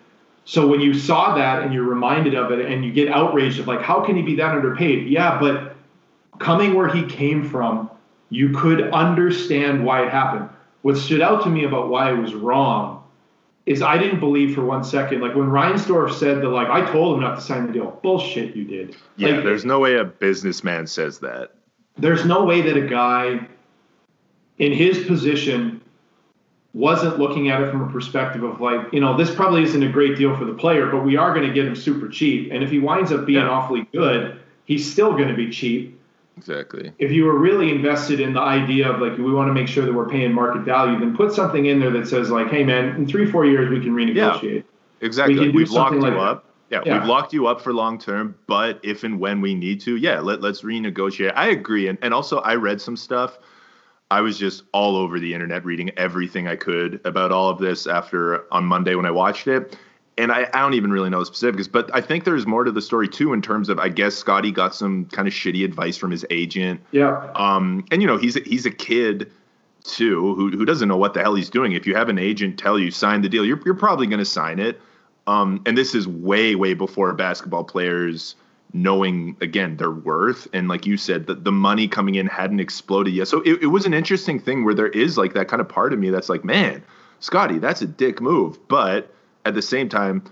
So 0.45 0.67
when 0.67 0.81
you 0.81 0.95
saw 0.95 1.35
that 1.37 1.63
and 1.63 1.73
you're 1.73 1.85
reminded 1.85 2.35
of 2.35 2.53
it 2.53 2.67
and 2.67 2.85
you 2.85 2.93
get 2.93 3.09
outraged 3.09 3.59
of 3.59 3.67
like, 3.67 3.83
how 3.83 4.05
can 4.05 4.17
he 4.17 4.23
be 4.23 4.37
that 4.37 4.55
underpaid? 4.55 5.09
Yeah, 5.09 5.39
but 5.39 5.77
coming 6.39 6.75
where 6.75 6.89
he 6.89 7.05
came 7.05 7.49
from, 7.49 7.91
you 8.31 8.51
could 8.51 8.91
understand 8.93 9.85
why 9.85 10.05
it 10.05 10.11
happened. 10.11 10.49
What 10.83 10.97
stood 10.97 11.21
out 11.21 11.43
to 11.45 11.51
me 11.51 11.65
about 11.65 11.89
why 11.89 12.13
it 12.13 12.17
was 12.17 12.35
wrong 12.35 12.96
is 13.67 13.83
I 13.83 13.99
didn't 13.99 14.21
believe 14.21 14.55
for 14.55 14.65
one 14.65 14.85
second. 14.85 15.21
Like 15.21 15.35
when 15.35 15.49
Reinsdorf 15.49 16.15
said 16.15 16.41
that, 16.41 16.49
like 16.49 16.69
I 16.69 16.91
told 16.91 17.17
him 17.17 17.23
not 17.23 17.35
to 17.35 17.41
sign 17.41 17.67
the 17.67 17.73
deal. 17.73 17.99
Bullshit, 18.03 18.55
you 18.55 18.65
did. 18.65 18.97
Yeah, 19.17 19.31
like, 19.31 19.45
there's 19.45 19.65
no 19.65 19.81
way 19.81 19.97
a 19.97 20.05
businessman 20.05 20.87
says 20.87 21.19
that. 21.19 21.53
There's 21.99 22.25
no 22.25 22.45
way 22.45 22.63
that 22.63 22.77
a 22.77 22.87
guy 22.87 23.49
in 24.59 24.73
his 24.73 25.05
position 25.07 25.81
wasn't 26.75 27.19
looking 27.19 27.49
at 27.49 27.63
it 27.63 27.71
from 27.71 27.89
a 27.89 27.91
perspective 27.91 28.43
of 28.43 28.61
like, 28.61 28.93
you 28.93 29.01
know, 29.01 29.17
this 29.17 29.35
probably 29.35 29.63
isn't 29.63 29.83
a 29.83 29.91
great 29.91 30.17
deal 30.17 30.37
for 30.37 30.45
the 30.45 30.53
player, 30.53 30.87
but 30.87 31.05
we 31.05 31.17
are 31.17 31.35
going 31.35 31.47
to 31.47 31.53
get 31.53 31.65
him 31.65 31.75
super 31.75 32.09
cheap. 32.09 32.53
And 32.53 32.63
if 32.63 32.71
he 32.71 32.79
winds 32.79 33.11
up 33.11 33.27
being 33.27 33.41
yeah. 33.41 33.49
awfully 33.49 33.89
good, 33.93 34.39
he's 34.67 34.91
still 34.91 35.13
going 35.13 35.29
to 35.29 35.35
be 35.35 35.51
cheap. 35.51 35.99
Exactly. 36.37 36.93
If 36.99 37.13
you 37.13 37.25
were 37.25 37.39
really 37.39 37.71
invested 37.71 38.21
in 38.21 38.35
the 38.35 38.41
idea 38.41 38.91
of 38.91 39.01
like 39.01 39.17
we 39.17 39.33
want 39.33 39.49
to 39.49 39.55
make 39.55 39.69
sure 39.69 39.85
that 39.87 39.93
we're 39.93 40.09
paying 40.09 40.33
market 40.33 40.61
value, 40.61 40.99
then 40.99 41.17
put 41.17 41.33
something 41.33 41.67
in 41.67 41.81
there 41.81 41.91
that 41.91 42.07
says 42.07 42.31
like, 42.31 42.49
hey 42.49 42.63
man, 42.63 42.95
in 42.97 43.07
three 43.07 43.31
four 43.31 43.47
years 43.47 43.71
we 43.71 43.81
can 43.81 43.95
renegotiate. 43.95 44.57
Yeah, 44.57 45.07
exactly. 45.07 45.51
We 45.51 45.63
have 45.63 45.71
locked 45.71 45.95
you 45.95 46.07
up. 46.07 46.45
Yeah, 46.69 46.83
yeah, 46.85 46.99
we've 46.99 47.09
locked 47.09 47.33
you 47.33 47.47
up 47.47 47.61
for 47.61 47.73
long 47.73 47.99
term, 47.99 48.35
but 48.49 48.81
if 48.83 49.05
and 49.05 49.21
when 49.21 49.41
we 49.41 49.55
need 49.55 49.81
to, 49.83 49.97
yeah, 49.97 50.19
let, 50.19 50.41
let's 50.41 50.63
renegotiate. 50.63 51.33
I 51.37 51.51
agree. 51.51 51.87
And, 51.87 51.97
and 52.03 52.13
also, 52.13 52.39
I 52.39 52.57
read 52.57 52.81
some 52.81 52.97
stuff. 52.97 53.39
I 54.11 54.21
was 54.21 54.37
just 54.37 54.65
all 54.73 54.97
over 54.97 55.21
the 55.21 55.33
internet 55.33 55.65
reading 55.65 55.91
everything 55.97 56.49
I 56.49 56.57
could 56.57 57.01
about 57.05 57.31
all 57.31 57.49
of 57.49 57.59
this 57.59 57.87
after 57.87 58.53
on 58.53 58.65
Monday 58.65 58.97
when 58.97 59.07
I 59.07 59.13
watched 59.13 59.47
it 59.47 59.77
and 60.19 60.33
I, 60.33 60.49
I, 60.53 60.61
don't 60.61 60.75
even 60.75 60.91
really 60.91 61.11
know 61.11 61.21
the 61.21 61.27
specifics, 61.27 61.69
but 61.69 61.91
I 61.95 62.01
think 62.01 62.25
there's 62.25 62.47
more 62.47 62.65
to 62.65 62.73
the 62.73 62.81
story 62.81 63.09
too 63.09 63.33
in 63.33 63.43
terms 63.43 63.69
of 63.69 63.79
I 63.79 63.89
guess 63.89 64.15
Scottie 64.15 64.51
got 64.51 64.75
some 64.75 65.07
kind 65.07 65.29
of 65.29 65.35
shitty 65.35 65.65
advice 65.65 65.97
from 65.97 66.11
his 66.11 66.25
agent. 66.31 66.81
Yeah. 66.91 67.31
Um, 67.35 67.85
and 67.91 68.01
you 68.01 68.09
know 68.09 68.17
he's 68.17 68.37
a, 68.37 68.41
he's 68.41 68.67
a 68.67 68.71
kid 68.71 69.31
too 69.85 70.35
who 70.35 70.51
who 70.51 70.65
doesn't 70.65 70.89
know 70.89 70.97
what 70.97 71.15
the 71.15 71.21
hell 71.21 71.35
he's 71.35 71.51
doing. 71.51 71.73
If 71.73 71.87
you 71.87 71.95
have 71.95 72.09
an 72.09 72.19
agent 72.19 72.59
tell 72.59 72.79
you 72.79 72.91
sign 72.91 73.23
the 73.23 73.29
deal, 73.29 73.45
you're 73.45 73.61
you're 73.65 73.75
probably 73.75 74.07
going 74.07 74.19
to 74.19 74.25
sign 74.25 74.59
it. 74.59 74.81
Um, 75.27 75.63
and 75.67 75.77
this 75.77 75.95
is 75.95 76.09
way 76.09 76.55
way 76.55 76.75
before 76.75 77.13
basketball 77.13 77.65
players 77.65 78.37
knowing 78.73 79.37
again 79.41 79.77
their 79.77 79.93
worth 79.93 80.49
and 80.53 80.69
like 80.69 80.85
you 80.85 80.97
said 80.97 81.27
that 81.29 81.45
the 81.45 81.53
money 81.53 81.87
coming 81.87 82.17
in 82.17 82.27
hadn't 82.27 82.61
exploded 82.61 83.15
yet. 83.15 83.29
So 83.29 83.41
it, 83.43 83.63
it 83.63 83.67
was 83.67 83.87
an 83.87 83.95
interesting 83.95 84.39
thing 84.39 84.65
where 84.65 84.75
there 84.75 84.89
is 84.89 85.17
like 85.17 85.35
that 85.35 85.49
kind 85.49 85.61
of 85.61 85.69
part 85.69 85.93
of 85.93 85.99
me 85.99 86.11
that's 86.11 86.29
like, 86.29 86.45
man, 86.45 86.83
Scottie, 87.21 87.59
that's 87.59 87.81
a 87.81 87.87
dick 87.87 88.21
move, 88.21 88.59
but 88.69 89.13
at 89.47 89.55
the 89.55 89.63
same 89.63 89.89
time, 89.89 90.25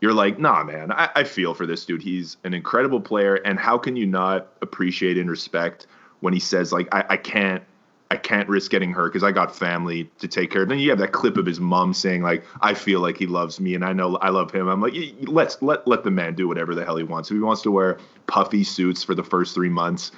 you're 0.00 0.14
like, 0.14 0.38
nah, 0.38 0.64
man, 0.64 0.90
I, 0.90 1.10
I, 1.14 1.24
feel 1.24 1.54
for 1.54 1.66
this 1.66 1.84
dude. 1.84 2.02
He's 2.02 2.38
an 2.42 2.54
incredible 2.54 3.00
player, 3.00 3.34
and 3.36 3.58
how 3.58 3.78
can 3.78 3.94
you 3.94 4.06
not 4.06 4.48
appreciate 4.62 5.16
and 5.16 5.30
respect 5.30 5.86
when 6.20 6.32
he 6.32 6.40
says 6.40 6.72
like, 6.72 6.92
I, 6.92 7.04
I 7.10 7.16
can't, 7.18 7.62
I 8.10 8.16
can't 8.16 8.48
risk 8.48 8.70
getting 8.70 8.92
hurt 8.92 9.12
because 9.12 9.22
I 9.22 9.30
got 9.30 9.54
family 9.54 10.10
to 10.18 10.26
take 10.26 10.50
care 10.50 10.62
of. 10.62 10.68
Then 10.70 10.78
you 10.78 10.90
have 10.90 10.98
that 10.98 11.12
clip 11.12 11.36
of 11.36 11.46
his 11.46 11.60
mom 11.60 11.94
saying 11.94 12.22
like, 12.22 12.44
I 12.60 12.74
feel 12.74 13.00
like 13.00 13.16
he 13.16 13.26
loves 13.26 13.60
me, 13.60 13.74
and 13.74 13.84
I 13.84 13.92
know 13.92 14.16
I 14.16 14.30
love 14.30 14.50
him. 14.50 14.68
I'm 14.68 14.80
like, 14.80 14.94
let's 15.22 15.60
let 15.62 15.86
let 15.86 16.02
the 16.02 16.10
man 16.10 16.34
do 16.34 16.48
whatever 16.48 16.74
the 16.74 16.84
hell 16.84 16.96
he 16.96 17.04
wants. 17.04 17.30
If 17.30 17.36
he 17.36 17.40
wants 17.40 17.62
to 17.62 17.70
wear 17.70 17.98
puffy 18.26 18.64
suits 18.64 19.04
for 19.04 19.14
the 19.14 19.24
first 19.24 19.54
three 19.54 19.68
months, 19.68 20.12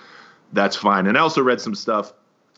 that's 0.52 0.76
fine. 0.76 1.08
And 1.08 1.18
I 1.18 1.20
also 1.20 1.42
read 1.42 1.60
some 1.60 1.74
stuff 1.74 2.12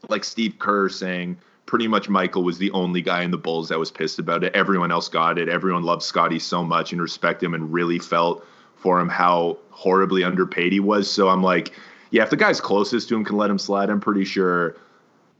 like 0.09 0.25
Steve 0.25 0.59
Kerr 0.59 0.89
saying 0.89 1.39
pretty 1.67 1.89
much 1.89 2.09
Michael 2.09 2.45
was 2.45 2.59
the 2.59 2.71
only 2.71 3.03
guy 3.03 3.23
in 3.23 3.31
the 3.31 3.39
Bulls 3.39 3.69
that 3.69 3.79
was 3.79 3.91
pissed 3.91 4.19
about 4.19 4.45
it. 4.45 4.55
Everyone 4.55 4.91
else 4.91 5.09
got 5.09 5.39
it. 5.39 5.49
Everyone 5.49 5.83
loved 5.83 6.03
Scottie 6.03 6.39
so 6.39 6.65
much 6.65 6.93
and 6.93 7.03
respect 7.03 7.43
him 7.43 7.55
and 7.55 7.73
really 7.73 7.99
felt 7.99 8.47
for 8.77 9.01
him 9.01 9.09
how 9.09 9.59
horribly 9.71 10.23
underpaid 10.23 10.73
he 10.73 10.81
was. 10.81 11.11
So 11.11 11.29
I'm 11.29 11.43
like, 11.43 11.73
yeah, 12.11 12.23
if 12.23 12.31
the 12.31 12.37
guy's 12.37 12.61
closest 12.61 13.09
to 13.09 13.17
him 13.17 13.25
can 13.25 13.37
let 13.37 13.51
him 13.51 13.59
slide, 13.59 13.91
I'm 13.91 14.01
pretty 14.01 14.25
sure 14.25 14.77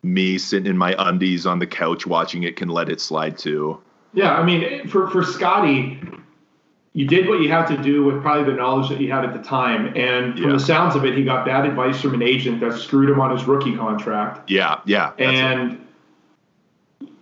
me 0.03 0.39
sitting 0.39 0.67
in 0.67 0.77
my 0.77 0.95
undies 0.99 1.47
on 1.47 1.59
the 1.59 1.67
couch 1.67 2.07
watching 2.07 2.43
it 2.43 2.57
can 2.57 2.69
let 2.69 2.89
it 2.89 3.01
slide 3.01 3.39
too. 3.39 3.81
Yeah, 4.13 4.35
I 4.35 4.45
mean, 4.45 4.89
for 4.89 5.09
for 5.11 5.23
Scottie, 5.23 6.01
you 6.95 7.07
did 7.07 7.29
what 7.29 7.41
you 7.41 7.51
had 7.51 7.67
to 7.67 7.77
do 7.77 8.05
with 8.05 8.23
probably 8.23 8.45
the 8.51 8.57
knowledge 8.57 8.89
that 8.89 9.01
you 9.01 9.13
had 9.13 9.25
at 9.25 9.35
the 9.35 9.43
time. 9.43 9.93
And 9.97 10.35
from 10.35 10.51
yeah. 10.51 10.53
the 10.53 10.61
sounds 10.61 10.97
of 10.97 11.05
it, 11.05 11.17
he 11.17 11.25
got 11.25 11.45
bad 11.45 11.67
advice 11.67 12.01
from 12.01 12.15
an 12.15 12.23
agent 12.23 12.61
that 12.61 12.79
screwed 12.79 13.11
him 13.11 13.21
on 13.21 13.37
his 13.37 13.45
rookie 13.45 13.77
contract. 13.77 14.51
Yeah, 14.51 14.81
yeah. 14.87 15.13
And 15.19 15.73
it 15.73 15.79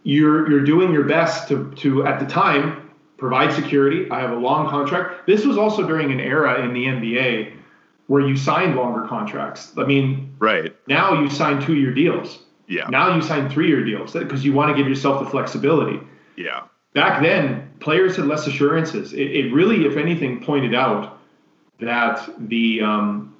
you're 0.04 0.48
you're 0.48 0.64
doing 0.64 0.92
your 0.92 1.04
best 1.04 1.48
to 1.48 1.72
to 1.76 2.06
at 2.06 2.20
the 2.20 2.26
time 2.26 2.90
provide 3.16 3.52
security. 3.52 4.08
I 4.10 4.20
have 4.20 4.30
a 4.30 4.36
long 4.36 4.68
contract. 4.68 5.26
This 5.26 5.44
was 5.44 5.58
also 5.58 5.86
during 5.86 6.12
an 6.12 6.20
era 6.20 6.62
in 6.62 6.72
the 6.72 6.84
NBA 6.84 7.56
where 8.06 8.20
you 8.20 8.36
signed 8.36 8.76
longer 8.76 9.06
contracts. 9.08 9.72
I 9.78 9.84
mean, 9.84 10.34
right 10.38 10.76
now 10.86 11.20
you 11.20 11.30
sign 11.30 11.60
two 11.60 11.74
year 11.74 11.92
deals. 11.92 12.40
Yeah. 12.68 12.86
Now 12.88 13.14
you 13.14 13.22
sign 13.22 13.48
three 13.50 13.68
year 13.68 13.84
deals 13.84 14.12
because 14.12 14.44
you 14.44 14.52
want 14.52 14.70
to 14.70 14.76
give 14.76 14.88
yourself 14.88 15.24
the 15.24 15.30
flexibility. 15.30 16.00
Yeah. 16.36 16.64
Back 16.92 17.22
then, 17.22 17.72
players 17.80 18.16
had 18.16 18.26
less 18.26 18.46
assurances. 18.46 19.12
It, 19.12 19.30
it 19.30 19.52
really, 19.52 19.84
if 19.86 19.96
anything, 19.96 20.42
pointed 20.44 20.74
out 20.74 21.18
that 21.80 22.28
the 22.48 22.82
um, 22.82 23.36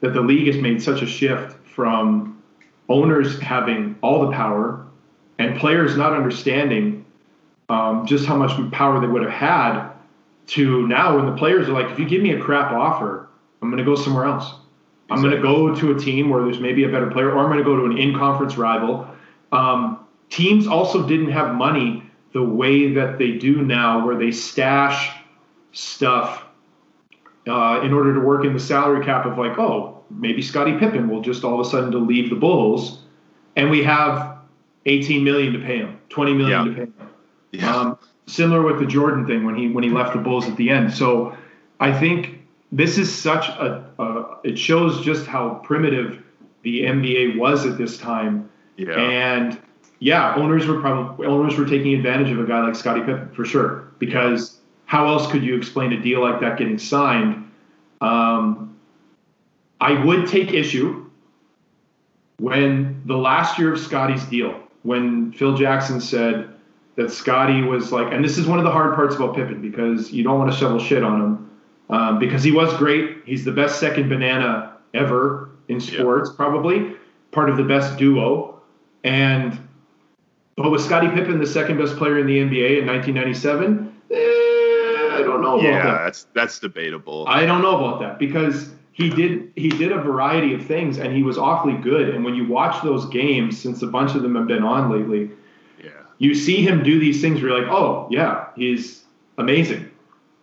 that 0.00 0.14
the 0.14 0.20
league 0.20 0.46
has 0.48 0.56
made 0.56 0.82
such 0.82 1.00
a 1.02 1.06
shift 1.06 1.56
from 1.64 2.42
owners 2.88 3.38
having 3.40 3.96
all 4.02 4.26
the 4.26 4.32
power 4.32 4.87
and 5.38 5.58
players 5.58 5.96
not 5.96 6.12
understanding 6.12 7.04
um, 7.68 8.06
just 8.06 8.26
how 8.26 8.36
much 8.36 8.50
power 8.72 9.00
they 9.00 9.06
would 9.06 9.22
have 9.22 9.30
had 9.30 9.90
to 10.48 10.86
now 10.88 11.16
when 11.16 11.26
the 11.26 11.36
players 11.36 11.68
are 11.68 11.72
like, 11.72 11.90
if 11.90 11.98
you 11.98 12.08
give 12.08 12.22
me 12.22 12.32
a 12.32 12.40
crap 12.40 12.72
offer, 12.72 13.28
I'm 13.60 13.70
going 13.70 13.78
to 13.78 13.84
go 13.84 13.94
somewhere 13.94 14.24
else. 14.24 14.52
I'm 15.10 15.22
going 15.22 15.34
to 15.34 15.42
go 15.42 15.74
to 15.74 15.92
a 15.92 15.98
team 15.98 16.30
where 16.30 16.42
there's 16.42 16.60
maybe 16.60 16.84
a 16.84 16.88
better 16.88 17.10
player, 17.10 17.32
or 17.32 17.38
I'm 17.38 17.46
going 17.46 17.58
to 17.58 17.64
go 17.64 17.76
to 17.76 17.84
an 17.86 17.96
in-conference 17.96 18.56
rival. 18.56 19.08
Um, 19.52 20.06
teams 20.28 20.66
also 20.66 21.06
didn't 21.06 21.30
have 21.30 21.54
money 21.54 22.02
the 22.32 22.42
way 22.42 22.92
that 22.92 23.18
they 23.18 23.32
do 23.32 23.62
now, 23.62 24.04
where 24.04 24.16
they 24.16 24.30
stash 24.30 25.16
stuff 25.72 26.44
uh, 27.46 27.80
in 27.82 27.92
order 27.94 28.14
to 28.14 28.20
work 28.20 28.44
in 28.44 28.52
the 28.52 28.60
salary 28.60 29.04
cap 29.04 29.24
of 29.24 29.38
like, 29.38 29.58
oh, 29.58 30.04
maybe 30.10 30.42
Scottie 30.42 30.78
Pippen 30.78 31.08
will 31.08 31.22
just 31.22 31.44
all 31.44 31.58
of 31.58 31.66
a 31.66 31.68
sudden 31.68 31.90
to 31.92 31.98
leave 31.98 32.28
the 32.28 32.36
Bulls, 32.36 33.00
and 33.56 33.70
we 33.70 33.82
have 33.82 34.37
18 34.88 35.22
million 35.22 35.52
to 35.52 35.58
pay 35.58 35.78
him, 35.78 35.98
20 36.08 36.34
million 36.34 36.50
yeah. 36.50 36.64
to 36.64 36.74
pay 36.74 36.80
him. 36.80 36.94
Yeah. 37.52 37.76
Um, 37.76 37.98
similar 38.26 38.62
with 38.62 38.78
the 38.78 38.86
Jordan 38.86 39.26
thing 39.26 39.44
when 39.44 39.54
he 39.54 39.68
when 39.68 39.84
he 39.84 39.90
left 39.90 40.12
the 40.12 40.20
Bulls 40.20 40.46
at 40.46 40.56
the 40.56 40.70
end. 40.70 40.92
So 40.92 41.36
I 41.80 41.98
think 41.98 42.40
this 42.70 42.98
is 42.98 43.14
such 43.14 43.48
a, 43.48 43.84
a 43.98 44.38
it 44.44 44.58
shows 44.58 45.04
just 45.04 45.26
how 45.26 45.54
primitive 45.64 46.22
the 46.62 46.82
NBA 46.82 47.38
was 47.38 47.64
at 47.66 47.78
this 47.78 47.98
time. 47.98 48.50
Yeah. 48.76 48.92
And 48.92 49.58
yeah, 50.00 50.34
owners 50.36 50.66
were 50.66 50.80
probably 50.80 51.26
owners 51.26 51.56
were 51.56 51.66
taking 51.66 51.94
advantage 51.94 52.30
of 52.30 52.38
a 52.38 52.44
guy 52.44 52.62
like 52.62 52.74
Scottie 52.74 53.00
Pippen 53.00 53.30
for 53.32 53.44
sure 53.44 53.92
because 53.98 54.58
how 54.84 55.06
else 55.06 55.30
could 55.30 55.42
you 55.42 55.56
explain 55.56 55.92
a 55.92 56.00
deal 56.00 56.22
like 56.22 56.40
that 56.40 56.58
getting 56.58 56.78
signed? 56.78 57.50
Um, 58.00 58.76
I 59.80 60.04
would 60.04 60.26
take 60.26 60.52
issue 60.52 61.10
when 62.38 63.02
the 63.04 63.16
last 63.16 63.58
year 63.58 63.72
of 63.72 63.80
Scottie's 63.80 64.24
deal, 64.24 64.60
when 64.82 65.32
Phil 65.32 65.56
Jackson 65.56 66.00
said 66.00 66.48
that 66.96 67.10
Scottie 67.10 67.62
was 67.62 67.92
like, 67.92 68.12
and 68.12 68.24
this 68.24 68.38
is 68.38 68.46
one 68.46 68.58
of 68.58 68.64
the 68.64 68.70
hard 68.70 68.94
parts 68.94 69.14
about 69.16 69.36
Pippen 69.36 69.60
because 69.60 70.12
you 70.12 70.24
don't 70.24 70.38
want 70.38 70.50
to 70.50 70.56
shovel 70.56 70.78
shit 70.78 71.02
on 71.02 71.20
him 71.20 71.50
um, 71.90 72.18
because 72.18 72.42
he 72.42 72.50
was 72.50 72.74
great. 72.76 73.18
He's 73.24 73.44
the 73.44 73.52
best 73.52 73.78
second 73.80 74.08
banana 74.08 74.76
ever 74.94 75.50
in 75.68 75.80
sports, 75.80 76.30
probably 76.30 76.96
part 77.30 77.50
of 77.50 77.56
the 77.56 77.62
best 77.62 77.96
duo. 77.98 78.60
And 79.04 79.58
but 80.56 80.70
was 80.70 80.84
Scottie 80.84 81.08
Pippen 81.08 81.38
the 81.38 81.46
second 81.46 81.78
best 81.78 81.96
player 81.96 82.18
in 82.18 82.26
the 82.26 82.38
NBA 82.38 82.80
in 82.80 82.86
1997? 82.86 83.94
Eh, 84.10 84.16
I 84.16 85.22
don't 85.24 85.40
know. 85.40 85.60
yeah, 85.60 85.84
that. 85.84 86.04
that's 86.04 86.26
that's 86.34 86.58
debatable. 86.58 87.26
I 87.28 87.46
don't 87.46 87.62
know 87.62 87.76
about 87.76 88.00
that 88.00 88.18
because 88.18 88.70
he 88.98 89.08
did 89.08 89.52
he 89.54 89.68
did 89.68 89.92
a 89.92 89.98
variety 89.98 90.54
of 90.54 90.66
things 90.66 90.98
and 90.98 91.14
he 91.14 91.22
was 91.22 91.38
awfully 91.38 91.74
good. 91.74 92.08
And 92.08 92.24
when 92.24 92.34
you 92.34 92.48
watch 92.48 92.82
those 92.82 93.06
games, 93.06 93.58
since 93.58 93.80
a 93.82 93.86
bunch 93.86 94.16
of 94.16 94.22
them 94.22 94.34
have 94.34 94.48
been 94.48 94.64
on 94.64 94.90
lately, 94.90 95.30
yeah, 95.82 95.90
you 96.18 96.34
see 96.34 96.66
him 96.66 96.82
do 96.82 96.98
these 96.98 97.20
things 97.20 97.40
where 97.40 97.52
you're 97.52 97.62
like, 97.62 97.72
oh 97.72 98.08
yeah, 98.10 98.46
he's 98.56 99.04
amazing. 99.38 99.88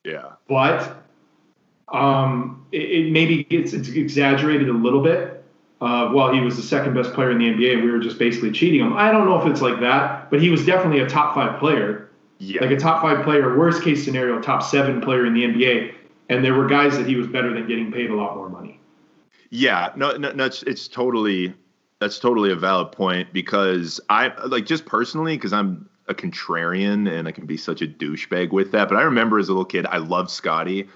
Yeah, 0.05 0.31
but 0.47 1.03
um, 1.89 2.65
it, 2.71 2.77
it 2.77 3.11
maybe 3.11 3.43
gets 3.43 3.73
exaggerated 3.73 4.69
a 4.69 4.73
little 4.73 5.03
bit. 5.03 5.43
Uh, 5.81 6.11
well, 6.13 6.31
he 6.33 6.39
was 6.39 6.55
the 6.55 6.63
second 6.63 6.93
best 6.93 7.11
player 7.11 7.31
in 7.31 7.37
the 7.37 7.45
NBA. 7.45 7.83
We 7.83 7.91
were 7.91 7.99
just 7.99 8.17
basically 8.17 8.53
cheating 8.53 8.79
him. 8.79 8.93
I 8.93 9.11
don't 9.11 9.25
know 9.25 9.37
if 9.41 9.45
it's 9.51 9.61
like 9.61 9.81
that, 9.81 10.31
but 10.31 10.41
he 10.41 10.49
was 10.49 10.65
definitely 10.65 11.01
a 11.01 11.09
top 11.09 11.35
five 11.35 11.59
player. 11.59 12.09
Yeah. 12.37 12.61
Like 12.61 12.71
a 12.71 12.77
top 12.77 13.01
five 13.01 13.25
player, 13.25 13.57
worst 13.57 13.83
case 13.83 14.05
scenario, 14.05 14.41
top 14.41 14.63
seven 14.63 15.01
player 15.01 15.25
in 15.25 15.33
the 15.33 15.43
NBA. 15.43 15.93
And 16.29 16.43
there 16.43 16.53
were 16.53 16.67
guys 16.67 16.97
that 16.97 17.07
he 17.07 17.15
was 17.15 17.27
better 17.27 17.53
than 17.53 17.67
getting 17.67 17.91
paid 17.91 18.09
a 18.09 18.15
lot 18.15 18.35
more 18.35 18.49
money. 18.49 18.79
Yeah, 19.49 19.91
no, 19.95 20.17
no, 20.17 20.31
no 20.31 20.45
it's, 20.45 20.63
it's 20.63 20.87
totally 20.87 21.53
that's 21.99 22.19
totally 22.19 22.51
a 22.51 22.55
valid 22.55 22.91
point 22.91 23.31
because 23.31 24.01
I 24.09 24.27
like 24.45 24.65
just 24.65 24.85
personally 24.85 25.37
because 25.37 25.53
I'm 25.53 25.89
a 26.07 26.13
contrarian 26.13 27.09
and 27.11 27.27
I 27.27 27.31
can 27.31 27.45
be 27.45 27.57
such 27.57 27.81
a 27.81 27.87
douchebag 27.87 28.51
with 28.51 28.71
that. 28.71 28.89
But 28.89 28.97
I 28.97 29.03
remember 29.03 29.39
as 29.39 29.47
a 29.47 29.51
little 29.51 29.65
kid, 29.65 29.85
I 29.85 29.97
loved 29.97 30.29
Scottie 30.29 30.89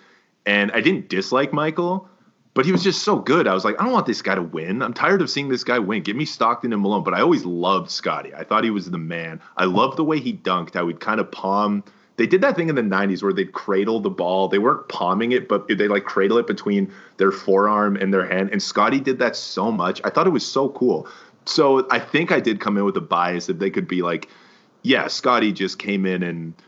and 0.45 0.71
I 0.71 0.81
didn't 0.81 1.09
dislike 1.09 1.53
Michael, 1.53 2.07
but 2.53 2.65
he 2.65 2.71
was 2.71 2.83
just 2.83 3.03
so 3.03 3.17
good. 3.17 3.47
I 3.47 3.53
was 3.53 3.63
like, 3.63 3.79
I 3.79 3.85
don't 3.85 3.93
want 3.93 4.05
this 4.05 4.21
guy 4.21 4.35
to 4.35 4.41
win. 4.41 4.81
I'm 4.81 4.93
tired 4.93 5.21
of 5.21 5.29
seeing 5.29 5.49
this 5.49 5.63
guy 5.63 5.79
win. 5.79 6.03
Give 6.03 6.15
me 6.15 6.25
Stockton 6.25 6.73
and 6.73 6.81
Malone. 6.81 7.03
But 7.03 7.13
I 7.13 7.21
always 7.21 7.45
loved 7.45 7.89
Scottie. 7.89 8.33
I 8.33 8.43
thought 8.43 8.63
he 8.63 8.69
was 8.69 8.89
the 8.89 8.97
man. 8.97 9.41
I 9.57 9.65
loved 9.65 9.97
the 9.97 10.03
way 10.03 10.19
he 10.19 10.33
dunked. 10.33 10.75
I 10.75 10.83
would 10.83 10.99
kind 10.99 11.19
of 11.19 11.31
palm. 11.31 11.83
They 12.19 12.27
did 12.27 12.41
that 12.41 12.55
thing 12.55 12.69
in 12.69 12.75
the 12.75 12.81
90s 12.83 13.23
where 13.23 13.33
they'd 13.33 13.51
cradle 13.51 13.99
the 13.99 14.11
ball. 14.11 14.47
They 14.47 14.59
weren't 14.59 14.87
palming 14.89 15.31
it, 15.31 15.47
but 15.47 15.67
they 15.67 15.87
like 15.87 16.03
cradle 16.03 16.37
it 16.37 16.45
between 16.45 16.93
their 17.17 17.31
forearm 17.31 17.95
and 17.95 18.13
their 18.13 18.27
hand. 18.27 18.49
And 18.51 18.61
Scottie 18.61 18.99
did 18.99 19.19
that 19.19 19.35
so 19.35 19.71
much. 19.71 20.01
I 20.03 20.11
thought 20.11 20.27
it 20.27 20.31
was 20.31 20.45
so 20.45 20.69
cool. 20.69 21.07
So 21.45 21.87
I 21.89 21.97
think 21.97 22.31
I 22.31 22.39
did 22.39 22.59
come 22.59 22.77
in 22.77 22.85
with 22.85 22.97
a 22.97 23.01
bias 23.01 23.47
that 23.47 23.57
they 23.57 23.71
could 23.71 23.87
be 23.87 24.03
like, 24.03 24.29
yeah, 24.83 25.07
Scottie 25.07 25.51
just 25.51 25.79
came 25.79 26.05
in 26.05 26.21
and– 26.21 26.53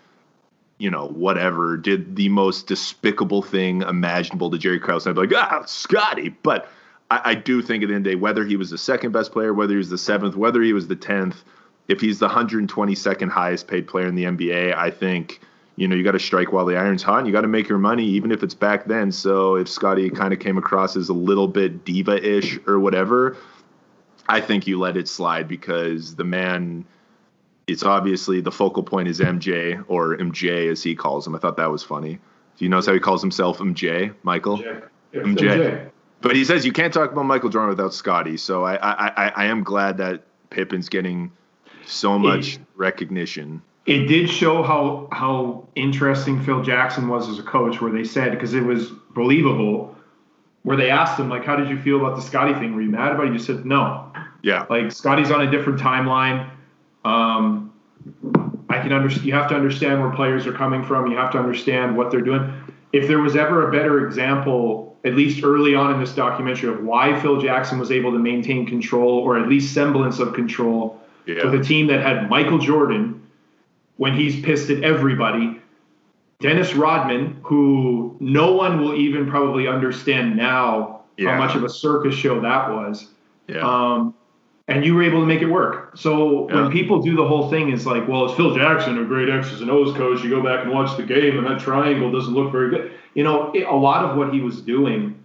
you 0.81 0.89
know, 0.89 1.09
whatever, 1.09 1.77
did 1.77 2.15
the 2.15 2.27
most 2.29 2.65
despicable 2.65 3.43
thing 3.43 3.83
imaginable 3.83 4.49
to 4.49 4.57
Jerry 4.57 4.79
Krause. 4.79 5.05
And 5.05 5.17
I'd 5.17 5.29
be 5.29 5.35
like, 5.35 5.51
ah, 5.51 5.63
Scottie. 5.65 6.29
But 6.29 6.67
I, 7.11 7.21
I, 7.23 7.35
do 7.35 7.61
think 7.61 7.83
at 7.83 7.89
the 7.89 7.93
end 7.93 8.07
of 8.07 8.09
the 8.09 8.15
day, 8.15 8.19
whether 8.19 8.43
he 8.43 8.55
was 8.55 8.71
the 8.71 8.79
second 8.79 9.11
best 9.11 9.31
player, 9.31 9.53
whether 9.53 9.73
he 9.73 9.77
was 9.77 9.91
the 9.91 9.99
seventh, 9.99 10.35
whether 10.35 10.59
he 10.63 10.73
was 10.73 10.87
the 10.87 10.95
10th, 10.95 11.35
if 11.91 11.99
he's 11.99 12.19
the 12.19 12.29
122nd 12.29 13.29
highest 13.29 13.67
paid 13.67 13.85
player 13.85 14.07
in 14.07 14.15
the 14.15 14.23
NBA, 14.23 14.75
I 14.75 14.89
think, 14.89 15.41
you 15.75 15.87
know, 15.87 15.95
you 15.95 16.03
got 16.03 16.13
to 16.13 16.19
strike 16.19 16.53
while 16.53 16.65
the 16.65 16.77
iron's 16.77 17.03
hot 17.03 17.19
and 17.19 17.27
you 17.27 17.33
got 17.33 17.41
to 17.41 17.49
make 17.49 17.67
your 17.67 17.77
money, 17.77 18.05
even 18.05 18.31
if 18.31 18.43
it's 18.43 18.53
back 18.53 18.85
then. 18.85 19.11
So 19.11 19.55
if 19.55 19.67
Scottie 19.67 20.09
kind 20.09 20.31
of 20.33 20.39
came 20.39 20.57
across 20.57 20.95
as 20.95 21.09
a 21.09 21.13
little 21.13 21.49
bit 21.49 21.83
diva 21.83 22.23
ish 22.25 22.57
or 22.65 22.79
whatever, 22.79 23.35
I 24.29 24.39
think 24.39 24.67
you 24.67 24.79
let 24.79 24.95
it 24.95 25.09
slide 25.09 25.49
because 25.49 26.15
the 26.15 26.23
man 26.23 26.85
it's 27.67 27.83
obviously 27.83 28.41
the 28.41 28.51
focal 28.51 28.83
point 28.83 29.07
is 29.07 29.19
MJ 29.19 29.83
or 29.87 30.17
MJ 30.17 30.69
as 30.71 30.81
he 30.81 30.95
calls 30.95 31.27
him. 31.27 31.35
I 31.35 31.39
thought 31.39 31.57
that 31.57 31.71
was 31.71 31.83
funny. 31.83 32.19
Do 32.57 32.65
you 32.65 32.69
notice 32.69 32.85
how 32.85 32.93
he 32.93 32.99
calls 32.99 33.21
himself 33.21 33.59
MJ, 33.59 34.13
Michael? 34.23 34.57
MJ. 34.57 34.87
MJ. 35.13 35.35
MJ. 35.35 35.89
But 36.21 36.35
he 36.35 36.45
says 36.45 36.65
you 36.65 36.71
can't 36.71 36.93
talk 36.93 37.11
about 37.11 37.25
Michael 37.25 37.49
Jordan 37.49 37.69
without 37.69 37.93
Scottie. 37.93 38.37
So 38.37 38.63
I, 38.63 38.75
I, 38.75 39.07
I, 39.07 39.33
I 39.35 39.45
am 39.45 39.63
glad 39.63 39.97
that 39.97 40.23
Pippen's 40.49 40.87
getting 40.87 41.31
so 41.85 42.17
much 42.17 42.55
it, 42.55 42.61
recognition. 42.75 43.61
It 43.85 44.05
did 44.05 44.29
show 44.29 44.63
how 44.63 45.07
how 45.11 45.67
interesting 45.75 46.43
Phil 46.43 46.61
Jackson 46.61 47.07
was 47.07 47.29
as 47.29 47.39
a 47.39 47.43
coach, 47.43 47.81
where 47.81 47.91
they 47.91 48.03
said 48.03 48.31
because 48.31 48.53
it 48.53 48.63
was 48.63 48.89
believable, 49.13 49.95
where 50.63 50.77
they 50.77 50.89
asked 50.89 51.19
him 51.19 51.29
like, 51.29 51.45
"How 51.45 51.55
did 51.55 51.69
you 51.69 51.79
feel 51.79 51.97
about 51.97 52.15
the 52.15 52.21
Scottie 52.21 52.53
thing? 52.53 52.75
Were 52.75 52.81
you 52.81 52.89
mad 52.89 53.11
about 53.11 53.27
it?" 53.27 53.33
You 53.33 53.39
said 53.39 53.65
no. 53.65 54.11
Yeah. 54.43 54.65
Like 54.69 54.91
Scottie's 54.91 55.31
on 55.31 55.41
a 55.41 55.51
different 55.51 55.79
timeline 55.79 56.49
um, 57.03 57.73
I 58.69 58.79
can 58.81 58.93
understand. 58.93 59.25
You 59.25 59.33
have 59.33 59.49
to 59.49 59.55
understand 59.55 60.01
where 60.01 60.11
players 60.11 60.47
are 60.47 60.53
coming 60.53 60.83
from. 60.83 61.09
You 61.09 61.17
have 61.17 61.31
to 61.31 61.39
understand 61.39 61.95
what 61.95 62.11
they're 62.11 62.21
doing. 62.21 62.53
If 62.93 63.07
there 63.07 63.19
was 63.19 63.35
ever 63.35 63.69
a 63.69 63.71
better 63.71 64.05
example, 64.05 64.97
at 65.03 65.15
least 65.15 65.43
early 65.43 65.75
on 65.75 65.93
in 65.93 65.99
this 65.99 66.13
documentary, 66.13 66.69
of 66.69 66.83
why 66.83 67.19
Phil 67.21 67.41
Jackson 67.41 67.79
was 67.79 67.91
able 67.91 68.11
to 68.11 68.19
maintain 68.19 68.65
control 68.65 69.19
or 69.19 69.37
at 69.37 69.47
least 69.47 69.73
semblance 69.73 70.19
of 70.19 70.33
control 70.33 71.00
yeah. 71.25 71.45
with 71.45 71.59
a 71.59 71.63
team 71.63 71.87
that 71.87 72.01
had 72.01 72.29
Michael 72.29 72.59
Jordan 72.59 73.21
when 73.97 74.15
he's 74.15 74.41
pissed 74.43 74.69
at 74.69 74.83
everybody, 74.83 75.61
Dennis 76.39 76.73
Rodman, 76.73 77.39
who 77.43 78.17
no 78.19 78.53
one 78.53 78.81
will 78.81 78.95
even 78.95 79.29
probably 79.29 79.67
understand 79.67 80.35
now 80.35 81.01
yeah. 81.17 81.31
how 81.31 81.37
much 81.37 81.55
of 81.55 81.63
a 81.63 81.69
circus 81.69 82.15
show 82.15 82.41
that 82.41 82.69
was. 82.69 83.07
Yeah. 83.47 83.59
Um, 83.59 84.15
and 84.67 84.85
you 84.85 84.95
were 84.95 85.03
able 85.03 85.19
to 85.19 85.25
make 85.25 85.41
it 85.41 85.47
work. 85.47 85.97
So 85.97 86.49
yeah. 86.49 86.61
when 86.61 86.71
people 86.71 87.01
do 87.01 87.15
the 87.15 87.27
whole 87.27 87.49
thing, 87.49 87.71
it's 87.71 87.85
like, 87.85 88.07
well, 88.07 88.25
it's 88.25 88.35
Phil 88.35 88.55
Jackson, 88.55 88.97
a 88.97 89.05
great 89.05 89.29
X's 89.29 89.61
and 89.61 89.69
O's 89.69 89.95
coach. 89.95 90.23
You 90.23 90.29
go 90.29 90.41
back 90.41 90.63
and 90.63 90.71
watch 90.71 90.95
the 90.97 91.03
game, 91.03 91.37
and 91.37 91.45
that 91.45 91.59
triangle 91.59 92.11
doesn't 92.11 92.33
look 92.33 92.51
very 92.51 92.69
good. 92.69 92.91
You 93.13 93.23
know, 93.23 93.51
it, 93.53 93.67
a 93.67 93.75
lot 93.75 94.05
of 94.05 94.17
what 94.17 94.33
he 94.33 94.39
was 94.39 94.61
doing 94.61 95.21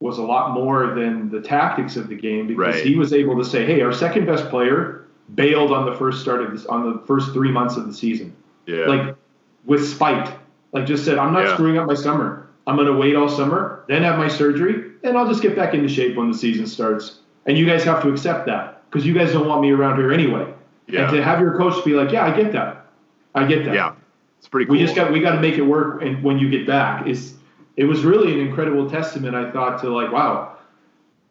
was 0.00 0.18
a 0.18 0.22
lot 0.22 0.52
more 0.52 0.94
than 0.94 1.28
the 1.28 1.40
tactics 1.40 1.96
of 1.96 2.08
the 2.08 2.14
game 2.14 2.46
because 2.46 2.76
right. 2.76 2.84
he 2.84 2.94
was 2.94 3.12
able 3.12 3.36
to 3.36 3.44
say, 3.44 3.66
hey, 3.66 3.80
our 3.80 3.92
second 3.92 4.26
best 4.26 4.48
player 4.48 4.97
bailed 5.34 5.72
on 5.72 5.86
the 5.86 5.94
first 5.96 6.20
start 6.20 6.42
of 6.42 6.52
this 6.52 6.66
on 6.66 6.92
the 6.92 7.06
first 7.06 7.32
three 7.32 7.50
months 7.50 7.76
of 7.76 7.86
the 7.86 7.92
season. 7.92 8.34
Yeah. 8.66 8.86
Like 8.86 9.16
with 9.64 9.86
spite. 9.86 10.32
Like 10.72 10.86
just 10.86 11.04
said, 11.04 11.18
I'm 11.18 11.32
not 11.32 11.46
yeah. 11.46 11.54
screwing 11.54 11.78
up 11.78 11.86
my 11.86 11.94
summer. 11.94 12.48
I'm 12.66 12.76
gonna 12.76 12.96
wait 12.96 13.16
all 13.16 13.28
summer, 13.28 13.84
then 13.88 14.02
have 14.02 14.18
my 14.18 14.28
surgery, 14.28 14.92
and 15.02 15.16
I'll 15.16 15.26
just 15.26 15.40
get 15.40 15.56
back 15.56 15.72
into 15.72 15.88
shape 15.88 16.16
when 16.16 16.30
the 16.30 16.36
season 16.36 16.66
starts 16.66 17.20
and 17.48 17.56
you 17.56 17.66
guys 17.66 17.82
have 17.82 18.02
to 18.02 18.10
accept 18.10 18.46
that 18.46 18.84
because 18.88 19.04
you 19.04 19.14
guys 19.14 19.32
don't 19.32 19.48
want 19.48 19.62
me 19.62 19.72
around 19.72 19.96
here 19.98 20.12
anyway. 20.12 20.46
Yeah. 20.86 21.04
And 21.04 21.16
to 21.16 21.24
have 21.24 21.40
your 21.40 21.56
coach 21.56 21.82
be 21.84 21.94
like, 21.94 22.12
yeah, 22.12 22.26
I 22.26 22.36
get 22.36 22.52
that. 22.52 22.86
I 23.34 23.46
get 23.46 23.64
that. 23.64 23.74
Yeah. 23.74 23.94
It's 24.38 24.48
pretty 24.48 24.66
cool. 24.66 24.76
We 24.76 24.78
just 24.78 24.94
got 24.94 25.10
we 25.10 25.20
got 25.20 25.32
to 25.32 25.40
make 25.40 25.54
it 25.54 25.62
work 25.62 26.02
and 26.02 26.22
when 26.22 26.38
you 26.38 26.48
get 26.48 26.66
back. 26.66 27.06
Is 27.08 27.34
it 27.76 27.84
was 27.84 28.04
really 28.04 28.32
an 28.32 28.46
incredible 28.46 28.88
testament 28.88 29.34
I 29.34 29.50
thought 29.50 29.80
to 29.80 29.88
like, 29.88 30.12
wow, 30.12 30.56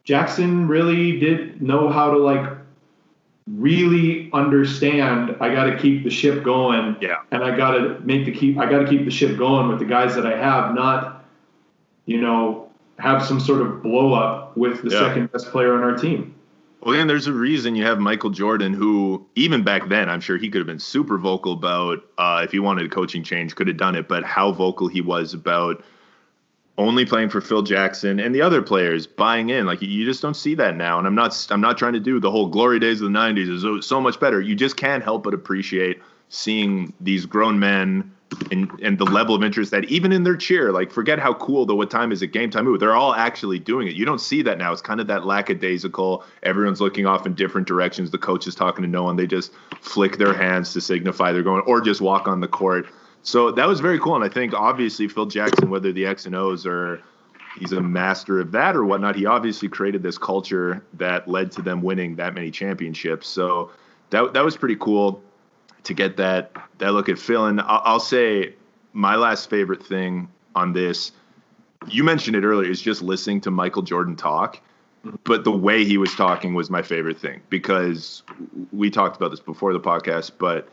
Jackson 0.04 0.68
really 0.68 1.18
did 1.18 1.62
know 1.62 1.88
how 1.88 2.10
to 2.10 2.18
like 2.18 2.57
really 3.56 4.30
understand 4.32 5.36
I 5.40 5.54
got 5.54 5.64
to 5.64 5.78
keep 5.78 6.04
the 6.04 6.10
ship 6.10 6.42
going. 6.44 6.96
Yeah. 7.00 7.22
And 7.30 7.42
I 7.42 7.56
got 7.56 7.72
to 7.72 7.98
make 8.00 8.24
the 8.24 8.32
keep 8.32 8.58
I 8.58 8.68
got 8.70 8.80
to 8.80 8.88
keep 8.88 9.04
the 9.04 9.10
ship 9.10 9.38
going 9.38 9.68
with 9.68 9.78
the 9.78 9.84
guys 9.84 10.14
that 10.14 10.26
I 10.26 10.36
have, 10.36 10.74
not 10.74 11.24
you 12.06 12.20
know, 12.20 12.70
have 12.98 13.24
some 13.24 13.38
sort 13.38 13.60
of 13.60 13.82
blow 13.82 14.14
up 14.14 14.56
with 14.56 14.82
the 14.82 14.90
yeah. 14.90 15.00
second 15.00 15.30
best 15.30 15.50
player 15.50 15.74
on 15.74 15.82
our 15.82 15.96
team. 15.96 16.34
Well, 16.80 16.98
and 16.98 17.10
there's 17.10 17.26
a 17.26 17.32
reason 17.32 17.74
you 17.74 17.84
have 17.84 17.98
Michael 17.98 18.30
Jordan, 18.30 18.72
who 18.72 19.26
even 19.34 19.62
back 19.62 19.88
then, 19.88 20.08
I'm 20.08 20.20
sure 20.20 20.38
he 20.38 20.48
could 20.48 20.58
have 20.58 20.66
been 20.66 20.78
super 20.78 21.18
vocal 21.18 21.52
about 21.52 21.98
uh, 22.18 22.42
if 22.44 22.52
he 22.52 22.60
wanted 22.60 22.86
a 22.86 22.88
coaching 22.88 23.22
change, 23.22 23.54
could 23.56 23.66
have 23.66 23.76
done 23.76 23.94
it. 23.94 24.08
But 24.08 24.24
how 24.24 24.52
vocal 24.52 24.88
he 24.88 25.00
was 25.00 25.34
about 25.34 25.84
only 26.78 27.04
playing 27.04 27.28
for 27.28 27.40
Phil 27.40 27.62
Jackson 27.62 28.20
and 28.20 28.34
the 28.34 28.40
other 28.40 28.62
players 28.62 29.06
buying 29.06 29.50
in, 29.50 29.66
like 29.66 29.82
you 29.82 30.04
just 30.04 30.22
don't 30.22 30.36
see 30.36 30.54
that 30.54 30.76
now. 30.76 30.98
And 30.98 31.06
I'm 31.06 31.14
not, 31.14 31.46
I'm 31.50 31.60
not 31.60 31.76
trying 31.76 31.94
to 31.94 32.00
do 32.00 32.20
the 32.20 32.30
whole 32.30 32.46
glory 32.46 32.78
days 32.78 33.00
of 33.00 33.12
the 33.12 33.18
'90s 33.18 33.78
is 33.78 33.86
so, 33.86 34.00
much 34.00 34.20
better. 34.20 34.40
You 34.40 34.54
just 34.54 34.76
can't 34.76 35.02
help 35.02 35.24
but 35.24 35.34
appreciate 35.34 36.00
seeing 36.28 36.92
these 37.00 37.26
grown 37.26 37.58
men 37.58 38.12
and 38.52 38.70
and 38.80 38.98
the 38.98 39.06
level 39.06 39.34
of 39.34 39.42
interest 39.42 39.70
that 39.70 39.84
even 39.86 40.12
in 40.12 40.22
their 40.22 40.36
cheer, 40.36 40.70
like 40.70 40.92
forget 40.92 41.18
how 41.18 41.34
cool 41.34 41.66
the 41.66 41.74
what 41.74 41.90
time 41.90 42.12
is 42.12 42.22
it 42.22 42.28
game 42.28 42.50
time 42.50 42.64
move. 42.64 42.78
They're 42.78 42.94
all 42.94 43.14
actually 43.14 43.58
doing 43.58 43.88
it. 43.88 43.94
You 43.94 44.04
don't 44.04 44.20
see 44.20 44.42
that 44.42 44.58
now. 44.58 44.72
It's 44.72 44.82
kind 44.82 45.00
of 45.00 45.08
that 45.08 45.26
lackadaisical. 45.26 46.24
Everyone's 46.44 46.80
looking 46.80 47.06
off 47.06 47.26
in 47.26 47.34
different 47.34 47.66
directions. 47.66 48.10
The 48.10 48.18
coach 48.18 48.46
is 48.46 48.54
talking 48.54 48.82
to 48.82 48.88
no 48.88 49.02
one. 49.02 49.16
They 49.16 49.26
just 49.26 49.52
flick 49.80 50.18
their 50.18 50.34
hands 50.34 50.72
to 50.74 50.80
signify 50.80 51.32
they're 51.32 51.42
going, 51.42 51.62
or 51.66 51.80
just 51.80 52.00
walk 52.00 52.28
on 52.28 52.40
the 52.40 52.48
court. 52.48 52.86
So 53.22 53.50
that 53.52 53.66
was 53.66 53.80
very 53.80 53.98
cool. 53.98 54.14
And 54.14 54.24
I 54.24 54.28
think 54.28 54.54
obviously 54.54 55.08
Phil 55.08 55.26
Jackson, 55.26 55.70
whether 55.70 55.92
the 55.92 56.06
X 56.06 56.26
and 56.26 56.34
O's 56.34 56.66
are 56.66 57.02
he's 57.58 57.72
a 57.72 57.80
master 57.80 58.40
of 58.40 58.52
that 58.52 58.76
or 58.76 58.84
whatnot, 58.84 59.16
he 59.16 59.26
obviously 59.26 59.68
created 59.68 60.02
this 60.02 60.18
culture 60.18 60.84
that 60.94 61.28
led 61.28 61.50
to 61.52 61.62
them 61.62 61.82
winning 61.82 62.16
that 62.16 62.34
many 62.34 62.50
championships. 62.50 63.26
So 63.28 63.70
that 64.10 64.32
that 64.34 64.44
was 64.44 64.56
pretty 64.56 64.76
cool 64.76 65.22
to 65.84 65.94
get 65.94 66.16
that 66.16 66.52
that 66.78 66.92
look 66.92 67.08
at 67.08 67.18
Phil. 67.18 67.46
And 67.46 67.60
I'll, 67.60 67.82
I'll 67.84 68.00
say 68.00 68.54
my 68.92 69.16
last 69.16 69.50
favorite 69.50 69.84
thing 69.84 70.28
on 70.54 70.72
this, 70.72 71.12
you 71.88 72.04
mentioned 72.04 72.36
it 72.36 72.44
earlier, 72.44 72.70
is 72.70 72.80
just 72.80 73.02
listening 73.02 73.40
to 73.42 73.50
Michael 73.50 73.82
Jordan 73.82 74.16
talk. 74.16 74.60
but 75.24 75.44
the 75.44 75.52
way 75.52 75.84
he 75.84 75.96
was 75.98 76.14
talking 76.14 76.54
was 76.54 76.70
my 76.70 76.82
favorite 76.82 77.18
thing 77.18 77.40
because 77.50 78.22
we 78.72 78.90
talked 78.90 79.16
about 79.16 79.30
this 79.30 79.40
before 79.40 79.72
the 79.72 79.80
podcast, 79.80 80.32
but 80.38 80.68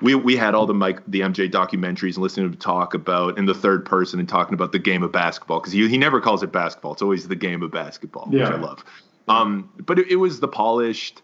we 0.00 0.14
we 0.14 0.36
had 0.36 0.54
all 0.54 0.66
the 0.66 0.74
Mike 0.74 1.00
the 1.06 1.20
MJ 1.20 1.50
documentaries 1.50 2.14
and 2.14 2.18
listening 2.18 2.46
to 2.46 2.52
him 2.52 2.58
talk 2.58 2.94
about 2.94 3.38
in 3.38 3.46
the 3.46 3.54
third 3.54 3.84
person 3.84 4.18
and 4.20 4.28
talking 4.28 4.54
about 4.54 4.72
the 4.72 4.78
game 4.78 5.02
of 5.02 5.12
basketball 5.12 5.60
because 5.60 5.72
he 5.72 5.86
he 5.88 5.98
never 5.98 6.20
calls 6.20 6.42
it 6.42 6.52
basketball. 6.52 6.92
It's 6.92 7.02
always 7.02 7.28
the 7.28 7.36
game 7.36 7.62
of 7.62 7.70
basketball, 7.70 8.28
Yeah. 8.30 8.44
which 8.44 8.52
I 8.58 8.60
love. 8.60 8.84
Um, 9.28 9.68
but 9.84 9.98
it, 9.98 10.08
it 10.12 10.16
was 10.16 10.40
the 10.40 10.48
polished, 10.48 11.20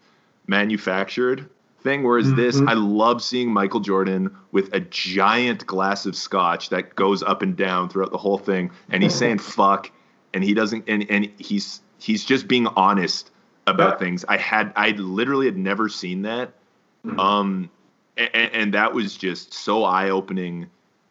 manufactured 0.47 1.49
thing. 1.81 2.03
Whereas 2.03 2.33
this, 2.33 2.59
Mhm. 2.59 2.69
I 2.69 2.73
love 2.73 3.21
seeing 3.21 3.51
Michael 3.51 3.79
Jordan 3.79 4.35
with 4.51 4.73
a 4.73 4.79
giant 4.79 5.65
glass 5.67 6.05
of 6.05 6.15
scotch 6.15 6.69
that 6.69 6.95
goes 6.95 7.21
up 7.23 7.41
and 7.41 7.55
down 7.55 7.89
throughout 7.89 8.11
the 8.11 8.17
whole 8.17 8.37
thing, 8.37 8.71
and 8.89 9.03
he's 9.03 9.13
saying 9.15 9.37
"fuck," 9.55 9.91
and 10.33 10.43
he 10.43 10.53
doesn't, 10.53 10.83
and 10.87 11.05
and 11.09 11.29
he's 11.37 11.81
he's 11.99 12.23
just 12.25 12.47
being 12.47 12.67
honest 12.75 13.31
about 13.67 13.93
Yeah. 13.93 13.97
things. 14.05 14.25
I 14.27 14.37
had 14.37 14.71
I 14.75 14.91
literally 14.91 15.45
had 15.47 15.57
never 15.57 15.89
seen 15.89 16.23
that, 16.23 16.53
um, 17.17 17.69
and, 18.17 18.29
and 18.53 18.73
that 18.73 18.93
was 18.93 19.15
just 19.17 19.53
so 19.53 19.83
eye 19.83 20.09
opening 20.09 20.67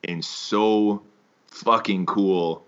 and 0.07 0.25
so 0.25 1.03
fucking 1.49 2.07
cool 2.07 2.65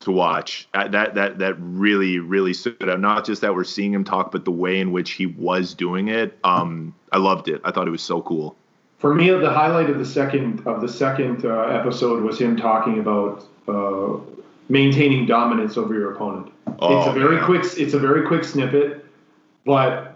to 0.00 0.10
watch. 0.10 0.68
Uh, 0.74 0.88
That 0.88 1.14
that 1.14 1.38
that 1.38 1.54
really 1.58 2.18
really 2.18 2.54
stood 2.54 2.88
out. 2.88 3.00
Not 3.00 3.24
just 3.24 3.40
that 3.42 3.54
we're 3.54 3.64
seeing 3.64 3.92
him 3.94 4.04
talk, 4.04 4.32
but 4.32 4.44
the 4.44 4.50
way 4.50 4.80
in 4.80 4.92
which 4.92 5.12
he 5.12 5.26
was 5.26 5.74
doing 5.74 6.08
it. 6.08 6.38
Um, 6.44 6.94
I 7.12 7.18
loved 7.18 7.48
it. 7.48 7.60
I 7.64 7.70
thought 7.70 7.86
it 7.86 7.92
was 7.92 8.02
so 8.02 8.20
cool. 8.22 8.56
For 8.98 9.14
me, 9.14 9.30
the 9.30 9.50
highlight 9.50 9.90
of 9.90 9.98
the 9.98 10.04
second 10.06 10.66
of 10.66 10.80
the 10.80 10.88
second 10.88 11.44
uh, 11.44 11.62
episode 11.64 12.22
was 12.22 12.38
him 12.38 12.56
talking 12.56 12.98
about 13.00 13.44
uh, 13.68 14.18
maintaining 14.68 15.26
dominance 15.26 15.76
over 15.76 15.94
your 15.94 16.12
opponent. 16.12 16.46
it's 16.68 16.76
Oh, 16.80 17.10
a 17.10 17.12
very 17.12 17.36
man. 17.36 17.44
quick. 17.44 17.64
It's 17.76 17.94
a 17.94 17.98
very 17.98 18.26
quick 18.26 18.44
snippet, 18.44 19.04
but 19.64 20.11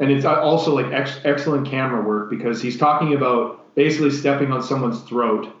and 0.00 0.10
it's 0.10 0.24
also 0.24 0.74
like 0.74 0.92
ex- 0.92 1.20
excellent 1.24 1.66
camera 1.66 2.02
work 2.02 2.30
because 2.30 2.62
he's 2.62 2.76
talking 2.76 3.14
about 3.14 3.74
basically 3.74 4.10
stepping 4.10 4.52
on 4.52 4.62
someone's 4.62 5.00
throat 5.02 5.54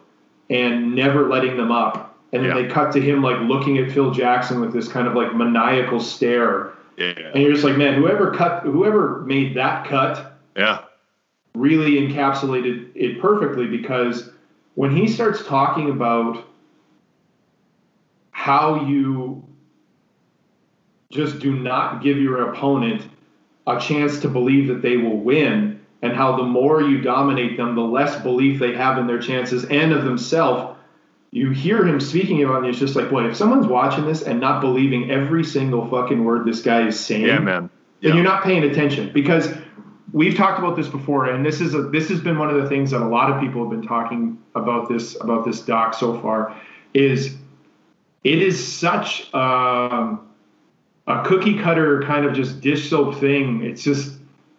and 0.50 0.94
never 0.94 1.28
letting 1.28 1.56
them 1.56 1.70
up. 1.72 2.16
And 2.32 2.44
then 2.44 2.56
Yeah. 2.56 2.62
they 2.62 2.68
cut 2.68 2.92
to 2.92 3.00
him 3.00 3.22
like 3.22 3.40
looking 3.40 3.78
at 3.78 3.90
Phil 3.90 4.10
Jackson 4.10 4.60
with 4.60 4.72
this 4.72 4.86
kind 4.88 5.06
of 5.08 5.14
like 5.14 5.34
maniacal 5.34 6.00
stare, 6.00 6.72
Yeah, 6.96 7.12
and 7.32 7.42
you're 7.42 7.52
just 7.52 7.64
like, 7.64 7.76
man, 7.76 7.94
whoever 7.94 8.32
cut, 8.32 8.62
whoever 8.64 9.20
made 9.26 9.54
that 9.56 9.86
cut 9.86 10.38
yeah, 10.56 10.80
really 11.54 11.92
encapsulated 11.92 12.88
it 12.94 13.20
perfectly 13.20 13.66
because 13.66 14.30
when 14.74 14.94
he 14.94 15.06
starts 15.08 15.44
talking 15.46 15.90
about 15.90 16.44
how 18.32 18.86
you 18.86 19.44
just 21.10 21.38
do 21.38 21.52
not 21.54 22.02
give 22.02 22.18
your 22.18 22.50
opponent 22.50 23.02
a 23.68 23.80
chance 23.80 24.20
to 24.20 24.28
believe 24.28 24.68
that 24.68 24.82
they 24.82 24.96
will 24.96 25.16
win. 25.16 25.80
And 26.00 26.14
how 26.14 26.36
the 26.36 26.44
more 26.44 26.80
you 26.80 27.00
dominate 27.00 27.56
them 27.56 27.74
the 27.74 27.82
less 27.82 28.22
belief 28.22 28.60
they 28.60 28.72
have 28.72 28.98
in 28.98 29.08
their 29.08 29.18
chances 29.18 29.64
and 29.64 29.92
of 29.92 30.04
themselves. 30.04 30.76
You 31.32 31.50
hear 31.50 31.84
him 31.84 32.00
speaking 32.00 32.42
about 32.44 32.54
it 32.54 32.58
and 32.58 32.66
it's 32.68 32.78
just 32.78 32.94
like 32.94 33.10
boy 33.10 33.28
if 33.28 33.36
someone's 33.36 33.66
watching 33.66 34.06
this 34.06 34.22
and 34.22 34.40
not 34.40 34.60
believing 34.60 35.10
every 35.10 35.44
single 35.44 35.86
fucking 35.88 36.24
word 36.24 36.46
this 36.46 36.62
guy 36.62 36.86
is 36.86 36.98
saying 36.98 37.26
yeah, 37.26 37.38
man. 37.40 37.68
then 38.00 38.14
you're 38.14 38.24
not 38.24 38.44
paying 38.44 38.62
attention. 38.62 39.10
Because 39.12 39.52
we've 40.12 40.36
talked 40.36 40.58
about 40.58 40.76
this 40.76 40.86
before 40.86 41.26
and 41.26 41.44
this 41.44 41.60
is 41.60 41.74
a, 41.74 41.82
this 41.82 42.08
has 42.08 42.20
been 42.20 42.38
one 42.38 42.48
of 42.48 42.62
the 42.62 42.68
things 42.68 42.92
that 42.92 43.02
a 43.02 43.08
lot 43.08 43.30
of 43.30 43.40
people 43.40 43.60
have 43.62 43.70
been 43.70 43.86
talking 43.86 44.38
about 44.54 44.88
this 44.88 45.20
about 45.20 45.44
this 45.44 45.60
doc 45.60 45.94
so 45.94 46.18
far 46.20 46.56
is 46.94 47.36
it 48.24 48.40
is 48.40 48.72
such 48.72 49.32
um, 49.34 50.27
a 51.08 51.22
cookie 51.24 51.58
cutter 51.58 52.02
kind 52.02 52.24
of 52.24 52.32
just 52.34 52.60
dish 52.60 52.88
soap 52.88 53.18
thing 53.18 53.64
it's 53.64 53.82
just 53.82 54.12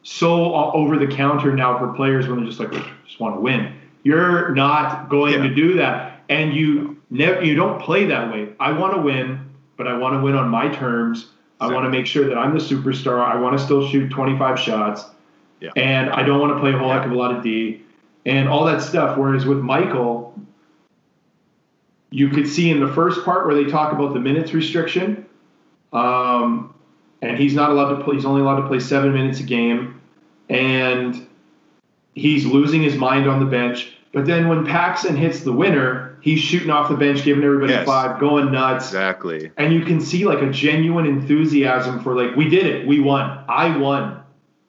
so 0.04 0.54
over 0.74 0.98
the 0.98 1.08
counter 1.08 1.54
now 1.56 1.78
for 1.80 1.94
players 1.94 2.28
when 2.28 2.38
they're 2.40 2.48
just 2.48 2.60
like 2.60 2.72
just 3.06 3.20
want 3.20 3.36
to 3.36 3.40
win 3.42 3.74
you're 4.04 4.54
not 4.56 5.10
going 5.10 5.34
Yeah. 5.34 5.44
to 5.44 5.56
do 5.56 5.74
that 5.78 6.22
and 6.30 6.54
you 6.54 7.02
never 7.10 7.44
you 7.44 7.56
don't 7.56 7.82
play 7.82 8.06
that 8.06 8.32
way 8.32 8.50
i 8.60 8.72
want 8.72 8.94
to 8.96 9.02
win 9.02 9.50
but 9.78 9.88
i 9.88 9.98
want 9.98 10.14
to 10.16 10.20
win 10.22 10.36
on 10.36 10.50
my 10.50 10.68
terms 10.70 11.32
I 11.62 11.68
want 11.74 11.84
to 11.84 11.90
make 11.90 12.06
sure 12.06 12.26
that 12.26 12.38
I'm 12.38 12.54
the 12.54 12.64
superstar. 12.64 13.20
I 13.20 13.38
want 13.38 13.58
to 13.60 13.62
still 13.62 13.86
shoot 13.90 14.10
25 14.10 14.58
shots. 14.58 15.04
Yeah. 15.60 15.72
And 15.76 16.10
I 16.10 16.24
don't 16.24 16.40
want 16.40 16.54
to 16.54 16.60
play 16.62 16.72
a 16.72 16.78
whole 16.78 16.90
heck 16.90 17.06
of 17.06 17.12
a 17.12 17.16
lot 17.16 17.36
of 17.36 17.44
D 17.44 17.82
and 18.26 18.48
all 18.48 18.64
that 18.64 18.82
stuff. 18.82 19.18
Whereas 19.18 19.46
with 19.46 19.58
Michael, 19.58 20.34
you 22.12 22.30
could 22.30 22.48
see 22.48 22.70
in 22.70 22.80
the 22.80 22.88
first 22.94 23.26
part 23.26 23.46
where 23.46 23.56
they 23.56 23.70
talk 23.70 23.92
about 23.92 24.14
the 24.14 24.22
minutes 24.22 24.54
restriction. 24.54 25.26
Um, 25.94 26.74
and 27.22 27.38
he's 27.38 27.54
not 27.54 27.72
allowed 27.72 27.98
to 27.98 28.04
play, 28.04 28.16
he's 28.16 28.26
only 28.26 28.42
allowed 28.42 28.62
to 28.62 28.68
play 28.68 28.80
seven 28.80 29.14
minutes 29.14 29.40
a 29.40 29.44
game. 29.44 30.00
And 30.50 31.28
he's 32.14 32.46
losing 32.46 32.82
his 32.82 32.96
mind 32.96 33.28
on 33.28 33.40
the 33.40 33.46
bench. 33.46 33.94
But 34.14 34.26
then 34.26 34.48
when 34.48 34.66
Paxson 34.66 35.16
hits 35.16 35.42
the 35.42 35.54
winner, 35.54 36.18
he's 36.22 36.40
shooting 36.40 36.70
off 36.72 36.90
the 36.90 36.98
bench, 36.98 37.24
giving 37.24 37.44
everybody 37.44 37.74
Yes. 37.74 37.86
five, 37.86 38.20
going 38.20 38.52
nuts 38.52 38.88
Exactly. 38.88 39.52
and 39.58 39.72
you 39.74 39.82
can 39.82 40.02
see 40.02 40.26
like 40.26 40.42
a 40.42 40.50
genuine 40.50 41.06
enthusiasm 41.06 42.00
for 42.02 42.16
like 42.16 42.36
we 42.36 42.50
did 42.50 42.66
it 42.66 42.86
we 42.88 43.00
won 43.00 43.40
i 43.48 43.78
won 43.78 44.20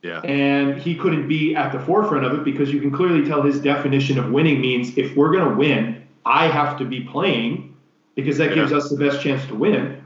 Yeah. 0.03 0.21
and 0.21 0.81
he 0.81 0.95
couldn't 0.95 1.27
be 1.27 1.57
at 1.57 1.73
the 1.73 1.81
forefront 1.81 2.25
of 2.25 2.35
it 2.35 2.45
because 2.45 2.73
you 2.73 2.81
can 2.81 2.91
clearly 2.93 3.25
tell 3.27 3.43
his 3.43 3.59
definition 3.59 4.16
of 4.18 4.31
winning 4.31 4.61
means 4.61 4.97
if 4.97 5.16
we're 5.16 5.33
going 5.33 5.49
to 5.49 5.57
win 5.57 6.03
i 6.25 6.47
have 6.47 6.79
to 6.79 6.85
be 6.85 7.01
playing 7.01 7.75
because 8.14 8.39
that 8.39 8.55
gives 8.55 8.73
us 8.73 8.89
the 8.91 8.97
best 8.97 9.21
chance 9.23 9.45
to 9.47 9.55
win 9.57 10.00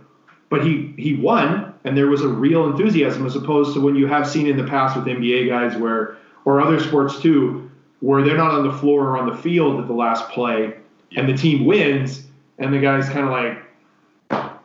but 0.54 0.64
he 0.64 0.94
he 0.96 1.16
won 1.16 1.74
and 1.84 1.96
there 1.96 2.06
was 2.06 2.22
a 2.22 2.28
real 2.28 2.66
enthusiasm 2.70 3.26
as 3.26 3.34
opposed 3.34 3.74
to 3.74 3.80
when 3.80 3.96
you 3.96 4.06
have 4.06 4.28
seen 4.28 4.46
in 4.46 4.56
the 4.56 4.64
past 4.64 4.96
with 4.96 5.04
nba 5.04 5.48
guys 5.48 5.76
where 5.76 6.16
or 6.44 6.60
other 6.60 6.78
sports 6.78 7.20
too 7.20 7.70
where 8.00 8.22
they're 8.22 8.36
not 8.36 8.52
on 8.52 8.66
the 8.66 8.72
floor 8.72 9.08
or 9.08 9.18
on 9.18 9.28
the 9.28 9.36
field 9.36 9.80
at 9.80 9.86
the 9.86 9.92
last 9.92 10.28
play 10.28 10.74
and 11.16 11.28
the 11.28 11.36
team 11.36 11.64
wins 11.64 12.26
and 12.58 12.72
the 12.72 12.78
guy's 12.78 13.08
kind 13.08 13.26
of 13.26 13.30
like 13.30 13.58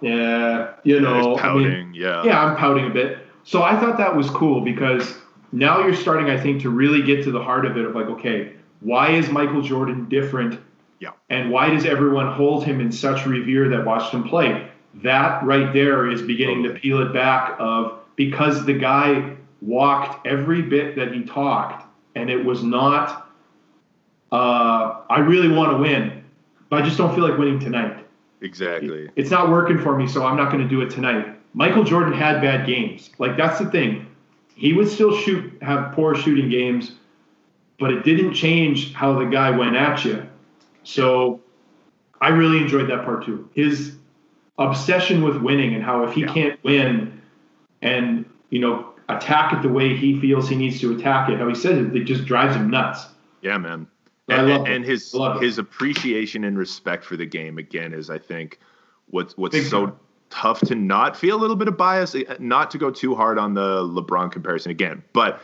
yeah 0.02 0.74
you 0.84 1.00
know 1.00 1.36
There's 1.36 1.46
I 1.46 1.54
mean, 1.56 1.94
yeah, 1.94 2.24
yeah, 2.24 2.44
I'm 2.44 2.56
pouting 2.56 2.86
a 2.86 2.90
bit. 2.90 3.20
So 3.44 3.64
I 3.64 3.80
thought 3.80 3.98
that 3.98 4.16
was 4.16 4.30
cool 4.30 4.62
because 4.62 5.16
now 5.52 5.80
you're 5.84 5.96
starting, 5.96 6.30
I 6.30 6.40
think, 6.40 6.62
to 6.62 6.70
really 6.70 7.02
get 7.02 7.24
to 7.26 7.32
the 7.32 7.42
heart 7.42 7.66
of 7.66 7.78
it 7.78 7.86
of 7.86 7.96
like, 7.96 8.08
okay, 8.08 8.54
why 8.82 9.12
is 9.12 9.30
Michael 9.30 9.62
Jordan 9.62 10.08
different? 10.08 10.60
Yeah. 11.00 11.12
And 11.30 11.50
why 11.50 11.70
does 11.70 11.86
everyone 11.86 12.32
hold 12.32 12.64
him 12.64 12.80
in 12.80 12.92
such 12.92 13.26
revere 13.26 13.70
that 13.70 13.86
watched 13.86 14.14
him 14.14 14.24
play? 14.24 14.70
That 15.04 15.44
right 15.44 15.74
there 15.74 16.10
is 16.10 16.22
beginning 16.22 16.64
to 16.64 16.72
peel 16.72 17.02
it 17.02 17.14
back 17.14 17.56
of 17.60 18.00
because 18.16 18.66
the 18.66 18.74
guy 18.74 19.36
walked 19.62 20.26
every 20.28 20.62
bit 20.62 20.96
that 20.96 21.14
he 21.14 21.24
talked, 21.24 21.86
and 22.16 22.30
it 22.30 22.44
was 22.44 22.64
not, 22.64 23.32
uh, 24.32 25.02
I 25.10 25.20
really 25.20 25.50
want 25.50 25.72
to 25.72 25.78
win, 25.78 26.24
but 26.70 26.82
I 26.82 26.86
just 26.86 26.98
don't 26.98 27.14
feel 27.16 27.28
like 27.28 27.38
winning 27.38 27.60
tonight. 27.60 28.06
Exactly. 28.42 29.10
It's 29.16 29.30
not 29.30 29.50
working 29.50 29.80
for 29.80 29.98
me, 29.98 30.08
so 30.08 30.26
I'm 30.26 30.38
not 30.38 30.52
going 30.52 30.64
to 30.64 30.70
do 30.70 30.82
it 30.82 30.90
tonight. 30.90 31.38
Michael 31.54 31.84
Jordan 31.84 32.14
had 32.14 32.42
bad 32.42 32.66
games. 32.66 33.10
Like 33.18 33.38
that's 33.38 33.60
the 33.60 33.70
thing. 33.70 34.06
He 34.56 34.74
would 34.74 34.90
still 34.90 35.16
shoot, 35.18 35.62
have 35.62 35.94
poor 35.94 36.16
shooting 36.16 36.50
games, 36.50 36.94
but 37.80 37.92
it 37.92 38.04
didn't 38.04 38.34
change 38.34 38.94
how 38.94 39.18
the 39.18 39.26
guy 39.26 39.50
went 39.50 39.76
at 39.76 40.04
you. 40.04 40.28
So 40.84 41.42
I 42.22 42.30
really 42.30 42.58
enjoyed 42.58 42.90
that 42.90 43.06
part 43.06 43.26
too. 43.26 43.50
His 43.54 43.96
obsession 44.60 45.24
with 45.24 45.38
winning 45.38 45.74
and 45.74 45.84
how 45.84 46.04
if 46.04 46.14
he 46.14 46.22
Yeah. 46.22 46.34
can't 46.34 46.64
win 46.64 47.20
and 47.82 48.26
you 48.52 48.60
know 48.60 48.86
attack 49.08 49.54
it 49.54 49.62
the 49.64 49.70
way 49.70 49.96
he 49.96 50.20
feels 50.20 50.48
he 50.48 50.56
needs 50.56 50.80
to 50.82 50.94
attack 50.96 51.30
it, 51.30 51.40
how 51.40 51.48
he 51.48 51.56
says 51.56 51.80
it, 51.80 51.96
it 51.96 52.04
just 52.04 52.26
drives 52.26 52.56
him 52.56 52.70
nuts. 52.70 53.08
Yeah, 53.42 53.58
man. 53.58 53.88
And, 54.28 54.48
love 54.48 54.68
it. 54.68 54.72
and 54.72 54.86
his 54.86 55.16
I 55.16 55.18
love 55.18 55.38
it. 55.38 55.46
his 55.46 55.58
appreciation 55.58 56.44
and 56.44 56.56
respect 56.58 57.04
for 57.04 57.18
the 57.18 57.26
game 57.26 57.58
again 57.58 57.94
is, 57.94 58.12
I 58.12 58.20
think, 58.20 58.60
what's 59.08 59.36
what's 59.38 59.56
Big 59.56 59.66
so 59.66 59.88
time. 59.88 59.96
tough 60.30 60.60
to 60.62 60.76
not 60.76 61.18
feel 61.18 61.36
a 61.36 61.42
little 61.42 61.56
bit 61.56 61.68
of 61.68 61.76
bias, 61.78 62.14
eh, 62.14 62.24
not 62.38 62.70
to 62.72 62.78
go 62.78 62.92
too 62.92 63.16
hard 63.16 63.40
on 63.40 63.56
the 63.56 63.82
LeBron 63.84 64.32
comparison 64.32 64.70
again, 64.70 65.02
but 65.14 65.42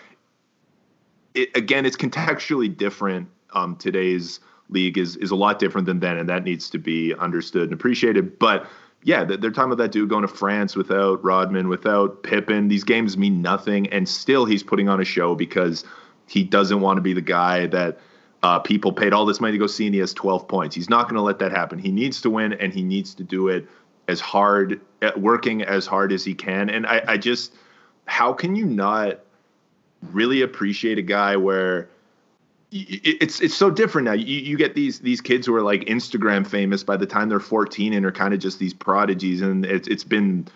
it, 1.33 1.49
again, 1.55 1.85
it's 1.85 1.97
contextually 1.97 2.75
different. 2.75 3.27
Um, 3.53 3.75
today's 3.77 4.39
league 4.69 4.97
is 4.99 5.15
is 5.17 5.31
a 5.31 5.35
lot 5.35 5.57
different 5.57 5.87
than 5.87 5.99
then, 6.01 6.17
and 6.17 6.29
that 6.29 6.43
needs 6.43 6.69
to 6.69 6.77
be 6.77 7.13
understood 7.15 7.63
and 7.63 7.73
appreciated. 7.73 8.37
But 8.37 8.67
yeah, 9.05 9.23
they're 9.23 9.51
talking 9.51 9.71
about 9.71 9.83
that 9.83 9.91
dude 9.91 10.09
going 10.09 10.23
to 10.23 10.27
France 10.27 10.75
without 10.75 11.23
Rodman, 11.23 11.69
without 11.69 12.23
Pippen. 12.23 12.69
These 12.69 12.83
games 12.83 13.15
mean 13.19 13.39
nothing, 13.39 13.87
and 13.89 14.09
still 14.09 14.45
he's 14.45 14.63
putting 14.63 14.89
on 14.89 14.99
a 14.99 15.05
show 15.05 15.35
because 15.35 15.85
he 16.25 16.43
doesn't 16.43 16.81
want 16.81 16.97
to 16.97 17.01
be 17.01 17.13
the 17.13 17.21
guy 17.21 17.67
that 17.67 17.99
uh, 18.41 18.57
people 18.57 18.91
paid 18.91 19.13
all 19.13 19.27
this 19.27 19.39
money 19.39 19.51
to 19.51 19.59
go 19.59 19.67
see, 19.67 19.85
and 19.85 19.93
he 19.93 19.99
has 19.99 20.11
12 20.15 20.47
points. 20.47 20.75
He's 20.75 20.89
not 20.89 21.03
going 21.03 21.17
to 21.17 21.21
let 21.21 21.37
that 21.37 21.51
happen. 21.51 21.77
He 21.77 21.91
needs 21.91 22.19
to 22.21 22.31
win, 22.31 22.53
and 22.53 22.73
he 22.73 22.81
needs 22.81 23.13
to 23.13 23.23
do 23.23 23.47
it 23.47 23.67
as 24.07 24.19
hard, 24.19 24.81
uh, 25.03 25.11
working 25.15 25.61
as 25.61 25.85
hard 25.85 26.11
as 26.11 26.25
he 26.25 26.33
can. 26.33 26.71
And 26.71 26.87
I, 26.87 27.03
I 27.07 27.17
just, 27.17 27.53
how 28.05 28.33
can 28.33 28.55
you 28.55 28.65
not 28.65 29.19
really 30.01 30.41
appreciate 30.41 30.97
a 30.97 31.03
guy 31.03 31.35
where 31.35 31.89
it's 32.71 33.39
it's 33.39 33.55
so 33.55 33.69
different 33.69 34.05
now. 34.05 34.13
You, 34.13 34.39
you 34.39 34.57
get 34.57 34.75
these 34.75 34.99
these 34.99 35.21
kids 35.21 35.47
who 35.47 35.55
are 35.55 35.61
like 35.61 35.81
Instagram 35.81 36.45
famous 36.45 36.83
by 36.83 36.97
the 36.97 37.05
time 37.05 37.29
they're 37.29 37.39
14 37.39 37.93
and 37.93 38.05
are 38.05 38.11
kind 38.11 38.33
of 38.33 38.39
just 38.39 38.59
these 38.59 38.73
prodigies, 38.73 39.41
and 39.41 39.65
it's 39.65 39.87
it's 39.87 40.03
been 40.03 40.47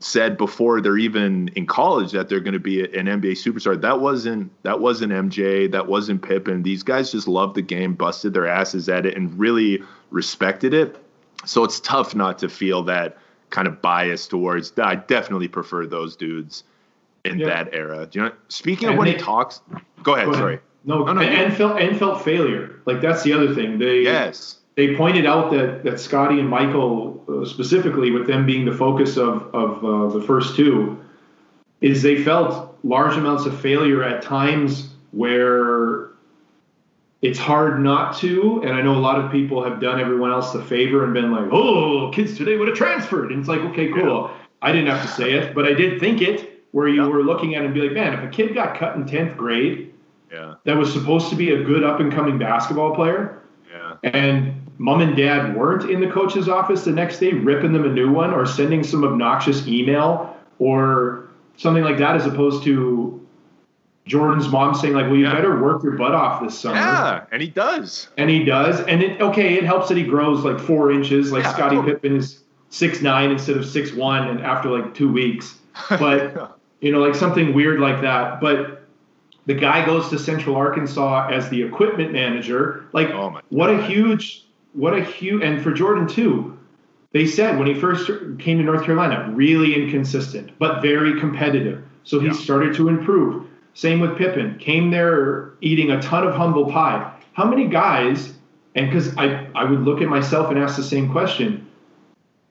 said 0.00 0.38
before 0.38 0.80
they're 0.80 0.96
even 0.96 1.48
in 1.48 1.66
college 1.66 2.12
that 2.12 2.28
they're 2.28 2.40
going 2.40 2.54
to 2.54 2.58
be 2.58 2.82
an 2.82 3.06
NBA 3.06 3.32
superstar. 3.32 3.80
That 3.80 4.00
wasn't 4.00 4.50
that 4.62 4.80
wasn't 4.80 5.12
MJ, 5.12 5.70
that 5.70 5.86
wasn't 5.86 6.22
Pippen. 6.22 6.62
These 6.62 6.82
guys 6.82 7.12
just 7.12 7.28
loved 7.28 7.54
the 7.54 7.62
game, 7.62 7.94
busted 7.94 8.32
their 8.34 8.46
asses 8.46 8.88
at 8.88 9.06
it, 9.06 9.16
and 9.16 9.38
really 9.38 9.82
respected 10.10 10.74
it. 10.74 10.96
So 11.44 11.64
it's 11.64 11.80
tough 11.80 12.14
not 12.14 12.38
to 12.40 12.48
feel 12.48 12.82
that 12.84 13.18
kind 13.50 13.68
of 13.68 13.80
bias 13.82 14.26
towards. 14.26 14.72
I 14.78 14.96
definitely 14.96 15.48
prefer 15.48 15.86
those 15.86 16.16
dudes 16.16 16.64
in 17.24 17.38
yeah. 17.38 17.46
that 17.46 17.74
era. 17.74 18.06
Do 18.06 18.18
you 18.18 18.24
know? 18.26 18.32
Speaking 18.48 18.88
and 18.88 18.94
of 18.94 18.98
when 18.98 19.06
they, 19.06 19.14
he 19.14 19.18
talks, 19.18 19.60
go 20.02 20.14
ahead. 20.14 20.26
Go 20.26 20.32
ahead. 20.32 20.34
Sorry. 20.36 20.58
No, 20.84 21.04
no, 21.04 21.12
no, 21.12 21.20
and, 21.20 21.34
and 21.34 21.56
felt 21.56 21.80
and 21.80 21.98
felt 21.98 22.24
failure. 22.24 22.80
Like 22.86 23.00
that's 23.00 23.22
the 23.22 23.32
other 23.32 23.54
thing. 23.54 23.78
They 23.78 24.00
yes 24.02 24.60
they 24.76 24.96
pointed 24.96 25.26
out 25.26 25.50
that 25.50 25.84
that 25.84 26.00
Scottie 26.00 26.40
and 26.40 26.48
Michael 26.48 27.22
uh, 27.28 27.44
specifically, 27.44 28.10
with 28.10 28.26
them 28.26 28.46
being 28.46 28.64
the 28.64 28.74
focus 28.74 29.16
of 29.16 29.54
of 29.54 29.84
uh, 29.84 30.18
the 30.18 30.24
first 30.24 30.56
two, 30.56 30.98
is 31.80 32.02
they 32.02 32.22
felt 32.22 32.78
large 32.82 33.16
amounts 33.16 33.46
of 33.46 33.60
failure 33.60 34.02
at 34.02 34.22
times 34.22 34.94
where 35.12 36.10
it's 37.20 37.38
hard 37.38 37.80
not 37.80 38.16
to. 38.18 38.62
And 38.64 38.72
I 38.72 38.80
know 38.80 38.94
a 38.94 39.04
lot 39.10 39.22
of 39.22 39.30
people 39.30 39.62
have 39.62 39.80
done 39.80 40.00
everyone 40.00 40.30
else 40.30 40.52
the 40.52 40.64
favor 40.64 41.04
and 41.04 41.12
been 41.12 41.32
like, 41.32 41.48
"Oh, 41.52 42.10
kids 42.14 42.36
today 42.36 42.56
would 42.56 42.68
have 42.68 42.76
transferred," 42.76 43.32
and 43.32 43.40
it's 43.40 43.48
like, 43.48 43.60
okay, 43.60 43.92
cool. 43.92 44.30
Yeah. 44.30 44.36
I 44.62 44.72
didn't 44.72 44.88
have 44.88 45.02
to 45.02 45.08
say 45.08 45.32
it, 45.32 45.54
but 45.54 45.66
I 45.66 45.72
did 45.72 46.00
think 46.00 46.22
it. 46.22 46.48
Where 46.72 46.86
you 46.86 47.02
yeah. 47.02 47.08
were 47.08 47.24
looking 47.24 47.56
at 47.56 47.62
it 47.62 47.64
and 47.64 47.74
be 47.74 47.80
like, 47.80 47.94
man, 47.94 48.14
if 48.14 48.22
a 48.22 48.28
kid 48.28 48.54
got 48.54 48.78
cut 48.78 48.94
in 48.94 49.04
tenth 49.04 49.36
grade, 49.36 49.89
yeah, 50.32 50.54
that 50.64 50.76
was 50.76 50.92
supposed 50.92 51.30
to 51.30 51.36
be 51.36 51.52
a 51.52 51.62
good 51.62 51.84
up 51.84 52.00
and 52.00 52.12
coming 52.12 52.38
basketball 52.38 52.94
player, 52.94 53.42
yeah, 53.72 53.96
and 54.02 54.54
mom 54.78 55.00
and 55.00 55.16
dad 55.16 55.54
weren't 55.56 55.90
in 55.90 56.00
the 56.00 56.10
coach's 56.10 56.48
office 56.48 56.84
the 56.84 56.90
next 56.90 57.18
day 57.18 57.32
ripping 57.32 57.72
them 57.72 57.84
a 57.84 57.92
new 57.92 58.10
one 58.10 58.32
or 58.32 58.46
sending 58.46 58.82
some 58.82 59.04
obnoxious 59.04 59.66
email 59.66 60.36
or 60.58 61.28
something 61.56 61.84
like 61.84 61.98
that 61.98 62.16
as 62.16 62.24
opposed 62.26 62.62
to 62.64 63.20
Jordan's 64.06 64.48
mom 64.48 64.74
saying 64.74 64.94
like, 64.94 65.06
"Well, 65.06 65.16
you 65.16 65.24
yeah. 65.24 65.34
better 65.34 65.60
work 65.60 65.82
your 65.82 65.92
butt 65.92 66.14
off 66.14 66.42
this 66.42 66.58
summer." 66.58 66.76
Yeah, 66.76 67.24
and 67.30 67.40
he 67.40 67.48
does. 67.48 68.08
And 68.16 68.28
he 68.28 68.44
does. 68.44 68.80
And 68.80 69.02
it 69.02 69.20
okay, 69.20 69.54
it 69.54 69.64
helps 69.64 69.88
that 69.88 69.96
he 69.96 70.04
grows 70.04 70.44
like 70.44 70.58
four 70.58 70.90
inches. 70.90 71.30
Like 71.30 71.44
yeah, 71.44 71.52
Scottie. 71.52 71.82
Pippen 71.82 72.16
is 72.16 72.42
six 72.70 73.02
nine 73.02 73.30
instead 73.30 73.56
of 73.56 73.66
six 73.66 73.92
one, 73.92 74.26
and 74.28 74.40
after 74.40 74.68
like 74.68 74.94
two 74.94 75.10
weeks. 75.10 75.56
But 75.88 76.58
you 76.80 76.90
know, 76.90 76.98
like 76.98 77.14
something 77.14 77.54
weird 77.54 77.80
like 77.80 78.00
that. 78.02 78.40
But 78.40 78.79
the 79.50 79.56
guy 79.56 79.84
goes 79.84 80.08
to 80.10 80.16
Central 80.16 80.54
Arkansas 80.54 81.28
as 81.28 81.48
the 81.48 81.60
equipment 81.60 82.12
manager. 82.12 82.84
Like, 82.92 83.08
oh 83.08 83.40
what 83.48 83.68
a 83.68 83.82
huge 83.82 84.44
what 84.74 84.94
a 84.94 85.02
huge 85.02 85.42
and 85.42 85.60
for 85.60 85.72
Jordan 85.72 86.06
too. 86.06 86.56
They 87.10 87.26
said 87.26 87.58
when 87.58 87.66
he 87.66 87.74
first 87.74 88.08
came 88.38 88.58
to 88.58 88.62
North 88.62 88.84
Carolina, 88.84 89.28
really 89.34 89.74
inconsistent, 89.74 90.56
but 90.60 90.80
very 90.80 91.18
competitive. 91.18 91.82
So 92.04 92.20
he 92.20 92.28
yeah. 92.28 92.32
started 92.34 92.76
to 92.76 92.88
improve. 92.88 93.48
Same 93.74 93.98
with 93.98 94.16
Pippen. 94.16 94.56
Came 94.60 94.92
there 94.92 95.54
eating 95.60 95.90
a 95.90 96.00
ton 96.00 96.24
of 96.24 96.32
humble 96.32 96.70
pie. 96.70 97.12
How 97.32 97.44
many 97.44 97.66
guys, 97.66 98.32
and 98.76 98.88
because 98.88 99.16
I, 99.16 99.48
I 99.56 99.64
would 99.64 99.80
look 99.80 100.00
at 100.00 100.08
myself 100.08 100.50
and 100.50 100.60
ask 100.60 100.76
the 100.76 100.84
same 100.84 101.10
question, 101.10 101.68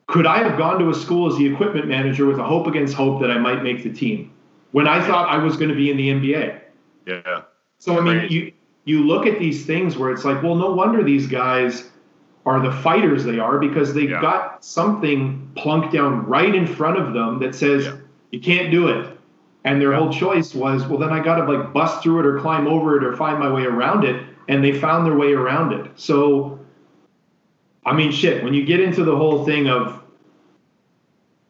could 0.06 0.26
I 0.26 0.46
have 0.46 0.58
gone 0.58 0.78
to 0.80 0.90
a 0.90 0.94
school 0.94 1.32
as 1.32 1.38
the 1.38 1.46
equipment 1.46 1.88
manager 1.88 2.26
with 2.26 2.38
a 2.38 2.44
hope 2.44 2.66
against 2.66 2.92
hope 2.92 3.22
that 3.22 3.30
I 3.30 3.38
might 3.38 3.62
make 3.62 3.84
the 3.84 3.90
team 3.90 4.34
when 4.72 4.86
I 4.86 5.02
thought 5.06 5.30
I 5.30 5.38
was 5.38 5.56
going 5.56 5.70
to 5.70 5.74
be 5.74 5.90
in 5.90 5.96
the 5.96 6.10
NBA? 6.10 6.60
Yeah. 7.06 7.42
So 7.78 7.98
I 7.98 8.00
mean, 8.02 8.30
you 8.30 8.52
you 8.84 9.04
look 9.04 9.26
at 9.26 9.38
these 9.38 9.66
things 9.66 9.96
where 9.96 10.10
it's 10.10 10.24
like, 10.24 10.42
well, 10.42 10.54
no 10.54 10.72
wonder 10.72 11.02
these 11.02 11.26
guys 11.26 11.90
are 12.46 12.60
the 12.60 12.72
fighters 12.82 13.24
they 13.24 13.38
are 13.38 13.58
because 13.58 13.92
they 13.94 14.08
yeah. 14.08 14.20
got 14.20 14.64
something 14.64 15.50
plunked 15.54 15.92
down 15.92 16.26
right 16.26 16.54
in 16.54 16.66
front 16.66 16.98
of 16.98 17.12
them 17.12 17.38
that 17.38 17.54
says 17.54 17.84
yeah. 17.84 17.96
you 18.30 18.40
can't 18.40 18.70
do 18.70 18.88
it. 18.88 19.16
And 19.64 19.80
their 19.80 19.92
yeah. 19.92 19.98
whole 19.98 20.12
choice 20.12 20.54
was, 20.54 20.86
well, 20.86 20.98
then 20.98 21.10
I 21.10 21.22
got 21.22 21.36
to 21.36 21.52
like 21.52 21.72
bust 21.72 22.02
through 22.02 22.20
it 22.20 22.26
or 22.26 22.40
climb 22.40 22.66
over 22.66 22.96
it 22.96 23.04
or 23.04 23.14
find 23.14 23.38
my 23.38 23.52
way 23.52 23.64
around 23.64 24.04
it. 24.04 24.24
And 24.48 24.64
they 24.64 24.72
found 24.72 25.06
their 25.06 25.16
way 25.16 25.32
around 25.32 25.72
it. 25.74 25.90
So, 25.96 26.58
I 27.84 27.92
mean, 27.92 28.10
shit, 28.10 28.42
when 28.42 28.54
you 28.54 28.64
get 28.64 28.80
into 28.80 29.04
the 29.04 29.14
whole 29.14 29.44
thing 29.44 29.68
of 29.68 29.99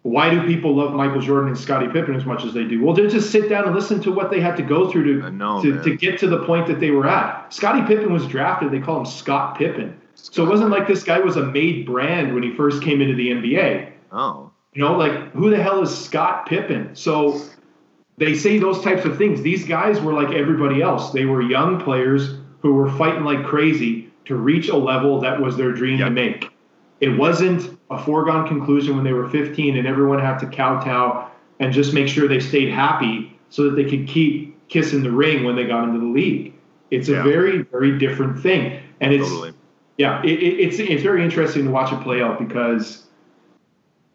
why 0.03 0.30
do 0.30 0.46
people 0.46 0.74
love 0.74 0.94
Michael 0.94 1.20
Jordan 1.20 1.51
and 1.51 1.59
Scottie 1.59 1.88
Pippen 1.88 2.14
as 2.14 2.24
much 2.24 2.44
as 2.44 2.55
they 2.55 2.64
do? 2.64 2.82
Well, 2.82 2.94
they 2.94 3.07
just 3.07 3.30
sit 3.30 3.51
down 3.51 3.66
and 3.66 3.74
listen 3.74 4.01
to 4.03 4.12
what 4.12 4.30
they 4.30 4.40
had 4.40 4.57
to 4.57 4.62
go 4.62 4.90
through 4.90 5.20
to, 5.20 5.30
know, 5.30 5.62
to, 5.62 5.82
to, 5.82 5.96
get 5.96 6.18
to 6.20 6.26
the 6.26 6.42
point 6.44 6.66
that 6.68 6.80
they 6.80 6.90
were 6.90 7.07
at. 7.07 7.53
Scottie 7.53 7.86
Pippen 7.86 8.12
was 8.12 8.26
drafted, 8.26 8.70
they 8.70 8.80
call 8.80 8.98
him 8.98 9.05
Scott 9.05 9.59
Pippen. 9.59 10.01
So 10.14 10.44
it 10.44 10.48
wasn't 10.48 10.70
like 10.70 10.86
this 10.86 11.05
guy 11.05 11.18
was 11.18 11.36
a 11.36 11.44
made 11.44 11.86
brand 11.86 12.34
when 12.34 12.42
he 12.42 12.55
first 12.55 12.82
came 12.82 13.01
into 13.01 13.14
the 13.14 13.28
NBA. 13.28 13.92
Oh. 14.12 14.51
You 14.72 14.84
know, 14.84 14.96
like 14.96 15.32
who 15.32 15.51
the 15.51 15.62
hell 15.62 15.82
is 15.82 15.96
Scott 15.96 16.46
Pippen? 16.46 16.94
So 16.94 17.40
they 18.16 18.34
say 18.34 18.59
those 18.59 18.82
types 18.82 19.05
of 19.05 19.18
things. 19.18 19.42
These 19.42 19.64
guys 19.64 20.01
were 20.01 20.12
like 20.12 20.34
everybody 20.34 20.82
else. 20.82 21.11
They 21.11 21.24
were 21.24 21.42
young 21.42 21.80
players 21.80 22.36
who 22.61 22.74
were 22.74 22.90
fighting 22.96 23.24
like 23.24 23.44
crazy 23.44 24.11
to 24.26 24.36
reach 24.36 24.68
a 24.68 24.76
level 24.76 25.20
that 25.20 25.40
was 25.40 25.57
their 25.57 25.72
dream 25.72 25.98
yep. 25.98 26.09
to 26.09 26.14
make. 26.14 26.51
It 27.01 27.18
wasn't 27.18 27.80
a 27.91 28.03
foregone 28.03 28.47
conclusion 28.47 28.95
when 28.95 29.05
they 29.05 29.12
were 29.12 29.28
15 29.28 29.76
and 29.76 29.86
everyone 29.86 30.20
had 30.20 30.38
to 30.38 30.47
kowtow 30.47 31.28
and 31.59 31.72
just 31.72 31.93
make 31.93 32.09
sure 32.09 32.28
they 32.28 32.41
stayed 32.41 32.70
happy 32.70 33.38
so 33.49 33.64
that 33.64 33.76
they 33.76 33.84
could 33.84 34.07
keep 34.07 34.68
kissing 34.68 35.03
the 35.03 35.11
ring 35.11 35.45
when 35.45 35.57
they 35.57 35.66
got 35.66 35.84
into 35.84 35.99
the 35.99 36.07
league. 36.07 36.55
It's 36.91 37.09
a 37.09 37.12
yeah. 37.12 37.22
very, 37.22 37.62
very 37.62 37.99
different 37.99 38.41
thing. 38.41 38.80
And 39.01 39.12
it's 39.12 39.28
totally 39.28 39.55
yeah, 40.01 40.22
it, 40.22 40.43
it, 40.43 40.61
it's 40.61 40.78
it's 40.78 41.03
very 41.03 41.22
interesting 41.22 41.66
to 41.66 41.70
watch 41.70 41.93
it 41.93 42.01
play 42.01 42.22
out 42.22 42.38
because 42.38 43.05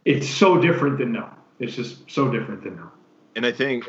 it's 0.03 0.27
so 0.27 0.59
different 0.59 0.97
than 0.97 1.11
now. 1.11 1.37
It's 1.59 1.75
just 1.75 2.09
so 2.09 2.31
different 2.31 2.63
than 2.63 2.75
now. 2.77 2.91
And 3.35 3.45
I 3.45 3.51
think 3.51 3.87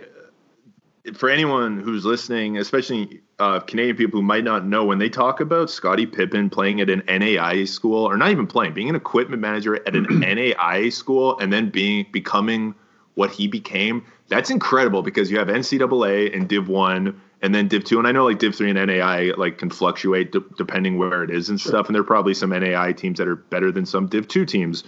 for 1.14 1.28
anyone 1.28 1.80
who's 1.80 2.04
listening, 2.04 2.58
especially 2.58 3.20
uh, 3.38 3.60
Canadian 3.60 3.96
people 3.96 4.20
who 4.20 4.26
might 4.26 4.44
not 4.44 4.66
know, 4.66 4.84
when 4.84 4.98
they 4.98 5.08
talk 5.08 5.40
about 5.40 5.70
Scottie 5.70 6.06
Pippen 6.06 6.50
playing 6.50 6.80
at 6.80 6.90
an 6.90 7.02
NAIA 7.02 7.68
school, 7.68 8.04
or 8.04 8.16
not 8.16 8.30
even 8.30 8.46
playing, 8.46 8.74
being 8.74 8.88
an 8.88 8.96
equipment 8.96 9.40
manager 9.40 9.76
at 9.76 9.94
an 9.94 10.04
NAIA 10.10 10.92
school, 10.92 11.38
and 11.38 11.52
then 11.52 11.70
being 11.70 12.06
becoming 12.12 12.74
what 13.14 13.30
he 13.30 13.48
became, 13.48 14.04
that's 14.28 14.50
incredible 14.50 15.02
because 15.02 15.30
you 15.30 15.38
have 15.38 15.48
NCAA 15.48 16.34
and 16.34 16.48
Div 16.48 16.68
One 16.68 17.20
and 17.42 17.54
then 17.54 17.68
Div 17.68 17.84
two, 17.84 17.98
and 17.98 18.08
I 18.08 18.12
know 18.12 18.26
like 18.26 18.38
Div 18.38 18.54
three 18.54 18.70
and 18.70 18.86
NAI 18.86 19.32
like 19.36 19.58
can 19.58 19.70
fluctuate 19.70 20.32
d- 20.32 20.40
depending 20.56 20.98
where 20.98 21.22
it 21.22 21.30
is 21.30 21.48
and 21.48 21.60
sure. 21.60 21.70
stuff. 21.70 21.86
And 21.86 21.94
there 21.94 22.02
are 22.02 22.06
probably 22.06 22.34
some 22.34 22.50
NAI 22.50 22.92
teams 22.92 23.18
that 23.18 23.28
are 23.28 23.36
better 23.36 23.70
than 23.70 23.86
some 23.86 24.06
Div 24.06 24.26
two 24.26 24.46
teams, 24.46 24.84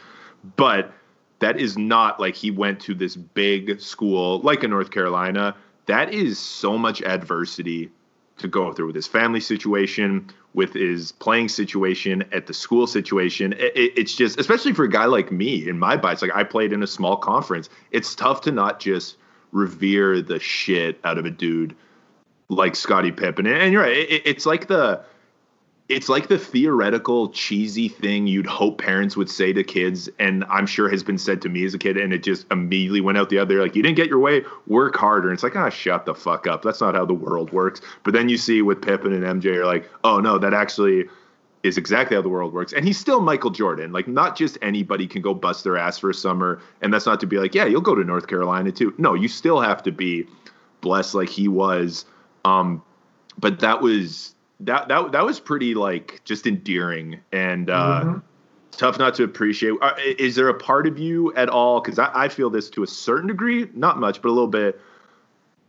but 0.56 0.92
that 1.40 1.60
is 1.60 1.78
not 1.78 2.18
like 2.18 2.34
he 2.34 2.50
went 2.50 2.80
to 2.80 2.94
this 2.94 3.16
big 3.16 3.80
school 3.80 4.40
like 4.40 4.64
in 4.64 4.70
North 4.70 4.90
Carolina. 4.90 5.56
That 5.88 6.12
is 6.12 6.38
so 6.38 6.76
much 6.76 7.02
adversity 7.02 7.90
to 8.36 8.46
go 8.46 8.72
through 8.72 8.86
with 8.86 8.94
his 8.94 9.06
family 9.06 9.40
situation, 9.40 10.28
with 10.54 10.74
his 10.74 11.12
playing 11.12 11.48
situation, 11.48 12.24
at 12.30 12.46
the 12.46 12.54
school 12.54 12.86
situation. 12.86 13.54
It, 13.54 13.76
it, 13.76 13.92
it's 13.96 14.14
just, 14.14 14.38
especially 14.38 14.74
for 14.74 14.84
a 14.84 14.88
guy 14.88 15.06
like 15.06 15.32
me 15.32 15.66
in 15.66 15.78
my 15.78 15.96
bites, 15.96 16.22
like 16.22 16.34
I 16.34 16.44
played 16.44 16.72
in 16.72 16.82
a 16.82 16.86
small 16.86 17.16
conference. 17.16 17.70
It's 17.90 18.14
tough 18.14 18.42
to 18.42 18.52
not 18.52 18.80
just 18.80 19.16
revere 19.50 20.20
the 20.20 20.38
shit 20.38 21.00
out 21.04 21.16
of 21.16 21.24
a 21.24 21.30
dude 21.30 21.74
like 22.50 22.76
Scottie 22.76 23.10
Pippen. 23.10 23.46
And 23.46 23.72
you're 23.72 23.82
right. 23.82 23.96
It, 23.96 24.22
it's 24.26 24.44
like 24.44 24.68
the 24.68 25.02
it's 25.88 26.08
like 26.08 26.28
the 26.28 26.38
theoretical 26.38 27.30
cheesy 27.30 27.88
thing 27.88 28.26
you'd 28.26 28.46
hope 28.46 28.78
parents 28.78 29.16
would 29.16 29.30
say 29.30 29.52
to 29.52 29.64
kids 29.64 30.08
and 30.18 30.44
i'm 30.50 30.66
sure 30.66 30.88
has 30.88 31.02
been 31.02 31.18
said 31.18 31.40
to 31.40 31.48
me 31.48 31.64
as 31.64 31.74
a 31.74 31.78
kid 31.78 31.96
and 31.96 32.12
it 32.12 32.22
just 32.22 32.46
immediately 32.50 33.00
went 33.00 33.16
out 33.16 33.30
the 33.30 33.38
other 33.38 33.60
like 33.60 33.74
you 33.74 33.82
didn't 33.82 33.96
get 33.96 34.08
your 34.08 34.18
way 34.18 34.42
work 34.66 34.96
harder. 34.96 35.28
And 35.28 35.34
it's 35.34 35.42
like 35.42 35.56
ah 35.56 35.66
oh, 35.66 35.70
shut 35.70 36.04
the 36.04 36.14
fuck 36.14 36.46
up. 36.46 36.62
That's 36.62 36.80
not 36.80 36.94
how 36.94 37.04
the 37.04 37.14
world 37.14 37.52
works. 37.52 37.80
But 38.04 38.14
then 38.14 38.28
you 38.28 38.36
see 38.36 38.62
with 38.62 38.82
pippen 38.82 39.12
and 39.12 39.42
mj 39.42 39.44
you're 39.44 39.66
like 39.66 39.88
oh 40.04 40.20
no 40.20 40.38
that 40.38 40.54
actually 40.54 41.06
is 41.62 41.76
exactly 41.76 42.14
how 42.16 42.22
the 42.22 42.28
world 42.28 42.52
works. 42.52 42.72
And 42.72 42.86
he's 42.86 42.98
still 42.98 43.20
michael 43.20 43.50
jordan. 43.50 43.92
Like 43.92 44.08
not 44.08 44.36
just 44.36 44.58
anybody 44.62 45.06
can 45.06 45.22
go 45.22 45.34
bust 45.34 45.64
their 45.64 45.76
ass 45.76 45.98
for 45.98 46.10
a 46.10 46.14
summer 46.14 46.60
and 46.82 46.92
that's 46.92 47.06
not 47.06 47.20
to 47.20 47.26
be 47.26 47.38
like 47.38 47.54
yeah 47.54 47.64
you'll 47.64 47.80
go 47.80 47.94
to 47.94 48.04
north 48.04 48.26
carolina 48.26 48.72
too. 48.72 48.94
No 48.98 49.14
you 49.14 49.28
still 49.28 49.60
have 49.60 49.82
to 49.84 49.92
be 49.92 50.26
blessed 50.80 51.14
like 51.14 51.28
he 51.28 51.48
was. 51.48 52.04
Um, 52.44 52.82
but 53.38 53.60
that 53.60 53.82
was 53.82 54.34
that 54.60 54.88
that 54.88 55.12
that 55.12 55.24
was 55.24 55.40
pretty 55.40 55.74
like 55.74 56.20
just 56.24 56.46
endearing 56.46 57.20
and 57.32 57.70
uh, 57.70 58.02
mm-hmm. 58.04 58.18
tough 58.72 58.98
not 58.98 59.14
to 59.16 59.24
appreciate. 59.24 59.74
Uh, 59.80 59.94
is 60.18 60.34
there 60.34 60.48
a 60.48 60.54
part 60.54 60.86
of 60.86 60.98
you 60.98 61.32
at 61.34 61.48
all? 61.48 61.80
Because 61.80 61.98
I, 61.98 62.10
I 62.12 62.28
feel 62.28 62.50
this 62.50 62.70
to 62.70 62.82
a 62.82 62.86
certain 62.86 63.28
degree, 63.28 63.68
not 63.74 63.98
much, 63.98 64.20
but 64.22 64.28
a 64.28 64.32
little 64.32 64.48
bit. 64.48 64.80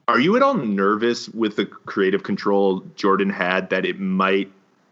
Are 0.07 0.19
you 0.19 0.35
at 0.35 0.41
all 0.41 0.55
nervous 0.55 1.29
with 1.29 1.55
the 1.55 1.67
creative 1.67 2.23
control 2.23 2.79
Jordan 2.95 3.29
had 3.29 3.69
that 3.69 3.85
it 3.85 3.99
might 3.99 4.51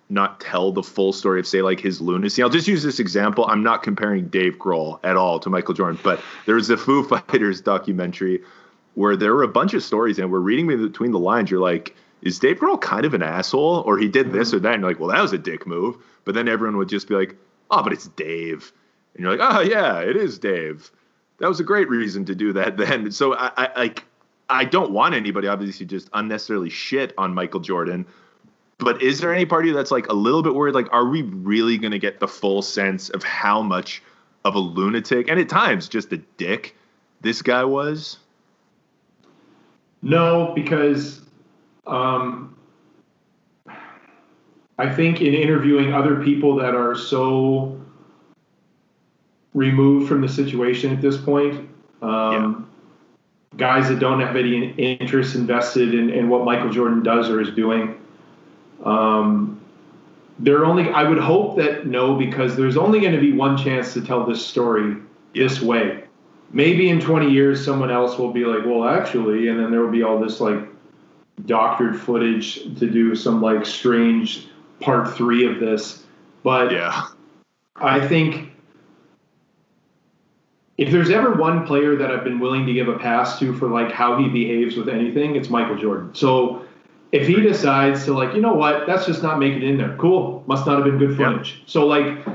not 0.09 0.39
tell 0.39 0.71
the 0.71 0.83
full 0.83 1.11
story 1.11 1.39
of 1.39 1.47
say 1.47 1.61
like 1.61 1.79
his 1.79 1.99
lunacy. 1.99 2.41
I'll 2.41 2.49
just 2.49 2.67
use 2.67 2.83
this 2.83 2.99
example. 2.99 3.45
I'm 3.45 3.63
not 3.63 3.83
comparing 3.83 4.27
Dave 4.29 4.57
Grohl 4.57 4.99
at 5.03 5.17
all 5.17 5.39
to 5.39 5.49
Michael 5.49 5.73
Jordan, 5.73 5.99
but 6.01 6.21
there 6.45 6.55
was 6.55 6.69
a 6.69 6.77
Foo 6.77 7.03
Fighters 7.03 7.61
documentary 7.61 8.41
where 8.95 9.15
there 9.15 9.33
were 9.35 9.43
a 9.43 9.47
bunch 9.47 9.73
of 9.73 9.83
stories 9.83 10.17
and 10.17 10.31
we're 10.31 10.39
reading 10.39 10.67
between 10.67 11.11
the 11.11 11.19
lines. 11.19 11.51
You're 11.51 11.59
like, 11.59 11.95
is 12.21 12.39
Dave 12.39 12.57
Grohl 12.57 12.79
kind 12.79 13.05
of 13.05 13.13
an 13.13 13.23
asshole, 13.23 13.83
or 13.85 13.97
he 13.97 14.07
did 14.07 14.31
this 14.31 14.53
or 14.53 14.59
that? 14.59 14.73
And 14.73 14.81
you're 14.81 14.91
like, 14.91 14.99
well, 14.99 15.09
that 15.09 15.21
was 15.21 15.33
a 15.33 15.37
dick 15.37 15.67
move. 15.67 15.97
But 16.25 16.35
then 16.35 16.47
everyone 16.47 16.77
would 16.77 16.89
just 16.89 17.07
be 17.07 17.15
like, 17.15 17.35
oh, 17.71 17.83
but 17.83 17.93
it's 17.93 18.07
Dave, 18.09 18.71
and 19.13 19.23
you're 19.23 19.35
like, 19.35 19.55
oh 19.55 19.61
yeah, 19.61 19.99
it 19.99 20.15
is 20.15 20.39
Dave. 20.39 20.91
that 21.39 21.47
was 21.47 21.59
a 21.59 21.63
great 21.63 21.89
reason 21.89 22.25
to 22.25 22.35
do 22.35 22.53
that 22.53 22.77
then. 22.77 23.11
So 23.11 23.33
I, 23.35 23.51
I 23.57 23.79
like 23.79 24.03
I 24.49 24.65
don't 24.65 24.91
want 24.91 25.13
anybody 25.13 25.47
obviously 25.47 25.85
just 25.85 26.09
unnecessarily 26.13 26.69
shit 26.69 27.13
on 27.17 27.33
Michael 27.33 27.59
Jordan. 27.59 28.05
But 28.79 29.01
is 29.01 29.19
there 29.19 29.33
any 29.33 29.45
party 29.45 29.71
that's 29.71 29.91
like 29.91 30.07
a 30.07 30.13
little 30.13 30.43
bit 30.43 30.53
worried? 30.53 30.75
Like, 30.75 30.87
are 30.93 31.07
we 31.07 31.23
really 31.23 31.77
going 31.77 31.91
to 31.91 31.99
get 31.99 32.19
the 32.19 32.27
full 32.27 32.61
sense 32.61 33.09
of 33.09 33.23
how 33.23 33.61
much 33.61 34.03
of 34.45 34.55
a 34.55 34.59
lunatic 34.59 35.27
and 35.29 35.39
at 35.39 35.49
times 35.49 35.89
just 35.89 36.13
a 36.13 36.17
dick 36.17 36.75
this 37.21 37.41
guy 37.41 37.63
was? 37.63 38.19
No, 40.03 40.53
because 40.53 41.21
um, 41.87 42.55
I 44.77 44.93
think 44.93 45.21
in 45.21 45.33
interviewing 45.33 45.93
other 45.93 46.23
people 46.23 46.55
that 46.57 46.75
are 46.75 46.95
so 46.95 47.79
removed 49.53 50.07
from 50.07 50.21
the 50.21 50.29
situation 50.29 50.93
at 50.93 51.01
this 51.01 51.17
point, 51.17 51.67
um, 52.01 52.69
yeah. 53.53 53.57
guys 53.57 53.89
that 53.89 53.99
don't 53.99 54.21
have 54.21 54.35
any 54.35 54.71
interest 54.73 55.35
invested 55.35 55.95
in, 55.95 56.11
in, 56.11 56.29
what 56.29 56.45
Michael 56.45 56.69
Jordan 56.69 57.01
does 57.01 57.29
or 57.29 57.41
is 57.41 57.49
doing, 57.51 57.99
um, 58.85 59.59
they're 60.39 60.65
only. 60.65 60.89
I 60.89 61.03
would 61.03 61.17
hope 61.17 61.57
that 61.57 61.87
no, 61.87 62.15
because 62.15 62.55
there's 62.55 62.77
only 62.77 62.99
going 62.99 63.13
to 63.13 63.19
be 63.19 63.31
one 63.31 63.57
chance 63.57 63.93
to 63.93 64.01
tell 64.01 64.23
this 64.23 64.45
story 64.45 64.97
this 65.33 65.59
way. 65.59 66.03
Maybe 66.51 66.89
in 66.89 67.01
20 67.01 67.31
years, 67.31 67.65
someone 67.65 67.89
else 67.89 68.19
will 68.19 68.31
be 68.31 68.45
like, 68.45 68.63
well, 68.63 68.87
actually, 68.87 69.47
and 69.47 69.59
then 69.59 69.71
there 69.71 69.81
will 69.81 69.91
be 69.91 70.03
all 70.03 70.19
this 70.19 70.39
like 70.39 70.59
doctored 71.45 71.99
footage 71.99 72.63
to 72.79 72.89
do 72.89 73.15
some 73.15 73.41
like 73.41 73.65
strange 73.65 74.47
part 74.79 75.15
three 75.15 75.45
of 75.45 75.59
this. 75.59 76.03
But 76.43 76.71
yeah, 76.71 77.07
I 77.75 78.05
think 78.07 78.51
if 80.77 80.91
there's 80.91 81.09
ever 81.09 81.33
one 81.33 81.65
player 81.65 81.95
that 81.95 82.11
I've 82.11 82.23
been 82.23 82.39
willing 82.39 82.65
to 82.65 82.73
give 82.73 82.87
a 82.87 82.97
pass 82.97 83.39
to 83.39 83.53
for 83.57 83.67
like 83.67 83.91
how 83.91 84.17
he 84.17 84.29
behaves 84.29 84.75
with 84.75 84.89
anything, 84.89 85.35
it's 85.35 85.49
Michael 85.49 85.77
Jordan. 85.77 86.13
So 86.13 86.65
if 87.11 87.27
he 87.27 87.41
decides 87.41 88.05
to 88.05 88.13
like, 88.13 88.35
you 88.35 88.41
know 88.41 88.53
what, 88.53 88.85
that's 88.85 89.05
just 89.05 89.23
not 89.23 89.39
making 89.39 89.63
it 89.63 89.69
in 89.69 89.77
there. 89.77 89.95
Cool, 89.97 90.43
must 90.47 90.65
not 90.65 90.75
have 90.75 90.85
been 90.85 90.97
good 90.97 91.17
footage. 91.17 91.57
Yep. 91.59 91.69
So 91.69 91.87
like, 91.87 92.25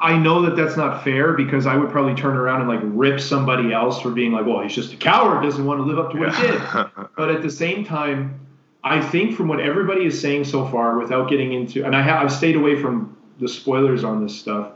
I, 0.00 0.16
know 0.18 0.42
that 0.42 0.56
that's 0.56 0.76
not 0.76 1.04
fair 1.04 1.32
because 1.32 1.66
I 1.66 1.76
would 1.76 1.90
probably 1.90 2.14
turn 2.14 2.36
around 2.36 2.60
and 2.60 2.68
like 2.68 2.80
rip 2.82 3.20
somebody 3.20 3.72
else 3.72 4.00
for 4.00 4.10
being 4.10 4.32
like, 4.32 4.46
well, 4.46 4.60
he's 4.60 4.74
just 4.74 4.92
a 4.92 4.96
coward, 4.96 5.42
doesn't 5.42 5.64
want 5.64 5.80
to 5.80 5.84
live 5.84 5.98
up 5.98 6.12
to 6.12 6.18
what 6.18 6.28
yeah. 6.32 6.40
he 6.40 6.46
did. 6.46 7.08
but 7.16 7.30
at 7.30 7.42
the 7.42 7.50
same 7.50 7.84
time, 7.84 8.40
I 8.84 9.00
think 9.00 9.36
from 9.36 9.48
what 9.48 9.60
everybody 9.60 10.06
is 10.06 10.20
saying 10.20 10.44
so 10.44 10.66
far, 10.68 10.98
without 10.98 11.28
getting 11.28 11.52
into, 11.52 11.84
and 11.84 11.94
I 11.94 12.02
have 12.02 12.22
I've 12.22 12.32
stayed 12.32 12.56
away 12.56 12.80
from 12.80 13.16
the 13.40 13.48
spoilers 13.48 14.04
on 14.04 14.22
this 14.22 14.38
stuff. 14.38 14.72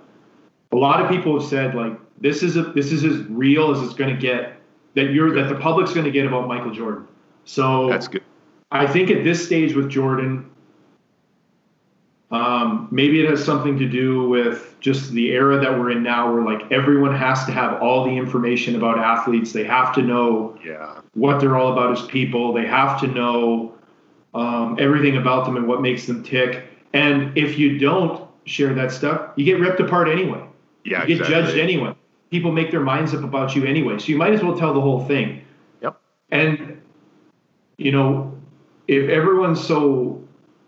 A 0.73 0.77
lot 0.77 1.01
of 1.01 1.11
people 1.11 1.39
have 1.39 1.49
said 1.49 1.75
like 1.75 1.99
this 2.21 2.43
is 2.43 2.57
a 2.57 2.63
this 2.63 2.93
is 2.93 3.05
as 3.05 3.19
real 3.29 3.71
as 3.71 3.83
it's 3.83 3.95
going 3.95 4.15
to 4.15 4.21
get 4.21 4.55
that 4.95 5.13
you're 5.13 5.35
that 5.35 5.49
the 5.49 5.61
public's 5.61 5.93
going 5.93 6.05
to 6.05 6.11
get 6.11 6.27
about 6.27 6.49
Michael 6.49 6.73
Jordan. 6.73 7.07
So 7.45 7.89
that's 7.89 8.09
good. 8.09 8.23
I 8.71 8.87
think 8.87 9.11
at 9.11 9.23
this 9.25 9.45
stage 9.45 9.75
with 9.75 9.91
Jordan, 9.91 10.51
um, 12.33 12.89
maybe 12.91 13.23
it 13.23 13.29
has 13.29 13.45
something 13.45 13.79
to 13.79 13.87
do 13.87 14.27
with 14.27 14.75
just 14.81 15.13
the 15.13 15.33
era 15.33 15.61
that 15.61 15.71
we're 15.71 15.91
in 15.91 16.03
now, 16.03 16.33
where 16.33 16.43
like 16.43 16.73
everyone 16.73 17.15
has 17.15 17.45
to 17.45 17.53
have 17.53 17.83
all 17.83 18.05
the 18.05 18.11
information 18.11 18.75
about 18.75 18.99
athletes. 18.99 19.53
They 19.53 19.65
have 19.65 19.95
to 19.97 20.03
know 20.03 20.59
yeah. 20.65 21.03
what 21.13 21.41
they're 21.41 21.57
all 21.57 21.73
about 21.73 21.93
as 21.93 22.07
people. 22.07 22.55
They 22.55 22.67
have 22.67 22.99
to 23.03 23.07
know 23.07 23.75
um, 24.33 24.77
everything 24.81 25.19
about 25.19 25.45
them 25.45 25.59
and 25.59 25.69
what 25.69 25.83
makes 25.83 26.07
them 26.07 26.25
tick. 26.25 26.65
And 26.95 27.37
if 27.37 27.59
you 27.59 27.79
don't 27.79 28.27
share 28.45 28.73
that 28.75 28.93
stuff, 28.93 29.33
you 29.37 29.45
get 29.45 29.61
ripped 29.61 29.81
apart 29.81 30.09
anyway. 30.09 30.43
Yeah, 30.85 31.03
you 31.03 31.09
get 31.09 31.21
exactly. 31.21 31.35
judged 31.35 31.59
anyway. 31.59 31.95
People 32.31 32.51
make 32.51 32.71
their 32.71 32.81
minds 32.81 33.13
up 33.13 33.23
about 33.23 33.55
you 33.55 33.67
anyway. 33.67 33.99
So 33.99 34.07
you 34.07 34.17
might 34.17 34.33
as 34.33 34.43
well 34.43 34.57
tell 34.57 34.73
the 34.73 34.81
whole 34.81 35.05
thing. 35.05 35.45
Yep. 35.83 36.01
And 36.31 36.81
you 37.77 37.93
know, 37.93 38.41
if 38.89 39.11
everyone's 39.11 39.63
so 39.63 40.27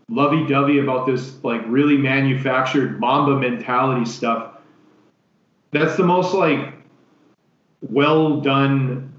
lovey-dovey 0.08 0.78
about 0.78 1.06
this 1.06 1.42
like 1.42 1.62
really 1.66 1.96
manufactured 1.96 3.00
Mamba 3.00 3.36
mentality 3.36 4.04
stuff, 4.04 4.52
that's 5.70 5.96
the 5.96 6.04
most 6.04 6.34
like 6.34 6.74
well 7.82 8.40
done 8.40 9.12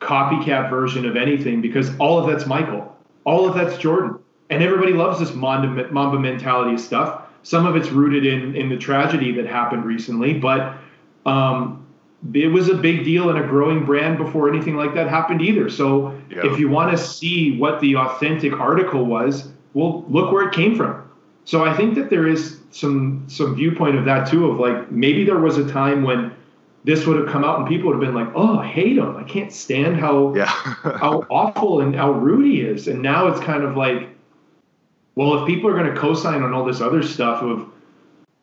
copycat 0.00 0.68
version 0.70 1.06
of 1.06 1.16
anything 1.16 1.60
because 1.60 1.96
all 1.98 2.18
of 2.18 2.26
that's 2.26 2.46
Michael 2.46 2.96
all 3.26 3.46
of 3.46 3.54
that's 3.54 3.76
Jordan. 3.76 4.18
And 4.48 4.62
everybody 4.62 4.92
loves 4.92 5.18
this 5.18 5.34
Mamba, 5.34 5.92
Mamba 5.92 6.18
mentality 6.18 6.78
stuff. 6.78 7.24
Some 7.42 7.66
of 7.66 7.76
it's 7.76 7.90
rooted 7.90 8.24
in, 8.24 8.56
in 8.56 8.68
the 8.70 8.76
tragedy 8.76 9.32
that 9.32 9.46
happened 9.46 9.84
recently, 9.84 10.32
but 10.34 10.76
um, 11.26 11.84
it 12.32 12.46
was 12.46 12.68
a 12.68 12.74
big 12.74 13.04
deal 13.04 13.28
and 13.28 13.38
a 13.38 13.46
growing 13.46 13.84
brand 13.84 14.16
before 14.16 14.48
anything 14.48 14.76
like 14.76 14.94
that 14.94 15.08
happened 15.08 15.42
either. 15.42 15.68
So 15.68 16.18
yeah. 16.30 16.46
if 16.46 16.58
you 16.58 16.68
want 16.68 16.96
to 16.96 16.98
see 16.98 17.58
what 17.58 17.80
the 17.80 17.96
authentic 17.96 18.52
article 18.52 19.04
was, 19.04 19.48
well, 19.76 20.06
look 20.08 20.32
where 20.32 20.48
it 20.48 20.54
came 20.54 20.74
from. 20.74 21.06
So 21.44 21.62
I 21.62 21.76
think 21.76 21.96
that 21.96 22.08
there 22.08 22.26
is 22.26 22.60
some 22.70 23.26
some 23.28 23.54
viewpoint 23.54 23.96
of 23.96 24.06
that 24.06 24.26
too, 24.26 24.50
of 24.50 24.58
like 24.58 24.90
maybe 24.90 25.22
there 25.22 25.38
was 25.38 25.58
a 25.58 25.70
time 25.70 26.02
when 26.02 26.32
this 26.84 27.04
would 27.04 27.18
have 27.18 27.28
come 27.28 27.44
out 27.44 27.58
and 27.58 27.68
people 27.68 27.88
would 27.90 28.02
have 28.02 28.14
been 28.14 28.14
like, 28.14 28.32
"Oh, 28.34 28.58
I 28.58 28.66
hate 28.66 28.96
him. 28.96 29.14
I 29.18 29.22
can't 29.24 29.52
stand 29.52 29.98
how 29.98 30.34
yeah. 30.34 30.46
how 30.46 31.26
awful 31.28 31.82
and 31.82 31.94
how 31.94 32.12
rude 32.12 32.46
he 32.46 32.62
is." 32.62 32.88
And 32.88 33.02
now 33.02 33.26
it's 33.26 33.40
kind 33.40 33.64
of 33.64 33.76
like, 33.76 34.08
well, 35.14 35.42
if 35.42 35.46
people 35.46 35.68
are 35.68 35.74
going 35.74 35.94
to 35.94 36.00
co-sign 36.00 36.42
on 36.42 36.54
all 36.54 36.64
this 36.64 36.80
other 36.80 37.02
stuff 37.02 37.42
of 37.42 37.68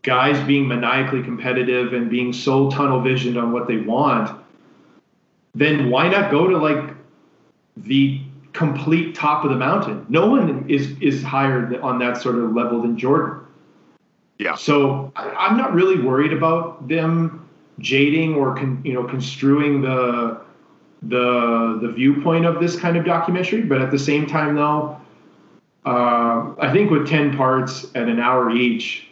guys 0.04 0.40
being 0.46 0.68
maniacally 0.68 1.24
competitive 1.24 1.94
and 1.94 2.12
being 2.12 2.32
so 2.32 2.70
tunnel 2.70 3.02
visioned 3.02 3.38
on 3.38 3.52
what 3.52 3.68
they 3.68 3.78
want, 3.78 4.40
then 5.56 5.90
why 5.90 6.08
not 6.10 6.30
go 6.30 6.48
to 6.48 6.60
like 6.60 6.96
the 7.76 8.22
complete 8.54 9.16
top 9.16 9.44
of 9.44 9.50
the 9.50 9.58
mountain? 9.58 10.06
No 10.10 10.28
one 10.28 10.70
is 10.70 10.96
is 11.02 11.24
higher 11.24 11.80
on 11.82 12.00
that 12.00 12.22
sort 12.22 12.36
of 12.36 12.54
level 12.54 12.82
than 12.82 12.98
Jordan. 12.98 13.42
Yeah. 14.40 14.56
So 14.56 15.12
I, 15.16 15.30
I'm 15.32 15.58
not 15.58 15.74
really 15.74 16.00
worried 16.00 16.34
about 16.34 16.88
them 16.88 17.48
jading 17.80 18.36
or 18.36 18.56
con, 18.56 18.82
you 18.84 18.94
know 18.94 19.04
construing 19.04 19.82
the 19.82 20.42
the 21.02 21.80
the 21.82 21.92
viewpoint 21.92 22.46
of 22.46 22.60
this 22.60 22.78
kind 22.80 22.98
of 22.98 23.06
documentary. 23.06 23.62
But 23.62 23.82
at 23.82 23.92
the 23.92 24.00
same 24.00 24.26
time, 24.26 24.56
though, 24.56 25.00
uh, 25.86 26.54
I 26.60 26.72
think 26.72 26.92
with 26.92 27.08
ten 27.08 27.36
parts 27.36 27.88
at 27.96 28.08
an 28.08 28.20
hour 28.20 28.52
each, 28.52 29.08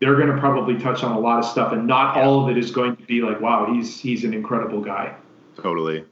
they're 0.00 0.16
going 0.16 0.34
to 0.34 0.38
probably 0.38 0.78
touch 0.78 1.02
on 1.02 1.12
a 1.12 1.18
lot 1.18 1.38
of 1.38 1.44
stuff, 1.44 1.72
and 1.72 1.86
not 1.86 2.16
all 2.16 2.44
of 2.44 2.50
it 2.50 2.58
is 2.58 2.70
going 2.70 2.96
to 2.96 3.02
be 3.04 3.20
like, 3.20 3.40
"Wow, 3.40 3.72
he's 3.72 4.00
he's 4.00 4.24
an 4.24 4.34
incredible 4.34 4.80
guy." 4.80 5.14
Totally. 5.56 6.04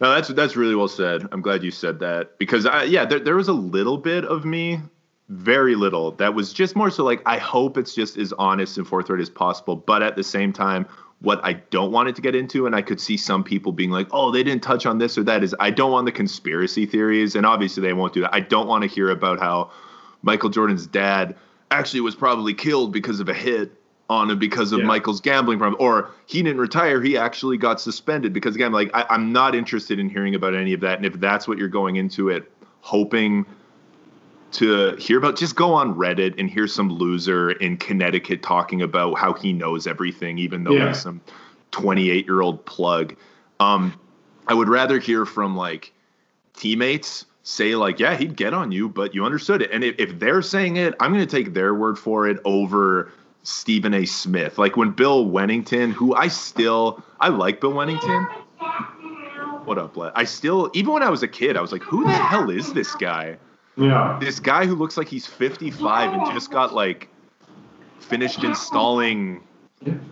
No, 0.00 0.12
that's 0.14 0.28
that's 0.28 0.56
really 0.56 0.74
well 0.74 0.88
said. 0.88 1.26
I'm 1.32 1.42
glad 1.42 1.62
you 1.62 1.70
said 1.70 2.00
that 2.00 2.38
because 2.38 2.66
I, 2.66 2.84
yeah, 2.84 3.04
there 3.04 3.20
there 3.20 3.36
was 3.36 3.48
a 3.48 3.52
little 3.52 3.98
bit 3.98 4.24
of 4.24 4.44
me, 4.44 4.80
very 5.28 5.74
little, 5.74 6.12
that 6.12 6.34
was 6.34 6.52
just 6.52 6.74
more 6.74 6.90
so 6.90 7.04
like 7.04 7.22
I 7.26 7.38
hope 7.38 7.78
it's 7.78 7.94
just 7.94 8.16
as 8.16 8.32
honest 8.34 8.78
and 8.78 8.86
forthright 8.86 9.20
as 9.20 9.30
possible, 9.30 9.76
but 9.76 10.02
at 10.02 10.16
the 10.16 10.24
same 10.24 10.52
time, 10.52 10.86
what 11.20 11.40
I 11.44 11.54
don't 11.54 11.92
want 11.92 12.08
it 12.08 12.16
to 12.16 12.22
get 12.22 12.34
into, 12.34 12.66
and 12.66 12.74
I 12.74 12.82
could 12.82 13.00
see 13.00 13.16
some 13.16 13.44
people 13.44 13.70
being 13.72 13.90
like, 13.90 14.08
"Oh, 14.10 14.30
they 14.30 14.42
didn't 14.42 14.62
touch 14.62 14.86
on 14.86 14.98
this 14.98 15.16
or 15.16 15.22
that." 15.24 15.44
Is 15.44 15.54
I 15.60 15.70
don't 15.70 15.92
want 15.92 16.06
the 16.06 16.12
conspiracy 16.12 16.84
theories, 16.86 17.36
and 17.36 17.46
obviously 17.46 17.82
they 17.82 17.92
won't 17.92 18.12
do 18.12 18.22
that. 18.22 18.34
I 18.34 18.40
don't 18.40 18.66
want 18.66 18.82
to 18.82 18.88
hear 18.88 19.10
about 19.10 19.38
how 19.38 19.70
Michael 20.22 20.50
Jordan's 20.50 20.86
dad 20.86 21.36
actually 21.70 22.00
was 22.00 22.14
probably 22.14 22.54
killed 22.54 22.92
because 22.92 23.20
of 23.20 23.28
a 23.28 23.34
hit 23.34 23.72
on 24.10 24.30
him 24.30 24.38
because 24.38 24.72
of 24.72 24.80
yeah. 24.80 24.86
Michael's 24.86 25.20
gambling 25.20 25.58
problem, 25.58 25.80
or 25.80 26.10
he 26.26 26.42
didn't 26.42 26.60
retire, 26.60 27.00
he 27.00 27.16
actually 27.16 27.56
got 27.56 27.80
suspended 27.80 28.32
because 28.32 28.54
again, 28.54 28.72
like 28.72 28.90
I, 28.94 29.06
I'm 29.08 29.32
not 29.32 29.54
interested 29.54 29.98
in 29.98 30.08
hearing 30.08 30.34
about 30.34 30.54
any 30.54 30.72
of 30.72 30.80
that, 30.80 30.98
and 30.98 31.06
if 31.06 31.14
that's 31.14 31.48
what 31.48 31.58
you're 31.58 31.68
going 31.68 31.96
into 31.96 32.28
it, 32.28 32.50
hoping 32.80 33.46
to 34.52 34.94
hear 34.96 35.18
about, 35.18 35.36
just 35.36 35.56
go 35.56 35.72
on 35.72 35.94
Reddit 35.94 36.38
and 36.38 36.48
hear 36.48 36.66
some 36.66 36.90
loser 36.90 37.52
in 37.52 37.76
Connecticut 37.78 38.42
talking 38.42 38.82
about 38.82 39.18
how 39.18 39.32
he 39.32 39.52
knows 39.52 39.86
everything, 39.86 40.38
even 40.38 40.64
though 40.64 40.72
yeah. 40.72 40.88
he's 40.88 41.00
some 41.00 41.20
28 41.70 42.26
year 42.26 42.40
old 42.42 42.64
plug. 42.66 43.16
Um, 43.60 43.98
I 44.46 44.54
would 44.54 44.68
rather 44.68 44.98
hear 44.98 45.24
from 45.24 45.56
like 45.56 45.92
teammates 46.54 47.24
say 47.42 47.74
like, 47.74 47.98
yeah, 47.98 48.16
he'd 48.16 48.36
get 48.36 48.54
on 48.54 48.72
you, 48.72 48.88
but 48.88 49.14
you 49.14 49.24
understood 49.24 49.62
it. 49.62 49.70
And 49.72 49.82
if, 49.82 49.96
if 49.98 50.18
they're 50.18 50.42
saying 50.42 50.76
it, 50.76 50.94
I'm 51.00 51.12
going 51.12 51.26
to 51.26 51.36
take 51.36 51.54
their 51.54 51.74
word 51.74 51.98
for 51.98 52.28
it 52.28 52.38
over 52.44 53.10
Stephen 53.42 53.94
A. 53.94 54.04
Smith. 54.06 54.58
Like 54.58 54.76
when 54.76 54.90
Bill 54.90 55.26
Wennington, 55.26 55.92
who 55.92 56.14
I 56.14 56.28
still 56.28 57.02
I 57.20 57.28
like 57.28 57.60
Bill 57.60 57.72
Wennington. 57.72 58.28
What 59.64 59.78
up, 59.78 59.96
Let? 59.96 60.16
I 60.16 60.24
still 60.24 60.70
even 60.74 60.92
when 60.92 61.02
I 61.02 61.10
was 61.10 61.22
a 61.22 61.28
kid, 61.28 61.56
I 61.56 61.60
was 61.60 61.72
like, 61.72 61.82
who 61.82 62.04
the 62.04 62.12
hell 62.12 62.50
is 62.50 62.72
this 62.72 62.94
guy? 62.94 63.38
Yeah. 63.76 64.18
This 64.20 64.40
guy 64.40 64.66
who 64.66 64.74
looks 64.74 64.96
like 64.96 65.08
he's 65.08 65.26
55 65.26 66.12
and 66.12 66.32
just 66.32 66.50
got 66.50 66.74
like 66.74 67.08
finished 68.00 68.44
installing 68.44 69.42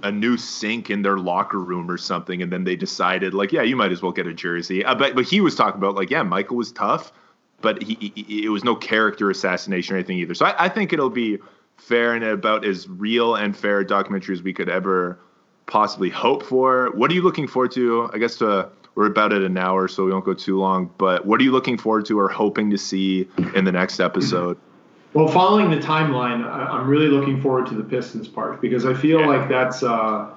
a 0.03 0.11
new 0.11 0.37
sink 0.37 0.91
in 0.91 1.03
their 1.03 1.18
locker 1.18 1.59
room 1.59 1.91
or 1.91 1.99
something, 1.99 2.43
and 2.43 2.53
then 2.53 2.64
they 2.64 2.76
decided 2.76 3.35
like, 3.35 3.53
yeah, 3.53 3.62
you 3.62 3.76
might 3.76 3.93
as 3.93 4.03
well 4.03 4.12
get 4.12 4.26
a 4.26 4.35
jersey. 4.35 4.85
Uh, 4.85 4.95
but 4.95 5.14
but 5.14 5.24
he 5.24 5.41
was 5.41 5.55
talking 5.55 5.78
about 5.78 5.95
like, 5.95 6.11
yeah, 6.11 6.22
Michael 6.22 6.57
was 6.57 6.72
tough, 6.72 7.12
but 7.61 7.83
he, 7.83 8.12
he 8.14 8.45
it 8.45 8.49
was 8.49 8.64
no 8.64 8.74
character 8.74 9.31
assassination 9.31 9.95
or 9.95 9.99
anything 9.99 10.18
either. 10.18 10.35
So 10.35 10.47
I, 10.47 10.64
I 10.64 10.68
think 10.68 10.93
it'll 10.93 11.11
be 11.11 11.39
fair 11.81 12.14
and 12.14 12.24
about 12.24 12.64
as 12.64 12.89
real 12.89 13.35
and 13.35 13.57
fair 13.57 13.81
a 13.81 13.87
documentary 13.87 14.35
as 14.35 14.43
we 14.43 14.53
could 14.53 14.68
ever 14.68 15.18
possibly 15.66 16.11
hope 16.11 16.43
for? 16.43 16.91
What 16.95 17.11
are 17.11 17.14
you 17.14 17.22
looking 17.22 17.49
forward 17.49 17.72
to? 17.72 18.11
I 18.12 18.18
guess 18.18 18.37
to, 18.37 18.68
we're 18.95 19.07
about 19.07 19.33
at 19.33 19.43
an 19.43 19.57
hour, 19.57 19.89
so 19.89 20.05
we 20.05 20.12
won't 20.12 20.24
go 20.24 20.35
too 20.35 20.59
long. 20.59 20.93
But 20.99 21.26
what 21.26 21.41
are 21.41 21.45
you 21.45 21.53
looking 21.53 21.78
forward 21.78 22.07
to 22.07 22.18
or 22.18 22.28
hoping 22.28 22.70
to 22.70 22.78
see 22.78 23.28
in 23.55 23.64
the 23.64 23.72
next 23.72 24.01
episode? 24.01 24.59
Well, 25.14 25.26
following 25.26 25.70
the 25.70 25.78
timeline, 25.78 26.45
I'm 26.45 26.87
really 26.87 27.09
looking 27.09 27.41
forward 27.41 27.66
to 27.68 27.74
the 27.74 27.83
Pistons 27.83 28.28
part 28.28 28.61
because 28.61 28.87
I 28.87 28.95
feel 28.95 29.20
yeah. 29.20 29.26
like 29.26 29.49
that's 29.49 29.83
uh, 29.83 30.31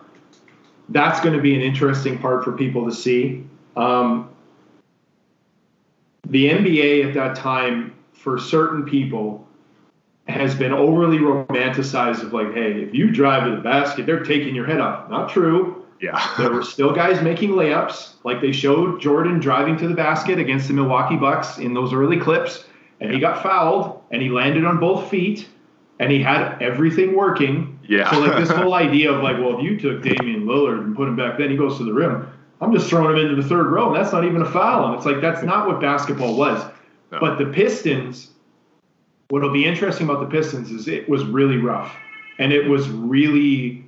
that's 0.89 1.19
going 1.19 1.35
to 1.35 1.41
be 1.41 1.53
an 1.55 1.61
interesting 1.61 2.17
part 2.17 2.43
for 2.43 2.53
people 2.53 2.85
to 2.85 2.95
see. 2.95 3.45
Um, 3.75 4.29
the 6.27 6.49
NBA 6.49 7.07
at 7.07 7.13
that 7.13 7.35
time, 7.35 7.93
for 8.13 8.39
certain 8.39 8.85
people, 8.85 9.47
has 10.27 10.55
been 10.55 10.71
overly 10.71 11.17
romanticized 11.17 12.21
of 12.23 12.33
like, 12.33 12.53
hey, 12.53 12.81
if 12.81 12.93
you 12.93 13.11
drive 13.11 13.43
to 13.43 13.55
the 13.55 13.61
basket, 13.61 14.05
they're 14.05 14.23
taking 14.23 14.55
your 14.55 14.65
head 14.65 14.79
off. 14.79 15.09
Not 15.09 15.29
true. 15.29 15.85
Yeah. 15.99 16.33
there 16.37 16.51
were 16.51 16.63
still 16.63 16.93
guys 16.93 17.21
making 17.21 17.51
layups, 17.51 18.13
like 18.23 18.41
they 18.41 18.51
showed 18.51 19.01
Jordan 19.01 19.39
driving 19.39 19.77
to 19.77 19.87
the 19.87 19.95
basket 19.95 20.39
against 20.39 20.67
the 20.67 20.73
Milwaukee 20.73 21.17
Bucks 21.17 21.57
in 21.57 21.73
those 21.73 21.93
early 21.93 22.19
clips, 22.19 22.65
and 22.99 23.11
he 23.11 23.19
got 23.19 23.43
fouled 23.43 24.01
and 24.11 24.21
he 24.21 24.29
landed 24.29 24.65
on 24.65 24.79
both 24.79 25.09
feet 25.09 25.47
and 25.99 26.11
he 26.11 26.21
had 26.21 26.61
everything 26.61 27.15
working. 27.15 27.79
Yeah. 27.87 28.09
So 28.09 28.19
like 28.19 28.37
this 28.37 28.49
whole 28.55 28.73
idea 28.73 29.11
of 29.11 29.21
like, 29.21 29.37
well, 29.37 29.57
if 29.57 29.63
you 29.63 29.77
took 29.77 30.01
Damian 30.01 30.45
Lillard 30.45 30.83
and 30.83 30.95
put 30.95 31.07
him 31.07 31.15
back, 31.15 31.37
then 31.37 31.49
he 31.49 31.57
goes 31.57 31.77
to 31.77 31.85
the 31.85 31.93
rim. 31.93 32.29
I'm 32.61 32.73
just 32.73 32.89
throwing 32.89 33.17
him 33.17 33.25
into 33.25 33.41
the 33.41 33.47
third 33.47 33.71
row, 33.71 33.87
and 33.87 33.95
that's 33.95 34.13
not 34.13 34.23
even 34.23 34.41
a 34.41 34.49
foul. 34.49 34.87
And 34.87 34.95
it's 34.95 35.05
like 35.05 35.19
that's 35.19 35.43
not 35.43 35.67
what 35.67 35.81
basketball 35.81 36.37
was. 36.37 36.63
No. 37.11 37.19
But 37.19 37.37
the 37.37 37.45
Pistons 37.45 38.29
what'll 39.33 39.49
be 39.49 39.65
interesting 39.65 40.07
about 40.07 40.19
the 40.19 40.27
Pistons 40.27 40.69
is 40.69 40.87
it 40.87 41.09
was 41.09 41.25
really 41.25 41.57
rough 41.57 41.95
and 42.37 42.53
it 42.53 42.69
was 42.69 42.87
really 42.87 43.83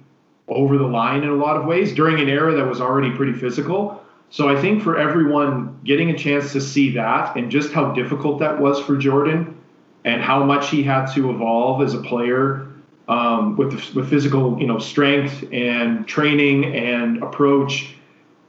over 0.47 0.75
the 0.75 0.87
line 0.87 1.21
in 1.21 1.29
a 1.29 1.35
lot 1.35 1.55
of 1.55 1.65
ways 1.65 1.93
during 1.93 2.19
an 2.19 2.27
era 2.27 2.55
that 2.55 2.65
was 2.65 2.81
already 2.81 3.11
pretty 3.11 3.33
physical. 3.33 4.03
So 4.31 4.49
I 4.49 4.59
think 4.59 4.81
for 4.81 4.97
everyone 4.97 5.79
getting 5.83 6.09
a 6.09 6.17
chance 6.17 6.51
to 6.53 6.59
see 6.59 6.89
that 6.93 7.35
and 7.37 7.51
just 7.51 7.71
how 7.71 7.91
difficult 7.91 8.39
that 8.39 8.59
was 8.59 8.79
for 8.79 8.97
Jordan 8.97 9.55
and 10.03 10.19
how 10.19 10.43
much 10.43 10.71
he 10.71 10.81
had 10.81 11.05
to 11.13 11.29
evolve 11.29 11.83
as 11.83 11.93
a 11.93 12.01
player 12.01 12.67
um, 13.07 13.55
with 13.55 13.93
with 13.93 14.09
physical 14.09 14.59
you 14.59 14.65
know 14.65 14.79
strength 14.79 15.45
and 15.53 16.07
training 16.07 16.75
and 16.75 17.21
approach 17.21 17.93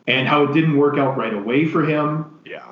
and 0.06 0.26
how 0.26 0.44
it 0.44 0.54
didn't 0.54 0.78
work 0.78 0.96
out 0.96 1.18
right 1.18 1.34
away 1.34 1.66
for 1.66 1.84
him. 1.84 2.40
Yeah. 2.46 2.65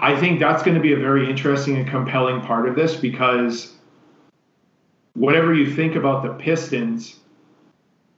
I 0.00 0.18
think 0.18 0.40
that's 0.40 0.62
going 0.62 0.76
to 0.76 0.80
be 0.82 0.92
a 0.92 0.96
very 0.96 1.28
interesting 1.28 1.76
and 1.76 1.86
compelling 1.86 2.40
part 2.40 2.68
of 2.68 2.74
this 2.74 2.96
because 2.96 3.74
whatever 5.14 5.54
you 5.54 5.74
think 5.74 5.94
about 5.94 6.22
the 6.22 6.30
Pistons, 6.30 7.16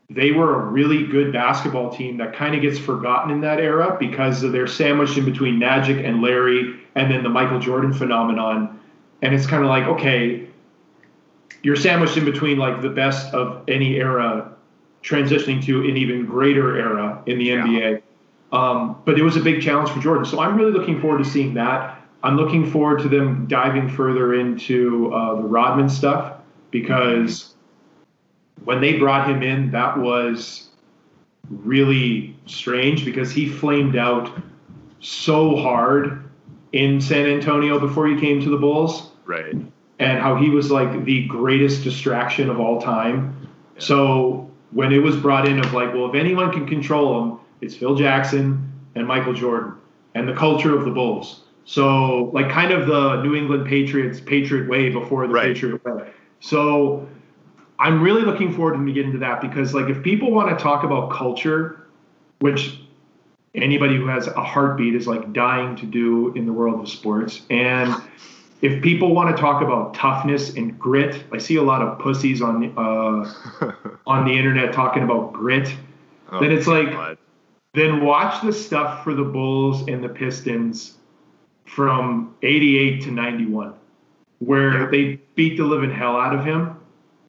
they 0.08 0.30
were 0.30 0.62
a 0.62 0.66
really 0.66 1.06
good 1.06 1.32
basketball 1.32 1.90
team 1.90 2.18
that 2.18 2.34
kind 2.34 2.54
of 2.54 2.62
gets 2.62 2.78
forgotten 2.78 3.32
in 3.32 3.40
that 3.40 3.58
era 3.58 3.96
because 3.98 4.40
they're 4.40 4.66
sandwiched 4.66 5.16
in 5.16 5.24
between 5.24 5.58
Magic 5.58 6.04
and 6.04 6.22
Larry 6.22 6.80
and 6.94 7.10
then 7.10 7.22
the 7.22 7.28
Michael 7.28 7.58
Jordan 7.58 7.92
phenomenon. 7.92 8.78
And 9.22 9.34
it's 9.34 9.46
kind 9.46 9.64
of 9.64 9.68
like, 9.68 9.84
okay, 9.84 10.48
you're 11.62 11.76
sandwiched 11.76 12.16
in 12.16 12.24
between 12.24 12.58
like 12.58 12.80
the 12.80 12.90
best 12.90 13.32
of 13.34 13.64
any 13.68 13.96
era 13.96 14.52
transitioning 15.02 15.64
to 15.64 15.80
an 15.80 15.96
even 15.96 16.26
greater 16.26 16.76
era 16.76 17.22
in 17.26 17.38
the 17.38 17.46
yeah. 17.46 17.66
NBA. 17.66 18.02
Um, 18.52 19.00
but 19.04 19.18
it 19.18 19.22
was 19.22 19.36
a 19.36 19.40
big 19.40 19.62
challenge 19.62 19.90
for 19.90 20.00
Jordan. 20.00 20.24
So 20.26 20.40
I'm 20.40 20.56
really 20.56 20.72
looking 20.72 21.00
forward 21.00 21.24
to 21.24 21.28
seeing 21.28 21.54
that. 21.54 21.98
I'm 22.22 22.36
looking 22.36 22.70
forward 22.70 23.00
to 23.00 23.08
them 23.08 23.46
diving 23.48 23.88
further 23.88 24.34
into 24.34 25.12
uh, 25.12 25.36
the 25.36 25.42
Rodman 25.42 25.88
stuff 25.88 26.34
because 26.70 27.54
when 28.64 28.80
they 28.80 28.98
brought 28.98 29.28
him 29.28 29.42
in, 29.42 29.70
that 29.72 29.98
was 29.98 30.68
really 31.50 32.36
strange 32.46 33.04
because 33.04 33.32
he 33.32 33.48
flamed 33.48 33.96
out 33.96 34.30
so 35.00 35.56
hard 35.56 36.30
in 36.72 37.00
San 37.00 37.26
Antonio 37.26 37.78
before 37.80 38.06
he 38.06 38.20
came 38.20 38.40
to 38.40 38.50
the 38.50 38.56
Bulls. 38.56 39.10
Right. 39.24 39.54
And 39.98 40.18
how 40.20 40.36
he 40.36 40.50
was 40.50 40.70
like 40.70 41.04
the 41.04 41.26
greatest 41.26 41.82
distraction 41.84 42.48
of 42.50 42.60
all 42.60 42.80
time. 42.80 43.48
Yeah. 43.74 43.80
So 43.80 44.50
when 44.70 44.92
it 44.92 44.98
was 44.98 45.16
brought 45.16 45.46
in 45.48 45.58
of 45.58 45.72
like, 45.72 45.92
well, 45.92 46.08
if 46.08 46.14
anyone 46.14 46.52
can 46.52 46.66
control 46.66 47.22
him, 47.22 47.40
it's 47.62 47.76
Phil 47.76 47.94
Jackson 47.94 48.70
and 48.94 49.06
Michael 49.06 49.32
Jordan 49.32 49.74
and 50.14 50.28
the 50.28 50.34
culture 50.34 50.76
of 50.76 50.84
the 50.84 50.90
Bulls. 50.90 51.44
So 51.64 52.24
like 52.34 52.50
kind 52.50 52.72
of 52.72 52.86
the 52.86 53.22
New 53.22 53.34
England 53.34 53.66
Patriots 53.66 54.20
Patriot 54.20 54.68
way 54.68 54.90
before 54.90 55.26
the 55.26 55.32
right. 55.32 55.54
Patriot 55.54 55.82
way. 55.84 56.10
So 56.40 57.08
I'm 57.78 58.02
really 58.02 58.22
looking 58.22 58.52
forward 58.52 58.84
to 58.84 58.92
get 58.92 59.06
into 59.06 59.18
that 59.18 59.40
because 59.40 59.72
like 59.72 59.88
if 59.88 60.02
people 60.02 60.32
want 60.32 60.56
to 60.56 60.62
talk 60.62 60.82
about 60.82 61.12
culture, 61.12 61.86
which 62.40 62.80
anybody 63.54 63.96
who 63.96 64.08
has 64.08 64.26
a 64.26 64.42
heartbeat 64.42 64.96
is 64.96 65.06
like 65.06 65.32
dying 65.32 65.76
to 65.76 65.86
do 65.86 66.32
in 66.34 66.46
the 66.46 66.52
world 66.52 66.80
of 66.80 66.88
sports 66.88 67.42
and 67.48 67.94
if 68.60 68.80
people 68.80 69.12
want 69.12 69.34
to 69.34 69.40
talk 69.40 69.60
about 69.60 69.92
toughness 69.92 70.54
and 70.54 70.78
grit, 70.78 71.24
I 71.32 71.38
see 71.38 71.56
a 71.56 71.62
lot 71.62 71.82
of 71.82 71.98
pussies 71.98 72.40
on 72.40 72.72
uh, 72.76 73.72
on 74.06 74.24
the 74.24 74.32
internet 74.32 74.72
talking 74.72 75.02
about 75.02 75.32
grit. 75.32 75.74
Oh, 76.30 76.38
then 76.38 76.52
it's 76.52 76.68
like 76.68 76.92
God 76.92 77.18
then 77.74 78.04
watch 78.04 78.42
the 78.42 78.52
stuff 78.52 79.02
for 79.02 79.14
the 79.14 79.24
Bulls 79.24 79.88
and 79.88 80.04
the 80.04 80.08
Pistons 80.08 80.98
from 81.64 82.34
88 82.42 83.02
to 83.02 83.10
91, 83.10 83.74
where 84.40 84.90
they 84.90 85.18
beat 85.34 85.56
the 85.56 85.64
living 85.64 85.90
hell 85.90 86.16
out 86.16 86.34
of 86.34 86.44
him. 86.44 86.76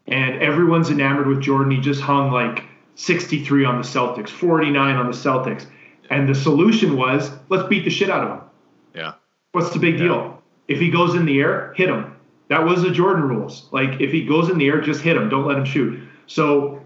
And 0.08 0.42
everyone's 0.42 0.90
enamored 0.90 1.28
with 1.28 1.42
Jordan. 1.42 1.72
He 1.72 1.80
just 1.80 2.02
hung 2.02 2.32
like 2.32 2.66
63 2.96 3.64
on 3.64 3.78
the 3.78 3.88
Celtics, 3.88 4.30
49 4.30 4.96
on 4.96 5.06
the 5.08 5.14
Celtics. 5.14 5.66
And 6.10 6.28
the 6.28 6.36
solution 6.36 6.98
was 6.98 7.32
let's 7.48 7.68
beat 7.70 7.86
the 7.86 7.90
shit 7.90 8.10
out 8.10 8.24
of 8.24 8.38
him. 8.38 8.48
Yeah. 8.94 9.14
What's 9.54 9.70
the 9.72 9.80
big 9.80 9.96
yeah. 9.96 10.04
deal? 10.04 10.44
If 10.68 10.80
he 10.80 10.90
goes 10.90 11.16
in 11.16 11.26
the 11.26 11.40
air, 11.40 11.74
hit 11.78 11.90
him. 11.90 12.16
That 12.50 12.66
was 12.66 12.82
the 12.82 12.92
Jordan 12.92 13.24
rules. 13.24 13.70
Like 13.72 14.02
if 14.02 14.12
he 14.12 14.26
goes 14.26 14.50
in 14.50 14.58
the 14.58 14.68
air, 14.68 14.82
just 14.82 15.02
hit 15.02 15.16
him. 15.16 15.30
Don't 15.30 15.48
let 15.48 15.58
him 15.58 15.66
shoot. 15.66 16.02
So 16.28 16.83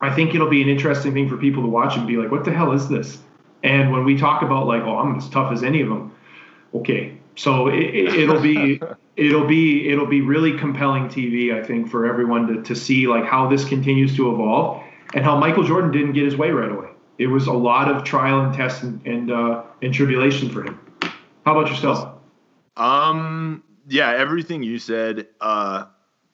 I 0.00 0.14
think 0.14 0.34
it'll 0.34 0.48
be 0.48 0.62
an 0.62 0.68
interesting 0.68 1.12
thing 1.12 1.28
for 1.28 1.36
people 1.36 1.62
to 1.62 1.68
watch 1.68 1.96
and 1.96 2.06
be 2.06 2.16
like, 2.16 2.30
what 2.30 2.44
the 2.44 2.52
hell 2.52 2.72
is 2.72 2.88
this? 2.88 3.18
And 3.62 3.92
when 3.92 4.04
we 4.04 4.16
talk 4.16 4.42
about 4.42 4.66
like, 4.66 4.82
oh, 4.82 4.98
I'm 4.98 5.16
as 5.16 5.28
tough 5.28 5.52
as 5.52 5.62
any 5.62 5.82
of 5.82 5.88
them, 5.88 6.14
okay. 6.74 7.18
So 7.36 7.68
it, 7.68 8.28
will 8.28 8.40
be 8.40 8.80
it'll 9.16 9.46
be 9.46 9.88
it'll 9.88 10.06
be 10.06 10.20
really 10.20 10.58
compelling 10.58 11.08
TV, 11.08 11.54
I 11.54 11.62
think, 11.64 11.90
for 11.90 12.06
everyone 12.06 12.46
to, 12.48 12.62
to 12.62 12.74
see 12.74 13.06
like 13.06 13.24
how 13.24 13.48
this 13.48 13.64
continues 13.64 14.16
to 14.16 14.32
evolve 14.32 14.82
and 15.14 15.24
how 15.24 15.38
Michael 15.38 15.64
Jordan 15.64 15.90
didn't 15.90 16.12
get 16.12 16.24
his 16.24 16.36
way 16.36 16.50
right 16.50 16.70
away. 16.70 16.88
It 17.18 17.26
was 17.26 17.46
a 17.46 17.52
lot 17.52 17.90
of 17.90 18.04
trial 18.04 18.40
and 18.40 18.54
test 18.54 18.82
and 18.82 19.06
and, 19.06 19.30
uh, 19.30 19.62
and 19.82 19.92
tribulation 19.92 20.48
for 20.48 20.64
him. 20.64 20.80
How 21.44 21.58
about 21.58 21.70
yourself? 21.70 22.18
Um. 22.76 23.62
Yeah, 23.86 24.12
everything 24.12 24.62
you 24.62 24.78
said. 24.78 25.28
Uh, 25.40 25.86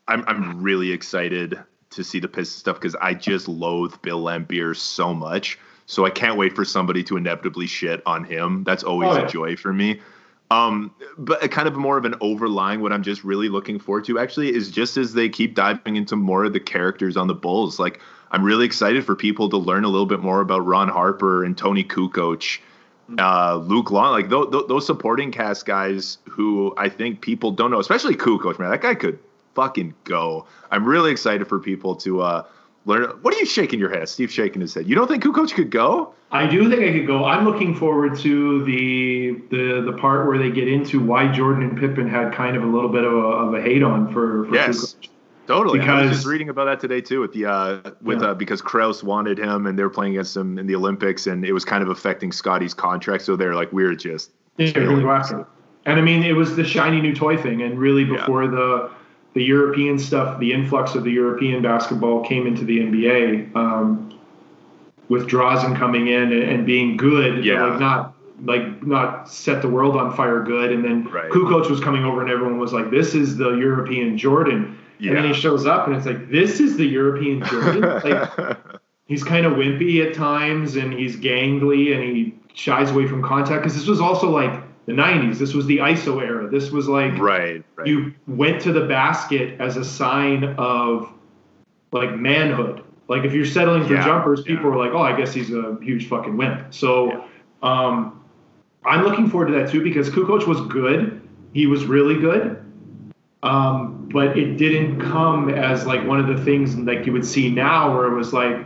I'm 0.06 0.24
I'm 0.26 0.62
really 0.62 0.92
excited 0.92 1.58
to 1.90 2.04
see 2.04 2.20
the 2.20 2.28
Pistons 2.28 2.60
stuff 2.60 2.76
because 2.76 2.94
I 2.96 3.14
just 3.14 3.48
loathe 3.48 3.94
Bill 4.02 4.22
Laimbeer 4.22 4.76
so 4.76 5.14
much. 5.14 5.58
So 5.86 6.04
I 6.04 6.10
can't 6.10 6.36
wait 6.36 6.54
for 6.54 6.64
somebody 6.64 7.04
to 7.04 7.16
inevitably 7.16 7.66
shit 7.66 8.02
on 8.06 8.24
him. 8.24 8.64
That's 8.64 8.82
always 8.82 9.10
oh, 9.10 9.18
yeah. 9.18 9.26
a 9.26 9.28
joy 9.28 9.56
for 9.56 9.72
me. 9.72 10.00
Um, 10.50 10.94
but 11.18 11.48
kind 11.50 11.66
of 11.66 11.74
more 11.74 11.98
of 11.98 12.04
an 12.04 12.14
overlying 12.20 12.80
what 12.80 12.92
I'm 12.92 13.02
just 13.02 13.24
really 13.24 13.48
looking 13.48 13.78
forward 13.78 14.04
to 14.06 14.18
actually 14.18 14.54
is 14.54 14.70
just 14.70 14.96
as 14.96 15.12
they 15.12 15.28
keep 15.28 15.54
diving 15.54 15.96
into 15.96 16.14
more 16.14 16.44
of 16.44 16.52
the 16.52 16.60
characters 16.60 17.16
on 17.16 17.26
the 17.26 17.34
Bulls. 17.34 17.80
Like 17.80 18.00
I'm 18.30 18.44
really 18.44 18.64
excited 18.64 19.04
for 19.04 19.16
people 19.16 19.48
to 19.50 19.56
learn 19.56 19.84
a 19.84 19.88
little 19.88 20.06
bit 20.06 20.20
more 20.20 20.40
about 20.40 20.60
Ron 20.60 20.88
Harper 20.88 21.44
and 21.44 21.58
Toni 21.58 21.82
Kukoc, 21.82 22.60
uh, 23.18 23.56
Luke 23.56 23.90
Long, 23.90 24.12
like 24.12 24.30
th- 24.30 24.50
th- 24.52 24.66
those 24.68 24.86
supporting 24.86 25.32
cast 25.32 25.66
guys 25.66 26.18
who 26.28 26.74
I 26.76 26.88
think 26.88 27.20
people 27.22 27.50
don't 27.50 27.72
know, 27.72 27.80
especially 27.80 28.14
Kukoc. 28.14 28.58
Man, 28.58 28.70
that 28.70 28.82
guy 28.82 28.94
could 28.94 29.18
fucking 29.56 29.94
go. 30.04 30.46
I'm 30.70 30.84
really 30.84 31.10
excited 31.10 31.48
for 31.48 31.58
people 31.58 31.96
to 31.96 32.20
uh, 32.20 32.44
learn. 32.84 33.10
What 33.22 33.34
are 33.34 33.38
you 33.38 33.46
shaking 33.46 33.80
your 33.80 33.90
head? 33.90 34.08
Steve 34.08 34.30
shaking 34.30 34.60
his 34.60 34.74
head. 34.74 34.86
You 34.86 34.94
don't 34.94 35.08
think 35.08 35.24
Kukoc 35.24 35.52
could 35.54 35.70
go? 35.70 36.12
I 36.30 36.46
do 36.46 36.68
think 36.68 36.82
I 36.82 36.92
could 36.92 37.06
go. 37.06 37.24
I'm 37.24 37.44
looking 37.44 37.74
forward 37.74 38.16
to 38.18 38.64
the 38.64 39.40
the 39.50 39.90
the 39.90 39.98
part 39.98 40.28
where 40.28 40.38
they 40.38 40.50
get 40.50 40.68
into 40.68 41.00
why 41.00 41.26
Jordan 41.32 41.64
and 41.64 41.78
Pippen 41.78 42.08
had 42.08 42.32
kind 42.32 42.56
of 42.56 42.62
a 42.62 42.66
little 42.66 42.90
bit 42.90 43.04
of 43.04 43.12
a, 43.12 43.16
of 43.16 43.54
a 43.54 43.62
hate 43.62 43.82
on 43.82 44.12
for, 44.12 44.44
for 44.46 44.54
yes. 44.54 44.94
Kukoc. 44.94 45.08
Totally. 45.46 45.78
Because, 45.78 45.94
I 45.94 46.02
was 46.02 46.10
just 46.10 46.26
reading 46.26 46.48
about 46.48 46.64
that 46.64 46.80
today 46.80 47.00
too 47.00 47.20
with 47.20 47.32
the 47.32 47.46
uh, 47.46 47.90
with 48.02 48.20
yeah. 48.20 48.30
uh, 48.30 48.34
because 48.34 48.60
Krause 48.60 49.04
wanted 49.04 49.38
him 49.38 49.66
and 49.66 49.78
they 49.78 49.84
were 49.84 49.90
playing 49.90 50.14
against 50.14 50.36
him 50.36 50.58
in 50.58 50.66
the 50.66 50.74
Olympics 50.74 51.28
and 51.28 51.44
it 51.44 51.52
was 51.52 51.64
kind 51.64 51.84
of 51.84 51.88
affecting 51.88 52.32
Scottie's 52.32 52.74
contract. 52.74 53.24
So 53.24 53.36
they're 53.36 53.54
like, 53.54 53.72
we're 53.72 53.94
just 53.94 54.32
yeah, 54.58 55.44
and 55.86 56.00
I 56.00 56.02
mean, 56.02 56.24
it 56.24 56.32
was 56.32 56.56
the 56.56 56.64
shiny 56.64 57.00
new 57.00 57.14
toy 57.14 57.36
thing, 57.36 57.62
and 57.62 57.78
really 57.78 58.04
before 58.04 58.44
yeah. 58.44 58.50
the 58.50 58.90
the 59.36 59.44
European 59.44 59.98
stuff, 59.98 60.40
the 60.40 60.50
influx 60.50 60.94
of 60.94 61.04
the 61.04 61.10
European 61.10 61.60
basketball 61.60 62.24
came 62.24 62.46
into 62.46 62.64
the 62.64 62.78
NBA 62.78 63.54
um, 63.54 64.18
with 65.10 65.28
Drazen 65.28 65.76
coming 65.76 66.06
in 66.08 66.32
and, 66.32 66.42
and 66.42 66.66
being 66.66 66.96
good, 66.96 67.44
yeah. 67.44 67.62
like 67.62 67.78
not 67.78 68.14
like 68.44 68.82
not 68.82 69.28
set 69.28 69.60
the 69.60 69.68
world 69.68 69.94
on 69.94 70.16
fire 70.16 70.42
good. 70.42 70.72
And 70.72 70.82
then 70.82 71.04
right. 71.10 71.30
Kukoc 71.30 71.68
was 71.68 71.80
coming 71.80 72.02
over 72.02 72.22
and 72.22 72.30
everyone 72.30 72.58
was 72.58 72.72
like, 72.72 72.90
"This 72.90 73.14
is 73.14 73.36
the 73.36 73.56
European 73.56 74.16
Jordan." 74.16 74.78
Yeah. 74.98 75.10
And 75.10 75.18
then 75.18 75.24
he 75.26 75.34
shows 75.38 75.66
up 75.66 75.86
and 75.86 75.94
it's 75.94 76.06
like, 76.06 76.30
"This 76.30 76.58
is 76.58 76.78
the 76.78 76.86
European 76.86 77.44
Jordan." 77.44 77.82
like, 78.04 78.58
he's 79.04 79.22
kind 79.22 79.44
of 79.44 79.52
wimpy 79.52 80.02
at 80.02 80.14
times, 80.14 80.76
and 80.76 80.94
he's 80.94 81.14
gangly, 81.14 81.94
and 81.94 82.02
he 82.02 82.34
shies 82.54 82.90
away 82.90 83.06
from 83.06 83.22
contact 83.22 83.64
because 83.64 83.76
this 83.76 83.86
was 83.86 84.00
also 84.00 84.30
like 84.30 84.62
the 84.86 84.92
90s. 84.92 85.38
This 85.38 85.52
was 85.52 85.66
the 85.66 85.78
ISO 85.78 86.22
era. 86.22 86.48
This 86.48 86.70
was 86.70 86.88
like 86.88 87.18
right, 87.18 87.62
right. 87.76 87.86
you 87.86 88.14
went 88.26 88.62
to 88.62 88.72
the 88.72 88.86
basket 88.86 89.60
as 89.60 89.76
a 89.76 89.84
sign 89.84 90.44
of 90.56 91.12
like 91.92 92.16
manhood. 92.16 92.82
Like 93.08 93.24
if 93.24 93.32
you're 93.32 93.46
settling 93.46 93.86
for 93.86 93.94
Yeah, 93.94 94.04
jumpers, 94.04 94.42
people 94.42 94.64
yeah. 94.64 94.70
are 94.70 94.76
like, 94.76 94.92
"Oh, 94.92 95.02
I 95.02 95.16
guess 95.16 95.32
he's 95.32 95.52
a 95.52 95.76
huge 95.82 96.08
fucking 96.08 96.36
wimp." 96.36 96.72
So, 96.72 97.24
um, 97.62 98.24
I'm 98.84 99.04
looking 99.04 99.28
forward 99.28 99.46
to 99.48 99.52
that 99.54 99.70
too 99.70 99.82
because 99.82 100.08
Kukoc 100.08 100.46
was 100.46 100.60
good. 100.62 101.20
He 101.52 101.66
was 101.66 101.84
really 101.84 102.18
good. 102.18 102.62
Um, 103.42 104.08
but 104.12 104.36
it 104.36 104.56
didn't 104.56 105.00
come 105.00 105.50
as 105.50 105.86
like 105.86 106.04
one 106.06 106.18
of 106.18 106.26
the 106.26 106.42
things 106.44 106.76
like 106.76 107.06
you 107.06 107.12
would 107.12 107.24
see 107.24 107.48
now 107.50 107.96
where 107.96 108.06
it 108.06 108.14
was 108.14 108.32
like, 108.32 108.64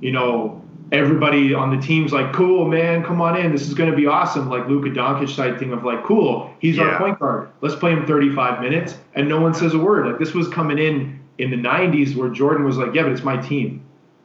you 0.00 0.12
know, 0.12 0.63
everybody 0.92 1.54
on 1.54 1.74
the 1.74 1.82
team's 1.82 2.12
like, 2.12 2.32
cool, 2.32 2.68
man, 2.68 3.02
come 3.02 3.20
on 3.20 3.36
in. 3.36 3.52
This 3.52 3.62
is 3.66 3.74
going 3.74 3.90
to 3.90 3.96
be 3.96 4.06
awesome. 4.06 4.48
Like 4.48 4.68
Luka 4.68 4.90
Doncic 4.90 5.34
type 5.36 5.58
thing 5.58 5.72
of 5.72 5.84
like, 5.84 6.04
cool, 6.04 6.52
he's 6.60 6.76
Yeah. 6.76 6.84
our 6.84 6.98
point 6.98 7.18
guard. 7.18 7.48
Let's 7.62 7.74
play 7.74 7.92
him 7.92 8.06
35 8.06 8.60
minutes. 8.60 8.96
And 9.14 9.28
no 9.28 9.40
one 9.40 9.54
says 9.54 9.74
a 9.74 9.78
word. 9.78 10.06
Like 10.06 10.18
this 10.18 10.34
was 10.34 10.48
coming 10.48 10.78
in 10.78 11.20
in 11.38 11.50
the 11.50 11.56
90s 11.56 12.14
where 12.14 12.28
Jordan 12.28 12.64
was 12.64 12.76
like, 12.76 12.94
yeah, 12.94 13.02
but 13.02 13.12
it's 13.12 13.24
my 13.24 13.36
team. 13.36 13.82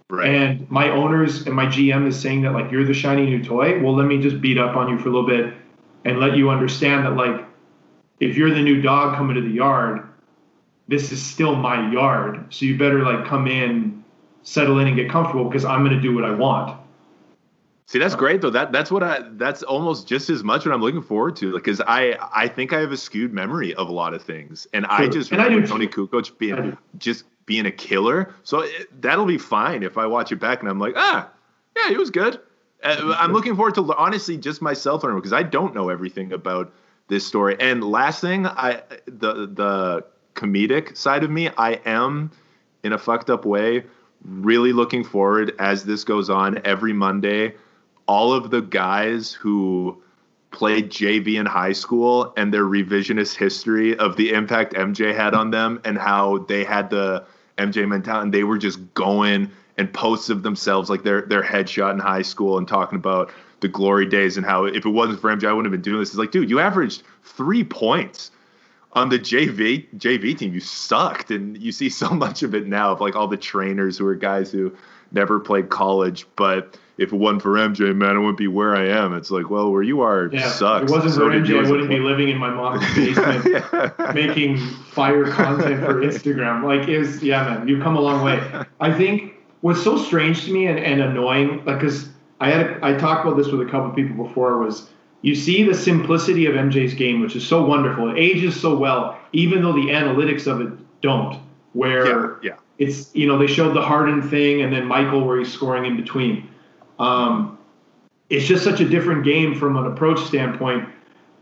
right. 0.10 0.28
And 0.30 0.70
my 0.70 0.90
owners 0.90 1.46
and 1.48 1.56
my 1.56 1.66
GM 1.66 2.08
is 2.08 2.20
saying 2.20 2.42
that 2.44 2.54
like 2.54 2.72
you're 2.72 2.86
the 2.86 2.94
shiny 2.94 3.26
new 3.26 3.44
toy. 3.44 3.82
Well, 3.82 3.96
let 3.96 4.06
me 4.06 4.20
just 4.20 4.42
beat 4.42 4.58
up 4.58 4.76
on 4.76 4.90
you 4.90 4.98
for 5.00 5.10
a 5.10 5.12
little 5.12 5.28
bit 5.28 5.54
and 6.06 6.20
let 6.20 6.36
you 6.38 6.50
understand 6.50 7.06
that 7.06 7.16
like 7.16 7.46
if 8.20 8.36
you're 8.36 8.54
the 8.54 8.62
new 8.62 8.82
dog 8.82 9.16
coming 9.16 9.36
to 9.36 9.42
the 9.42 9.50
yard, 9.50 10.02
this 10.88 11.12
is 11.12 11.22
still 11.22 11.56
my 11.56 11.92
yard. 11.92 12.52
So 12.54 12.66
you 12.66 12.78
better 12.78 13.04
like 13.04 13.26
come 13.26 13.48
in, 13.48 13.99
settle 14.44 14.80
in 14.80 14.88
and 14.88 14.96
get 14.96 15.10
comfortable 15.10 15.46
because 15.46 15.66
I'm 15.66 15.84
going 15.84 15.96
to 15.96 16.02
do 16.02 16.16
what 16.16 16.26
I 16.26 16.32
want. 16.32 16.80
See, 17.90 17.98
that's 17.98 18.14
great 18.14 18.42
though. 18.42 18.52
That 18.52 18.72
that's 18.72 18.92
what 18.92 19.02
I. 19.02 19.22
That's 19.32 19.64
almost 19.64 20.08
just 20.08 20.30
as 20.30 20.44
much 20.44 20.64
what 20.64 20.76
I'm 20.76 20.82
looking 20.82 21.02
forward 21.02 21.36
to. 21.38 21.52
Like, 21.52 21.64
Because 21.64 21.82
I 21.82 22.18
I 22.36 22.48
think 22.48 22.72
I 22.72 22.80
have 22.82 22.92
a 22.92 22.98
skewed 22.98 23.34
memory 23.34 23.74
of 23.74 23.90
a 23.90 23.92
lot 23.92 24.14
of 24.14 24.22
things, 24.22 24.68
and 24.74 24.86
I 24.86 25.08
just 25.08 25.32
And 25.32 25.42
I 25.42 25.46
remember 25.46 25.66
do 25.66 25.74
Toni. 25.74 25.88
Kukoc 25.88 26.38
being 26.38 26.78
just 27.00 27.26
being 27.48 27.66
a 27.66 27.72
killer. 27.72 28.36
So 28.44 28.60
it, 28.60 29.02
that'll 29.02 29.26
be 29.26 29.40
fine 29.40 29.82
if 29.82 29.98
I 29.98 30.06
watch 30.06 30.32
it 30.32 30.36
back 30.36 30.60
and 30.60 30.70
I'm 30.70 30.78
like, 30.78 30.94
ah, 30.98 31.32
yeah, 31.76 31.90
he 31.90 31.98
was 31.98 32.12
good. 32.12 32.40
Uh, 32.84 33.16
I'm 33.18 33.34
looking 33.34 33.56
forward 33.56 33.74
to 33.76 33.96
honestly 33.96 34.38
just 34.38 34.62
myself 34.62 35.04
learning 35.04 35.18
because 35.18 35.34
I 35.34 35.42
don't 35.42 35.74
know 35.74 35.90
everything 35.90 36.32
about 36.32 36.72
this 37.08 37.26
story. 37.26 37.58
And 37.60 37.84
last 37.84 38.22
thing, 38.22 38.46
I 38.46 38.84
the 39.08 39.48
the 39.48 40.06
comedic 40.36 40.96
side 40.96 41.24
of 41.24 41.32
me, 41.32 41.50
I 41.58 41.82
am 41.86 42.30
in 42.84 42.94
a 42.94 43.00
fucked 43.00 43.32
up 43.32 43.46
way 43.46 43.84
really 44.24 44.74
looking 44.74 45.04
forward 45.04 45.56
as 45.60 45.86
this 45.86 46.04
goes 46.04 46.30
on 46.30 46.60
every 46.66 46.94
Monday. 46.94 47.56
All 48.08 48.34
of 48.34 48.50
the 48.50 48.62
guys 48.62 49.32
who 49.32 50.02
played 50.52 50.90
JV 50.90 51.40
in 51.40 51.46
high 51.46 51.74
school 51.74 52.34
and 52.36 52.54
their 52.54 52.64
revisionist 52.64 53.36
history 53.36 53.98
of 53.98 54.16
the 54.16 54.32
impact 54.32 54.74
MJ 54.74 55.16
had 55.16 55.34
on 55.34 55.52
them 55.52 55.80
and 55.86 55.98
how 55.98 56.40
they 56.48 56.64
had 56.64 56.90
the 56.90 57.24
MJ 57.58 57.88
mentality 57.88 58.24
and 58.24 58.34
they 58.34 58.44
were 58.44 58.58
just 58.58 58.94
going 58.94 59.52
and 59.78 59.94
posts 59.94 60.30
of 60.30 60.44
themselves 60.44 60.90
like 60.90 61.04
their 61.04 61.22
their 61.24 61.44
headshot 61.44 61.94
in 61.94 62.00
high 62.00 62.22
school 62.22 62.58
and 62.58 62.68
talking 62.68 62.98
about 62.98 63.32
the 63.60 63.68
glory 63.68 64.06
days 64.06 64.38
and 64.38 64.46
how 64.46 64.66
if 64.66 64.86
it 64.86 64.90
wasn't 64.90 65.20
for 65.20 65.30
MJ 65.30 65.48
I 65.48 65.54
wouldn't 65.54 65.72
have 65.72 65.72
been 65.72 65.90
doing 65.90 66.00
this. 66.00 66.10
It's 66.10 66.18
like, 66.18 66.32
dude, 66.32 66.50
you 66.50 66.60
averaged 66.60 67.04
three 67.24 67.64
points 67.64 68.32
on 68.94 69.10
the 69.10 69.20
JV 69.20 69.86
JV 69.98 70.38
team. 70.38 70.54
You 70.54 70.60
sucked, 70.60 71.32
and 71.32 71.58
you 71.62 71.72
see 71.72 71.90
so 71.90 72.10
much 72.26 72.44
of 72.44 72.56
it 72.56 72.68
now 72.68 72.92
of 72.92 73.02
like 73.02 73.16
all 73.16 73.28
the 73.28 73.38
trainers 73.38 73.98
who 73.98 74.06
are 74.08 74.16
guys 74.16 74.52
who 74.52 74.76
never 75.12 75.40
played 75.40 75.70
college, 75.70 76.26
but 76.36 76.78
if 77.00 77.12
it 77.14 77.16
wasn't 77.16 77.42
for 77.42 77.54
MJ, 77.54 77.96
man, 77.96 78.16
I 78.16 78.20
wouldn't 78.20 78.38
be 78.38 78.48
where 78.48 78.76
I 78.76 78.88
am. 78.90 79.14
It's 79.16 79.32
like, 79.32 79.50
well, 79.50 79.72
where 79.72 79.82
you 79.82 80.02
are 80.02 80.30
Yeah, 80.32 80.48
sucks. 80.52 80.84
if 80.84 80.90
it 80.90 80.92
wasn't 80.92 81.14
So 81.14 81.20
for 81.22 81.32
MJ, 81.32 81.66
I 81.66 81.70
wouldn't 81.70 81.90
be 81.90 81.98
living 82.00 82.28
in 82.30 82.38
my 82.38 82.50
mom's 82.52 82.82
basement 82.96 83.46
Yeah. 83.48 84.12
making 84.14 84.58
fire 84.92 85.26
content 85.32 85.84
for 85.84 85.96
Instagram. 85.96 86.64
Like, 86.64 86.88
is 86.90 87.24
yeah, 87.24 87.44
man, 87.44 87.68
you've 87.68 87.82
come 87.82 87.96
a 87.96 88.02
long 88.02 88.24
way. 88.24 88.40
I 88.82 88.92
think 88.94 89.34
what's 89.62 89.82
so 89.84 89.98
strange 89.98 90.44
to 90.46 90.52
me 90.52 90.68
and, 90.68 90.78
and 90.78 91.02
annoying, 91.02 91.64
like, 91.66 91.80
because 91.80 92.10
I 92.40 92.52
had 92.52 92.66
a, 92.68 92.80
I 92.86 92.94
talked 92.94 93.26
about 93.26 93.38
this 93.38 93.48
with 93.48 93.66
a 93.68 93.72
couple 93.72 93.90
people 93.92 94.24
before, 94.28 94.58
was 94.60 94.90
you 95.22 95.36
see 95.36 95.64
the 95.64 95.74
simplicity 95.74 96.46
of 96.46 96.56
MJ's 96.56 96.94
game, 96.94 97.20
which 97.22 97.36
is 97.36 97.46
so 97.46 97.66
wonderful. 97.66 98.10
It 98.10 98.20
ages 98.20 98.60
so 98.60 98.78
well, 98.78 99.20
even 99.34 99.62
though 99.62 99.74
the 99.74 99.90
analytics 99.90 100.48
of 100.48 100.62
it 100.62 101.02
don't. 101.02 101.40
Where 101.74 102.42
yeah, 102.42 102.52
yeah. 102.52 102.56
it's 102.80 103.14
you 103.14 103.28
know 103.28 103.38
they 103.38 103.48
showed 103.48 103.76
the 103.76 103.82
Harden 103.82 104.28
thing 104.28 104.64
and 104.64 104.74
then 104.74 104.86
Michael 104.86 105.24
where 105.24 105.38
he's 105.38 105.52
scoring 105.52 105.86
in 105.86 105.96
between. 105.96 106.50
Um, 106.98 107.58
it's 108.30 108.46
just 108.46 108.64
such 108.64 108.80
a 108.80 108.88
different 108.88 109.24
game 109.24 109.56
from 109.56 109.78
an 109.78 109.86
approach 109.86 110.20
standpoint. 110.20 110.90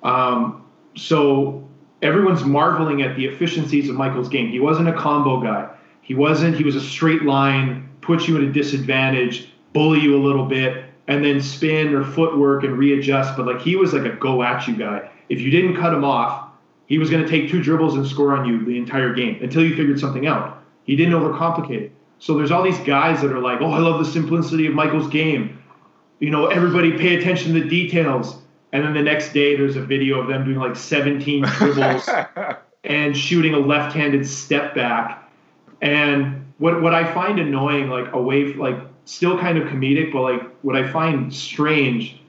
Um, 0.03 0.65
so 0.95 1.67
everyone's 2.01 2.43
marveling 2.43 3.01
at 3.01 3.15
the 3.15 3.25
efficiencies 3.25 3.89
of 3.89 3.95
Michael's 3.95 4.29
game. 4.29 4.49
He 4.49 4.59
wasn't 4.59 4.89
a 4.89 4.93
combo 4.93 5.41
guy. 5.41 5.69
He 6.01 6.13
wasn't. 6.13 6.55
He 6.55 6.63
was 6.63 6.75
a 6.75 6.81
straight 6.81 7.23
line, 7.23 7.89
put 8.01 8.27
you 8.27 8.37
at 8.37 8.43
a 8.43 8.51
disadvantage, 8.51 9.49
bully 9.73 9.99
you 9.99 10.15
a 10.15 10.21
little 10.23 10.45
bit, 10.45 10.85
and 11.07 11.23
then 11.23 11.41
spin 11.41 11.93
or 11.93 12.03
footwork 12.03 12.63
and 12.63 12.77
readjust. 12.77 13.35
But 13.37 13.45
like 13.45 13.61
he 13.61 13.75
was 13.75 13.93
like 13.93 14.05
a 14.05 14.15
go 14.15 14.43
at 14.43 14.67
you 14.67 14.75
guy. 14.75 15.09
If 15.29 15.41
you 15.41 15.49
didn't 15.49 15.75
cut 15.75 15.93
him 15.93 16.03
off, 16.03 16.49
he 16.87 16.97
was 16.97 17.09
going 17.09 17.23
to 17.23 17.29
take 17.29 17.49
two 17.49 17.61
dribbles 17.61 17.95
and 17.95 18.07
score 18.07 18.35
on 18.35 18.45
you 18.45 18.65
the 18.65 18.77
entire 18.77 19.13
game 19.13 19.39
until 19.41 19.63
you 19.63 19.75
figured 19.75 19.99
something 19.99 20.25
out. 20.25 20.63
He 20.83 20.95
didn't 20.95 21.13
overcomplicate 21.13 21.81
it. 21.81 21.91
So 22.19 22.35
there's 22.35 22.49
all 22.49 22.63
these 22.63 22.79
guys 22.79 23.21
that 23.21 23.31
are 23.31 23.39
like, 23.39 23.61
oh, 23.61 23.71
I 23.71 23.79
love 23.79 23.99
the 24.03 24.09
simplicity 24.09 24.65
of 24.67 24.73
Michael's 24.73 25.07
game. 25.07 25.61
You 26.19 26.31
know, 26.31 26.47
everybody 26.47 26.97
pay 26.97 27.17
attention 27.17 27.53
to 27.53 27.61
the 27.61 27.67
details. 27.67 28.37
And 28.71 28.83
then 28.83 28.93
the 28.93 29.01
next 29.01 29.33
day, 29.33 29.55
there's 29.55 29.75
a 29.75 29.81
video 29.81 30.19
of 30.19 30.27
them 30.27 30.45
doing 30.45 30.57
like 30.57 30.75
17 30.75 31.43
dribbles 31.57 32.09
and 32.83 33.15
shooting 33.15 33.53
a 33.53 33.59
left-handed 33.59 34.27
step 34.27 34.73
back. 34.73 35.29
And 35.81 36.53
what 36.57 36.81
what 36.81 36.95
I 36.95 37.13
find 37.13 37.39
annoying, 37.39 37.89
like 37.89 38.11
away, 38.13 38.53
like 38.53 38.86
still 39.07 39.39
kind 39.39 39.57
of 39.57 39.67
comedic, 39.67 40.11
but 40.11 40.21
like 40.21 40.55
what 40.61 40.75
I 40.75 40.91
find 40.91 41.33
strange, 41.33 42.19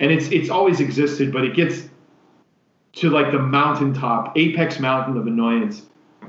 and 0.00 0.10
it's 0.10 0.28
it's 0.28 0.50
always 0.50 0.80
existed, 0.80 1.32
but 1.32 1.44
it 1.44 1.54
gets 1.54 1.88
to 2.94 3.10
like 3.10 3.30
the 3.30 3.38
mountaintop, 3.38 4.36
apex 4.36 4.80
mountain 4.80 5.16
of 5.16 5.26
annoyance. 5.26 5.82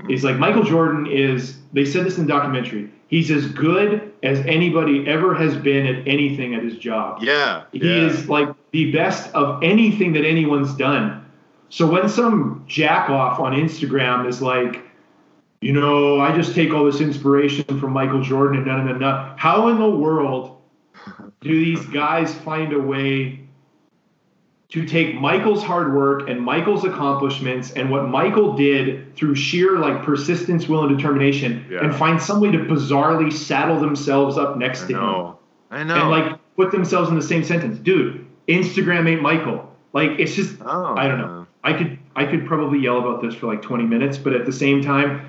Is 0.08 0.24
like 0.24 0.38
Michael 0.38 0.64
Jordan 0.64 1.08
is. 1.08 1.58
They 1.74 1.86
said 1.86 2.06
this 2.06 2.18
in 2.18 2.26
the 2.26 2.32
documentary. 2.32 2.90
He's 3.08 3.32
as 3.32 3.48
good 3.48 4.14
as 4.22 4.40
anybody 4.46 5.08
ever 5.08 5.34
has 5.34 5.56
been 5.56 5.88
at 5.88 6.08
anything 6.08 6.54
at 6.54 6.64
his 6.64 6.78
job. 6.78 7.24
Yeah. 7.24 7.64
He 7.72 7.80
yeah. 7.80 8.08
is 8.08 8.30
like 8.30 8.50
the 8.72 8.92
best 8.92 9.34
of 9.34 9.64
anything 9.64 10.14
that 10.14 10.24
anyone's 10.24 10.74
done. 10.76 11.26
So 11.70 11.90
when 11.90 12.08
some 12.08 12.64
jack 12.68 13.10
off 13.10 13.40
on 13.40 13.54
Instagram 13.54 14.28
is 14.28 14.42
like, 14.42 14.84
you 15.62 15.74
know, 15.74 16.20
I 16.20 16.36
just 16.36 16.56
take 16.56 16.74
all 16.74 16.86
this 16.86 17.02
inspiration 17.02 17.64
from 17.80 17.92
Michael 17.94 18.22
Jordan 18.22 18.58
and 18.60 18.68
none 18.68 18.88
of 18.88 19.00
them. 19.00 19.34
How 19.38 19.68
in 19.70 19.78
the 19.80 19.90
world 19.90 20.58
do 21.42 21.50
these 21.66 21.86
guys 21.88 22.34
find 22.34 22.74
a 22.74 22.80
way 22.80 23.42
to 24.70 24.86
take 24.86 25.16
Michael's 25.20 25.64
hard 25.64 25.96
work 25.96 26.30
and 26.30 26.40
Michael's 26.40 26.86
accomplishments 26.86 27.72
and 27.72 27.90
what 27.90 28.08
Michael 28.08 28.56
did 28.56 29.16
through 29.16 29.34
sheer 29.36 29.80
like 29.80 30.04
persistence, 30.04 30.68
will, 30.70 30.86
and 30.86 30.96
determination 30.96 31.66
Yeah. 31.72 31.84
and 31.84 31.96
find 31.96 32.22
some 32.22 32.40
way 32.40 32.52
to 32.52 32.60
bizarrely 32.60 33.34
saddle 33.34 33.80
themselves 33.80 34.38
up 34.38 34.58
next 34.58 34.84
I 34.84 34.88
to 34.88 34.94
him? 34.94 35.34
I 35.72 35.84
know. 35.84 35.96
and 35.96 36.10
like 36.12 36.40
put 36.56 36.72
themselves 36.72 37.10
in 37.10 37.16
the 37.16 37.22
same 37.22 37.44
sentence. 37.44 37.80
Dude, 37.80 38.26
Instagram 38.48 39.10
ain't 39.10 39.22
Michael. 39.22 39.76
Like 39.94 40.12
it's 40.20 40.36
just 40.36 40.58
Oh, 40.64 40.94
I 40.96 41.08
don't 41.08 41.18
know. 41.18 41.48
I 41.64 41.74
could 41.74 41.98
I 42.16 42.26
could 42.26 42.46
probably 42.46 42.80
yell 42.80 43.00
about 43.00 43.22
this 43.24 43.34
for 43.34 43.48
like 43.48 43.62
20 43.64 43.86
minutes, 43.86 44.18
but 44.20 44.34
at 44.34 44.46
the 44.46 44.52
same 44.54 44.82
time, 44.84 45.28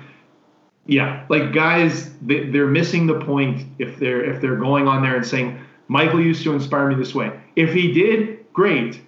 yeah, 0.85 1.25
like 1.29 1.53
guys, 1.53 2.11
they, 2.21 2.49
they're 2.49 2.67
missing 2.67 3.07
the 3.07 3.19
point 3.19 3.65
if 3.79 3.97
they're 3.97 4.23
if 4.23 4.41
they're 4.41 4.55
going 4.55 4.87
on 4.87 5.01
there 5.01 5.15
and 5.15 5.25
saying 5.25 5.59
Michael 5.87 6.21
used 6.21 6.43
to 6.43 6.53
inspire 6.53 6.87
me 6.87 6.95
this 6.95 7.13
way. 7.13 7.31
If 7.55 7.73
he 7.73 7.91
did, 7.91 8.51
great, 8.53 9.01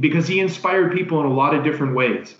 because 0.00 0.26
he 0.26 0.40
inspired 0.40 0.92
people 0.92 1.20
in 1.20 1.26
a 1.26 1.32
lot 1.32 1.54
of 1.54 1.64
different 1.64 1.94
ways. 1.94 2.36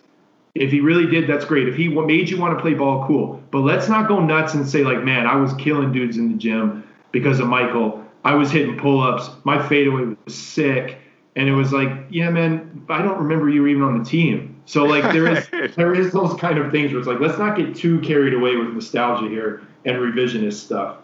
If 0.55 0.70
he 0.70 0.81
really 0.81 1.07
did, 1.07 1.28
that's 1.28 1.44
great. 1.44 1.66
If 1.66 1.77
he 1.77 1.89
made 1.89 2.28
you 2.28 2.39
want 2.39 2.57
to 2.57 2.62
play 2.62 2.74
ball, 2.74 3.07
cool. 3.07 3.43
But 3.51 3.61
let's 3.61 3.89
not 3.89 4.07
go 4.07 4.20
nuts 4.20 4.55
and 4.55 4.69
say 4.69 4.85
like, 4.85 5.03
man, 5.03 5.27
I 5.27 5.36
was 5.36 5.55
killing 5.55 5.93
dudes 5.93 6.19
in 6.19 6.31
the 6.31 6.36
gym 6.36 6.85
because 7.11 7.40
of 7.40 7.47
Michael. 7.47 8.05
I 8.24 8.35
was 8.35 8.51
hitting 8.51 8.77
pull-ups. 8.77 9.31
My 9.44 9.66
fadeaway 9.66 10.15
was 10.24 10.35
sick, 10.35 10.99
and 11.36 11.49
it 11.49 11.55
was 11.55 11.73
like, 11.73 11.90
yeah, 12.11 12.31
man, 12.31 12.85
I 12.89 13.03
don't 13.03 13.19
remember 13.19 13.49
you 13.49 13.62
were 13.62 13.69
even 13.69 13.82
on 13.82 13.99
the 13.99 14.05
team. 14.05 14.52
So 14.66 14.84
like, 14.84 15.12
there 15.12 15.26
is 15.26 15.48
there 15.76 15.94
is 15.94 16.12
those 16.12 16.39
kind 16.39 16.59
of 16.59 16.70
things 16.70 16.93
where 16.93 16.98
it's 16.98 17.09
like, 17.09 17.20
let's 17.20 17.39
not 17.39 17.56
get 17.56 17.74
too 17.74 18.01
carried 18.01 18.34
away 18.34 18.56
with 18.56 18.68
nostalgia 18.68 19.28
here 19.28 19.62
and 19.84 19.97
revisionist 19.97 20.64
stuff. 20.64 20.98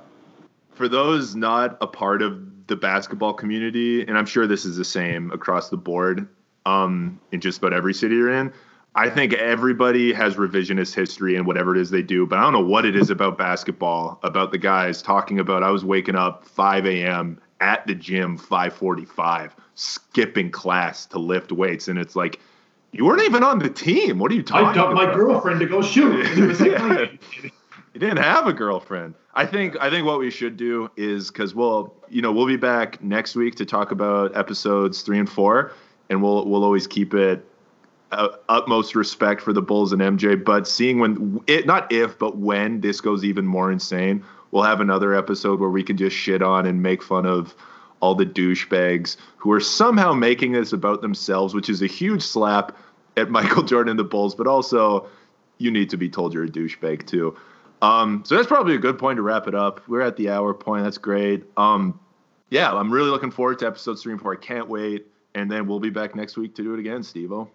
for 0.71 0.89
those 0.89 1.35
not 1.35 1.77
a 1.81 1.87
part 1.87 2.23
of 2.23 2.67
the 2.69 2.77
basketball 2.77 3.33
community, 3.35 4.03
and 4.03 4.17
I'm 4.17 4.27
sure 4.27 4.47
this 4.47 4.65
is 4.65 4.77
the 4.77 4.85
same 4.85 5.33
across 5.33 5.71
the 5.71 5.77
board 5.77 6.29
um, 6.67 7.19
in 7.33 7.41
just 7.41 7.59
about 7.59 7.73
every 7.73 7.95
city 7.95 8.15
you're 8.15 8.33
in, 8.33 8.53
I 8.95 9.11
think 9.11 9.33
everybody 9.35 10.13
has 10.13 10.35
revisionist 10.37 10.95
history 10.95 11.37
and 11.37 11.47
whatever 11.47 11.75
it 11.75 11.81
is 11.81 11.91
they 11.91 12.03
do, 12.03 12.27
but 12.27 12.39
I 12.39 12.43
don't 12.43 12.53
know 12.53 12.65
what 12.65 12.85
it 12.85 12.97
is 12.97 13.11
about 13.11 13.39
basketball, 13.39 14.19
about 14.23 14.51
the 14.51 14.59
guys 14.59 15.03
talking 15.03 15.39
about 15.39 15.63
I 15.63 15.71
was 15.71 15.85
waking 15.85 16.17
up 16.17 16.45
5 16.45 16.87
a.m. 16.87 17.41
at 17.61 17.87
the 17.87 17.95
gym 17.95 18.37
545, 18.37 19.57
skipping 19.75 20.51
class 20.51 21.07
to 21.07 21.19
lift 21.19 21.53
weights. 21.53 21.89
And 21.89 21.99
it's 21.99 22.17
like, 22.17 22.41
you 22.93 23.05
weren't 23.05 23.23
even 23.23 23.43
on 23.43 23.59
the 23.59 23.71
team. 23.71 24.19
What 24.19 24.33
are 24.33 24.35
you 24.35 24.43
talking 24.43 24.69
about? 24.69 24.77
I 24.77 24.81
dumped 24.81 24.93
about? 24.93 25.09
my 25.09 25.15
girlfriend 25.15 25.61
to 25.61 25.67
go 25.67 25.83
shoot. 25.83 26.27
It 26.39 26.47
was 26.47 26.61
like, 26.61 26.73
Yeah. 26.73 27.51
You 27.95 28.01
didn't 28.01 28.23
have 28.23 28.47
a 28.47 28.53
girlfriend. 28.53 29.15
I 29.35 29.45
think 29.45 29.77
I 29.81 29.91
think 29.91 30.07
what 30.07 30.21
we 30.21 30.31
should 30.31 30.57
do 30.57 30.89
is 30.97 31.33
because 31.33 31.55
we'll 31.55 31.93
you 32.09 32.23
know 32.23 32.31
we'll 32.31 32.47
be 32.47 32.57
back 32.57 33.03
next 33.03 33.35
week 33.35 33.57
to 33.57 33.65
talk 33.65 33.91
about 33.91 34.37
episodes 34.37 35.03
three 35.03 35.19
and 35.19 35.29
four, 35.29 35.73
and 36.09 36.23
we'll 36.23 36.47
we'll 36.47 36.63
always 36.63 36.87
keep 36.87 37.13
it 37.13 37.45
uh, 38.13 38.29
utmost 38.49 38.95
respect 38.95 39.41
for 39.41 39.53
the 39.53 39.63
Bulls 39.63 39.93
and 39.93 40.01
MJ. 40.01 40.43
But 40.43 40.69
seeing 40.69 41.01
when 41.01 41.41
it 41.49 41.67
not 41.67 41.91
if 41.91 42.19
but 42.19 42.37
when 42.37 42.81
this 42.83 43.01
goes 43.01 43.25
even 43.25 43.47
more 43.47 43.73
insane, 43.73 44.25
we'll 44.51 44.63
have 44.65 44.81
another 44.81 45.15
episode 45.15 45.59
where 45.59 45.71
we 45.71 45.83
can 45.83 45.97
just 45.97 46.15
shit 46.15 46.43
on 46.43 46.67
and 46.67 46.83
make 46.83 47.03
fun 47.03 47.27
of 47.27 47.55
all 48.01 48.15
the 48.15 48.27
douchebags 48.27 49.17
who 49.37 49.53
are 49.53 49.61
somehow 49.61 50.13
making 50.13 50.53
this 50.53 50.73
about 50.73 51.03
themselves, 51.03 51.55
which 51.55 51.69
is 51.69 51.83
a 51.83 51.87
huge 51.87 52.23
slap 52.23 52.77
at 53.17 53.31
Michael 53.31 53.63
Jordan 53.63 53.91
and 53.91 53.99
the 53.99 54.05
Bulls, 54.05 54.35
but 54.35 54.47
also 54.47 55.09
you 55.59 55.71
need 55.71 55.91
to 55.91 55.97
be 55.97 56.09
told 56.09 56.33
you're 56.33 56.45
a 56.45 56.49
douchebag 56.49 57.07
too. 57.07 57.37
Um, 57.83 58.23
so 58.27 58.35
that's 58.35 58.49
probably 58.49 58.75
a 58.75 58.79
good 58.79 58.99
point 58.99 59.17
to 59.17 59.23
wrap 59.23 59.47
it 59.47 59.55
up. 59.55 59.87
We're 59.89 60.01
at 60.01 60.17
the 60.17 60.31
hour 60.31 60.55
point. 60.55 60.85
That's 60.85 60.99
great. 60.99 61.45
Um, 61.57 62.01
yeah, 62.51 62.73
I'm 62.73 62.93
really 62.93 63.11
looking 63.11 63.31
forward 63.31 63.59
to 63.61 63.67
episode 63.67 64.01
three 64.01 64.13
and 64.13 64.21
four. 64.21 64.33
I 64.33 64.37
can't 64.37 64.69
wait. 64.69 65.07
And 65.35 65.51
then 65.51 65.67
we'll 65.67 65.81
be 65.81 65.91
back 65.91 66.17
next 66.17 66.37
week 66.37 66.55
to 66.57 66.63
do 66.63 66.75
it 66.75 66.81
again, 66.81 67.03
Steve-O. 67.03 67.49